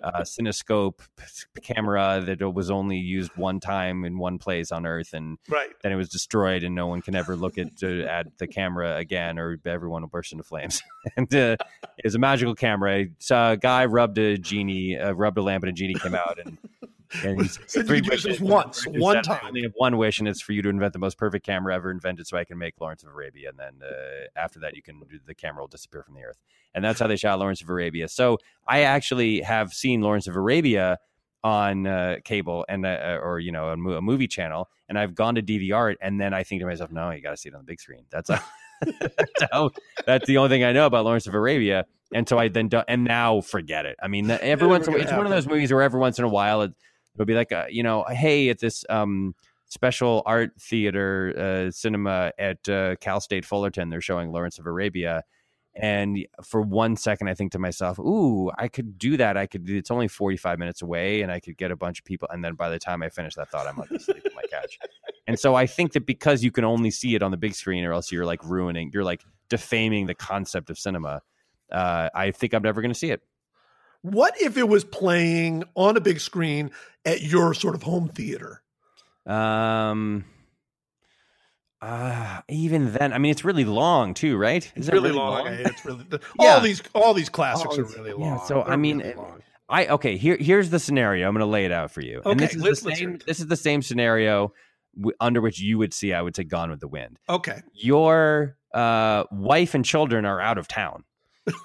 uh, 0.03 0.23
cinescope 0.23 1.01
camera 1.63 2.21
that 2.27 2.41
was 2.53 2.71
only 2.71 2.99
used 2.99 3.31
one 3.37 3.61
time 3.61 4.05
in 4.05 4.19
one 4.19 4.39
place 4.39 4.73
on 4.73 4.87
Earth, 4.87 5.13
and 5.13 5.39
Right. 5.49 5.71
then 5.83 5.93
it 5.93 5.97
was 5.97 6.09
destroyed, 6.09 6.63
and 6.65 6.75
no 6.75 6.87
one 6.89 7.01
can 7.01 7.15
ever 7.15 7.37
look 7.37 7.59
at 7.59 7.77
to, 7.79 8.05
at 8.05 8.27
the 8.39 8.47
camera 8.49 8.97
again, 8.97 9.39
or 9.39 9.59
everyone 9.65 10.03
will 10.03 10.09
burst 10.09 10.33
into 10.33 10.43
flames. 10.45 10.83
and 11.17 11.33
uh, 11.35 11.57
it 11.99 12.05
was 12.05 12.15
a 12.15 12.19
magical 12.19 12.55
camera. 12.55 13.07
So 13.19 13.53
a 13.53 13.57
guy 13.57 13.85
rubbed 13.87 14.19
a 14.19 14.37
genie, 14.37 14.99
uh, 14.99 15.13
rubbed 15.13 15.39
a 15.39 15.43
lamp, 15.43 15.63
and 15.65 15.71
a 15.71 15.73
genie 15.73 15.95
came 15.95 16.15
out, 16.15 16.39
and 16.45 16.59
and 17.23 17.41
he's 17.41 17.59
Said 17.67 17.83
you 17.83 17.87
three 17.89 18.01
could 18.01 18.11
wishes. 18.11 18.41
once, 18.41 18.85
He 18.85 18.99
one 18.99 19.17
said, 19.23 19.31
"I 19.31 19.39
time." 19.39 19.49
only 19.49 19.63
have 19.63 19.73
one 19.77 19.97
wish, 19.97 20.19
and 20.19 20.29
it's 20.29 20.41
for 20.41 20.53
you 20.53 20.63
to 20.63 20.69
invent 20.69 20.93
the 20.93 20.99
most 20.99 21.19
perfect 21.19 21.45
camera 21.45 21.75
ever 21.75 21.91
invented, 21.91 22.27
so 22.27 22.37
I 22.37 22.45
can 22.45 22.59
make 22.59 22.75
Lawrence 22.81 23.03
of 23.03 23.11
Arabia. 23.11 23.51
And 23.51 23.59
then 23.59 23.89
uh, 23.89 24.27
after 24.37 24.59
that, 24.61 24.75
you 24.77 24.83
can 24.83 25.03
the 25.27 25.35
camera 25.35 25.63
will 25.63 25.69
disappear 25.69 26.03
from 26.03 26.15
the 26.15 26.23
earth. 26.23 26.39
And 26.75 26.85
that's 26.85 26.99
how 27.01 27.07
they 27.07 27.17
shot 27.17 27.39
Lawrence 27.39 27.63
of 27.63 27.69
Arabia. 27.69 28.09
So 28.09 28.39
I 28.67 28.81
actually 28.81 29.43
have 29.43 29.73
seen 29.73 30.01
Lawrence 30.01 30.27
of 30.27 30.35
Arabia 30.37 30.99
on 31.45 31.87
uh, 31.87 32.17
cable 32.25 32.65
and 32.69 32.87
uh, 32.87 33.19
or 33.23 33.39
you 33.39 33.53
know 33.53 33.69
a, 33.69 33.77
mo- 33.77 33.93
a 33.99 34.03
movie 34.03 34.27
channel, 34.27 34.69
and 34.89 34.99
I've 34.99 35.15
gone 35.15 35.35
to 35.37 35.43
DVR 35.43 35.93
it, 35.93 35.99
and 36.01 36.21
then 36.21 36.33
I 36.35 36.43
think 36.43 36.61
to 36.63 36.67
myself, 36.67 36.91
no, 36.91 37.11
you 37.11 37.21
got 37.23 37.33
to 37.33 37.37
see 37.37 37.51
it 37.51 37.55
on 37.55 37.61
the 37.61 37.67
big 37.67 37.81
screen. 37.81 38.07
That's 38.11 38.31
a, 38.31 38.43
that's, 39.01 39.53
how, 39.53 39.71
that's 40.07 40.27
the 40.27 40.39
only 40.39 40.49
thing 40.49 40.65
I 40.65 40.73
know 40.73 40.87
about 40.87 41.05
Lawrence 41.05 41.27
of 41.27 41.35
Arabia. 41.35 41.85
And 42.13 42.29
so 42.29 42.39
I 42.39 42.49
then 42.49 42.69
do, 42.69 42.83
and 42.87 43.05
now 43.05 43.41
forget 43.41 43.87
it. 43.87 43.97
I 44.01 44.09
mean, 44.09 44.31
every 44.31 44.69
once 44.69 44.87
in 44.87 44.95
a 44.95 44.99
it's 44.99 45.11
one 45.11 45.27
of 45.27 45.31
those 45.31 45.47
movies 45.49 45.73
where 45.73 45.83
every 45.83 45.99
once 45.99 46.19
in 46.19 46.25
a 46.25 46.29
while 46.29 46.63
it, 46.63 46.73
it'll 47.15 47.27
be 47.27 47.35
like, 47.35 47.53
uh 47.53 47.67
you 47.69 47.83
know, 47.83 48.05
hey, 48.09 48.49
at 48.49 48.59
this 48.59 48.85
um, 48.89 49.35
special 49.67 50.23
art 50.27 50.53
theater 50.61 51.35
uh, 51.37 51.71
cinema 51.71 52.33
at 52.39 52.69
uh, 52.69 52.97
Cal 52.97 53.21
State 53.21 53.45
Fullerton, 53.45 53.91
they're 53.91 54.01
showing 54.01 54.31
Lawrence 54.31 54.59
of 54.59 54.67
Arabia. 54.67 55.23
And 55.77 56.25
for 56.45 56.61
one 56.61 56.97
second, 56.97 57.27
I 57.29 57.35
think 57.35 57.51
to 57.53 57.59
myself, 57.59 57.99
"Ooh, 57.99 58.49
I 58.57 58.69
could 58.69 58.97
do 58.97 59.17
that. 59.17 59.37
I 59.37 59.47
could. 59.47 59.69
It's 59.69 59.91
only 59.91 60.07
forty-five 60.07 60.57
minutes 60.57 60.83
away, 60.83 61.23
and 61.23 61.33
I 61.33 61.41
could 61.41 61.57
get 61.57 61.73
a 61.73 61.77
bunch 61.77 61.99
of 61.99 62.05
people." 62.05 62.29
And 62.31 62.45
then 62.45 62.55
by 62.55 62.71
the 62.71 62.79
time 62.79 63.03
I 63.03 63.09
finish 63.09 63.35
that 63.35 63.51
thought, 63.51 63.67
I'm 63.67 63.77
like 63.77 63.91
asleep 63.91 64.23
on 64.25 64.37
my 64.37 64.43
couch. 64.49 64.79
And 65.27 65.37
so 65.37 65.57
I 65.57 65.67
think 65.67 65.93
that 65.95 66.07
because 66.07 66.45
you 66.45 66.53
can 66.53 66.65
only 66.65 66.93
see 66.93 67.17
it 67.17 67.23
on 67.25 67.33
the 67.33 67.37
big 67.37 67.55
screen, 67.55 67.85
or 67.85 67.93
else 67.93 68.13
you're 68.13 68.25
like 68.25 68.45
ruining, 68.45 68.93
you're 68.95 69.03
like 69.03 69.25
defaming 69.49 70.07
the 70.07 70.15
concept 70.15 70.71
of 70.71 70.79
cinema. 70.79 71.23
Uh, 71.73 72.09
I 72.15 72.31
think 72.31 72.55
I'm 72.55 72.63
never 72.63 72.81
going 72.81 72.93
to 72.93 72.99
see 72.99 73.11
it. 73.11 73.23
What 74.05 74.35
if 74.39 74.59
it 74.59 74.69
was 74.69 74.85
playing 74.85 75.65
on 75.75 75.97
a 75.97 76.01
big 76.01 76.21
screen 76.21 76.71
at 77.07 77.23
your 77.23 77.55
sort 77.55 77.75
of 77.75 77.83
home 77.83 78.09
theater? 78.09 78.63
Um, 79.27 80.27
uh, 81.81 82.43
even 82.51 82.93
then, 82.93 83.15
I 83.15 83.19
mean, 83.19 83.31
it's 83.31 83.45
really 83.47 83.65
long 83.65 84.13
too, 84.13 84.37
right? 84.37 84.71
It's 84.77 84.87
Is 84.87 84.89
it 84.89 84.93
really, 84.93 85.11
long. 85.11 85.47
It's 85.47 85.85
really 85.87 86.05
the, 86.09 86.21
Yeah. 86.41 86.55
all 86.55 86.61
these 86.61 86.83
all 86.95 87.15
these 87.15 87.31
classics 87.31 87.75
All 87.77 87.81
are 87.81 87.85
really 87.85 88.13
long. 88.13 88.21
yeah, 88.23 88.45
so, 88.45 88.63
I 88.63 88.69
They're 88.69 88.77
mean, 88.77 88.99
really 88.99 89.15
long. 89.15 89.43
I 89.71 89.87
okay. 89.87 90.19
Here, 90.19 90.37
here's 90.39 90.69
the 90.69 90.79
scenario. 90.79 91.27
I'm 91.27 91.33
going 91.33 91.41
to 91.41 91.47
lay 91.47 91.65
it 91.65 91.73
out 91.73 91.91
for 91.91 92.03
you. 92.03 92.21
and 92.27 92.39
this 92.39 92.55
is 92.55 92.63
the 92.83 92.95
same. 92.95 93.19
This 93.27 93.41
is 93.41 93.47
the 93.47 93.57
same 93.57 93.81
scenario 93.81 94.53
w- 94.95 95.17
under 95.19 95.41
which 95.41 95.59
you 95.61 95.79
would 95.79 95.95
see. 95.95 96.13
I 96.13 96.21
would 96.21 96.37
say 96.37 96.45
Gone 96.45 96.69
with 96.71 96.81
the 96.81 96.89
Wind. 96.89 97.19
okay, 97.29 97.63
Your 97.73 98.59
uh, 98.75 99.25
wife 99.31 99.75
and 99.75 99.83
children 99.83 100.27
are 100.27 100.41
out 100.43 100.59
of 100.59 100.69
town. 100.69 101.05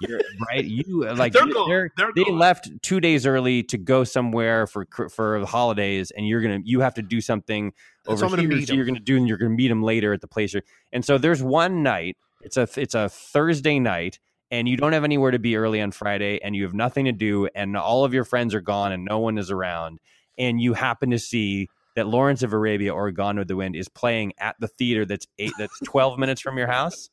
You're, 0.02 0.20
right? 0.50 0.66
You 0.66 1.08
uh, 1.08 1.16
like 1.16 1.34
They're 1.34 1.46
they're- 1.68 1.92
They're 1.96 2.12
they 2.16 2.26
left 2.32 2.70
two 2.82 3.00
days 3.00 3.26
early 3.26 3.64
to 3.64 3.78
go 3.78 4.04
somewhere 4.04 4.68
for 4.68 4.86
for 5.14 5.40
the 5.40 5.46
holidays, 5.46 6.12
and 6.12 6.28
you're 6.28 6.42
gonna 6.42 6.60
you 6.64 6.82
have 6.82 6.94
to 6.96 7.02
do 7.02 7.22
something 7.22 7.72
over 8.08 8.26
I'm 8.26 8.38
here. 8.40 8.62
so 8.66 8.74
you're 8.74 8.86
gonna 8.86 9.00
do, 9.00 9.16
and 9.18 9.28
you're 9.28 9.38
gonna 9.38 9.52
meet 9.52 9.68
them 9.70 9.84
later 9.84 10.14
at 10.14 10.22
the 10.22 10.28
place. 10.28 10.54
you're- 10.54 10.66
And 10.92 11.04
so 11.06 11.18
there's 11.18 11.42
one 11.42 11.82
night. 11.84 12.18
It's 12.42 12.58
a 12.58 12.68
it's 12.76 12.94
a 12.96 13.10
Thursday 13.10 13.80
night, 13.80 14.20
and 14.52 14.68
you 14.68 14.76
don't 14.78 14.94
have 14.94 15.04
anywhere 15.04 15.32
to 15.32 15.40
be 15.40 15.56
early 15.56 15.82
on 15.82 15.92
Friday, 15.92 16.40
and 16.44 16.56
you 16.56 16.64
have 16.64 16.74
nothing 16.74 17.06
to 17.06 17.12
do, 17.12 17.48
and 17.56 17.78
all 17.78 18.04
of 18.04 18.14
your 18.14 18.24
friends 18.26 18.54
are 18.54 18.62
gone, 18.62 18.92
and 18.92 19.06
no 19.06 19.20
one 19.20 19.38
is 19.38 19.50
around, 19.52 20.00
and 20.38 20.60
you 20.62 20.74
happen 20.74 21.10
to 21.12 21.20
see 21.20 21.70
that 21.96 22.08
Lawrence 22.08 22.44
of 22.44 22.54
Arabia 22.54 22.94
or 22.94 23.12
Gone 23.12 23.38
with 23.38 23.48
the 23.50 23.56
Wind 23.58 23.76
is 23.76 23.90
playing 23.90 24.32
at 24.40 24.56
the 24.60 24.68
theater 24.68 25.06
that's 25.06 25.26
eight 25.38 25.52
that's 25.58 25.78
12 25.84 26.18
minutes 26.20 26.40
from 26.40 26.58
your 26.58 26.68
house 26.68 27.10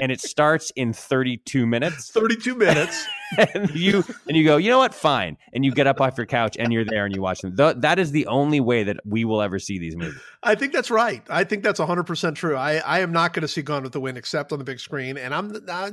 and 0.00 0.10
it 0.10 0.20
starts 0.20 0.70
in 0.76 0.92
32 0.92 1.66
minutes 1.66 2.10
thirty-two 2.10 2.54
minutes. 2.54 3.06
and 3.54 3.70
you 3.74 4.02
and 4.26 4.36
you 4.36 4.44
go 4.44 4.56
you 4.56 4.68
know 4.70 4.78
what 4.78 4.92
fine 4.94 5.36
and 5.52 5.64
you 5.64 5.72
get 5.72 5.86
up 5.86 6.00
off 6.00 6.16
your 6.18 6.26
couch 6.26 6.56
and 6.58 6.72
you're 6.72 6.84
there 6.84 7.04
and 7.04 7.14
you 7.14 7.22
watch 7.22 7.40
them 7.40 7.56
Th- 7.56 7.76
that 7.78 7.98
is 8.00 8.10
the 8.10 8.26
only 8.26 8.58
way 8.60 8.82
that 8.82 8.96
we 9.04 9.24
will 9.24 9.40
ever 9.40 9.58
see 9.60 9.78
these 9.78 9.96
movies 9.96 10.20
I 10.42 10.54
think 10.56 10.72
that's 10.72 10.90
right. 10.90 11.22
I 11.28 11.44
think 11.44 11.62
that's 11.62 11.78
hundred 11.78 12.04
percent 12.04 12.36
true. 12.36 12.56
I 12.56 12.78
I 12.78 13.00
am 13.00 13.12
not 13.12 13.32
going 13.34 13.42
to 13.42 13.48
see 13.48 13.62
Gone 13.62 13.82
with 13.84 13.92
the 13.92 14.00
Wind 14.00 14.18
except 14.18 14.52
on 14.52 14.58
the 14.58 14.64
big 14.64 14.80
screen, 14.80 15.16
and 15.18 15.32
I'm 15.34 15.48
not. 15.66 15.92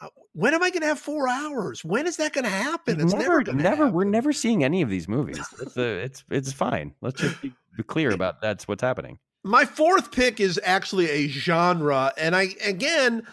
uh, 0.00 0.08
When 0.34 0.54
am 0.54 0.62
I 0.62 0.70
going 0.70 0.82
to 0.82 0.86
have 0.86 0.98
four 1.00 1.28
hours? 1.28 1.84
When 1.84 2.06
is 2.06 2.16
that 2.18 2.32
going 2.32 2.44
to 2.44 2.50
happen? 2.50 3.00
It's 3.00 3.12
never, 3.14 3.42
never, 3.42 3.52
never 3.54 3.88
we're 3.88 4.04
never 4.04 4.32
seeing 4.32 4.62
any 4.62 4.82
of 4.82 4.90
these 4.90 5.08
movies 5.08 5.38
it's 5.60 5.76
uh, 5.76 5.82
it's 6.04 6.24
it's 6.30 6.52
fine 6.52 6.94
let's 7.00 7.20
just 7.20 7.40
be 7.42 7.52
clear 7.86 8.10
about 8.12 8.40
that's 8.42 8.68
what's 8.68 8.82
happening 8.82 9.18
My 9.42 9.64
fourth 9.64 10.12
pick 10.12 10.38
is 10.40 10.60
actually 10.62 11.08
a 11.08 11.28
genre, 11.28 12.12
and 12.18 12.36
I 12.36 12.54
again, 12.64 13.26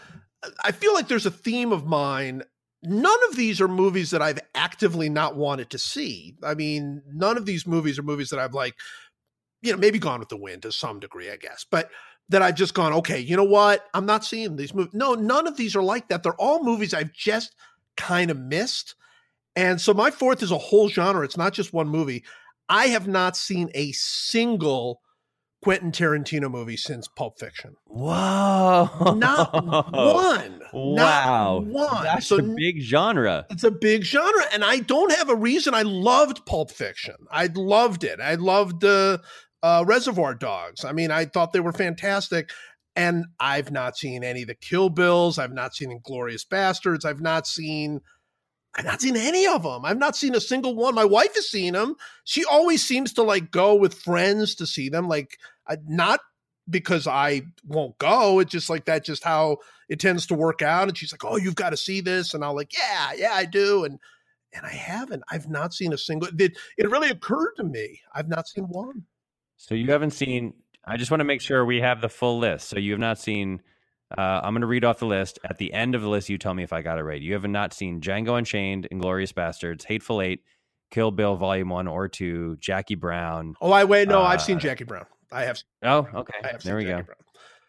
I 0.64 0.72
feel 0.72 0.94
like 0.94 1.08
there's 1.08 1.26
a 1.26 1.32
theme 1.32 1.72
of 1.72 1.86
mine. 1.86 2.44
None 2.84 3.20
of 3.30 3.36
these 3.36 3.60
are 3.60 3.68
movies 3.68 4.12
that 4.12 4.22
I've 4.22 4.40
actively 4.56 5.10
not 5.10 5.36
wanted 5.36 5.70
to 5.72 5.78
see. 5.80 6.36
I 6.44 6.54
mean, 6.54 7.02
none 7.12 7.36
of 7.36 7.46
these 7.46 7.68
movies 7.68 8.00
are 8.00 8.04
movies 8.04 8.30
that 8.30 8.40
I've 8.40 8.54
like, 8.54 8.76
you 9.62 9.72
know, 9.72 9.78
maybe 9.78 10.00
Gone 10.00 10.20
with 10.20 10.30
the 10.30 10.38
Wind 10.38 10.62
to 10.62 10.72
some 10.72 11.00
degree, 11.00 11.30
I 11.30 11.38
guess, 11.38 11.66
but 11.70 11.90
that 12.30 12.42
I've 12.42 12.56
just 12.56 12.74
gone, 12.74 12.94
okay, 12.94 13.20
you 13.20 13.36
know 13.36 13.44
what? 13.44 13.86
I'm 13.94 14.06
not 14.06 14.26
seeing 14.26 14.56
these 14.56 14.74
movies. 14.74 14.94
No, 14.94 15.14
none 15.14 15.48
of 15.48 15.58
these 15.58 15.76
are 15.76 15.84
like 15.84 16.10
that. 16.10 16.24
They're 16.24 16.36
all 16.36 16.64
movies 16.64 16.94
I've 16.94 17.14
just 17.14 17.56
kind 17.96 18.30
of 18.30 18.38
missed. 18.38 18.96
And 19.56 19.80
so 19.80 19.94
my 19.94 20.12
fourth 20.12 20.44
is 20.44 20.52
a 20.52 20.58
whole 20.58 20.90
genre. 20.90 21.24
It's 21.24 21.38
not 21.38 21.54
just 21.54 21.74
one 21.74 21.88
movie. 21.88 22.24
I 22.70 22.88
have 22.88 23.08
not 23.08 23.38
seen 23.38 23.70
a 23.74 23.92
single 23.94 25.02
Quentin 25.64 25.92
Tarantino 25.92 26.50
movie 26.52 26.78
since 26.78 27.08
Pulp 27.08 27.40
Fiction. 27.40 27.76
whoa 27.86 29.16
Not 29.18 29.54
one. 29.94 30.62
wow 30.74 31.60
Not 31.60 31.66
one. 31.66 32.04
that's 32.04 32.28
so 32.28 32.38
a 32.38 32.42
big 32.44 32.82
genre 32.82 33.46
it's 33.50 33.64
a 33.64 33.72
big 33.72 34.04
genre, 34.04 34.44
and 34.54 34.64
I 34.64 34.80
don't 34.80 35.12
have 35.14 35.30
a 35.30 35.36
reason. 35.36 35.74
I 35.74 35.82
loved 35.82 36.46
Pulp 36.46 36.72
Fiction. 36.72 37.16
I 37.32 37.50
loved 37.54 38.04
it. 38.04 38.20
I 38.20 38.36
loved 38.36 38.84
uh, 38.84 39.18
uh, 39.64 39.84
Reservoir 39.88 40.36
Dogs. 40.36 40.86
I 40.86 40.92
mean, 40.92 41.12
I 41.12 41.26
thought 41.26 41.54
they 41.54 41.60
were 41.60 41.74
fantastic. 41.74 42.52
And 42.96 43.26
I've 43.40 43.72
not 43.72 43.96
seen 43.96 44.24
any 44.24 44.42
of 44.42 44.48
the 44.48 44.56
Kill 44.56 44.90
Bills. 44.90 45.38
I've 45.38 45.54
not 45.54 45.76
seen 45.76 45.92
Inglourious 45.92 46.46
Basterds. 46.48 47.06
I've 47.06 47.22
not 47.22 47.46
seen. 47.46 48.02
I've 48.78 48.86
not 48.86 49.02
seen 49.02 49.18
any 49.18 49.48
of 49.48 49.64
them. 49.64 49.86
I've 49.86 49.98
not 49.98 50.16
seen 50.16 50.36
a 50.36 50.40
single 50.40 50.76
one. 50.76 50.94
My 50.94 51.06
wife 51.06 51.34
has 51.34 51.50
seen 51.50 51.74
them. 51.74 51.96
She 52.26 52.46
always 52.46 52.88
seems 52.88 53.12
to 53.14 53.24
like 53.24 53.50
go 53.50 53.74
with 53.74 53.96
friends 53.96 54.54
to 54.56 54.68
see 54.68 54.88
them. 54.90 55.08
Like, 55.08 55.40
I, 55.68 55.78
not 55.88 56.20
because 56.70 57.08
I 57.08 57.42
won't 57.66 57.98
go. 57.98 58.40
It's 58.40 58.52
just 58.52 58.70
like 58.70 58.86
that, 58.86 59.04
just 59.04 59.24
how 59.24 59.58
it 59.90 60.00
tends 60.00 60.28
to 60.28 60.36
work 60.36 60.62
out. 60.62 60.88
And 60.88 60.98
she's 60.98 61.12
like, 61.12 61.26
"Oh, 61.26 61.38
you've 61.38 61.56
got 61.56 61.72
to 61.72 61.78
see 61.78 62.02
this," 62.02 62.34
and 62.34 62.44
I'll 62.44 62.56
like, 62.56 62.74
"Yeah, 62.78 63.14
yeah, 63.16 63.32
I 63.34 63.46
do." 63.46 63.84
And 63.84 64.00
and 64.54 64.66
I 64.66 64.72
haven't. 64.72 65.24
I've 65.32 65.50
not 65.50 65.74
seen 65.74 65.94
a 65.94 65.98
single. 65.98 66.30
It, 66.38 66.58
it 66.78 66.90
really 66.90 67.10
occurred 67.10 67.54
to 67.58 67.64
me. 67.64 68.02
I've 68.14 68.30
not 68.30 68.48
seen 68.48 68.66
one. 68.66 69.04
So 69.56 69.76
you 69.76 69.92
haven't 69.92 70.12
seen. 70.12 70.54
I 70.86 70.98
just 70.98 71.12
want 71.12 71.20
to 71.20 71.26
make 71.26 71.42
sure 71.42 71.66
we 71.66 71.82
have 71.82 72.02
the 72.02 72.10
full 72.10 72.40
list. 72.40 72.70
So 72.70 72.78
you 72.80 72.92
have 72.92 73.00
not 73.00 73.18
seen. 73.20 73.62
Uh, 74.16 74.42
I'm 74.44 74.54
going 74.54 74.62
to 74.62 74.68
read 74.68 74.86
off 74.86 75.00
the 75.00 75.06
list. 75.06 75.40
At 75.44 75.58
the 75.58 75.74
end 75.74 75.96
of 75.96 76.02
the 76.02 76.10
list, 76.10 76.30
you 76.30 76.38
tell 76.38 76.54
me 76.54 76.64
if 76.64 76.72
I 76.72 76.82
got 76.82 76.98
it 76.98 77.04
right. 77.04 77.22
You 77.22 77.34
have 77.34 77.44
not 77.44 77.74
seen 77.74 78.00
Django 78.00 78.38
Unchained, 78.38 78.88
Inglourious 78.92 79.34
Basterds, 79.34 79.86
Hateful 79.86 80.22
Eight, 80.22 80.44
Kill 80.92 81.12
Bill 81.12 81.36
Volume 81.36 81.70
One 81.70 81.88
or 81.88 82.08
Two, 82.08 82.56
Jackie 82.60 82.96
Brown. 82.96 83.56
Oh, 83.60 83.72
I 83.72 83.84
wait. 83.84 84.08
No, 84.08 84.22
uh, 84.22 84.26
I've 84.26 84.42
seen 84.42 84.58
uh, 84.58 84.62
Jackie 84.62 84.86
Brown. 84.86 85.06
I 85.32 85.44
have. 85.44 85.62
Oh, 85.84 86.08
okay. 86.14 86.58
there 86.64 86.78
we 86.78 86.86
Jackie 86.86 87.08
go. 87.08 87.14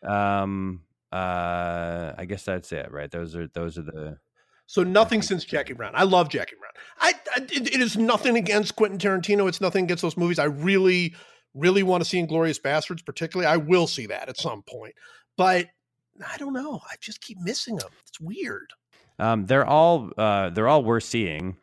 Brown. 0.02 0.42
Um, 0.42 0.82
uh, 1.10 2.12
I 2.16 2.24
guess 2.28 2.44
that's 2.44 2.70
it, 2.70 2.92
right? 2.92 3.10
Those 3.10 3.34
are 3.34 3.48
those 3.48 3.78
are 3.78 3.82
the. 3.82 4.18
So 4.66 4.84
nothing 4.84 5.22
since 5.22 5.44
Jackie 5.44 5.72
Brown. 5.72 5.92
I 5.94 6.04
love 6.04 6.28
Jackie 6.28 6.56
Brown. 6.60 6.72
I, 7.00 7.14
I 7.34 7.40
it, 7.50 7.74
it 7.74 7.80
is 7.80 7.96
nothing 7.96 8.36
against 8.36 8.76
Quentin 8.76 8.98
Tarantino. 8.98 9.48
It's 9.48 9.60
nothing 9.60 9.84
against 9.84 10.02
those 10.02 10.16
movies. 10.16 10.38
I 10.38 10.44
really, 10.44 11.14
really 11.54 11.82
want 11.82 12.04
to 12.04 12.08
see 12.08 12.22
Inglourious 12.24 12.60
Basterds, 12.60 13.04
particularly. 13.04 13.50
I 13.50 13.56
will 13.56 13.86
see 13.86 14.06
that 14.06 14.28
at 14.28 14.36
some 14.36 14.62
point, 14.62 14.94
but 15.36 15.68
I 16.26 16.36
don't 16.36 16.52
know. 16.52 16.80
I 16.90 16.94
just 17.00 17.20
keep 17.20 17.38
missing 17.38 17.76
them. 17.76 17.90
It's 18.06 18.20
weird. 18.20 18.72
Um, 19.18 19.46
they're 19.46 19.66
all 19.66 20.10
uh, 20.16 20.50
they're 20.50 20.68
all 20.68 20.84
worth 20.84 21.04
seeing 21.04 21.56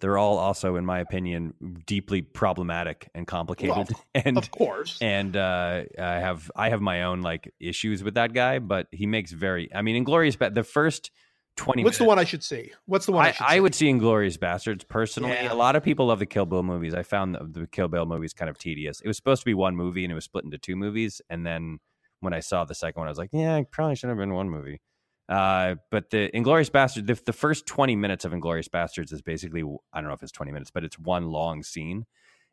they're 0.00 0.18
all 0.18 0.38
also, 0.38 0.76
in 0.76 0.84
my 0.84 0.98
opinion, 0.98 1.54
deeply 1.86 2.22
problematic 2.22 3.08
and 3.14 3.26
complicated. 3.26 3.74
Well, 3.74 3.88
and 4.14 4.36
of 4.36 4.50
course, 4.50 4.98
and 5.00 5.36
uh, 5.36 5.84
I 5.98 6.18
have 6.18 6.50
I 6.54 6.70
have 6.70 6.80
my 6.80 7.04
own 7.04 7.22
like 7.22 7.52
issues 7.60 8.02
with 8.02 8.14
that 8.14 8.32
guy, 8.32 8.58
but 8.58 8.88
he 8.90 9.06
makes 9.06 9.32
very. 9.32 9.74
I 9.74 9.82
mean, 9.82 10.04
Inglourious, 10.04 10.38
but 10.38 10.54
the 10.54 10.64
first 10.64 11.10
twenty. 11.56 11.84
What's 11.84 11.94
minutes, 11.94 11.98
the 11.98 12.04
one 12.04 12.18
I 12.18 12.24
should 12.24 12.42
see? 12.42 12.72
What's 12.86 13.06
the 13.06 13.12
one 13.12 13.26
I, 13.26 13.28
I, 13.40 13.56
I 13.56 13.60
would 13.60 13.74
see 13.74 13.86
Inglourious 13.86 14.36
Basterds 14.36 14.86
personally. 14.86 15.30
Yeah. 15.30 15.52
A 15.52 15.54
lot 15.54 15.76
of 15.76 15.82
people 15.82 16.06
love 16.06 16.18
the 16.18 16.26
Kill 16.26 16.46
Bill 16.46 16.62
movies. 16.62 16.94
I 16.94 17.02
found 17.02 17.34
the, 17.34 17.60
the 17.60 17.66
Kill 17.66 17.88
Bill 17.88 18.06
movies 18.06 18.32
kind 18.32 18.50
of 18.50 18.58
tedious. 18.58 19.00
It 19.00 19.08
was 19.08 19.16
supposed 19.16 19.42
to 19.42 19.46
be 19.46 19.54
one 19.54 19.76
movie, 19.76 20.04
and 20.04 20.12
it 20.12 20.14
was 20.14 20.24
split 20.24 20.44
into 20.44 20.58
two 20.58 20.76
movies. 20.76 21.22
And 21.30 21.46
then 21.46 21.78
when 22.24 22.34
I 22.34 22.40
saw 22.40 22.64
the 22.64 22.74
second 22.74 23.00
one, 23.00 23.08
I 23.08 23.10
was 23.10 23.18
like, 23.18 23.30
yeah, 23.32 23.56
it 23.56 23.70
probably 23.70 23.96
should 23.96 24.08
have 24.08 24.18
been 24.18 24.34
one 24.34 24.50
movie. 24.50 24.80
Uh, 25.28 25.76
but 25.90 26.10
the 26.10 26.30
Inglourious 26.34 26.70
Basterds, 26.70 27.06
the, 27.06 27.18
the, 27.24 27.32
first 27.32 27.66
20 27.66 27.96
minutes 27.96 28.26
of 28.26 28.32
Inglourious 28.32 28.68
Basterds 28.68 29.10
is 29.10 29.22
basically, 29.22 29.62
I 29.92 30.00
don't 30.00 30.08
know 30.08 30.14
if 30.14 30.22
it's 30.22 30.32
20 30.32 30.52
minutes, 30.52 30.70
but 30.70 30.84
it's 30.84 30.98
one 30.98 31.28
long 31.28 31.62
scene 31.62 32.04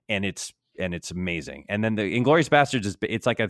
and 0.07 0.23
it's, 0.23 0.53
and 0.79 0.93
it's 0.93 1.11
amazing. 1.11 1.65
And 1.67 1.83
then 1.83 1.95
the 1.95 2.03
Inglourious 2.03 2.47
Basterds 2.47 2.85
is, 2.85 2.97
it's 3.01 3.25
like 3.25 3.41
a 3.41 3.49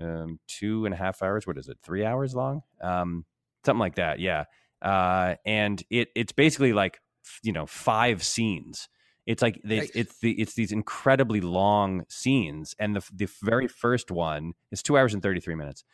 um, 0.00 0.38
two 0.46 0.84
and 0.84 0.94
a 0.94 0.96
half 0.96 1.22
hours. 1.22 1.46
What 1.46 1.58
is 1.58 1.68
it? 1.68 1.78
Three 1.82 2.04
hours 2.04 2.34
long? 2.34 2.62
Um, 2.80 3.24
something 3.64 3.80
like 3.80 3.96
that. 3.96 4.20
Yeah. 4.20 4.44
Uh, 4.80 5.36
and 5.44 5.82
it, 5.90 6.08
it's 6.14 6.32
basically 6.32 6.72
like, 6.72 7.00
you 7.42 7.52
know, 7.52 7.66
five 7.66 8.22
scenes. 8.22 8.88
It's 9.26 9.42
like 9.42 9.60
it's, 9.64 9.90
it's 9.94 10.18
the 10.18 10.32
it's 10.32 10.54
these 10.54 10.72
incredibly 10.72 11.40
long 11.40 12.04
scenes, 12.08 12.74
and 12.78 12.96
the 12.96 13.02
the 13.14 13.28
very 13.42 13.68
first 13.68 14.10
one 14.10 14.54
is 14.70 14.82
two 14.82 14.98
hours 14.98 15.14
and 15.14 15.22
thirty 15.22 15.40
three 15.40 15.54
minutes. 15.54 15.84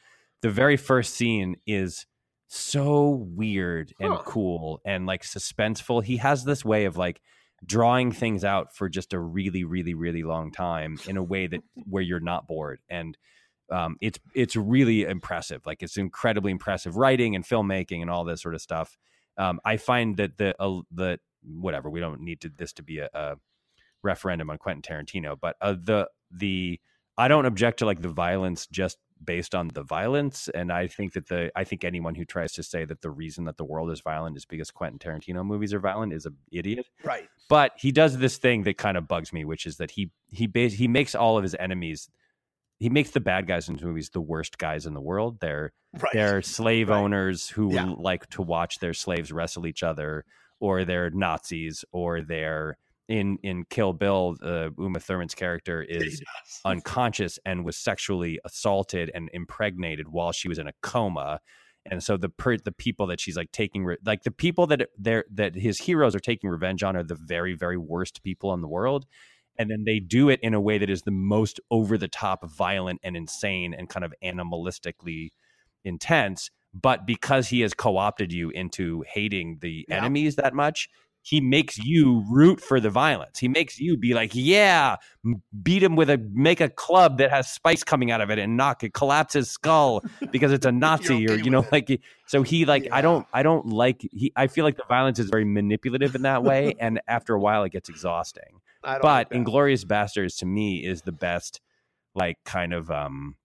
The 0.40 0.50
very 0.50 0.76
first 0.76 1.14
scene 1.14 1.56
is 1.66 2.06
so 2.46 3.26
weird 3.34 3.92
and 4.00 4.14
huh. 4.14 4.22
cool 4.24 4.80
and 4.84 5.06
like 5.06 5.22
suspenseful. 5.22 6.02
He 6.02 6.16
has 6.16 6.44
this 6.44 6.64
way 6.64 6.86
of 6.86 6.96
like 6.96 7.20
drawing 7.64 8.12
things 8.12 8.44
out 8.44 8.74
for 8.74 8.88
just 8.88 9.12
a 9.12 9.18
really, 9.18 9.64
really, 9.64 9.94
really 9.94 10.22
long 10.22 10.50
time 10.50 10.98
in 11.06 11.16
a 11.16 11.22
way 11.22 11.46
that 11.46 11.60
where 11.88 12.02
you're 12.02 12.20
not 12.20 12.46
bored. 12.46 12.80
And 12.88 13.16
um, 13.70 13.96
it's 14.00 14.18
it's 14.34 14.56
really 14.56 15.04
impressive. 15.04 15.66
Like 15.66 15.82
it's 15.82 15.98
incredibly 15.98 16.50
impressive 16.50 16.96
writing 16.96 17.36
and 17.36 17.44
filmmaking 17.44 18.00
and 18.00 18.10
all 18.10 18.24
this 18.24 18.40
sort 18.40 18.54
of 18.54 18.62
stuff. 18.62 18.96
Um, 19.36 19.60
I 19.64 19.76
find 19.76 20.16
that 20.16 20.38
the 20.38 20.60
uh, 20.60 20.80
the 20.90 21.20
whatever 21.60 21.90
we 21.90 22.00
don't 22.00 22.20
need 22.20 22.40
to, 22.42 22.48
this 22.48 22.72
to 22.74 22.82
be 22.82 22.98
a, 22.98 23.08
a 23.14 23.36
referendum 24.02 24.50
on 24.50 24.58
Quentin 24.58 24.82
Tarantino, 24.82 25.36
but 25.40 25.56
uh, 25.60 25.74
the 25.82 26.08
the 26.30 26.80
I 27.16 27.28
don't 27.28 27.46
object 27.46 27.80
to 27.80 27.86
like 27.86 28.00
the 28.00 28.08
violence 28.08 28.66
just 28.66 28.98
based 29.24 29.54
on 29.54 29.68
the 29.74 29.82
violence 29.82 30.48
and 30.54 30.72
i 30.72 30.86
think 30.86 31.12
that 31.12 31.28
the 31.28 31.50
i 31.56 31.64
think 31.64 31.84
anyone 31.84 32.14
who 32.14 32.24
tries 32.24 32.52
to 32.52 32.62
say 32.62 32.84
that 32.84 33.00
the 33.00 33.10
reason 33.10 33.44
that 33.44 33.56
the 33.56 33.64
world 33.64 33.90
is 33.90 34.00
violent 34.00 34.36
is 34.36 34.44
because 34.44 34.70
quentin 34.70 34.98
tarantino 34.98 35.44
movies 35.44 35.74
are 35.74 35.80
violent 35.80 36.12
is 36.12 36.26
an 36.26 36.36
idiot 36.52 36.88
right 37.04 37.28
but 37.48 37.72
he 37.76 37.90
does 37.90 38.18
this 38.18 38.36
thing 38.38 38.62
that 38.62 38.78
kind 38.78 38.96
of 38.96 39.08
bugs 39.08 39.32
me 39.32 39.44
which 39.44 39.66
is 39.66 39.76
that 39.76 39.90
he 39.90 40.10
he 40.30 40.46
bas- 40.46 40.74
he 40.74 40.88
makes 40.88 41.14
all 41.14 41.36
of 41.36 41.42
his 41.42 41.56
enemies 41.58 42.08
he 42.78 42.88
makes 42.88 43.10
the 43.10 43.20
bad 43.20 43.46
guys 43.46 43.68
in 43.68 43.74
his 43.74 43.82
movies 43.82 44.10
the 44.10 44.20
worst 44.20 44.58
guys 44.58 44.86
in 44.86 44.94
the 44.94 45.00
world 45.00 45.38
they're 45.40 45.72
right. 46.00 46.12
they're 46.12 46.42
slave 46.42 46.88
right. 46.88 46.98
owners 46.98 47.48
who 47.48 47.74
yeah. 47.74 47.92
like 47.98 48.28
to 48.30 48.42
watch 48.42 48.78
their 48.78 48.94
slaves 48.94 49.32
wrestle 49.32 49.66
each 49.66 49.82
other 49.82 50.24
or 50.60 50.84
they're 50.84 51.10
nazis 51.10 51.84
or 51.92 52.22
they're 52.22 52.76
in 53.08 53.38
in 53.42 53.64
Kill 53.70 53.92
Bill, 53.92 54.36
uh, 54.42 54.70
Uma 54.78 55.00
Thurman's 55.00 55.34
character 55.34 55.82
is 55.88 56.22
unconscious 56.64 57.38
and 57.44 57.64
was 57.64 57.76
sexually 57.76 58.38
assaulted 58.44 59.10
and 59.14 59.30
impregnated 59.32 60.08
while 60.08 60.32
she 60.32 60.48
was 60.48 60.58
in 60.58 60.68
a 60.68 60.72
coma. 60.82 61.40
And 61.90 62.02
so 62.02 62.18
the 62.18 62.28
per, 62.28 62.58
the 62.58 62.72
people 62.72 63.06
that 63.06 63.20
she's 63.20 63.36
like 63.36 63.50
taking 63.50 63.84
re- 63.84 63.96
like 64.04 64.22
the 64.22 64.30
people 64.30 64.66
that 64.66 64.88
they're 64.98 65.24
that 65.32 65.54
his 65.54 65.78
heroes 65.78 66.14
are 66.14 66.20
taking 66.20 66.50
revenge 66.50 66.82
on 66.82 66.96
are 66.96 67.02
the 67.02 67.14
very 67.14 67.54
very 67.54 67.78
worst 67.78 68.22
people 68.22 68.52
in 68.52 68.60
the 68.60 68.68
world. 68.68 69.06
And 69.60 69.70
then 69.70 69.84
they 69.84 69.98
do 69.98 70.28
it 70.28 70.38
in 70.40 70.54
a 70.54 70.60
way 70.60 70.78
that 70.78 70.88
is 70.88 71.02
the 71.02 71.10
most 71.10 71.58
over 71.70 71.98
the 71.98 72.06
top, 72.06 72.48
violent 72.48 73.00
and 73.02 73.16
insane, 73.16 73.74
and 73.74 73.88
kind 73.88 74.04
of 74.04 74.14
animalistically 74.22 75.30
intense. 75.84 76.50
But 76.74 77.06
because 77.06 77.48
he 77.48 77.60
has 77.60 77.74
co 77.74 77.96
opted 77.96 78.32
you 78.32 78.50
into 78.50 79.04
hating 79.08 79.58
the 79.60 79.86
yeah. 79.88 79.96
enemies 79.96 80.36
that 80.36 80.54
much, 80.54 80.88
he 81.28 81.40
makes 81.42 81.76
you 81.76 82.24
root 82.30 82.58
for 82.58 82.80
the 82.80 82.88
violence. 82.88 83.38
He 83.38 83.48
makes 83.48 83.78
you 83.78 83.98
be 83.98 84.14
like, 84.14 84.30
yeah, 84.32 84.96
beat 85.62 85.82
him 85.82 85.94
with 85.94 86.08
a 86.08 86.16
make 86.32 86.60
a 86.60 86.70
club 86.70 87.18
that 87.18 87.30
has 87.30 87.50
spikes 87.50 87.84
coming 87.84 88.10
out 88.10 88.22
of 88.22 88.30
it 88.30 88.38
and 88.38 88.56
knock 88.56 88.82
it, 88.82 88.94
collapse 88.94 89.34
his 89.34 89.50
skull 89.50 90.02
because 90.30 90.52
it's 90.52 90.64
a 90.64 90.72
Nazi 90.72 91.26
okay 91.26 91.34
or 91.34 91.36
you 91.36 91.50
know, 91.50 91.66
like 91.70 92.00
so 92.26 92.42
he 92.42 92.64
like 92.64 92.86
yeah. 92.86 92.96
I 92.96 93.02
don't 93.02 93.26
I 93.32 93.42
don't 93.42 93.66
like 93.66 94.08
he 94.10 94.32
I 94.36 94.46
feel 94.46 94.64
like 94.64 94.76
the 94.76 94.84
violence 94.88 95.18
is 95.18 95.28
very 95.28 95.44
manipulative 95.44 96.14
in 96.14 96.22
that 96.22 96.44
way, 96.44 96.74
and 96.78 97.00
after 97.06 97.34
a 97.34 97.40
while 97.40 97.62
it 97.64 97.72
gets 97.72 97.90
exhausting. 97.90 98.60
but 98.82 99.30
like 99.30 99.30
Inglourious 99.30 99.84
Basterds 99.84 100.38
to 100.38 100.46
me 100.46 100.84
is 100.86 101.02
the 101.02 101.12
best 101.12 101.60
like 102.14 102.38
kind 102.44 102.72
of 102.72 102.90
um 102.90 103.36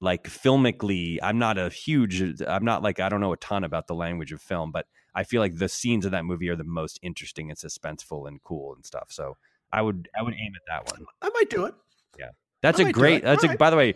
like 0.00 0.24
filmically 0.24 1.18
i'm 1.22 1.38
not 1.38 1.58
a 1.58 1.68
huge 1.68 2.20
i'm 2.46 2.64
not 2.64 2.82
like 2.82 3.00
i 3.00 3.08
don't 3.08 3.20
know 3.20 3.32
a 3.32 3.36
ton 3.38 3.64
about 3.64 3.86
the 3.86 3.94
language 3.94 4.32
of 4.32 4.40
film 4.40 4.70
but 4.70 4.86
I 5.16 5.24
feel 5.24 5.40
like 5.40 5.56
the 5.56 5.68
scenes 5.68 6.04
of 6.04 6.10
that 6.10 6.26
movie 6.26 6.50
are 6.50 6.56
the 6.56 6.62
most 6.62 7.00
interesting 7.02 7.48
and 7.48 7.58
suspenseful 7.58 8.28
and 8.28 8.40
cool 8.44 8.74
and 8.74 8.84
stuff. 8.84 9.06
So 9.08 9.38
I 9.72 9.80
would 9.80 10.08
I 10.16 10.22
would 10.22 10.34
aim 10.34 10.52
at 10.54 10.62
that 10.68 10.92
one. 10.92 11.06
I 11.22 11.30
might 11.30 11.48
do 11.48 11.64
it. 11.64 11.74
Yeah, 12.18 12.30
that's 12.62 12.78
I 12.78 12.90
a 12.90 12.92
great. 12.92 13.24
That's 13.24 13.42
All 13.42 13.48
a. 13.48 13.52
Right. 13.52 13.58
By 13.58 13.70
the 13.70 13.76
way, 13.76 13.94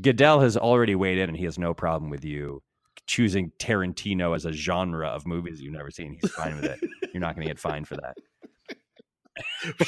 Goodell 0.00 0.40
has 0.40 0.56
already 0.56 0.94
weighed 0.94 1.18
in, 1.18 1.28
and 1.28 1.36
he 1.36 1.44
has 1.44 1.58
no 1.58 1.74
problem 1.74 2.08
with 2.08 2.24
you 2.24 2.62
choosing 3.06 3.50
Tarantino 3.58 4.36
as 4.36 4.44
a 4.44 4.52
genre 4.52 5.08
of 5.08 5.26
movies 5.26 5.60
you've 5.60 5.72
never 5.72 5.90
seen. 5.90 6.16
He's 6.20 6.30
fine 6.30 6.54
with 6.54 6.64
it. 6.64 6.78
You're 7.12 7.20
not 7.20 7.34
going 7.34 7.44
to 7.44 7.50
get 7.50 7.58
fined 7.58 7.88
for 7.88 7.96
that. 7.96 8.16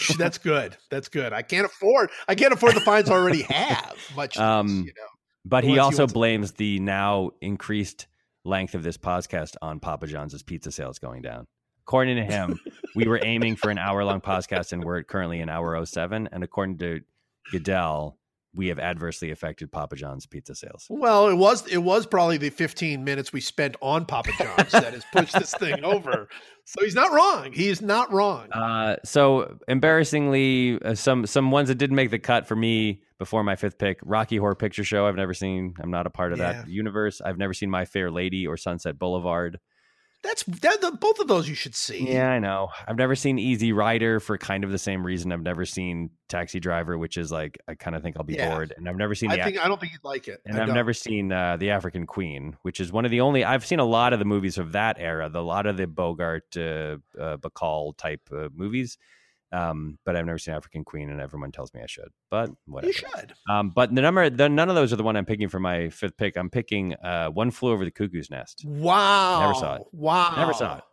that's 0.18 0.38
good. 0.38 0.76
That's 0.90 1.08
good. 1.08 1.32
I 1.32 1.42
can't 1.42 1.66
afford. 1.66 2.10
I 2.26 2.34
can't 2.34 2.52
afford 2.52 2.74
the 2.74 2.80
fines 2.80 3.08
I 3.08 3.12
already 3.12 3.42
have. 3.50 3.96
Much, 4.16 4.36
um, 4.38 4.68
you 4.68 4.92
know. 4.96 5.08
But 5.44 5.64
he 5.64 5.78
also 5.78 6.06
blames 6.06 6.52
the 6.52 6.78
now 6.80 7.30
increased 7.40 8.06
length 8.44 8.74
of 8.74 8.82
this 8.82 8.96
podcast 8.96 9.56
on 9.62 9.80
Papa 9.80 10.06
John's 10.06 10.40
pizza 10.42 10.70
sales 10.70 10.98
going 10.98 11.22
down. 11.22 11.46
According 11.86 12.16
to 12.16 12.24
him, 12.24 12.60
we 12.94 13.06
were 13.06 13.20
aiming 13.22 13.56
for 13.56 13.70
an 13.70 13.78
hour 13.78 14.04
long 14.04 14.20
podcast 14.20 14.72
and 14.72 14.84
we're 14.84 15.02
currently 15.02 15.40
an 15.40 15.48
hour 15.48 15.84
07. 15.84 16.28
And 16.30 16.44
according 16.44 16.78
to 16.78 17.00
Goodell, 17.50 18.18
we 18.54 18.68
have 18.68 18.78
adversely 18.78 19.30
affected 19.30 19.72
Papa 19.72 19.96
John's 19.96 20.26
pizza 20.26 20.54
sales. 20.54 20.86
Well, 20.90 21.28
it 21.28 21.34
was 21.34 21.66
it 21.68 21.78
was 21.78 22.06
probably 22.06 22.36
the 22.36 22.50
15 22.50 23.02
minutes 23.02 23.32
we 23.32 23.40
spent 23.40 23.76
on 23.80 24.04
Papa 24.04 24.30
John's 24.38 24.72
that 24.72 24.92
has 24.92 25.04
pushed 25.12 25.32
this 25.38 25.54
thing 25.54 25.82
over. 25.84 26.28
So 26.64 26.84
he's 26.84 26.94
not 26.94 27.12
wrong. 27.12 27.52
He 27.52 27.68
is 27.68 27.80
not 27.80 28.12
wrong. 28.12 28.52
Uh, 28.52 28.96
so 29.04 29.58
embarrassingly, 29.68 30.80
uh, 30.82 30.94
some 30.94 31.26
some 31.26 31.50
ones 31.50 31.68
that 31.68 31.76
didn't 31.76 31.96
make 31.96 32.10
the 32.10 32.18
cut 32.18 32.46
for 32.46 32.54
me 32.54 33.00
before 33.22 33.44
my 33.44 33.54
fifth 33.54 33.78
pick: 33.78 33.98
Rocky 34.02 34.36
Horror 34.36 34.56
Picture 34.56 34.84
Show. 34.84 35.06
I've 35.06 35.14
never 35.14 35.34
seen. 35.34 35.74
I'm 35.80 35.90
not 35.90 36.06
a 36.06 36.10
part 36.10 36.32
of 36.32 36.38
yeah. 36.38 36.52
that 36.52 36.68
universe. 36.68 37.20
I've 37.24 37.38
never 37.38 37.54
seen 37.54 37.70
My 37.70 37.84
Fair 37.84 38.10
Lady 38.10 38.46
or 38.46 38.56
Sunset 38.56 38.98
Boulevard. 38.98 39.58
That's 40.22 40.44
that, 40.44 40.80
the, 40.80 40.92
both 40.92 41.18
of 41.18 41.26
those 41.26 41.48
you 41.48 41.56
should 41.56 41.74
see. 41.74 42.12
Yeah, 42.12 42.30
I 42.30 42.38
know. 42.38 42.68
I've 42.86 42.96
never 42.96 43.16
seen 43.16 43.40
Easy 43.40 43.72
Rider 43.72 44.20
for 44.20 44.38
kind 44.38 44.62
of 44.62 44.70
the 44.70 44.78
same 44.78 45.04
reason. 45.04 45.32
I've 45.32 45.42
never 45.42 45.64
seen 45.64 46.10
Taxi 46.28 46.60
Driver, 46.60 46.96
which 46.96 47.16
is 47.16 47.32
like 47.32 47.58
I 47.66 47.74
kind 47.74 47.96
of 47.96 48.02
think 48.02 48.16
I'll 48.16 48.22
be 48.22 48.34
Yeah. 48.34 48.50
bored, 48.50 48.72
and 48.76 48.88
I've 48.88 48.96
never 48.96 49.16
seen. 49.16 49.32
I 49.32 49.36
the, 49.36 49.42
think 49.42 49.58
I 49.58 49.66
don't 49.66 49.80
think 49.80 49.92
you'd 49.92 50.04
like 50.04 50.28
it. 50.28 50.40
and 50.46 50.56
I 50.56 50.60
I've 50.60 50.66
don't. 50.66 50.76
never 50.76 50.92
seen 50.92 51.32
uh, 51.32 51.56
the 51.56 51.70
African 51.70 52.06
Queen, 52.06 52.56
which 52.62 52.78
is 52.78 52.92
one 52.92 53.04
of 53.04 53.10
the 53.10 53.20
only. 53.20 53.44
I've 53.44 53.66
seen 53.66 53.80
a 53.80 53.84
lot 53.84 54.12
of 54.12 54.20
the 54.20 54.24
movies 54.24 54.58
of 54.58 54.72
that 54.72 54.96
era, 55.00 55.28
the, 55.28 55.40
a 55.40 55.42
lot 55.42 55.66
of 55.66 55.76
the 55.76 55.86
Bogart, 55.88 56.56
uh, 56.56 56.98
uh, 57.20 57.36
Bacall 57.38 57.96
type 57.96 58.20
uh, 58.32 58.48
movies, 58.54 58.98
um, 59.52 59.98
but 60.04 60.16
I've 60.16 60.24
never 60.24 60.38
seen 60.38 60.54
African 60.54 60.84
Queen, 60.84 61.10
and 61.10 61.20
everyone 61.20 61.52
tells 61.52 61.72
me 61.74 61.80
I 61.82 61.86
should. 61.86 62.08
But 62.30 62.50
whatever. 62.66 62.88
You 62.88 62.92
should. 62.92 63.34
Um, 63.50 63.70
but 63.70 63.94
the 63.94 64.00
number, 64.00 64.30
the, 64.30 64.48
none 64.48 64.68
of 64.68 64.74
those 64.74 64.92
are 64.92 64.96
the 64.96 65.02
one 65.02 65.16
I'm 65.16 65.26
picking 65.26 65.48
for 65.48 65.60
my 65.60 65.90
fifth 65.90 66.16
pick. 66.16 66.36
I'm 66.36 66.50
picking 66.50 66.94
uh, 66.94 67.28
One 67.28 67.50
Flew 67.50 67.72
Over 67.72 67.84
the 67.84 67.90
Cuckoo's 67.90 68.30
Nest. 68.30 68.64
Wow. 68.66 69.40
Never 69.40 69.54
saw 69.54 69.74
it. 69.76 69.82
Wow. 69.92 70.34
Never 70.36 70.52
saw 70.52 70.78
it. 70.78 70.84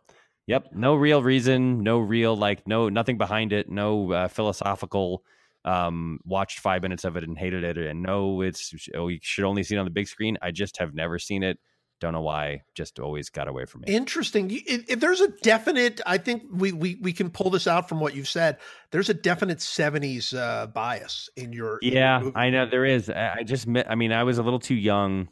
Yep, 0.46 0.70
no 0.74 0.96
real 0.96 1.22
reason, 1.22 1.84
no 1.84 2.00
real 2.00 2.36
like, 2.36 2.66
no 2.66 2.88
nothing 2.88 3.18
behind 3.18 3.52
it, 3.52 3.70
no 3.70 4.10
uh, 4.12 4.28
philosophical. 4.28 5.22
Um, 5.64 6.18
watched 6.24 6.58
five 6.58 6.82
minutes 6.82 7.04
of 7.04 7.16
it 7.16 7.22
and 7.22 7.38
hated 7.38 7.62
it, 7.62 7.76
and 7.76 8.02
no, 8.02 8.40
it's 8.40 8.74
oh, 8.96 9.08
you 9.08 9.18
should 9.22 9.44
only 9.44 9.62
see 9.62 9.76
it 9.76 9.78
on 9.78 9.84
the 9.84 9.90
big 9.92 10.08
screen. 10.08 10.38
I 10.42 10.50
just 10.50 10.78
have 10.78 10.92
never 10.92 11.18
seen 11.18 11.42
it. 11.42 11.58
Don't 12.00 12.14
know 12.14 12.22
why. 12.22 12.62
Just 12.74 12.98
always 12.98 13.28
got 13.28 13.46
away 13.46 13.66
from 13.66 13.82
me. 13.82 13.94
Interesting. 13.94 14.50
If, 14.50 14.90
if 14.90 15.00
there's 15.00 15.20
a 15.20 15.28
definite, 15.28 16.00
I 16.06 16.16
think 16.16 16.44
we, 16.50 16.72
we 16.72 16.96
we 16.96 17.12
can 17.12 17.30
pull 17.30 17.50
this 17.50 17.66
out 17.66 17.90
from 17.90 18.00
what 18.00 18.14
you've 18.14 18.28
said. 18.28 18.56
There's 18.90 19.10
a 19.10 19.14
definite 19.14 19.58
'70s 19.58 20.36
uh, 20.36 20.66
bias 20.68 21.28
in 21.36 21.52
your. 21.52 21.78
in 21.78 21.92
your 21.92 22.02
Yeah. 22.02 22.30
I 22.34 22.48
know 22.48 22.64
there 22.64 22.86
is. 22.86 23.10
I 23.10 23.42
just, 23.44 23.68
I 23.86 23.94
mean, 23.94 24.12
I 24.12 24.24
was 24.24 24.38
a 24.38 24.42
little 24.42 24.58
too 24.58 24.74
young. 24.74 25.28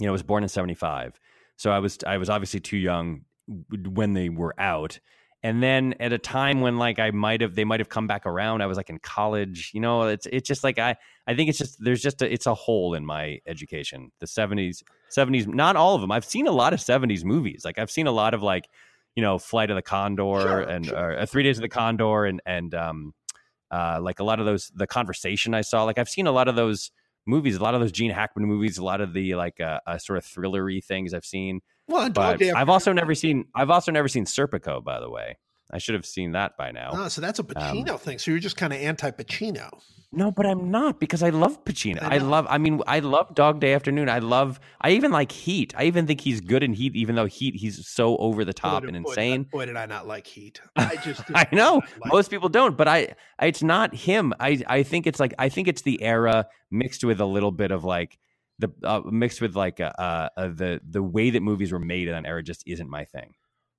You 0.00 0.06
know, 0.06 0.08
I 0.08 0.12
was 0.12 0.22
born 0.22 0.42
in 0.42 0.48
'75, 0.48 1.20
so 1.56 1.70
I 1.70 1.78
was, 1.78 1.98
I 2.06 2.16
was 2.16 2.30
obviously 2.30 2.60
too 2.60 2.78
young 2.78 3.22
when 3.68 4.14
they 4.14 4.30
were 4.30 4.54
out. 4.58 4.98
And 5.42 5.62
then 5.62 5.94
at 6.00 6.12
a 6.12 6.18
time 6.18 6.60
when 6.60 6.78
like 6.78 6.98
I 6.98 7.12
might 7.12 7.40
have, 7.42 7.54
they 7.54 7.64
might 7.64 7.78
have 7.78 7.88
come 7.88 8.08
back 8.08 8.26
around. 8.26 8.60
I 8.60 8.66
was 8.66 8.76
like 8.76 8.90
in 8.90 8.98
college. 8.98 9.70
You 9.72 9.80
know, 9.80 10.02
it's, 10.02 10.26
it's 10.26 10.48
just 10.48 10.64
like 10.64 10.78
I, 10.78 10.96
I 11.28 11.34
think 11.36 11.48
it's 11.48 11.58
just 11.58 11.76
there's 11.82 12.02
just 12.02 12.22
a, 12.22 12.32
it's 12.32 12.46
a 12.46 12.54
hole 12.54 12.94
in 12.94 13.06
my 13.06 13.38
education. 13.46 14.10
The 14.18 14.26
'70s, 14.26 14.82
'70s, 15.16 15.46
not 15.46 15.76
all 15.76 15.94
of 15.94 16.00
them. 16.00 16.10
I've 16.10 16.24
seen 16.24 16.48
a 16.48 16.52
lot 16.52 16.72
of 16.72 16.80
'70s 16.80 17.24
movies. 17.24 17.62
Like 17.64 17.78
I've 17.78 17.90
seen 17.90 18.08
a 18.08 18.12
lot 18.12 18.34
of 18.34 18.42
like, 18.42 18.68
you 19.14 19.22
know, 19.22 19.38
Flight 19.38 19.70
of 19.70 19.76
the 19.76 19.82
Condor 19.82 20.40
Sure, 20.40 20.60
and 20.60 20.86
sure. 20.86 20.98
or, 20.98 21.18
uh, 21.18 21.26
Three 21.26 21.44
Days 21.44 21.58
of 21.58 21.62
the 21.62 21.68
Condor 21.68 22.24
and 22.24 22.42
and 22.44 22.74
um, 22.74 23.14
uh, 23.70 24.00
like 24.02 24.18
a 24.18 24.24
lot 24.24 24.40
of 24.40 24.46
those 24.46 24.72
the 24.74 24.88
conversation 24.88 25.54
I 25.54 25.60
saw. 25.60 25.84
Like 25.84 25.98
I've 25.98 26.08
seen 26.08 26.26
a 26.26 26.32
lot 26.32 26.48
of 26.48 26.56
those 26.56 26.90
movies, 27.26 27.56
a 27.56 27.62
lot 27.62 27.74
of 27.74 27.80
those 27.80 27.92
Gene 27.92 28.10
Hackman 28.10 28.46
movies, 28.46 28.78
a 28.78 28.84
lot 28.84 29.00
of 29.00 29.12
the 29.12 29.36
like 29.36 29.60
uh, 29.60 29.78
uh, 29.86 29.98
sort 29.98 30.16
of 30.16 30.24
thrillery 30.24 30.82
things 30.82 31.14
I've 31.14 31.24
seen. 31.24 31.60
Well, 31.88 32.08
But 32.10 32.14
Dog 32.14 32.38
Day 32.38 32.50
I've 32.50 32.68
also 32.68 32.92
never 32.92 33.14
seen 33.14 33.46
I've 33.54 33.70
also 33.70 33.90
never 33.90 34.08
seen 34.08 34.24
Serpico, 34.24 34.82
by 34.82 35.00
the 35.00 35.10
way. 35.10 35.36
I 35.70 35.78
should 35.78 35.94
have 35.94 36.06
seen 36.06 36.32
that 36.32 36.56
by 36.56 36.70
now. 36.70 36.90
Oh, 36.92 37.08
so 37.08 37.20
that's 37.20 37.38
a 37.38 37.42
um, 37.42 37.48
Pacino 37.48 38.00
thing. 38.00 38.18
So 38.18 38.30
you're 38.30 38.40
just 38.40 38.56
kind 38.56 38.72
of 38.72 38.78
anti-Pacino. 38.78 39.68
No, 40.10 40.30
but 40.30 40.46
I'm 40.46 40.70
not 40.70 41.00
because 41.00 41.22
I 41.22 41.28
love 41.28 41.62
Pacino. 41.66 42.02
I 42.02 42.14
I, 42.14 42.18
love. 42.18 42.46
I 42.48 42.56
mean, 42.56 42.80
I 42.86 43.00
love 43.00 43.34
Dog 43.34 43.60
Day 43.60 43.74
Afternoon. 43.74 44.08
I 44.08 44.20
love. 44.20 44.58
I 44.80 44.92
even 44.92 45.10
like 45.10 45.30
Heat. 45.30 45.74
I 45.76 45.84
even 45.84 46.06
think 46.06 46.22
he's 46.22 46.40
good 46.40 46.62
in 46.62 46.72
Heat, 46.72 46.96
even 46.96 47.14
though 47.14 47.26
Heat 47.26 47.56
he's 47.56 47.86
so 47.86 48.16
over 48.16 48.42
the 48.42 48.54
top 48.54 48.84
Boy, 48.84 48.88
and 48.88 49.04
boy, 49.04 49.10
insane. 49.10 49.42
Boy, 49.42 49.66
did 49.66 49.76
I 49.76 49.84
not 49.84 50.06
like 50.06 50.26
Heat. 50.26 50.62
I 50.76 50.96
just. 50.96 51.24
I 51.34 51.46
know 51.52 51.82
most 52.06 52.30
people 52.30 52.48
don't, 52.48 52.74
but 52.74 52.88
I 52.88 53.14
it's 53.42 53.62
not 53.62 53.94
him. 53.94 54.32
I 54.40 54.62
I 54.66 54.82
think 54.82 55.06
it's 55.06 55.20
like 55.20 55.34
I 55.38 55.50
think 55.50 55.68
it's 55.68 55.82
the 55.82 56.00
era 56.02 56.46
mixed 56.70 57.04
with 57.04 57.20
a 57.20 57.26
little 57.26 57.52
bit 57.52 57.70
of 57.70 57.84
like 57.84 58.18
the 58.58 58.72
uh, 58.82 59.02
mixed 59.04 59.40
with 59.40 59.56
like 59.56 59.80
uh, 59.80 59.92
uh, 59.98 60.28
the 60.36 60.80
the 60.88 61.02
way 61.02 61.30
that 61.30 61.40
movies 61.40 61.72
were 61.72 61.78
made 61.78 62.08
in 62.08 62.14
that 62.14 62.28
era 62.28 62.42
just 62.42 62.62
isn't 62.66 62.90
my 62.90 63.04
thing. 63.04 63.34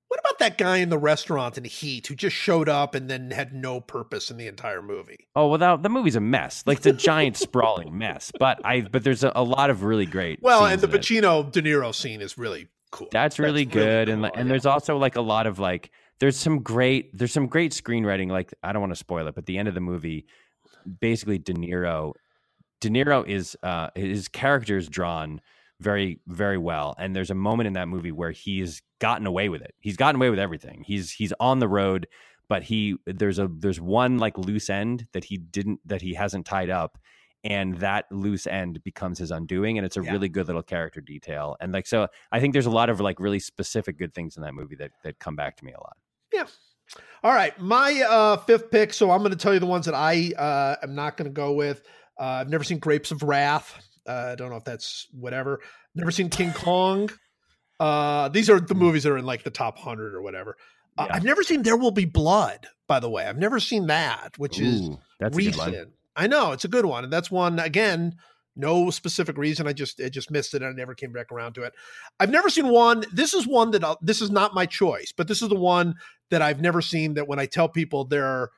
What 0.08 0.20
about 0.20 0.40
that 0.40 0.58
guy 0.58 0.78
in 0.78 0.88
the 0.88 0.98
restaurant 0.98 1.56
in 1.56 1.62
Heat 1.62 2.08
who 2.08 2.16
just 2.16 2.34
showed 2.34 2.68
up 2.68 2.96
and 2.96 3.08
then 3.08 3.30
had 3.30 3.54
no 3.54 3.80
purpose 3.80 4.28
in 4.28 4.38
the 4.38 4.48
entire 4.48 4.82
movie? 4.82 5.28
Oh, 5.36 5.46
without 5.46 5.84
the 5.84 5.88
movie's 5.88 6.16
a 6.16 6.20
mess. 6.20 6.64
Like 6.66 6.78
it's 6.78 6.86
a 6.86 6.92
giant 6.92 7.36
sprawling 7.36 7.96
mess. 7.96 8.32
But 8.38 8.60
I 8.64 8.80
but 8.80 9.04
there's 9.04 9.22
a, 9.22 9.30
a 9.36 9.44
lot 9.44 9.70
of 9.70 9.84
really 9.84 10.06
great. 10.06 10.40
Well, 10.42 10.66
and 10.66 10.80
the 10.80 10.88
in 10.88 10.94
it. 10.94 11.00
Pacino 11.00 11.52
De 11.52 11.62
Niro 11.62 11.94
scene 11.94 12.20
is 12.20 12.36
really 12.36 12.68
cool. 12.90 13.08
That's 13.12 13.38
really 13.38 13.64
That's 13.64 13.76
really 13.76 13.86
good, 13.86 14.08
and 14.08 14.22
cool, 14.22 14.32
and 14.34 14.48
yeah. 14.48 14.52
there's 14.52 14.66
also 14.66 14.96
like 14.96 15.14
a 15.14 15.20
lot 15.20 15.46
of 15.46 15.60
like 15.60 15.92
there's 16.18 16.36
some 16.36 16.60
great 16.60 17.16
there's 17.16 17.32
some 17.32 17.46
great 17.46 17.72
screenwriting. 17.72 18.30
Like 18.30 18.52
I 18.62 18.72
don't 18.72 18.80
want 18.80 18.92
to 18.92 18.96
spoil 18.96 19.28
it, 19.28 19.36
but 19.36 19.46
the 19.46 19.58
end 19.58 19.68
of 19.68 19.74
the 19.74 19.80
movie, 19.80 20.26
basically 21.00 21.38
De 21.38 21.52
Niro, 21.52 22.14
De 22.80 22.88
Niro 22.88 23.26
is 23.26 23.56
uh 23.62 23.88
his 23.94 24.28
character 24.28 24.76
is 24.76 24.88
drawn 24.88 25.40
very 25.80 26.20
very 26.26 26.58
well, 26.58 26.94
and 26.98 27.14
there's 27.16 27.30
a 27.30 27.34
moment 27.34 27.66
in 27.66 27.72
that 27.74 27.88
movie 27.88 28.12
where 28.12 28.30
he's 28.30 28.82
gotten 29.00 29.26
away 29.26 29.48
with 29.48 29.62
it. 29.62 29.74
He's 29.80 29.96
gotten 29.96 30.16
away 30.16 30.30
with 30.30 30.38
everything. 30.38 30.82
He's 30.86 31.10
he's 31.10 31.32
on 31.40 31.58
the 31.58 31.68
road, 31.68 32.06
but 32.48 32.62
he 32.64 32.96
there's 33.06 33.38
a 33.38 33.48
there's 33.50 33.80
one 33.80 34.18
like 34.18 34.36
loose 34.36 34.68
end 34.70 35.06
that 35.12 35.24
he 35.24 35.36
didn't 35.38 35.80
that 35.86 36.02
he 36.02 36.14
hasn't 36.14 36.46
tied 36.46 36.70
up 36.70 36.98
and 37.42 37.78
that 37.78 38.04
loose 38.10 38.46
end 38.46 38.82
becomes 38.84 39.18
his 39.18 39.30
undoing 39.30 39.78
and 39.78 39.86
it's 39.86 39.96
a 39.96 40.02
Yeah. 40.02 40.12
really 40.12 40.28
good 40.28 40.46
little 40.46 40.62
character 40.62 41.00
detail 41.00 41.56
and 41.58 41.72
like 41.72 41.86
so 41.86 42.06
i 42.32 42.38
think 42.38 42.52
there's 42.52 42.66
a 42.66 42.70
lot 42.70 42.90
of 42.90 43.00
like 43.00 43.18
really 43.18 43.40
specific 43.40 43.96
good 43.96 44.12
things 44.12 44.36
in 44.36 44.42
that 44.42 44.52
movie 44.52 44.76
that 44.76 44.90
that 45.04 45.18
come 45.20 45.36
back 45.36 45.56
to 45.56 45.64
me 45.64 45.72
a 45.72 45.78
lot 45.80 45.96
yeah 46.34 46.44
All 47.22 47.32
right, 47.32 47.58
my 47.60 48.02
uh, 48.02 48.36
fifth 48.38 48.70
pick. 48.70 48.92
So 48.92 49.10
I'm 49.12 49.20
going 49.20 49.30
to 49.30 49.36
tell 49.36 49.54
you 49.54 49.60
the 49.60 49.66
ones 49.66 49.86
that 49.86 49.94
I 49.94 50.32
uh, 50.36 50.76
am 50.82 50.94
not 50.94 51.16
going 51.16 51.30
to 51.30 51.32
go 51.32 51.52
with. 51.52 51.82
Uh, 52.20 52.24
I've 52.40 52.50
never 52.50 52.62
seen 52.64 52.78
Grapes 52.78 53.10
of 53.10 53.22
Wrath. 53.22 53.74
Uh, 54.06 54.30
I 54.32 54.34
don't 54.34 54.50
know 54.50 54.56
if 54.56 54.64
that's 54.64 55.08
whatever. 55.12 55.60
Never 55.94 56.10
seen 56.10 56.28
King 56.28 56.52
Kong. 56.54 57.10
Uh, 57.80 58.28
these 58.28 58.50
are 58.50 58.60
the 58.60 58.74
movies 58.74 59.04
that 59.04 59.12
are 59.12 59.18
in 59.18 59.24
like 59.24 59.42
the 59.42 59.50
top 59.50 59.78
hundred 59.78 60.14
or 60.14 60.20
whatever. 60.20 60.56
Uh, 60.98 61.06
Yeah. 61.08 61.16
I've 61.16 61.24
never 61.24 61.42
seen 61.42 61.62
There 61.62 61.76
Will 61.78 61.90
Be 61.92 62.04
Blood. 62.04 62.66
By 62.86 63.00
the 63.00 63.08
way, 63.08 63.24
I've 63.24 63.38
never 63.38 63.58
seen 63.58 63.86
that, 63.86 64.36
which 64.36 64.60
is 64.60 64.90
that's 65.18 65.36
recent. 65.36 65.88
I 66.16 66.26
know 66.26 66.52
it's 66.52 66.64
a 66.64 66.68
good 66.68 66.84
one, 66.84 67.04
and 67.04 67.12
that's 67.12 67.30
one 67.30 67.58
again. 67.58 68.16
No 68.56 68.90
specific 68.90 69.38
reason. 69.38 69.66
I 69.66 69.72
just 69.72 70.00
I 70.00 70.08
just 70.08 70.30
missed 70.30 70.52
it, 70.54 70.62
and 70.62 70.70
I 70.70 70.76
never 70.76 70.94
came 70.94 71.12
back 71.12 71.30
around 71.32 71.54
to 71.54 71.62
it. 71.62 71.72
I've 72.18 72.30
never 72.30 72.50
seen 72.50 72.68
one. 72.68 73.04
This 73.12 73.32
is 73.32 73.46
one 73.46 73.70
that 73.70 73.84
I'll, 73.84 73.98
this 74.02 74.20
is 74.20 74.30
not 74.30 74.52
my 74.54 74.66
choice, 74.66 75.12
but 75.16 75.28
this 75.28 75.40
is 75.40 75.48
the 75.48 75.54
one 75.54 75.94
that 76.30 76.42
I've 76.42 76.60
never 76.60 76.82
seen. 76.82 77.14
That 77.14 77.28
when 77.28 77.38
I 77.38 77.46
tell 77.46 77.68
people 77.68 78.04
there, 78.04 78.20
there, 78.40 78.50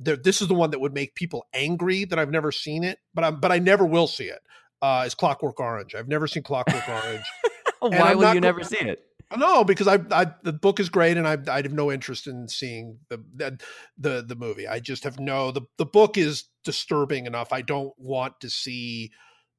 this 0.00 0.40
is 0.40 0.48
the 0.48 0.54
one 0.54 0.70
that 0.70 0.80
would 0.80 0.94
make 0.94 1.14
people 1.14 1.46
angry 1.52 2.04
that 2.06 2.18
I've 2.18 2.30
never 2.30 2.50
seen 2.50 2.84
it, 2.84 2.98
but 3.14 3.24
I'm 3.24 3.40
but 3.40 3.52
I 3.52 3.58
never 3.58 3.84
will 3.84 4.06
see 4.06 4.24
it. 4.24 4.40
Uh, 4.82 5.04
is 5.06 5.14
Clockwork 5.14 5.60
Orange? 5.60 5.94
I've 5.94 6.08
never 6.08 6.26
seen 6.26 6.42
Clockwork 6.42 6.88
Orange. 6.88 7.24
why 7.80 8.14
would 8.14 8.34
you 8.34 8.40
never 8.40 8.64
see 8.64 8.78
it 8.78 9.04
No, 9.36 9.64
because 9.64 9.88
I, 9.88 9.98
I 10.10 10.26
the 10.42 10.52
book 10.52 10.80
is 10.80 10.88
great, 10.88 11.16
and 11.16 11.28
I 11.28 11.36
I 11.48 11.62
have 11.62 11.72
no 11.72 11.92
interest 11.92 12.26
in 12.26 12.48
seeing 12.48 12.98
the 13.08 13.22
the 13.34 13.60
the, 13.98 14.24
the 14.26 14.36
movie. 14.36 14.66
I 14.66 14.80
just 14.80 15.04
have 15.04 15.20
no 15.20 15.50
the 15.50 15.62
the 15.76 15.86
book 15.86 16.16
is 16.16 16.44
disturbing 16.64 17.26
enough. 17.26 17.52
I 17.52 17.62
don't 17.62 17.92
want 17.98 18.40
to 18.40 18.50
see 18.50 19.10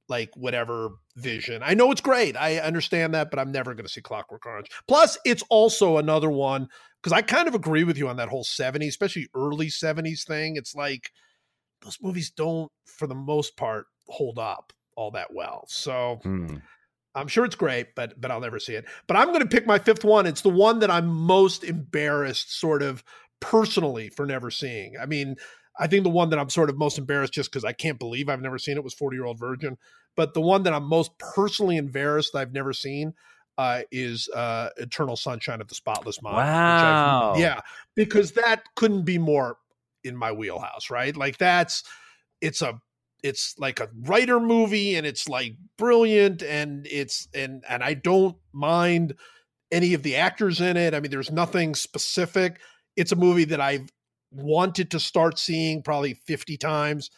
like 0.09 0.31
whatever 0.35 0.89
vision. 1.15 1.61
I 1.63 1.73
know 1.73 1.91
it's 1.91 2.01
great. 2.01 2.35
I 2.35 2.57
understand 2.57 3.13
that, 3.13 3.29
but 3.29 3.39
I'm 3.39 3.51
never 3.51 3.73
going 3.73 3.85
to 3.85 3.91
see 3.91 4.01
Clockwork 4.01 4.45
Orange. 4.45 4.67
Plus, 4.87 5.17
it's 5.23 5.43
also 5.49 5.97
another 5.97 6.29
one 6.29 6.67
because 7.01 7.13
I 7.13 7.21
kind 7.21 7.47
of 7.47 7.55
agree 7.55 7.83
with 7.83 7.97
you 7.97 8.07
on 8.07 8.17
that 8.17 8.29
whole 8.29 8.43
70s, 8.43 8.89
especially 8.89 9.27
early 9.35 9.67
70s 9.67 10.25
thing. 10.25 10.55
It's 10.55 10.75
like 10.75 11.11
those 11.81 11.97
movies 12.01 12.29
don't, 12.29 12.71
for 12.85 13.07
the 13.07 13.15
most 13.15 13.57
part, 13.57 13.87
hold 14.07 14.37
up 14.37 14.73
all 14.95 15.11
that 15.11 15.33
well. 15.33 15.65
So 15.67 16.19
Hmm. 16.23 16.57
I'm 17.13 17.27
sure 17.27 17.43
it's 17.43 17.55
great, 17.55 17.95
but 17.95 18.19
but 18.21 18.31
I'll 18.31 18.39
never 18.39 18.59
see 18.59 18.75
it. 18.75 18.85
But 19.07 19.17
I'm 19.17 19.29
going 19.29 19.41
to 19.41 19.47
pick 19.47 19.67
my 19.67 19.79
fifth 19.79 20.03
one. 20.03 20.25
It's 20.25 20.41
the 20.41 20.49
one 20.49 20.79
that 20.79 20.91
I'm 20.91 21.07
most 21.07 21.63
embarrassed, 21.63 22.57
sort 22.57 22.81
of 22.81 23.03
personally, 23.39 24.09
for 24.09 24.25
never 24.25 24.49
seeing. 24.49 24.95
I 24.97 25.05
mean, 25.05 25.35
I 25.77 25.87
think 25.87 26.03
the 26.03 26.09
one 26.09 26.29
that 26.29 26.39
I'm 26.39 26.49
sort 26.49 26.69
of 26.69 26.77
most 26.77 26.97
embarrassed 26.97 27.33
just 27.33 27.51
because 27.51 27.65
I 27.65 27.73
can't 27.73 27.99
believe 27.99 28.29
I've 28.29 28.41
never 28.41 28.57
seen 28.57 28.77
it 28.77 28.83
was 28.83 28.93
40 28.93 29.17
Year 29.17 29.25
Old 29.25 29.39
Virgin. 29.39 29.77
But 30.15 30.33
the 30.33 30.41
one 30.41 30.63
that 30.63 30.73
I'm 30.73 30.83
most 30.83 31.17
personally 31.17 31.77
embarrassed 31.77 32.35
I've 32.35 32.53
never 32.53 32.73
seen 32.73 33.13
uh, 33.61 33.83
is 33.91 34.27
uh, 34.29 34.69
Eternal 34.77 35.15
Sunshine 35.15 35.61
of 35.61 35.67
the 35.67 35.75
Spotless 35.75 36.19
Mind. 36.19 36.37
Wow. 36.37 37.35
yeah, 37.37 37.59
because 37.95 38.31
that 38.31 38.63
couldn't 38.75 39.03
be 39.03 39.19
more 39.19 39.57
in 40.03 40.17
my 40.17 40.31
wheelhouse, 40.31 40.89
right? 40.89 41.15
Like 41.15 41.37
that's 41.37 41.83
it's 42.41 42.63
a 42.63 42.81
it's 43.21 43.53
like 43.59 43.79
a 43.79 43.89
writer 44.01 44.39
movie 44.39 44.95
and 44.95 45.05
it's 45.05 45.29
like 45.29 45.53
brilliant 45.77 46.41
and 46.41 46.87
it's 46.89 47.27
and 47.35 47.63
and 47.69 47.83
I 47.83 47.93
don't 47.93 48.35
mind 48.51 49.13
any 49.71 49.93
of 49.93 50.01
the 50.01 50.15
actors 50.15 50.59
in 50.59 50.75
it. 50.75 50.95
I 50.95 50.99
mean, 50.99 51.11
there's 51.11 51.31
nothing 51.31 51.75
specific. 51.75 52.59
It's 52.95 53.11
a 53.11 53.15
movie 53.15 53.45
that 53.45 53.61
I've 53.61 53.89
wanted 54.31 54.89
to 54.91 54.99
start 54.99 55.37
seeing 55.37 55.83
probably 55.83 56.15
50 56.15 56.57
times. 56.57 57.11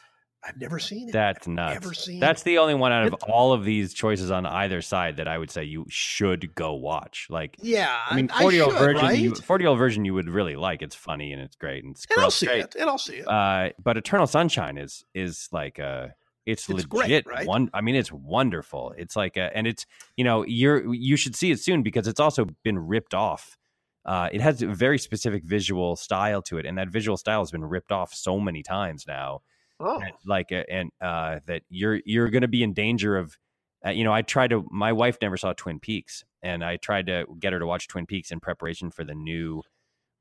I've 0.45 0.57
never 0.57 0.77
seen 0.79 1.09
it. 1.09 1.13
that's 1.13 1.47
Never 1.47 1.87
nuts 1.87 2.09
that's 2.19 2.41
it. 2.41 2.45
the 2.45 2.57
only 2.57 2.73
one 2.75 2.91
out 2.91 3.07
of 3.07 3.13
It's- 3.13 3.29
all 3.31 3.53
of 3.53 3.63
these 3.63 3.93
choices 3.93 4.29
on 4.31 4.45
either 4.45 4.81
side 4.81 5.17
that 5.17 5.27
i 5.27 5.37
would 5.37 5.49
say 5.49 5.63
you 5.63 5.85
should 5.89 6.53
go 6.55 6.73
watch 6.73 7.27
like 7.29 7.55
yeah, 7.61 7.97
I 8.09 8.15
mean, 8.15 8.27
forty 8.27 8.57
year 8.57 8.65
old 8.65 8.73
virgin, 8.73 9.01
right? 9.03 9.17
You, 9.19 9.33
forty 9.35 9.63
year 9.63 9.69
old 9.69 9.79
virgin, 9.79 10.03
you 10.05 10.13
would 10.13 10.29
really 10.29 10.55
like. 10.55 10.81
It's 10.81 10.95
funny 10.95 11.31
and 11.31 11.41
it's 11.41 11.55
great 11.55 11.83
and 11.83 11.95
it's 11.95 12.05
and 12.09 12.19
I'll 12.21 12.31
see 12.31 12.45
great. 12.47 12.63
it. 12.65 12.75
And 12.79 12.89
I'll 12.89 12.97
see 12.97 13.15
it. 13.17 13.27
Uh, 13.27 13.69
but 13.81 13.95
Eternal 13.97 14.27
Sunshine 14.27 14.77
is 14.77 15.05
is 15.13 15.47
like 15.51 15.79
uh 15.79 16.07
it's, 16.45 16.69
It's 16.69 16.83
great, 16.83 17.03
legit. 17.03 17.25
right? 17.25 17.47
One, 17.47 17.69
I 17.73 17.79
mean, 17.79 17.95
it's 17.95 18.11
wonderful. 18.11 18.93
It's 18.97 19.15
like 19.15 19.37
a, 19.37 19.55
and 19.55 19.65
it's 19.65 19.85
you 20.17 20.25
know 20.25 20.43
you're 20.45 20.93
you 20.93 21.15
should 21.15 21.35
see 21.37 21.51
it 21.51 21.59
soon 21.61 21.83
because 21.83 22.05
it's 22.07 22.19
also 22.19 22.47
been 22.63 22.77
ripped 22.79 23.13
off 23.13 23.57
uh, 24.05 24.27
it 24.33 24.41
has 24.41 24.61
a 24.61 24.67
very 24.67 24.97
specific 24.99 25.45
visual 25.45 25.95
style 25.95 26.41
to 26.41 26.57
it, 26.57 26.65
and 26.65 26.77
that 26.77 26.89
visual 26.89 27.15
style 27.15 27.39
has 27.39 27.51
been 27.51 27.63
ripped 27.63 27.91
off 27.93 28.13
so 28.13 28.37
many 28.37 28.61
times 28.61 29.05
now. 29.07 29.39
Oh, 29.79 30.01
like 30.25 30.51
and 30.51 30.91
uh, 31.01 31.39
that 31.47 31.63
you're 31.69 31.99
you're 32.05 32.29
going 32.29 32.41
to 32.41 32.47
be 32.47 32.63
in 32.63 32.73
danger 32.73 33.17
of. 33.17 33.37
Uh, 33.85 33.89
you 33.89 34.05
know, 34.05 34.13
I 34.13 34.21
tried 34.21 34.51
to. 34.51 34.65
My 34.71 34.93
wife 34.93 35.17
never 35.21 35.35
saw 35.35 35.51
Twin 35.51 35.77
Peaks, 35.77 36.23
and 36.41 36.63
I 36.63 36.77
tried 36.77 37.07
to 37.07 37.25
get 37.37 37.51
her 37.51 37.59
to 37.59 37.65
watch 37.65 37.89
Twin 37.89 38.05
Peaks 38.05 38.31
in 38.31 38.39
preparation 38.39 38.91
for 38.91 39.03
the 39.03 39.13
new, 39.13 39.61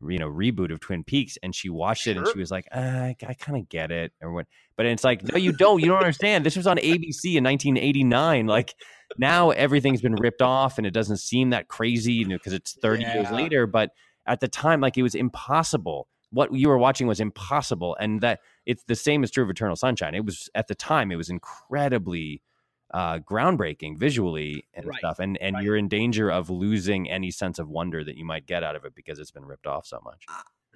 you 0.04 0.18
know, 0.18 0.28
reboot 0.28 0.72
of 0.72 0.80
Twin 0.80 1.04
Peaks, 1.04 1.38
and 1.44 1.54
she 1.54 1.68
watched 1.68 2.08
it 2.08 2.16
and 2.16 2.26
she 2.26 2.40
was 2.40 2.50
like, 2.50 2.66
uh, 2.72 2.78
"I, 2.80 3.16
I 3.24 3.34
kind 3.34 3.56
of 3.56 3.68
get 3.68 3.92
it," 3.92 4.12
or 4.20 4.32
what. 4.32 4.46
But 4.76 4.86
it's 4.86 5.04
like, 5.04 5.22
no, 5.22 5.36
you 5.36 5.52
don't. 5.52 5.80
You 5.80 5.86
don't 5.86 5.98
understand. 5.98 6.44
This 6.44 6.56
was 6.56 6.66
on 6.66 6.76
ABC 6.78 7.36
in 7.36 7.44
1989. 7.44 8.46
Like 8.46 8.74
now, 9.18 9.50
everything's 9.50 10.00
been 10.00 10.16
ripped 10.16 10.42
off, 10.42 10.78
and 10.78 10.86
it 10.86 10.92
doesn't 10.92 11.18
seem 11.18 11.50
that 11.50 11.68
crazy, 11.68 12.14
you 12.14 12.26
know, 12.26 12.36
because 12.38 12.54
it's 12.54 12.76
30 12.80 13.04
years 13.04 13.30
later. 13.30 13.66
But 13.68 13.90
at 14.26 14.40
the 14.40 14.48
time, 14.48 14.80
like 14.80 14.96
it 14.98 15.02
was 15.02 15.14
impossible. 15.14 16.08
What 16.32 16.52
you 16.54 16.68
were 16.68 16.78
watching 16.78 17.06
was 17.06 17.20
impossible, 17.20 17.96
and 18.00 18.20
that 18.22 18.40
it's 18.66 18.84
the 18.84 18.96
same 18.96 19.22
is 19.24 19.30
true 19.30 19.44
of 19.44 19.50
Eternal 19.50 19.76
Sunshine. 19.76 20.14
It 20.14 20.24
was 20.24 20.48
at 20.54 20.68
the 20.68 20.74
time, 20.74 21.12
it 21.12 21.16
was 21.16 21.28
incredibly 21.30 22.42
uh, 22.92 23.18
groundbreaking 23.20 23.98
visually 23.98 24.66
and 24.74 24.86
Right, 24.86 24.98
stuff, 24.98 25.18
and 25.18 25.36
and 25.38 25.54
right. 25.54 25.64
you're 25.64 25.76
in 25.76 25.88
danger 25.88 26.30
of 26.30 26.50
losing 26.50 27.10
any 27.10 27.30
sense 27.30 27.59
of 27.59 27.68
wonder 27.68 28.04
that 28.04 28.16
you 28.16 28.24
might 28.24 28.46
get 28.46 28.62
out 28.62 28.76
of 28.76 28.84
it 28.84 28.94
because 28.94 29.18
it's 29.18 29.30
been 29.30 29.44
ripped 29.46 29.66
off 29.66 29.86
so 29.86 30.00
much. 30.04 30.28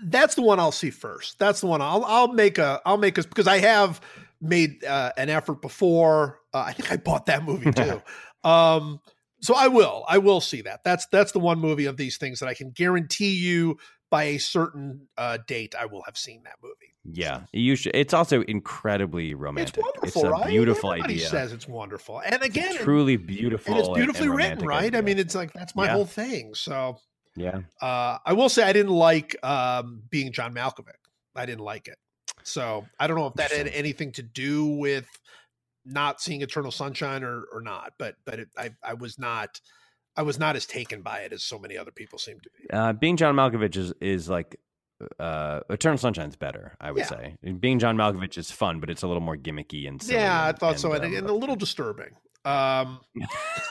that's 0.04 0.34
the 0.34 0.42
one 0.42 0.60
I'll 0.60 0.72
see 0.72 0.90
first. 0.90 1.38
That's 1.38 1.60
the 1.60 1.66
one 1.66 1.80
I'll 1.80 2.04
I'll 2.04 2.28
make 2.32 2.58
a 2.58 2.80
I'll 2.84 2.98
make 2.98 3.16
a 3.18 3.22
because 3.22 3.46
I 3.48 3.58
have 3.58 4.00
made 4.40 4.84
uh, 4.84 5.12
an 5.16 5.30
effort 5.30 5.62
before. 5.62 6.40
Uh, 6.52 6.64
I 6.66 6.72
think 6.72 6.92
I 6.92 6.96
bought 6.96 7.26
that 7.26 7.44
movie 7.44 7.70
too. 7.70 8.02
um, 8.48 9.00
so 9.40 9.54
I 9.54 9.68
will 9.68 10.04
I 10.08 10.18
will 10.18 10.40
see 10.40 10.62
that. 10.62 10.80
That's 10.84 11.06
that's 11.06 11.32
the 11.32 11.38
one 11.38 11.58
movie 11.58 11.86
of 11.86 11.96
these 11.96 12.18
things 12.18 12.40
that 12.40 12.48
I 12.48 12.54
can 12.54 12.70
guarantee 12.70 13.36
you 13.36 13.78
by 14.10 14.24
a 14.24 14.38
certain 14.38 15.08
uh, 15.16 15.38
date 15.46 15.74
I 15.78 15.86
will 15.86 16.02
have 16.02 16.16
seen 16.16 16.42
that 16.44 16.56
movie. 16.62 16.94
Yeah, 17.04 17.42
you 17.52 17.76
should. 17.76 17.94
It's 17.94 18.12
also 18.14 18.42
incredibly 18.42 19.34
romantic. 19.34 19.84
It's 20.02 20.16
wonderful, 20.16 20.26
a 20.26 20.30
right? 20.30 20.46
beautiful 20.48 20.90
Everybody 20.90 21.14
idea. 21.14 21.28
says 21.28 21.52
it's 21.52 21.68
wonderful, 21.68 22.20
and 22.20 22.42
again, 22.42 22.66
It's 22.74 22.82
truly 22.82 23.16
beautiful, 23.16 23.72
and 23.72 23.80
it's 23.80 23.88
beautifully 23.94 24.28
written, 24.28 24.58
romantic 24.58 24.68
right? 24.68 24.94
I 24.94 25.00
mean, 25.02 25.18
it's 25.18 25.34
like 25.34 25.52
that's 25.52 25.76
my 25.76 25.84
Yeah. 25.86 25.92
whole 25.92 26.06
thing. 26.06 26.54
So 26.54 26.98
yeah, 27.36 27.60
uh, 27.80 28.18
I 28.24 28.32
will 28.32 28.48
say 28.48 28.64
I 28.64 28.72
didn't 28.72 28.92
like 28.92 29.36
um, 29.44 30.02
being 30.10 30.32
John 30.32 30.52
Malkovich. 30.54 30.94
I 31.36 31.46
didn't 31.46 31.64
like 31.64 31.86
it. 31.86 31.98
So 32.42 32.86
I 32.98 33.06
don't 33.06 33.16
know 33.16 33.26
if 33.26 33.34
that 33.34 33.52
had 33.52 33.68
anything 33.68 34.12
to 34.12 34.22
do 34.22 34.66
with 34.66 35.06
not 35.84 36.20
seeing 36.20 36.42
Eternal 36.42 36.72
Sunshine 36.72 37.22
or 37.22 37.44
or 37.52 37.60
not, 37.60 37.92
but 37.98 38.16
but 38.24 38.40
it, 38.40 38.48
I 38.58 38.70
I 38.82 38.94
was 38.94 39.18
not 39.18 39.60
I 40.16 40.22
was 40.22 40.38
not 40.38 40.56
as 40.56 40.66
taken 40.66 41.02
by 41.02 41.20
it 41.20 41.32
as 41.32 41.42
so 41.42 41.58
many 41.58 41.76
other 41.76 41.90
people 41.90 42.18
seem 42.18 42.40
to 42.40 42.50
be. 42.58 42.70
uh, 42.72 42.92
being 42.92 43.16
John 43.16 43.34
Malkovich 43.34 43.76
is 43.76 43.92
is 44.00 44.28
like 44.28 44.58
uh, 45.20 45.60
Eternal 45.68 45.98
Sunshine's 45.98 46.36
better. 46.36 46.74
I 46.80 46.90
would 46.90 47.00
Yeah. 47.00 47.08
say 47.08 47.36
being 47.60 47.78
John 47.78 47.96
Malkovich 47.96 48.38
is 48.38 48.50
fun, 48.50 48.80
but 48.80 48.88
it's 48.90 49.02
a 49.02 49.06
little 49.06 49.20
more 49.22 49.36
gimmicky 49.36 49.86
and 49.86 50.02
silly 50.02 50.18
Yeah, 50.20 50.42
I 50.44 50.48
and- 50.50 50.58
thought 50.58 50.78
so, 50.80 50.92
and, 50.92 51.04
and, 51.04 51.12
um, 51.14 51.18
and 51.18 51.28
a 51.30 51.34
little 51.34 51.56
disturbing. 51.56 52.16
Um, 52.46 53.00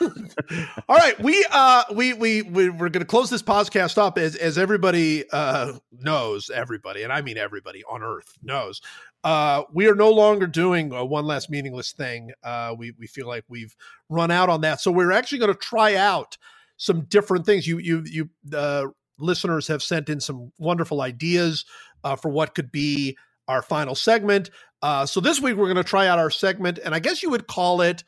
all 0.88 0.96
right, 0.96 1.18
we 1.20 1.44
uh 1.50 1.84
we 1.94 2.12
we, 2.12 2.42
we 2.42 2.68
we're 2.68 2.88
going 2.90 3.00
to 3.00 3.06
close 3.06 3.30
this 3.30 3.42
podcast 3.42 3.98
up 3.98 4.18
as 4.18 4.36
as 4.36 4.58
everybody 4.58 5.24
uh 5.32 5.72
knows, 5.92 6.50
everybody, 6.50 7.02
and 7.02 7.12
I 7.12 7.22
mean 7.22 7.38
everybody 7.38 7.82
on 7.90 8.02
Earth 8.02 8.32
knows. 8.42 8.80
Uh, 9.26 9.64
we 9.72 9.88
are 9.88 9.94
no 9.96 10.08
longer 10.08 10.46
doing 10.46 10.92
a 10.92 11.04
one 11.04 11.26
last 11.26 11.50
meaningless 11.50 11.90
thing. 11.90 12.30
Uh, 12.44 12.72
we 12.78 12.92
we 12.96 13.08
feel 13.08 13.26
like 13.26 13.42
we've 13.48 13.74
run 14.08 14.30
out 14.30 14.48
on 14.48 14.60
that, 14.60 14.80
so 14.80 14.92
we're 14.92 15.10
actually 15.10 15.38
going 15.38 15.52
to 15.52 15.58
try 15.58 15.96
out 15.96 16.38
some 16.76 17.00
different 17.06 17.44
things. 17.44 17.66
You 17.66 17.78
you 17.78 18.04
you 18.06 18.30
uh, 18.56 18.86
listeners 19.18 19.66
have 19.66 19.82
sent 19.82 20.08
in 20.08 20.20
some 20.20 20.52
wonderful 20.60 21.00
ideas 21.00 21.64
uh, 22.04 22.14
for 22.14 22.28
what 22.28 22.54
could 22.54 22.70
be 22.70 23.18
our 23.48 23.62
final 23.62 23.96
segment. 23.96 24.50
Uh, 24.80 25.04
so 25.04 25.18
this 25.18 25.40
week 25.40 25.56
we're 25.56 25.66
going 25.66 25.74
to 25.74 25.82
try 25.82 26.06
out 26.06 26.20
our 26.20 26.30
segment, 26.30 26.78
and 26.84 26.94
I 26.94 27.00
guess 27.00 27.20
you 27.20 27.30
would 27.30 27.48
call 27.48 27.80
it 27.80 28.04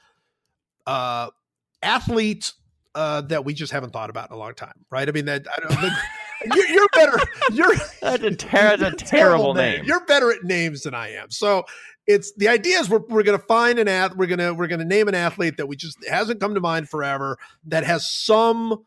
athlete 0.86 2.52
uh, 2.94 3.22
that 3.22 3.44
we 3.44 3.54
just 3.54 3.72
haven't 3.72 3.92
thought 3.92 4.08
about 4.08 4.30
in 4.30 4.36
a 4.36 4.38
long 4.38 4.54
time, 4.54 4.84
right? 4.88 5.08
I 5.08 5.10
mean, 5.10 5.24
that 5.24 5.48
I 5.52 5.60
don't 5.60 5.92
you're, 6.44 6.68
you're 6.68 6.88
better. 6.94 7.18
You're 7.52 7.74
That's 8.00 8.22
a, 8.22 8.30
ter- 8.34 8.76
that's 8.76 9.02
a 9.02 9.06
terrible 9.06 9.54
name. 9.54 9.84
You're 9.84 10.04
better 10.06 10.30
at 10.30 10.44
names 10.44 10.82
than 10.82 10.94
I 10.94 11.12
am. 11.12 11.30
So 11.30 11.64
it's 12.06 12.32
the 12.34 12.48
idea 12.48 12.80
is 12.80 12.88
we're, 12.88 13.02
we're 13.08 13.22
going 13.22 13.38
to 13.38 13.46
find 13.46 13.78
an 13.78 13.88
ath. 13.88 14.16
We're 14.16 14.26
going 14.26 14.38
to 14.38 14.52
we're 14.54 14.66
going 14.66 14.80
to 14.80 14.84
name 14.84 15.08
an 15.08 15.14
athlete 15.14 15.56
that 15.56 15.66
we 15.66 15.76
just 15.76 15.98
hasn't 16.08 16.40
come 16.40 16.54
to 16.54 16.60
mind 16.60 16.88
forever 16.88 17.38
that 17.66 17.84
has 17.84 18.10
some 18.10 18.84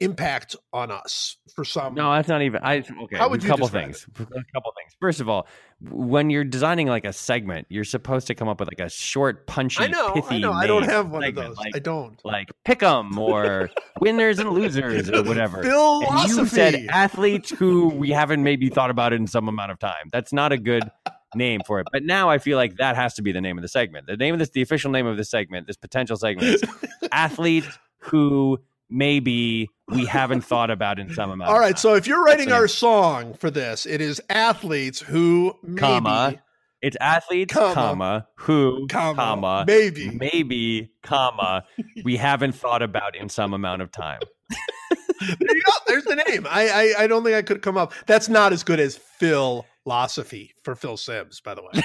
impact 0.00 0.56
on 0.72 0.90
us 0.90 1.36
for 1.54 1.64
some. 1.64 1.94
No, 1.94 2.12
that's 2.12 2.28
not 2.28 2.42
even. 2.42 2.60
I 2.62 2.78
okay. 3.02 3.16
How 3.16 3.28
would 3.28 3.40
a 3.40 3.42
you 3.42 3.48
couple 3.48 3.68
things. 3.68 4.06
A 4.18 4.24
couple 4.52 4.72
things. 4.76 4.96
First 5.00 5.20
of 5.20 5.28
all, 5.28 5.46
when 5.90 6.30
you're 6.30 6.44
designing 6.44 6.86
like 6.88 7.04
a 7.04 7.12
segment, 7.12 7.66
you're 7.70 7.84
supposed 7.84 8.26
to 8.26 8.34
come 8.34 8.48
up 8.48 8.60
with 8.60 8.68
like 8.68 8.80
a 8.80 8.90
short, 8.90 9.46
punchy, 9.46 9.84
I 9.84 9.86
know. 9.86 10.12
pithy 10.12 10.36
I 10.36 10.38
know. 10.38 10.52
I 10.52 10.66
don't 10.66 10.84
have 10.84 11.10
one 11.10 11.22
segment, 11.22 11.48
of 11.48 11.56
those. 11.56 11.64
Like, 11.64 11.76
I 11.76 11.78
don't. 11.78 12.24
like 12.24 12.48
pick 12.64 12.82
'em 12.82 13.18
or 13.18 13.70
winners 14.00 14.38
and 14.38 14.50
losers 14.50 15.10
or 15.10 15.22
whatever. 15.22 15.62
And 15.62 16.28
you 16.28 16.46
said 16.46 16.86
athletes 16.90 17.50
who 17.50 17.88
we 17.88 18.10
haven't 18.10 18.42
maybe 18.42 18.68
thought 18.68 18.90
about 18.90 19.12
in 19.12 19.26
some 19.26 19.48
amount 19.48 19.70
of 19.70 19.78
time. 19.78 20.08
That's 20.12 20.32
not 20.32 20.52
a 20.52 20.58
good 20.58 20.90
name 21.34 21.60
for 21.66 21.80
it. 21.80 21.86
But 21.92 22.04
now 22.04 22.28
I 22.28 22.38
feel 22.38 22.56
like 22.56 22.76
that 22.76 22.96
has 22.96 23.14
to 23.14 23.22
be 23.22 23.32
the 23.32 23.40
name 23.40 23.58
of 23.58 23.62
the 23.62 23.68
segment. 23.68 24.06
The 24.06 24.16
name 24.16 24.34
of 24.34 24.38
this, 24.38 24.50
the 24.50 24.62
official 24.62 24.90
name 24.90 25.06
of 25.06 25.16
this 25.16 25.30
segment, 25.30 25.66
this 25.66 25.76
potential 25.76 26.16
segment 26.16 26.48
is 26.48 26.62
athletes 27.12 27.78
who 27.98 28.58
maybe 28.90 29.68
we 29.90 30.04
haven't 30.06 30.42
thought 30.42 30.70
about 30.70 30.98
in 30.98 31.12
some 31.14 31.30
amount. 31.30 31.50
All 31.50 31.58
right. 31.58 31.78
So 31.78 31.94
if 31.94 32.06
you're 32.06 32.22
writing 32.24 32.52
our 32.52 32.68
song 32.68 33.34
for 33.34 33.50
this, 33.50 33.86
it 33.86 34.00
is 34.00 34.20
athletes 34.30 35.00
who 35.00 35.54
maybe, 35.62 35.78
Comma, 35.78 36.34
It's 36.82 36.96
athletes, 37.00 37.52
Comma. 37.52 37.74
comma, 37.74 38.28
who, 38.36 38.86
comma, 38.88 39.14
comma, 39.16 39.64
maybe. 39.66 40.10
maybe, 40.10 40.92
comma, 41.02 41.64
we 42.04 42.16
haven't 42.16 42.52
thought 42.52 42.82
about 42.82 43.16
in 43.16 43.28
some 43.28 43.52
amount 43.54 43.82
of 43.82 43.90
time. 43.92 44.20
there 45.20 45.36
you 45.40 45.62
go. 45.64 45.72
There's 45.86 46.04
the 46.04 46.16
name. 46.28 46.46
I, 46.48 46.68
I 46.98 47.04
I 47.04 47.06
don't 47.06 47.22
think 47.22 47.36
I 47.36 47.42
could 47.42 47.62
come 47.62 47.76
up. 47.76 47.92
That's 48.06 48.28
not 48.28 48.52
as 48.52 48.62
good 48.64 48.80
as 48.80 48.96
philosophy 48.96 50.54
for 50.62 50.74
Phil 50.74 50.96
Simms, 50.96 51.40
by 51.40 51.54
the 51.54 51.62
way. 51.62 51.82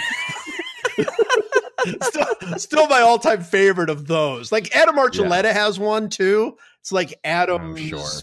still, 2.02 2.58
still 2.58 2.88
my 2.88 3.02
all-time 3.02 3.42
favorite 3.44 3.90
of 3.90 4.08
those. 4.08 4.52
Like 4.52 4.76
Adam 4.76 4.96
Archuleta 4.96 5.52
has 5.52 5.78
one 5.80 6.10
too. 6.10 6.58
It's 6.86 6.92
like 6.92 7.20
Adam's 7.24 7.80
Oh, 7.82 7.84
sure. 7.98 8.22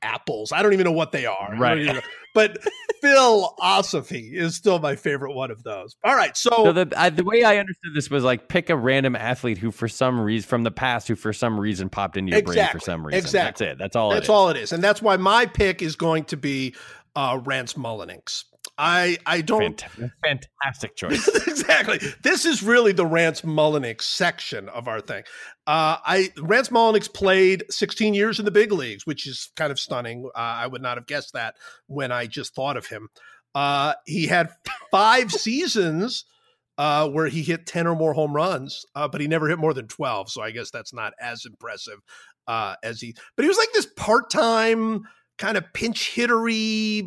apples. 0.00 0.52
I 0.52 0.62
don't 0.62 0.72
even 0.74 0.84
know 0.84 0.92
what 0.92 1.10
they 1.10 1.26
are. 1.26 1.56
Right. 1.58 2.00
But 2.34 2.56
philosophy 3.00 4.30
is 4.32 4.54
still 4.54 4.78
my 4.78 4.94
favorite 4.94 5.34
one 5.34 5.50
of 5.50 5.64
those. 5.64 5.96
All 6.04 6.14
right. 6.14 6.36
So, 6.36 6.50
So 6.50 6.72
the 6.72 6.92
I, 6.96 7.10
the 7.10 7.24
way 7.24 7.42
I 7.42 7.56
understood 7.56 7.94
this 7.96 8.08
was 8.08 8.22
like 8.22 8.46
pick 8.46 8.70
a 8.70 8.76
random 8.76 9.16
athlete 9.16 9.58
who, 9.58 9.72
for 9.72 9.88
some 9.88 10.20
reason, 10.20 10.46
from 10.48 10.62
the 10.62 10.70
past, 10.70 11.08
who 11.08 11.16
for 11.16 11.32
some 11.32 11.58
reason 11.58 11.88
popped 11.88 12.16
into 12.16 12.30
your 12.30 12.42
brain 12.42 12.68
for 12.70 12.78
some 12.78 13.04
reason. 13.04 13.18
Exactly. 13.18 13.66
That's 13.66 13.72
it. 13.74 13.78
That's 13.78 13.96
all. 13.96 14.10
that's 14.10 14.20
it 14.20 14.24
is. 14.24 14.28
all 14.30 14.48
it 14.50 14.56
is. 14.56 14.70
And 14.72 14.84
that's 14.84 15.02
why 15.02 15.16
my 15.16 15.46
pick 15.46 15.82
is 15.82 15.96
going 15.96 16.26
to 16.26 16.36
be 16.36 16.76
uh 17.16 17.40
Rance 17.42 17.74
Mulliniks. 17.74 18.44
I 18.78 19.18
I 19.24 19.40
don't 19.40 19.82
fantastic 20.24 20.96
choice. 20.96 21.26
exactly. 21.46 21.98
This 22.22 22.44
is 22.44 22.62
really 22.62 22.92
the 22.92 23.06
Rance 23.06 23.42
Mulliniks 23.42 24.02
section 24.02 24.68
of 24.68 24.88
our 24.88 25.00
thing. 25.00 25.22
Uh, 25.66 25.96
I 26.04 26.30
Rance 26.38 26.68
Mulliniks 26.68 27.12
played 27.12 27.64
16 27.70 28.14
years 28.14 28.38
in 28.38 28.44
the 28.44 28.50
big 28.50 28.72
leagues, 28.72 29.06
which 29.06 29.26
is 29.26 29.50
kind 29.56 29.72
of 29.72 29.80
stunning. 29.80 30.28
Uh, 30.34 30.38
I 30.38 30.66
would 30.66 30.82
not 30.82 30.96
have 30.98 31.06
guessed 31.06 31.32
that 31.32 31.54
when 31.86 32.12
I 32.12 32.26
just 32.26 32.54
thought 32.54 32.76
of 32.76 32.86
him. 32.86 33.08
Uh, 33.54 33.94
he 34.04 34.26
had 34.26 34.50
five 34.90 35.32
seasons 35.32 36.26
uh, 36.78 37.08
where 37.08 37.26
he 37.26 37.42
hit 37.42 37.66
10 37.66 37.86
or 37.86 37.96
more 37.96 38.12
home 38.12 38.34
runs, 38.34 38.84
uh, 38.94 39.08
but 39.08 39.20
he 39.20 39.26
never 39.28 39.48
hit 39.48 39.58
more 39.58 39.72
than 39.72 39.88
12. 39.88 40.30
So 40.30 40.42
I 40.42 40.50
guess 40.50 40.70
that's 40.70 40.92
not 40.92 41.14
as 41.18 41.46
impressive 41.46 41.98
uh, 42.46 42.74
as 42.82 43.00
he. 43.00 43.16
But 43.34 43.44
he 43.44 43.48
was 43.48 43.56
like 43.56 43.72
this 43.72 43.86
part-time 43.96 45.04
kind 45.38 45.56
of 45.56 45.64
pinch 45.72 46.12
hittery, 46.14 47.02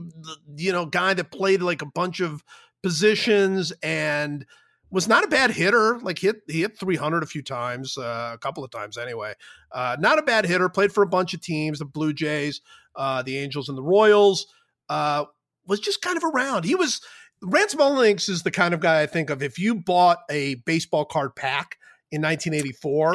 you 0.55 0.71
know, 0.71 0.85
guy 0.85 1.13
that 1.13 1.31
played 1.31 1.61
like 1.61 1.81
a 1.81 1.85
bunch 1.87 2.19
of 2.19 2.43
positions 2.83 3.71
and 3.83 4.45
was 4.91 5.07
not 5.07 5.23
a 5.23 5.27
bad 5.27 5.51
hitter. 5.51 5.99
Like 5.99 6.19
hit 6.19 6.37
he 6.47 6.61
hit 6.61 6.77
300 6.79 7.23
a 7.23 7.25
few 7.27 7.41
times, 7.41 7.97
uh, 7.97 8.31
a 8.33 8.37
couple 8.37 8.63
of 8.63 8.71
times 8.71 8.97
anyway. 8.97 9.33
Uh, 9.71 9.97
not 9.99 10.19
a 10.19 10.23
bad 10.23 10.45
hitter. 10.45 10.69
Played 10.69 10.91
for 10.91 11.03
a 11.03 11.07
bunch 11.07 11.33
of 11.33 11.41
teams, 11.41 11.79
the 11.79 11.85
Blue 11.85 12.13
Jays, 12.13 12.61
uh, 12.95 13.21
the 13.21 13.37
Angels, 13.37 13.69
and 13.69 13.77
the 13.77 13.83
Royals. 13.83 14.47
Uh, 14.89 15.25
was 15.67 15.79
just 15.79 16.01
kind 16.01 16.17
of 16.17 16.23
around. 16.23 16.65
He 16.65 16.73
was 16.73 17.01
Rance 17.43 17.75
Mulliniks 17.75 18.27
is 18.27 18.41
the 18.43 18.51
kind 18.51 18.73
of 18.73 18.79
guy 18.79 19.01
I 19.01 19.05
think 19.05 19.29
of 19.29 19.43
if 19.43 19.59
you 19.59 19.75
bought 19.75 20.19
a 20.31 20.55
baseball 20.65 21.05
card 21.05 21.35
pack 21.35 21.77
in 22.11 22.21
1984. 22.23 23.13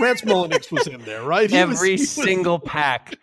Rance 0.00 0.22
Mulliniks 0.22 0.72
was 0.72 0.88
in 0.88 1.00
there, 1.02 1.22
right? 1.22 1.48
He 1.48 1.56
Every 1.58 1.92
was- 1.92 2.10
single 2.10 2.58
pack 2.58 3.14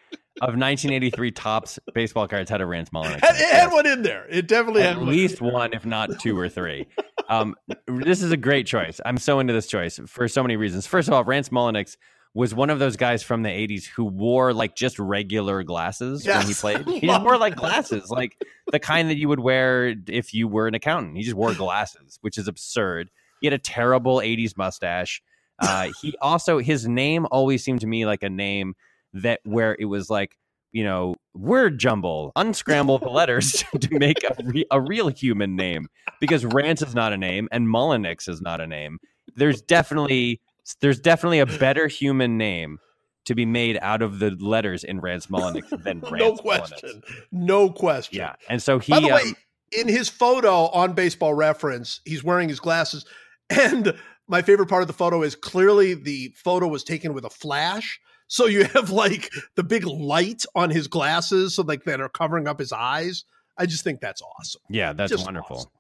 of 0.42 0.56
1983 0.58 1.32
Topps 1.32 1.80
baseball 1.94 2.28
cards 2.28 2.50
had 2.50 2.62
a 2.62 2.66
Rance 2.66 2.90
Mulliniks. 2.90 3.22
had, 3.22 3.36
it 3.36 3.54
had 3.54 3.72
one 3.72 3.86
in 3.86 4.02
there. 4.02 4.26
It 4.28 4.48
definitely 4.48 4.82
had 4.82 4.98
At 4.98 5.04
least 5.04 5.40
one, 5.40 5.72
if 5.72 5.86
not 5.86 6.20
two 6.20 6.38
or 6.38 6.50
three. 6.50 6.88
Um, 7.30 7.56
this 7.88 8.24
is 8.24 8.32
a 8.32 8.38
great 8.38 8.66
choice. 8.66 9.00
I'm 9.06 9.20
so 9.20 9.40
into 9.40 9.54
this 9.54 9.68
choice 9.68 10.00
for 10.08 10.28
so 10.28 10.42
many 10.42 10.58
reasons. 10.58 10.88
First 10.88 11.08
of 11.08 11.14
all, 11.14 11.24
Rance 11.24 11.50
Mulliniks 11.50 11.96
was 12.34 12.56
one 12.56 12.72
of 12.72 12.80
those 12.80 12.96
guys 12.96 13.22
from 13.22 13.44
the 13.44 13.50
80s 13.50 13.86
who 13.86 14.04
wore 14.06 14.52
like 14.52 14.76
just 14.76 14.98
regular 14.98 15.62
glasses 15.62 16.26
when 16.26 16.48
he 16.48 16.54
played. 16.56 16.86
He 16.88 17.02
just 17.02 17.22
wore 17.22 17.38
like 17.38 17.56
glasses, 17.56 18.10
like 18.10 18.36
the 18.72 18.80
kind 18.80 19.12
that 19.12 19.18
you 19.18 19.28
would 19.28 19.42
wear 19.42 19.94
if 20.08 20.34
you 20.34 20.48
were 20.48 20.68
an 20.68 20.74
accountant. 20.74 21.18
He 21.18 21.24
just 21.24 21.36
wore 21.36 21.54
glasses, 21.54 22.18
which 22.22 22.40
is 22.40 22.48
absurd. 22.48 23.12
He 23.42 23.48
had 23.48 23.54
a 23.54 23.60
terrible 23.60 24.18
80s 24.18 24.58
mustache. 24.58 25.22
Uh, 25.60 25.90
he 26.02 26.16
also, 26.20 26.58
his 26.58 26.88
name 26.88 27.28
always 27.30 27.64
seemed 27.64 27.82
to 27.82 27.88
me 27.88 28.08
like 28.08 28.24
a 28.24 28.30
name 28.30 28.74
that 29.14 29.42
where 29.44 29.76
it 29.80 29.86
was 29.86 30.10
like, 30.10 30.38
you 30.72 30.84
know, 30.84 31.16
word 31.34 31.80
jumble, 31.80 32.32
unscramble 32.36 32.98
the 33.00 33.10
letters 33.10 33.64
to 33.80 34.00
make 34.00 34.24
a, 34.24 34.36
re- 34.44 34.66
a 34.72 34.80
real 34.80 35.10
human 35.10 35.56
name 35.56 35.88
because 36.20 36.46
Rance 36.46 36.82
is 36.82 36.96
not 36.96 37.14
a 37.14 37.18
name 37.18 37.50
and 37.52 37.68
Mulliniks 37.68 38.30
is 38.30 38.42
not 38.42 38.62
a 38.62 38.68
name. 38.68 39.00
There's 39.36 39.62
definitely 39.62 40.42
there's 40.80 41.00
definitely 41.00 41.40
a 41.40 41.46
better 41.46 41.88
human 41.88 42.38
name 42.38 42.80
to 43.26 43.36
be 43.36 43.46
made 43.46 43.78
out 43.82 44.02
of 44.02 44.20
the 44.20 44.32
letters 44.32 44.84
in 44.84 45.00
Rance 45.00 45.28
Mulliniks 45.28 45.70
than 45.84 46.00
Rance 46.12 46.20
no 46.20 46.36
question. 46.36 47.04
No 47.32 47.70
question. 47.70 48.18
Yeah, 48.18 48.36
and 48.50 48.62
so 48.62 48.80
he 48.80 48.92
By 48.92 49.00
the 49.00 49.08
way, 49.08 49.22
um, 49.22 49.36
in 49.72 49.88
his 49.88 50.10
photo 50.10 50.68
on 50.68 50.94
Baseball 50.94 51.34
Reference, 51.34 52.02
he's 52.06 52.24
wearing 52.24 52.50
his 52.50 52.60
glasses, 52.60 53.06
and 53.50 53.94
my 54.28 54.42
favorite 54.42 54.70
part 54.70 54.82
of 54.82 54.88
the 54.88 54.94
photo 54.94 55.24
is 55.24 55.36
clearly 55.36 55.94
the 55.94 56.34
photo 56.36 56.68
was 56.68 56.84
taken 56.84 57.14
with 57.14 57.26
a 57.26 57.30
flash. 57.30 58.00
So 58.32 58.46
you 58.46 58.64
have 58.64 58.90
like 58.92 59.30
the 59.56 59.64
big 59.64 59.86
light 59.86 60.46
on 60.56 60.70
his 60.70 60.88
glasses, 60.88 61.56
so 61.56 61.64
like 61.64 61.84
that 61.84 62.00
are 62.00 62.08
covering 62.08 62.48
up 62.48 62.60
his 62.60 62.72
eyes. 62.72 63.26
I 63.58 63.66
just 63.66 63.84
think 63.84 64.00
that's 64.00 64.22
awesome. 64.22 64.62
yeah, 64.70 64.94
that's 64.94 65.12
just 65.12 65.26
wonderful. 65.26 65.58
awesome. 65.58 65.72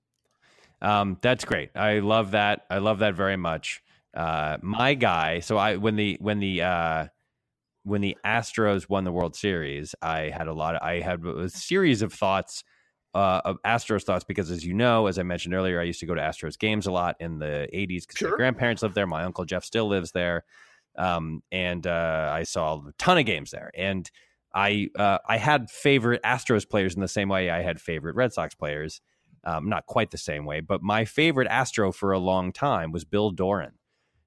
Um, 0.82 1.18
that's 1.22 1.45
great. 1.45 1.69
I 1.76 1.99
love 1.99 2.32
that. 2.32 2.65
I 2.69 2.80
love 2.80 2.99
that 2.99 3.15
very 3.15 3.38
much. 3.38 3.82
Uh, 4.14 4.57
my 4.61 4.95
guy. 4.95 5.40
So 5.40 5.56
I 5.56 5.78
when 5.78 5.95
the 5.95 6.18
when 6.19 6.40
the 6.40 6.61
uh, 6.61 7.07
when 7.84 8.02
the 8.02 8.18
Astros 8.26 8.90
won 8.90 9.06
the 9.06 9.14
World 9.14 9.34
Series, 9.38 9.95
I 10.02 10.23
had 10.23 10.48
a 10.48 10.53
lot. 10.53 10.76
Of, 10.76 10.82
I 10.82 10.99
had 10.99 11.26
a 11.26 11.48
series 11.48 12.02
of 12.02 12.11
thoughts 12.11 12.65
uh, 13.15 13.40
of 13.45 13.61
Astros 13.65 14.03
thoughts 14.03 14.26
because, 14.26 14.52
as 14.52 14.65
you 14.65 14.73
know, 14.73 15.07
as 15.07 15.18
I 15.18 15.23
mentioned 15.23 15.53
earlier, 15.53 15.80
I 15.80 15.84
used 15.84 16.02
to 16.02 16.06
go 16.06 16.15
to 16.15 16.22
Astros 16.22 16.60
games 16.60 16.86
a 16.86 16.91
lot 16.91 17.15
in 17.22 17.40
the 17.40 17.69
'80s 17.73 18.02
because 18.02 18.18
Sure. 18.18 18.32
my 18.32 18.36
grandparents 18.36 18.82
lived 18.82 18.95
there. 18.95 19.07
My 19.07 19.23
uncle 19.23 19.45
Jeff 19.45 19.64
still 19.64 19.88
lives 19.88 20.11
there, 20.11 20.44
um, 20.97 21.41
and 21.51 21.85
uh, 21.88 22.31
I 22.34 22.43
saw 22.43 22.76
a 22.76 22.91
ton 22.97 23.18
of 23.18 23.26
games 23.26 23.51
there. 23.51 23.72
And 23.76 24.09
I 24.53 24.89
uh, 24.97 25.19
I 25.27 25.38
had 25.38 25.69
favorite 25.69 26.22
Astros 26.23 26.68
players 26.68 26.95
in 26.95 27.01
the 27.01 27.07
same 27.07 27.30
way 27.30 27.49
I 27.49 27.61
had 27.61 27.80
favorite 27.80 28.15
Red 28.15 28.34
Sox 28.34 28.53
players. 28.55 29.01
Um, 29.43 29.69
not 29.69 29.88
quite 29.88 30.11
the 30.11 30.18
same 30.19 30.45
way, 30.45 30.59
but 30.59 30.84
my 30.84 31.03
favorite 31.05 31.47
Astro 31.47 31.91
for 31.91 32.11
a 32.11 32.19
long 32.19 32.51
time 32.51 32.91
was 32.91 33.05
Bill 33.05 33.31
Doran. 33.31 33.72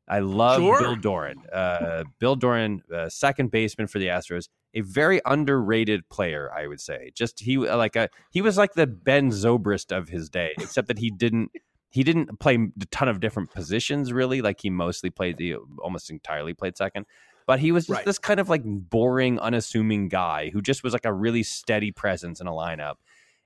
I 0.09 0.19
love 0.19 0.61
Sure. 0.61 0.81
Bill 0.81 0.97
Doran. 0.97 1.37
Uh, 1.53 2.03
Bill 2.19 2.35
Doran, 2.37 2.83
uh, 2.93 3.09
second 3.09 3.51
baseman 3.53 3.87
for 3.87 3.99
the 4.01 4.09
Astros, 4.09 4.49
a 4.75 4.81
very 4.81 5.21
underrated 5.25 6.09
player, 6.09 6.51
I 6.53 6.67
would 6.67 6.81
say. 6.81 7.13
Just 7.15 7.41
he 7.41 7.59
like 7.59 7.95
a 7.95 8.09
he 8.31 8.43
was 8.43 8.59
like 8.59 8.75
the 8.75 8.89
Ben 8.89 9.31
Zobrist 9.31 9.97
of 9.97 10.09
his 10.09 10.29
day, 10.29 10.53
except 10.59 10.89
that 10.89 10.99
he 10.99 11.11
didn't 11.11 11.53
he 11.95 12.03
didn't 12.03 12.41
play 12.41 12.57
a 12.57 12.87
ton 12.91 13.09
of 13.09 13.21
different 13.21 13.53
positions 13.53 14.13
really. 14.13 14.43
Like 14.43 14.61
he 14.61 14.69
mostly 14.69 15.11
played 15.11 15.37
the 15.37 15.55
almost 15.79 16.11
entirely 16.11 16.53
played 16.53 16.77
second. 16.77 17.07
But 17.47 17.61
he 17.61 17.71
was 17.71 17.87
just 17.87 17.99
Right. 17.99 18.05
this 18.05 18.19
kind 18.19 18.41
of 18.41 18.49
like 18.49 18.63
boring, 18.65 19.39
unassuming 19.39 20.09
guy 20.09 20.51
who 20.51 20.61
just 20.61 20.83
was 20.83 20.93
like 20.93 21.05
a 21.05 21.13
really 21.13 21.45
steady 21.45 21.93
presence 21.93 22.41
in 22.41 22.49
a 22.49 22.51
lineup. 22.51 22.95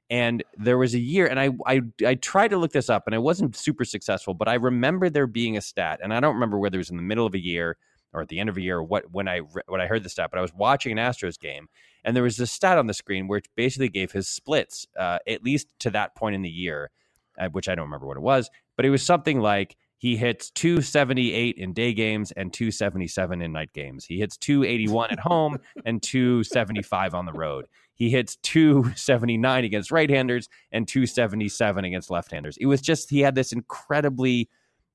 And 0.08 0.42
there 0.56 0.78
was 0.78 0.94
a 0.94 0.98
year, 0.98 1.26
and 1.26 1.38
I, 1.38 1.50
I 1.66 1.82
I 2.06 2.14
tried 2.14 2.48
to 2.48 2.56
look 2.56 2.72
this 2.72 2.88
up, 2.88 3.02
and 3.04 3.14
I 3.14 3.18
wasn't 3.18 3.54
super 3.54 3.84
successful. 3.84 4.32
But 4.32 4.48
I 4.48 4.54
remember 4.54 5.10
there 5.10 5.26
being 5.26 5.58
a 5.58 5.60
stat, 5.60 6.00
and 6.02 6.14
I 6.14 6.20
don't 6.20 6.32
remember 6.34 6.58
whether 6.58 6.78
it 6.78 6.78
was 6.78 6.88
in 6.90 6.96
the 6.96 7.02
middle 7.02 7.26
of 7.26 7.34
a 7.34 7.38
year 7.38 7.76
or 8.14 8.22
at 8.22 8.28
the 8.28 8.40
end 8.40 8.48
of 8.48 8.56
a 8.56 8.62
year, 8.62 8.82
what 8.82 9.10
when 9.12 9.28
I 9.28 9.40
when 9.66 9.82
I 9.82 9.86
heard 9.86 10.02
the 10.04 10.08
stat. 10.08 10.30
But 10.30 10.38
I 10.38 10.42
was 10.42 10.54
watching 10.54 10.98
an 10.98 10.98
Astros 10.98 11.38
game, 11.38 11.68
and 12.04 12.16
there 12.16 12.22
was 12.22 12.38
this 12.38 12.50
stat 12.50 12.78
on 12.78 12.86
the 12.86 12.94
screen 12.94 13.28
which 13.28 13.44
basically 13.56 13.90
gave 13.90 14.12
his 14.12 14.26
splits, 14.28 14.86
uh, 14.98 15.18
at 15.26 15.44
least 15.44 15.66
to 15.80 15.90
that 15.90 16.14
point 16.14 16.34
in 16.34 16.40
the 16.40 16.48
year, 16.48 16.90
Uh, 17.39 17.48
which 17.51 17.69
I 17.69 17.74
don't 17.74 17.86
remember 17.86 18.06
what 18.06 18.16
it 18.16 18.23
was, 18.23 18.51
but 18.77 18.85
it 18.85 18.90
was 18.90 19.02
something 19.02 19.40
like 19.40 19.77
he 19.98 20.16
hits 20.16 20.51
278 20.51 21.56
in 21.56 21.73
day 21.73 21.93
games 21.93 22.32
and 22.32 22.52
277 22.52 23.43
in 23.43 23.52
night 23.52 23.73
games. 23.73 24.05
He 24.05 24.19
hits 24.19 24.36
281 24.36 25.10
at 25.10 25.19
home 25.19 25.59
and 25.85 26.02
275 26.02 27.15
on 27.15 27.27
the 27.27 27.32
road. 27.32 27.66
He 27.94 28.10
hits 28.10 28.36
279 28.44 29.65
against 29.65 29.90
right-handers 29.90 30.48
and 30.70 30.86
277 30.86 31.85
against 31.85 32.10
left-handers. 32.10 32.56
It 32.59 32.66
was 32.66 32.81
just 32.81 33.10
he 33.10 33.20
had 33.20 33.35
this 33.35 33.52
incredibly 33.52 34.48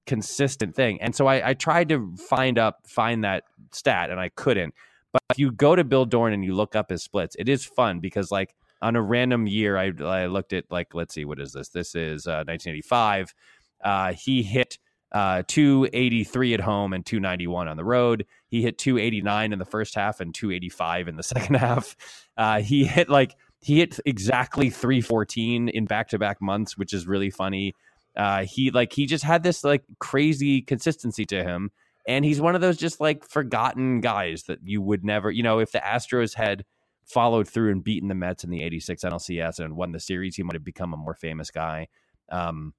consistent 0.05 0.73
thing. 0.73 1.01
And 1.01 1.13
so 1.13 1.27
I, 1.27 1.49
I 1.49 1.53
tried 1.53 1.89
to 1.89 2.15
find 2.15 2.57
up 2.57 2.87
find 2.87 3.25
that 3.25 3.43
stat 3.71 4.09
and 4.09 4.19
I 4.21 4.29
couldn't. 4.29 4.73
But 5.11 5.21
if 5.31 5.37
you 5.37 5.51
go 5.51 5.75
to 5.75 5.83
Bill 5.83 6.05
Doran 6.05 6.33
and 6.33 6.45
you 6.45 6.55
look 6.55 6.75
up 6.75 6.89
his 6.89 7.03
splits, 7.03 7.35
it 7.37 7.49
is 7.49 7.65
fun 7.65 7.99
because 7.99 8.31
like 8.31 8.55
on 8.83 8.95
a 8.95 9.01
random 9.01 9.47
year, 9.47 9.77
I, 9.77 9.91
I 10.03 10.25
looked 10.27 10.53
at 10.53 10.65
like 10.69 10.93
let's 10.93 11.13
see 11.13 11.25
what 11.25 11.39
is 11.39 11.53
this? 11.53 11.69
This 11.69 11.95
is 11.95 12.27
uh, 12.27 12.43
1985. 12.45 13.33
Uh, 13.83 14.13
he 14.13 14.43
hit 14.43 14.77
uh, 15.13 15.43
283 15.47 16.53
at 16.55 16.59
home 16.59 16.93
and 16.93 17.05
291 17.05 17.67
on 17.67 17.77
the 17.77 17.83
road. 17.83 18.25
He 18.47 18.61
hit 18.61 18.77
289 18.77 19.53
in 19.53 19.59
the 19.59 19.65
first 19.65 19.95
half 19.95 20.19
and 20.19 20.33
285 20.33 21.07
in 21.07 21.15
the 21.15 21.23
second 21.23 21.55
half. 21.55 21.95
Uh, 22.35 22.61
he 22.61 22.83
hit 22.83 23.09
like 23.09 23.35
he 23.61 23.79
hit 23.79 23.99
exactly 24.05 24.69
314 24.69 25.69
in 25.69 25.85
back 25.85 26.09
to 26.09 26.19
back 26.19 26.41
months, 26.41 26.77
which 26.77 26.93
is 26.93 27.07
really 27.07 27.29
funny. 27.29 27.73
Uh, 28.15 28.43
he 28.43 28.69
like 28.69 28.93
he 28.93 29.05
just 29.05 29.23
had 29.23 29.43
this 29.43 29.63
like 29.63 29.83
crazy 29.99 30.61
consistency 30.61 31.25
to 31.25 31.43
him, 31.43 31.71
and 32.07 32.25
he's 32.25 32.41
one 32.41 32.53
of 32.53 32.61
those 32.61 32.77
just 32.77 32.99
like 32.99 33.23
forgotten 33.27 34.01
guys 34.01 34.43
that 34.43 34.59
you 34.63 34.81
would 34.81 35.05
never, 35.05 35.31
you 35.31 35.41
know, 35.41 35.59
if 35.59 35.71
the 35.71 35.79
Astros 35.79 36.35
had 36.35 36.65
followed 37.05 37.47
through 37.47 37.71
and 37.71 37.83
beaten 37.83 38.09
the 38.09 38.15
Mets 38.15 38.43
in 38.43 38.49
the 38.49 38.61
'86 38.61 39.03
NLCS 39.03 39.59
and 39.59 39.75
won 39.75 39.91
the 39.91 39.99
series, 39.99 40.35
he 40.35 40.43
might 40.43 40.55
have 40.55 40.63
become 40.63 40.93
a 40.93 40.97
more 40.97 41.15
famous 41.15 41.51
guy. 41.51 41.87
Um, 42.31 42.73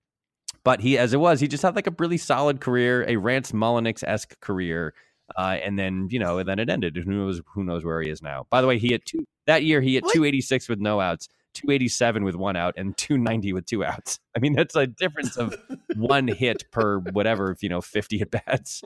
but 0.64 0.80
he, 0.80 0.96
as 0.96 1.12
it 1.12 1.20
was, 1.20 1.40
he 1.40 1.48
just 1.48 1.62
had 1.62 1.76
like 1.76 1.86
a 1.86 1.94
really 1.98 2.16
solid 2.16 2.60
career, 2.60 3.04
a 3.06 3.16
Rance 3.16 3.52
Mulliniks 3.52 4.02
esque 4.06 4.40
career, 4.40 4.94
uh, 5.36 5.58
and 5.62 5.78
then 5.78 6.08
you 6.10 6.18
know, 6.18 6.38
and 6.38 6.48
then 6.48 6.58
it 6.58 6.70
ended. 6.70 6.96
Who 6.96 7.04
knows? 7.04 7.40
Who 7.54 7.64
knows 7.64 7.84
where 7.84 8.00
he 8.00 8.10
is 8.10 8.22
now? 8.22 8.46
By 8.50 8.60
the 8.60 8.66
way, 8.66 8.78
he 8.78 8.88
hit 8.88 9.04
two 9.04 9.24
that 9.46 9.64
year. 9.64 9.80
He 9.80 9.94
hit 9.94 10.04
What? 10.04 10.14
286 10.14 10.68
with 10.68 10.80
no 10.80 11.00
outs, 11.00 11.28
287 11.54 12.24
with 12.24 12.34
one 12.34 12.56
out, 12.56 12.74
and 12.76 12.96
290 12.96 13.52
with 13.52 13.66
two 13.66 13.84
outs. 13.84 14.18
I 14.36 14.40
mean, 14.40 14.54
that's 14.54 14.76
a 14.76 14.86
difference 14.86 15.36
of 15.36 15.56
one 15.96 16.28
hit 16.28 16.64
per 16.70 16.98
whatever, 16.98 17.56
you 17.60 17.68
know, 17.68 17.80
50 17.80 18.20
at 18.22 18.30
bats. 18.30 18.82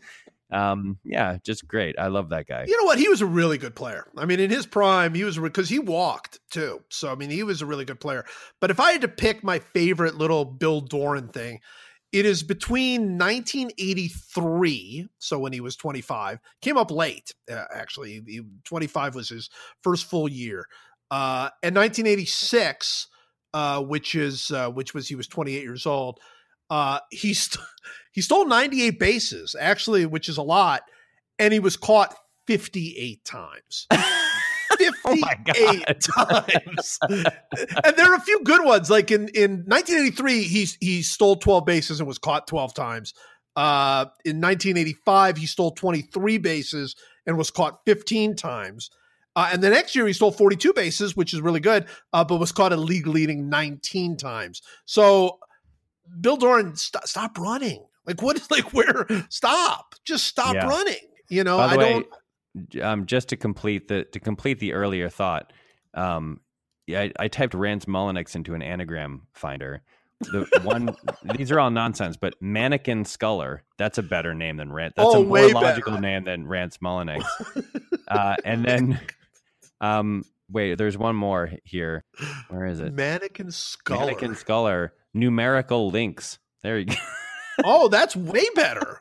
Um, 0.50 0.98
yeah, 1.04 1.36
just 1.44 1.68
great. 1.68 1.98
I 1.98 2.06
love 2.06 2.30
that 2.30 2.46
guy. 2.46 2.64
You 2.66 2.76
know 2.78 2.84
what? 2.86 2.98
He 2.98 3.08
was 3.08 3.20
a 3.20 3.26
really 3.26 3.58
good 3.58 3.74
player. 3.76 4.06
I 4.16 4.24
mean, 4.24 4.40
in 4.40 4.50
his 4.50 4.66
prime, 4.66 5.14
he 5.14 5.24
was 5.24 5.38
because 5.38 5.68
he 5.68 5.78
walked 5.78 6.38
too. 6.50 6.82
So 6.88 7.12
I 7.12 7.14
mean, 7.14 7.30
he 7.30 7.42
was 7.42 7.60
a 7.60 7.66
really 7.66 7.84
good 7.84 8.00
player. 8.00 8.24
But 8.60 8.70
if 8.70 8.80
I 8.80 8.92
had 8.92 9.02
to 9.02 9.08
pick 9.08 9.44
my 9.44 9.58
favorite 9.58 10.16
little 10.16 10.44
Bill 10.44 10.80
Doran 10.80 11.28
thing, 11.28 11.60
it 12.12 12.24
is 12.24 12.42
between 12.42 13.18
1983, 13.18 15.08
so 15.18 15.38
when 15.38 15.52
he 15.52 15.60
was 15.60 15.76
25, 15.76 16.38
came 16.62 16.78
up 16.78 16.90
late. 16.90 17.34
Uh, 17.50 17.64
actually, 17.74 18.22
He- 18.26 18.40
25 18.64 19.14
was 19.14 19.28
his 19.28 19.50
first 19.82 20.06
full 20.06 20.28
year, 20.28 20.66
uh, 21.10 21.50
and 21.62 21.74
1986, 21.74 23.08
uh, 23.52 23.82
which 23.82 24.14
is 24.14 24.50
uh, 24.50 24.70
which 24.70 24.94
was 24.94 25.08
he 25.08 25.14
was 25.14 25.26
28 25.26 25.62
years 25.62 25.84
old. 25.86 26.18
Uh, 26.70 27.00
he 27.10 27.34
st- 27.34 27.64
he 28.12 28.20
stole 28.20 28.46
98 28.46 28.98
bases, 28.98 29.54
actually, 29.58 30.06
which 30.06 30.28
is 30.28 30.36
a 30.36 30.42
lot, 30.42 30.82
and 31.38 31.52
he 31.52 31.60
was 31.60 31.76
caught 31.76 32.14
58 32.46 33.24
times. 33.24 33.86
58 34.78 35.84
Oh 35.86 35.92
times. 36.24 36.98
and 37.08 37.96
there 37.96 38.12
are 38.12 38.14
a 38.14 38.20
few 38.20 38.40
good 38.44 38.64
ones. 38.64 38.90
Like 38.90 39.10
in, 39.10 39.28
in 39.28 39.64
1983, 39.66 40.42
he, 40.42 40.68
he 40.80 41.02
stole 41.02 41.36
12 41.36 41.64
bases 41.64 42.00
and 42.00 42.06
was 42.06 42.18
caught 42.18 42.46
12 42.46 42.74
times. 42.74 43.14
Uh, 43.56 44.04
in 44.24 44.40
1985, 44.40 45.36
he 45.36 45.46
stole 45.46 45.72
23 45.72 46.38
bases 46.38 46.94
and 47.26 47.36
was 47.36 47.50
caught 47.50 47.80
15 47.86 48.36
times. 48.36 48.90
Uh, 49.34 49.50
and 49.52 49.62
the 49.62 49.70
next 49.70 49.94
year, 49.96 50.06
he 50.06 50.12
stole 50.12 50.32
42 50.32 50.72
bases, 50.72 51.16
which 51.16 51.32
is 51.32 51.40
really 51.40 51.60
good, 51.60 51.86
uh, 52.12 52.24
but 52.24 52.38
was 52.38 52.52
caught 52.52 52.72
a 52.72 52.76
league 52.76 53.06
leading 53.06 53.48
19 53.48 54.16
times. 54.16 54.62
So, 54.84 55.38
Bill 56.20 56.36
Doran, 56.36 56.76
st- 56.76 57.06
stop 57.06 57.38
running. 57.38 57.84
Like, 58.06 58.22
what 58.22 58.36
is 58.36 58.50
like 58.50 58.72
where? 58.72 59.06
Stop. 59.28 59.94
Just 60.04 60.26
stop 60.26 60.54
Yeah. 60.54 60.66
running. 60.68 60.96
You 61.30 61.44
know, 61.44 61.58
I 61.58 61.76
way, 61.76 62.04
don't. 62.72 62.82
um, 62.82 63.06
just 63.06 63.28
to 63.28 63.36
complete 63.36 63.88
the 63.88 64.04
to 64.04 64.20
complete 64.20 64.58
the 64.60 64.72
earlier 64.72 65.08
thought, 65.10 65.52
um, 65.94 66.40
yeah, 66.86 67.02
I, 67.02 67.12
I 67.18 67.28
typed 67.28 67.52
Rance 67.52 67.84
Mulliniks 67.84 68.34
into 68.34 68.54
an 68.54 68.62
anagram 68.62 69.26
finder. 69.34 69.82
The 70.20 70.46
one 70.64 70.96
these 71.36 71.52
are 71.52 71.60
all 71.60 71.70
nonsense, 71.70 72.16
but 72.16 72.34
Mannequin 72.40 73.04
Sculler, 73.04 73.62
that's 73.76 73.98
a 73.98 74.02
better 74.02 74.34
name 74.34 74.56
than 74.56 74.72
Rance. 74.72 74.94
That's 74.96 75.14
Oh, 75.14 75.22
a 75.22 75.26
more 75.26 75.48
logical 75.50 75.92
better. 75.92 76.00
name 76.02 76.24
than 76.24 76.46
Rance 76.46 76.78
Mulliniks. 76.78 77.26
uh, 78.08 78.36
and 78.44 78.64
then, 78.64 79.00
um, 79.80 80.24
wait, 80.50 80.76
there's 80.78 80.96
one 80.98 81.14
more 81.14 81.50
here. 81.62 82.04
Where 82.48 82.66
is 82.66 82.80
it? 82.80 82.94
Mannequin 82.94 83.50
skull. 83.52 84.00
Mannequin 84.00 84.34
Sculler, 84.34 84.92
numerical 85.18 85.90
links. 85.90 86.38
There 86.62 86.78
you 86.78 86.86
go. 86.86 86.94
oh, 87.64 87.88
that's 87.88 88.16
way 88.16 88.44
better. 88.54 89.00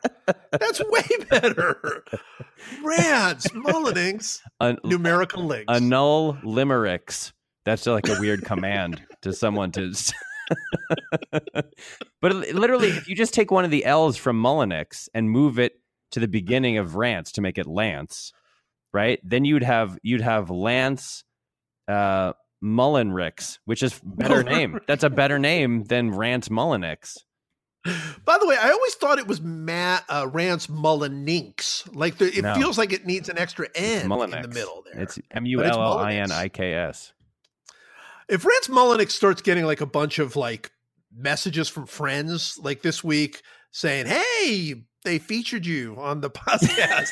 That's 0.52 0.80
way 0.80 1.06
better. 1.30 2.04
Rance, 2.82 3.46
Mulliniks, 3.48 4.40
An- 4.60 4.78
numerical 4.84 5.44
links. 5.44 5.72
annul 5.72 6.38
limericks. 6.42 7.32
That's 7.64 7.86
like 7.86 8.08
a 8.08 8.18
weird 8.18 8.44
command 8.44 9.02
to 9.22 9.32
someone 9.32 9.72
to. 9.72 9.92
but 12.22 12.32
literally, 12.32 12.88
if 12.88 13.08
you 13.08 13.14
just 13.14 13.34
take 13.34 13.50
one 13.50 13.64
of 13.64 13.70
the 13.70 13.84
L's 13.84 14.16
from 14.16 14.42
Mulliniks 14.42 15.08
and 15.14 15.30
move 15.30 15.58
it 15.58 15.74
to 16.12 16.20
the 16.20 16.28
beginning 16.28 16.78
of 16.78 16.96
Rance 16.96 17.32
to 17.32 17.40
make 17.40 17.58
it 17.58 17.66
Lance, 17.66 18.32
right? 18.92 19.20
Then 19.22 19.44
you'd 19.44 19.62
have 19.62 19.98
you'd 20.02 20.22
have 20.22 20.50
Lance 20.50 21.24
uh, 21.86 22.32
Mullenricks, 22.62 23.58
which 23.64 23.82
is 23.82 24.00
better 24.02 24.42
name. 24.42 24.80
That's 24.86 25.04
a 25.04 25.10
better 25.10 25.38
name 25.38 25.84
than 25.84 26.10
Rance 26.10 26.48
Mulliniks. 26.48 27.18
By 28.24 28.36
the 28.38 28.46
way, 28.46 28.56
I 28.60 28.70
always 28.70 28.94
thought 28.96 29.18
it 29.18 29.26
was 29.26 29.40
Matt 29.40 30.04
uh, 30.08 30.26
Rance 30.30 30.66
Mullininks. 30.66 31.88
Like 31.94 32.18
the, 32.18 32.26
it 32.26 32.42
No. 32.42 32.54
feels 32.54 32.76
like 32.76 32.92
it 32.92 33.06
needs 33.06 33.28
an 33.28 33.38
extra 33.38 33.68
N 33.74 34.02
in 34.02 34.08
the 34.30 34.48
middle 34.52 34.84
there. 34.92 35.02
It's 35.02 35.18
M 35.30 35.46
U 35.46 35.62
L 35.62 35.80
L 35.80 35.98
I 35.98 36.14
N. 36.14 36.30
I 36.32 36.48
K 36.48 36.74
S. 36.74 37.12
if 38.28 38.44
Rance 38.44 38.68
Mulliniks 38.68 39.12
starts 39.12 39.40
getting 39.40 39.64
like 39.64 39.80
a 39.80 39.86
bunch 39.86 40.18
of 40.18 40.36
like 40.36 40.72
messages 41.16 41.68
from 41.68 41.86
friends 41.86 42.58
like 42.62 42.82
this 42.82 43.02
week 43.02 43.42
saying, 43.70 44.06
"Hey, 44.06 44.82
they 45.08 45.18
featured 45.18 45.64
you 45.66 45.96
on 45.98 46.20
the 46.20 46.30
podcast," 46.30 47.10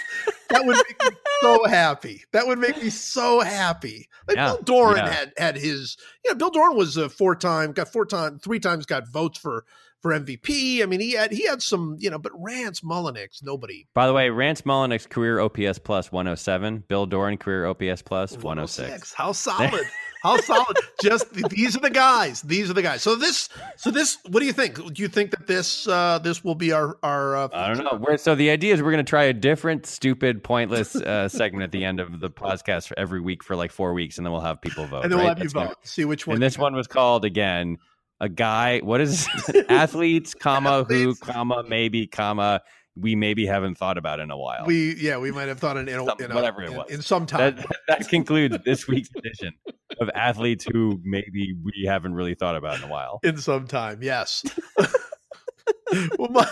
that 0.51 0.64
would 0.64 0.77
make 0.77 1.02
me 1.02 1.16
so 1.40 1.64
happy. 1.66 2.24
That 2.32 2.47
would 2.47 2.59
make 2.59 2.81
me 2.82 2.90
so 2.90 3.40
happy. 3.40 4.09
Like 4.28 4.36
Yeah, 4.36 4.52
Bill 4.55 4.62
Doran 4.62 4.97
yeah. 4.98 5.10
had 5.12 5.32
had 5.39 5.56
his, 5.56 5.97
you 6.24 6.31
know, 6.31 6.36
Bill 6.36 6.51
Doran 6.51 6.77
was 6.77 6.97
a 6.97 7.09
four 7.09 7.35
time, 7.35 7.73
got 7.73 7.89
four 7.93 8.06
time, 8.06 8.39
three 8.39 8.60
times 8.60 8.86
got 8.86 9.09
votes 9.09 9.39
for 9.39 9.64
for 10.02 10.12
MVP. 10.12 10.82
I 10.82 10.86
mean, 10.86 11.01
he 11.01 11.12
had 11.12 11.32
he 11.32 11.47
had 11.47 11.62
some, 11.62 11.97
you 11.98 12.10
know, 12.10 12.18
but 12.18 12.32
Rance 12.36 12.81
Mulliniks, 12.82 13.43
nobody. 13.43 13.86
By 13.94 14.06
the 14.06 14.12
way, 14.12 14.31
Rance 14.31 14.62
Mulliniks 14.62 15.09
career 15.09 15.40
OPS 15.40 15.78
plus 15.78 16.12
107. 16.12 16.85
Bill 16.89 17.06
Doran 17.06 17.39
career 17.39 17.66
OPS 17.66 18.02
plus 18.02 18.32
106. 18.36 19.12
How 19.14 19.32
solid. 19.32 19.85
How 20.23 20.36
solid. 20.39 20.77
Just 21.02 21.32
these 21.32 21.77
are 21.77 21.81
the 21.81 21.90
guys. 21.90 22.43
These 22.43 22.70
are 22.70 22.73
the 22.74 22.82
guys. 22.82 23.02
So 23.02 23.16
this 23.16 23.48
so 23.77 23.90
this 23.90 24.18
what 24.28 24.40
do 24.40 24.47
you 24.47 24.52
think? 24.52 24.77
Do 24.94 25.02
you 25.02 25.09
think 25.09 25.31
that 25.32 25.47
this 25.47 25.86
uh 25.89 26.18
this 26.23 26.43
will 26.44 26.55
be 26.55 26.73
our 26.73 26.97
our 27.02 27.36
uh, 27.36 27.48
I 27.52 27.73
don't 27.73 27.85
know. 27.85 27.98
We're, 28.01 28.16
so 28.16 28.35
the 28.35 28.51
idea 28.51 28.74
is 28.74 28.82
we're 28.82 28.93
going 28.93 29.05
to 29.05 29.09
try 29.09 29.24
a 29.24 29.32
different, 29.32 29.86
stupid, 29.86 30.43
pointless 30.44 30.97
uh, 30.97 31.28
segment 31.31 31.64
at 31.64 31.73
the 31.73 31.85
end 31.85 32.01
of 32.01 32.20
the 32.20 32.31
podcast 32.31 32.89
for 32.89 32.98
every 32.98 33.20
week 33.20 33.43
for 33.43 33.56
like 33.56 33.70
four 33.73 33.93
weeks, 33.94 34.18
and 34.18 34.27
then 34.27 34.32
we'll 34.32 34.40
have 34.40 34.60
people 34.60 34.86
vote. 34.86 35.02
and 35.05 35.12
then 35.12 35.18
we'll 35.18 35.28
have 35.28 35.39
you 35.39 35.44
That's 35.44 35.52
gonna- 35.52 35.68
vote. 35.68 35.77
See 35.82 36.05
which 36.05 36.27
one. 36.27 36.36
And 36.36 36.43
this 36.43 36.59
one 36.59 36.74
was 36.74 36.86
called 36.86 37.24
again 37.24 37.78
a 38.21 38.29
guy. 38.29 38.81
What 38.81 39.01
is 39.01 39.29
athletes, 39.69 40.35
comma 40.35 40.85
who, 40.85 41.15
comma 41.17 41.63
maybe, 41.69 42.07
comma 42.07 42.63
we 42.99 43.15
maybe 43.15 43.45
haven't 43.45 43.77
thought 43.77 43.99
about 43.99 44.21
in 44.21 44.31
a 44.31 44.39
while. 44.39 44.65
we 44.65 44.95
yeah, 44.97 45.19
we 45.19 45.31
might 45.31 45.49
have 45.49 45.59
thought 45.59 45.77
in, 45.77 45.87
in, 45.87 46.03
Some- 46.07 46.17
in 46.19 46.31
a- 46.31 46.35
whatever 46.35 46.63
it 46.63 46.71
in- 46.71 46.77
was. 46.77 46.91
in 46.91 47.03
some 47.03 47.27
time. 47.27 47.57
that, 47.57 47.67
that 47.89 48.09
concludes 48.09 48.57
this 48.65 48.89
week's 48.89 49.11
edition 49.17 49.53
of 50.01 50.09
athletes 50.15 50.65
who 50.73 50.99
maybe 51.05 51.55
we 51.63 51.85
haven't 51.87 52.15
really 52.15 52.35
thought 52.35 52.57
about 52.57 52.79
in 52.79 52.85
a 52.85 52.89
while. 52.89 53.21
in 53.23 53.37
some 53.37 53.67
time, 53.67 53.99
yes. 54.03 54.43
well, 56.19 56.31
my, 56.31 56.51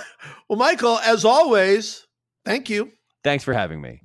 well, 0.49 0.59
Michael, 0.59 0.99
as 0.99 1.25
always, 1.25 2.07
thank 2.45 2.69
you. 2.69 2.93
Thanks 3.23 3.43
for 3.43 3.55
having 3.55 3.81
me. 3.81 4.03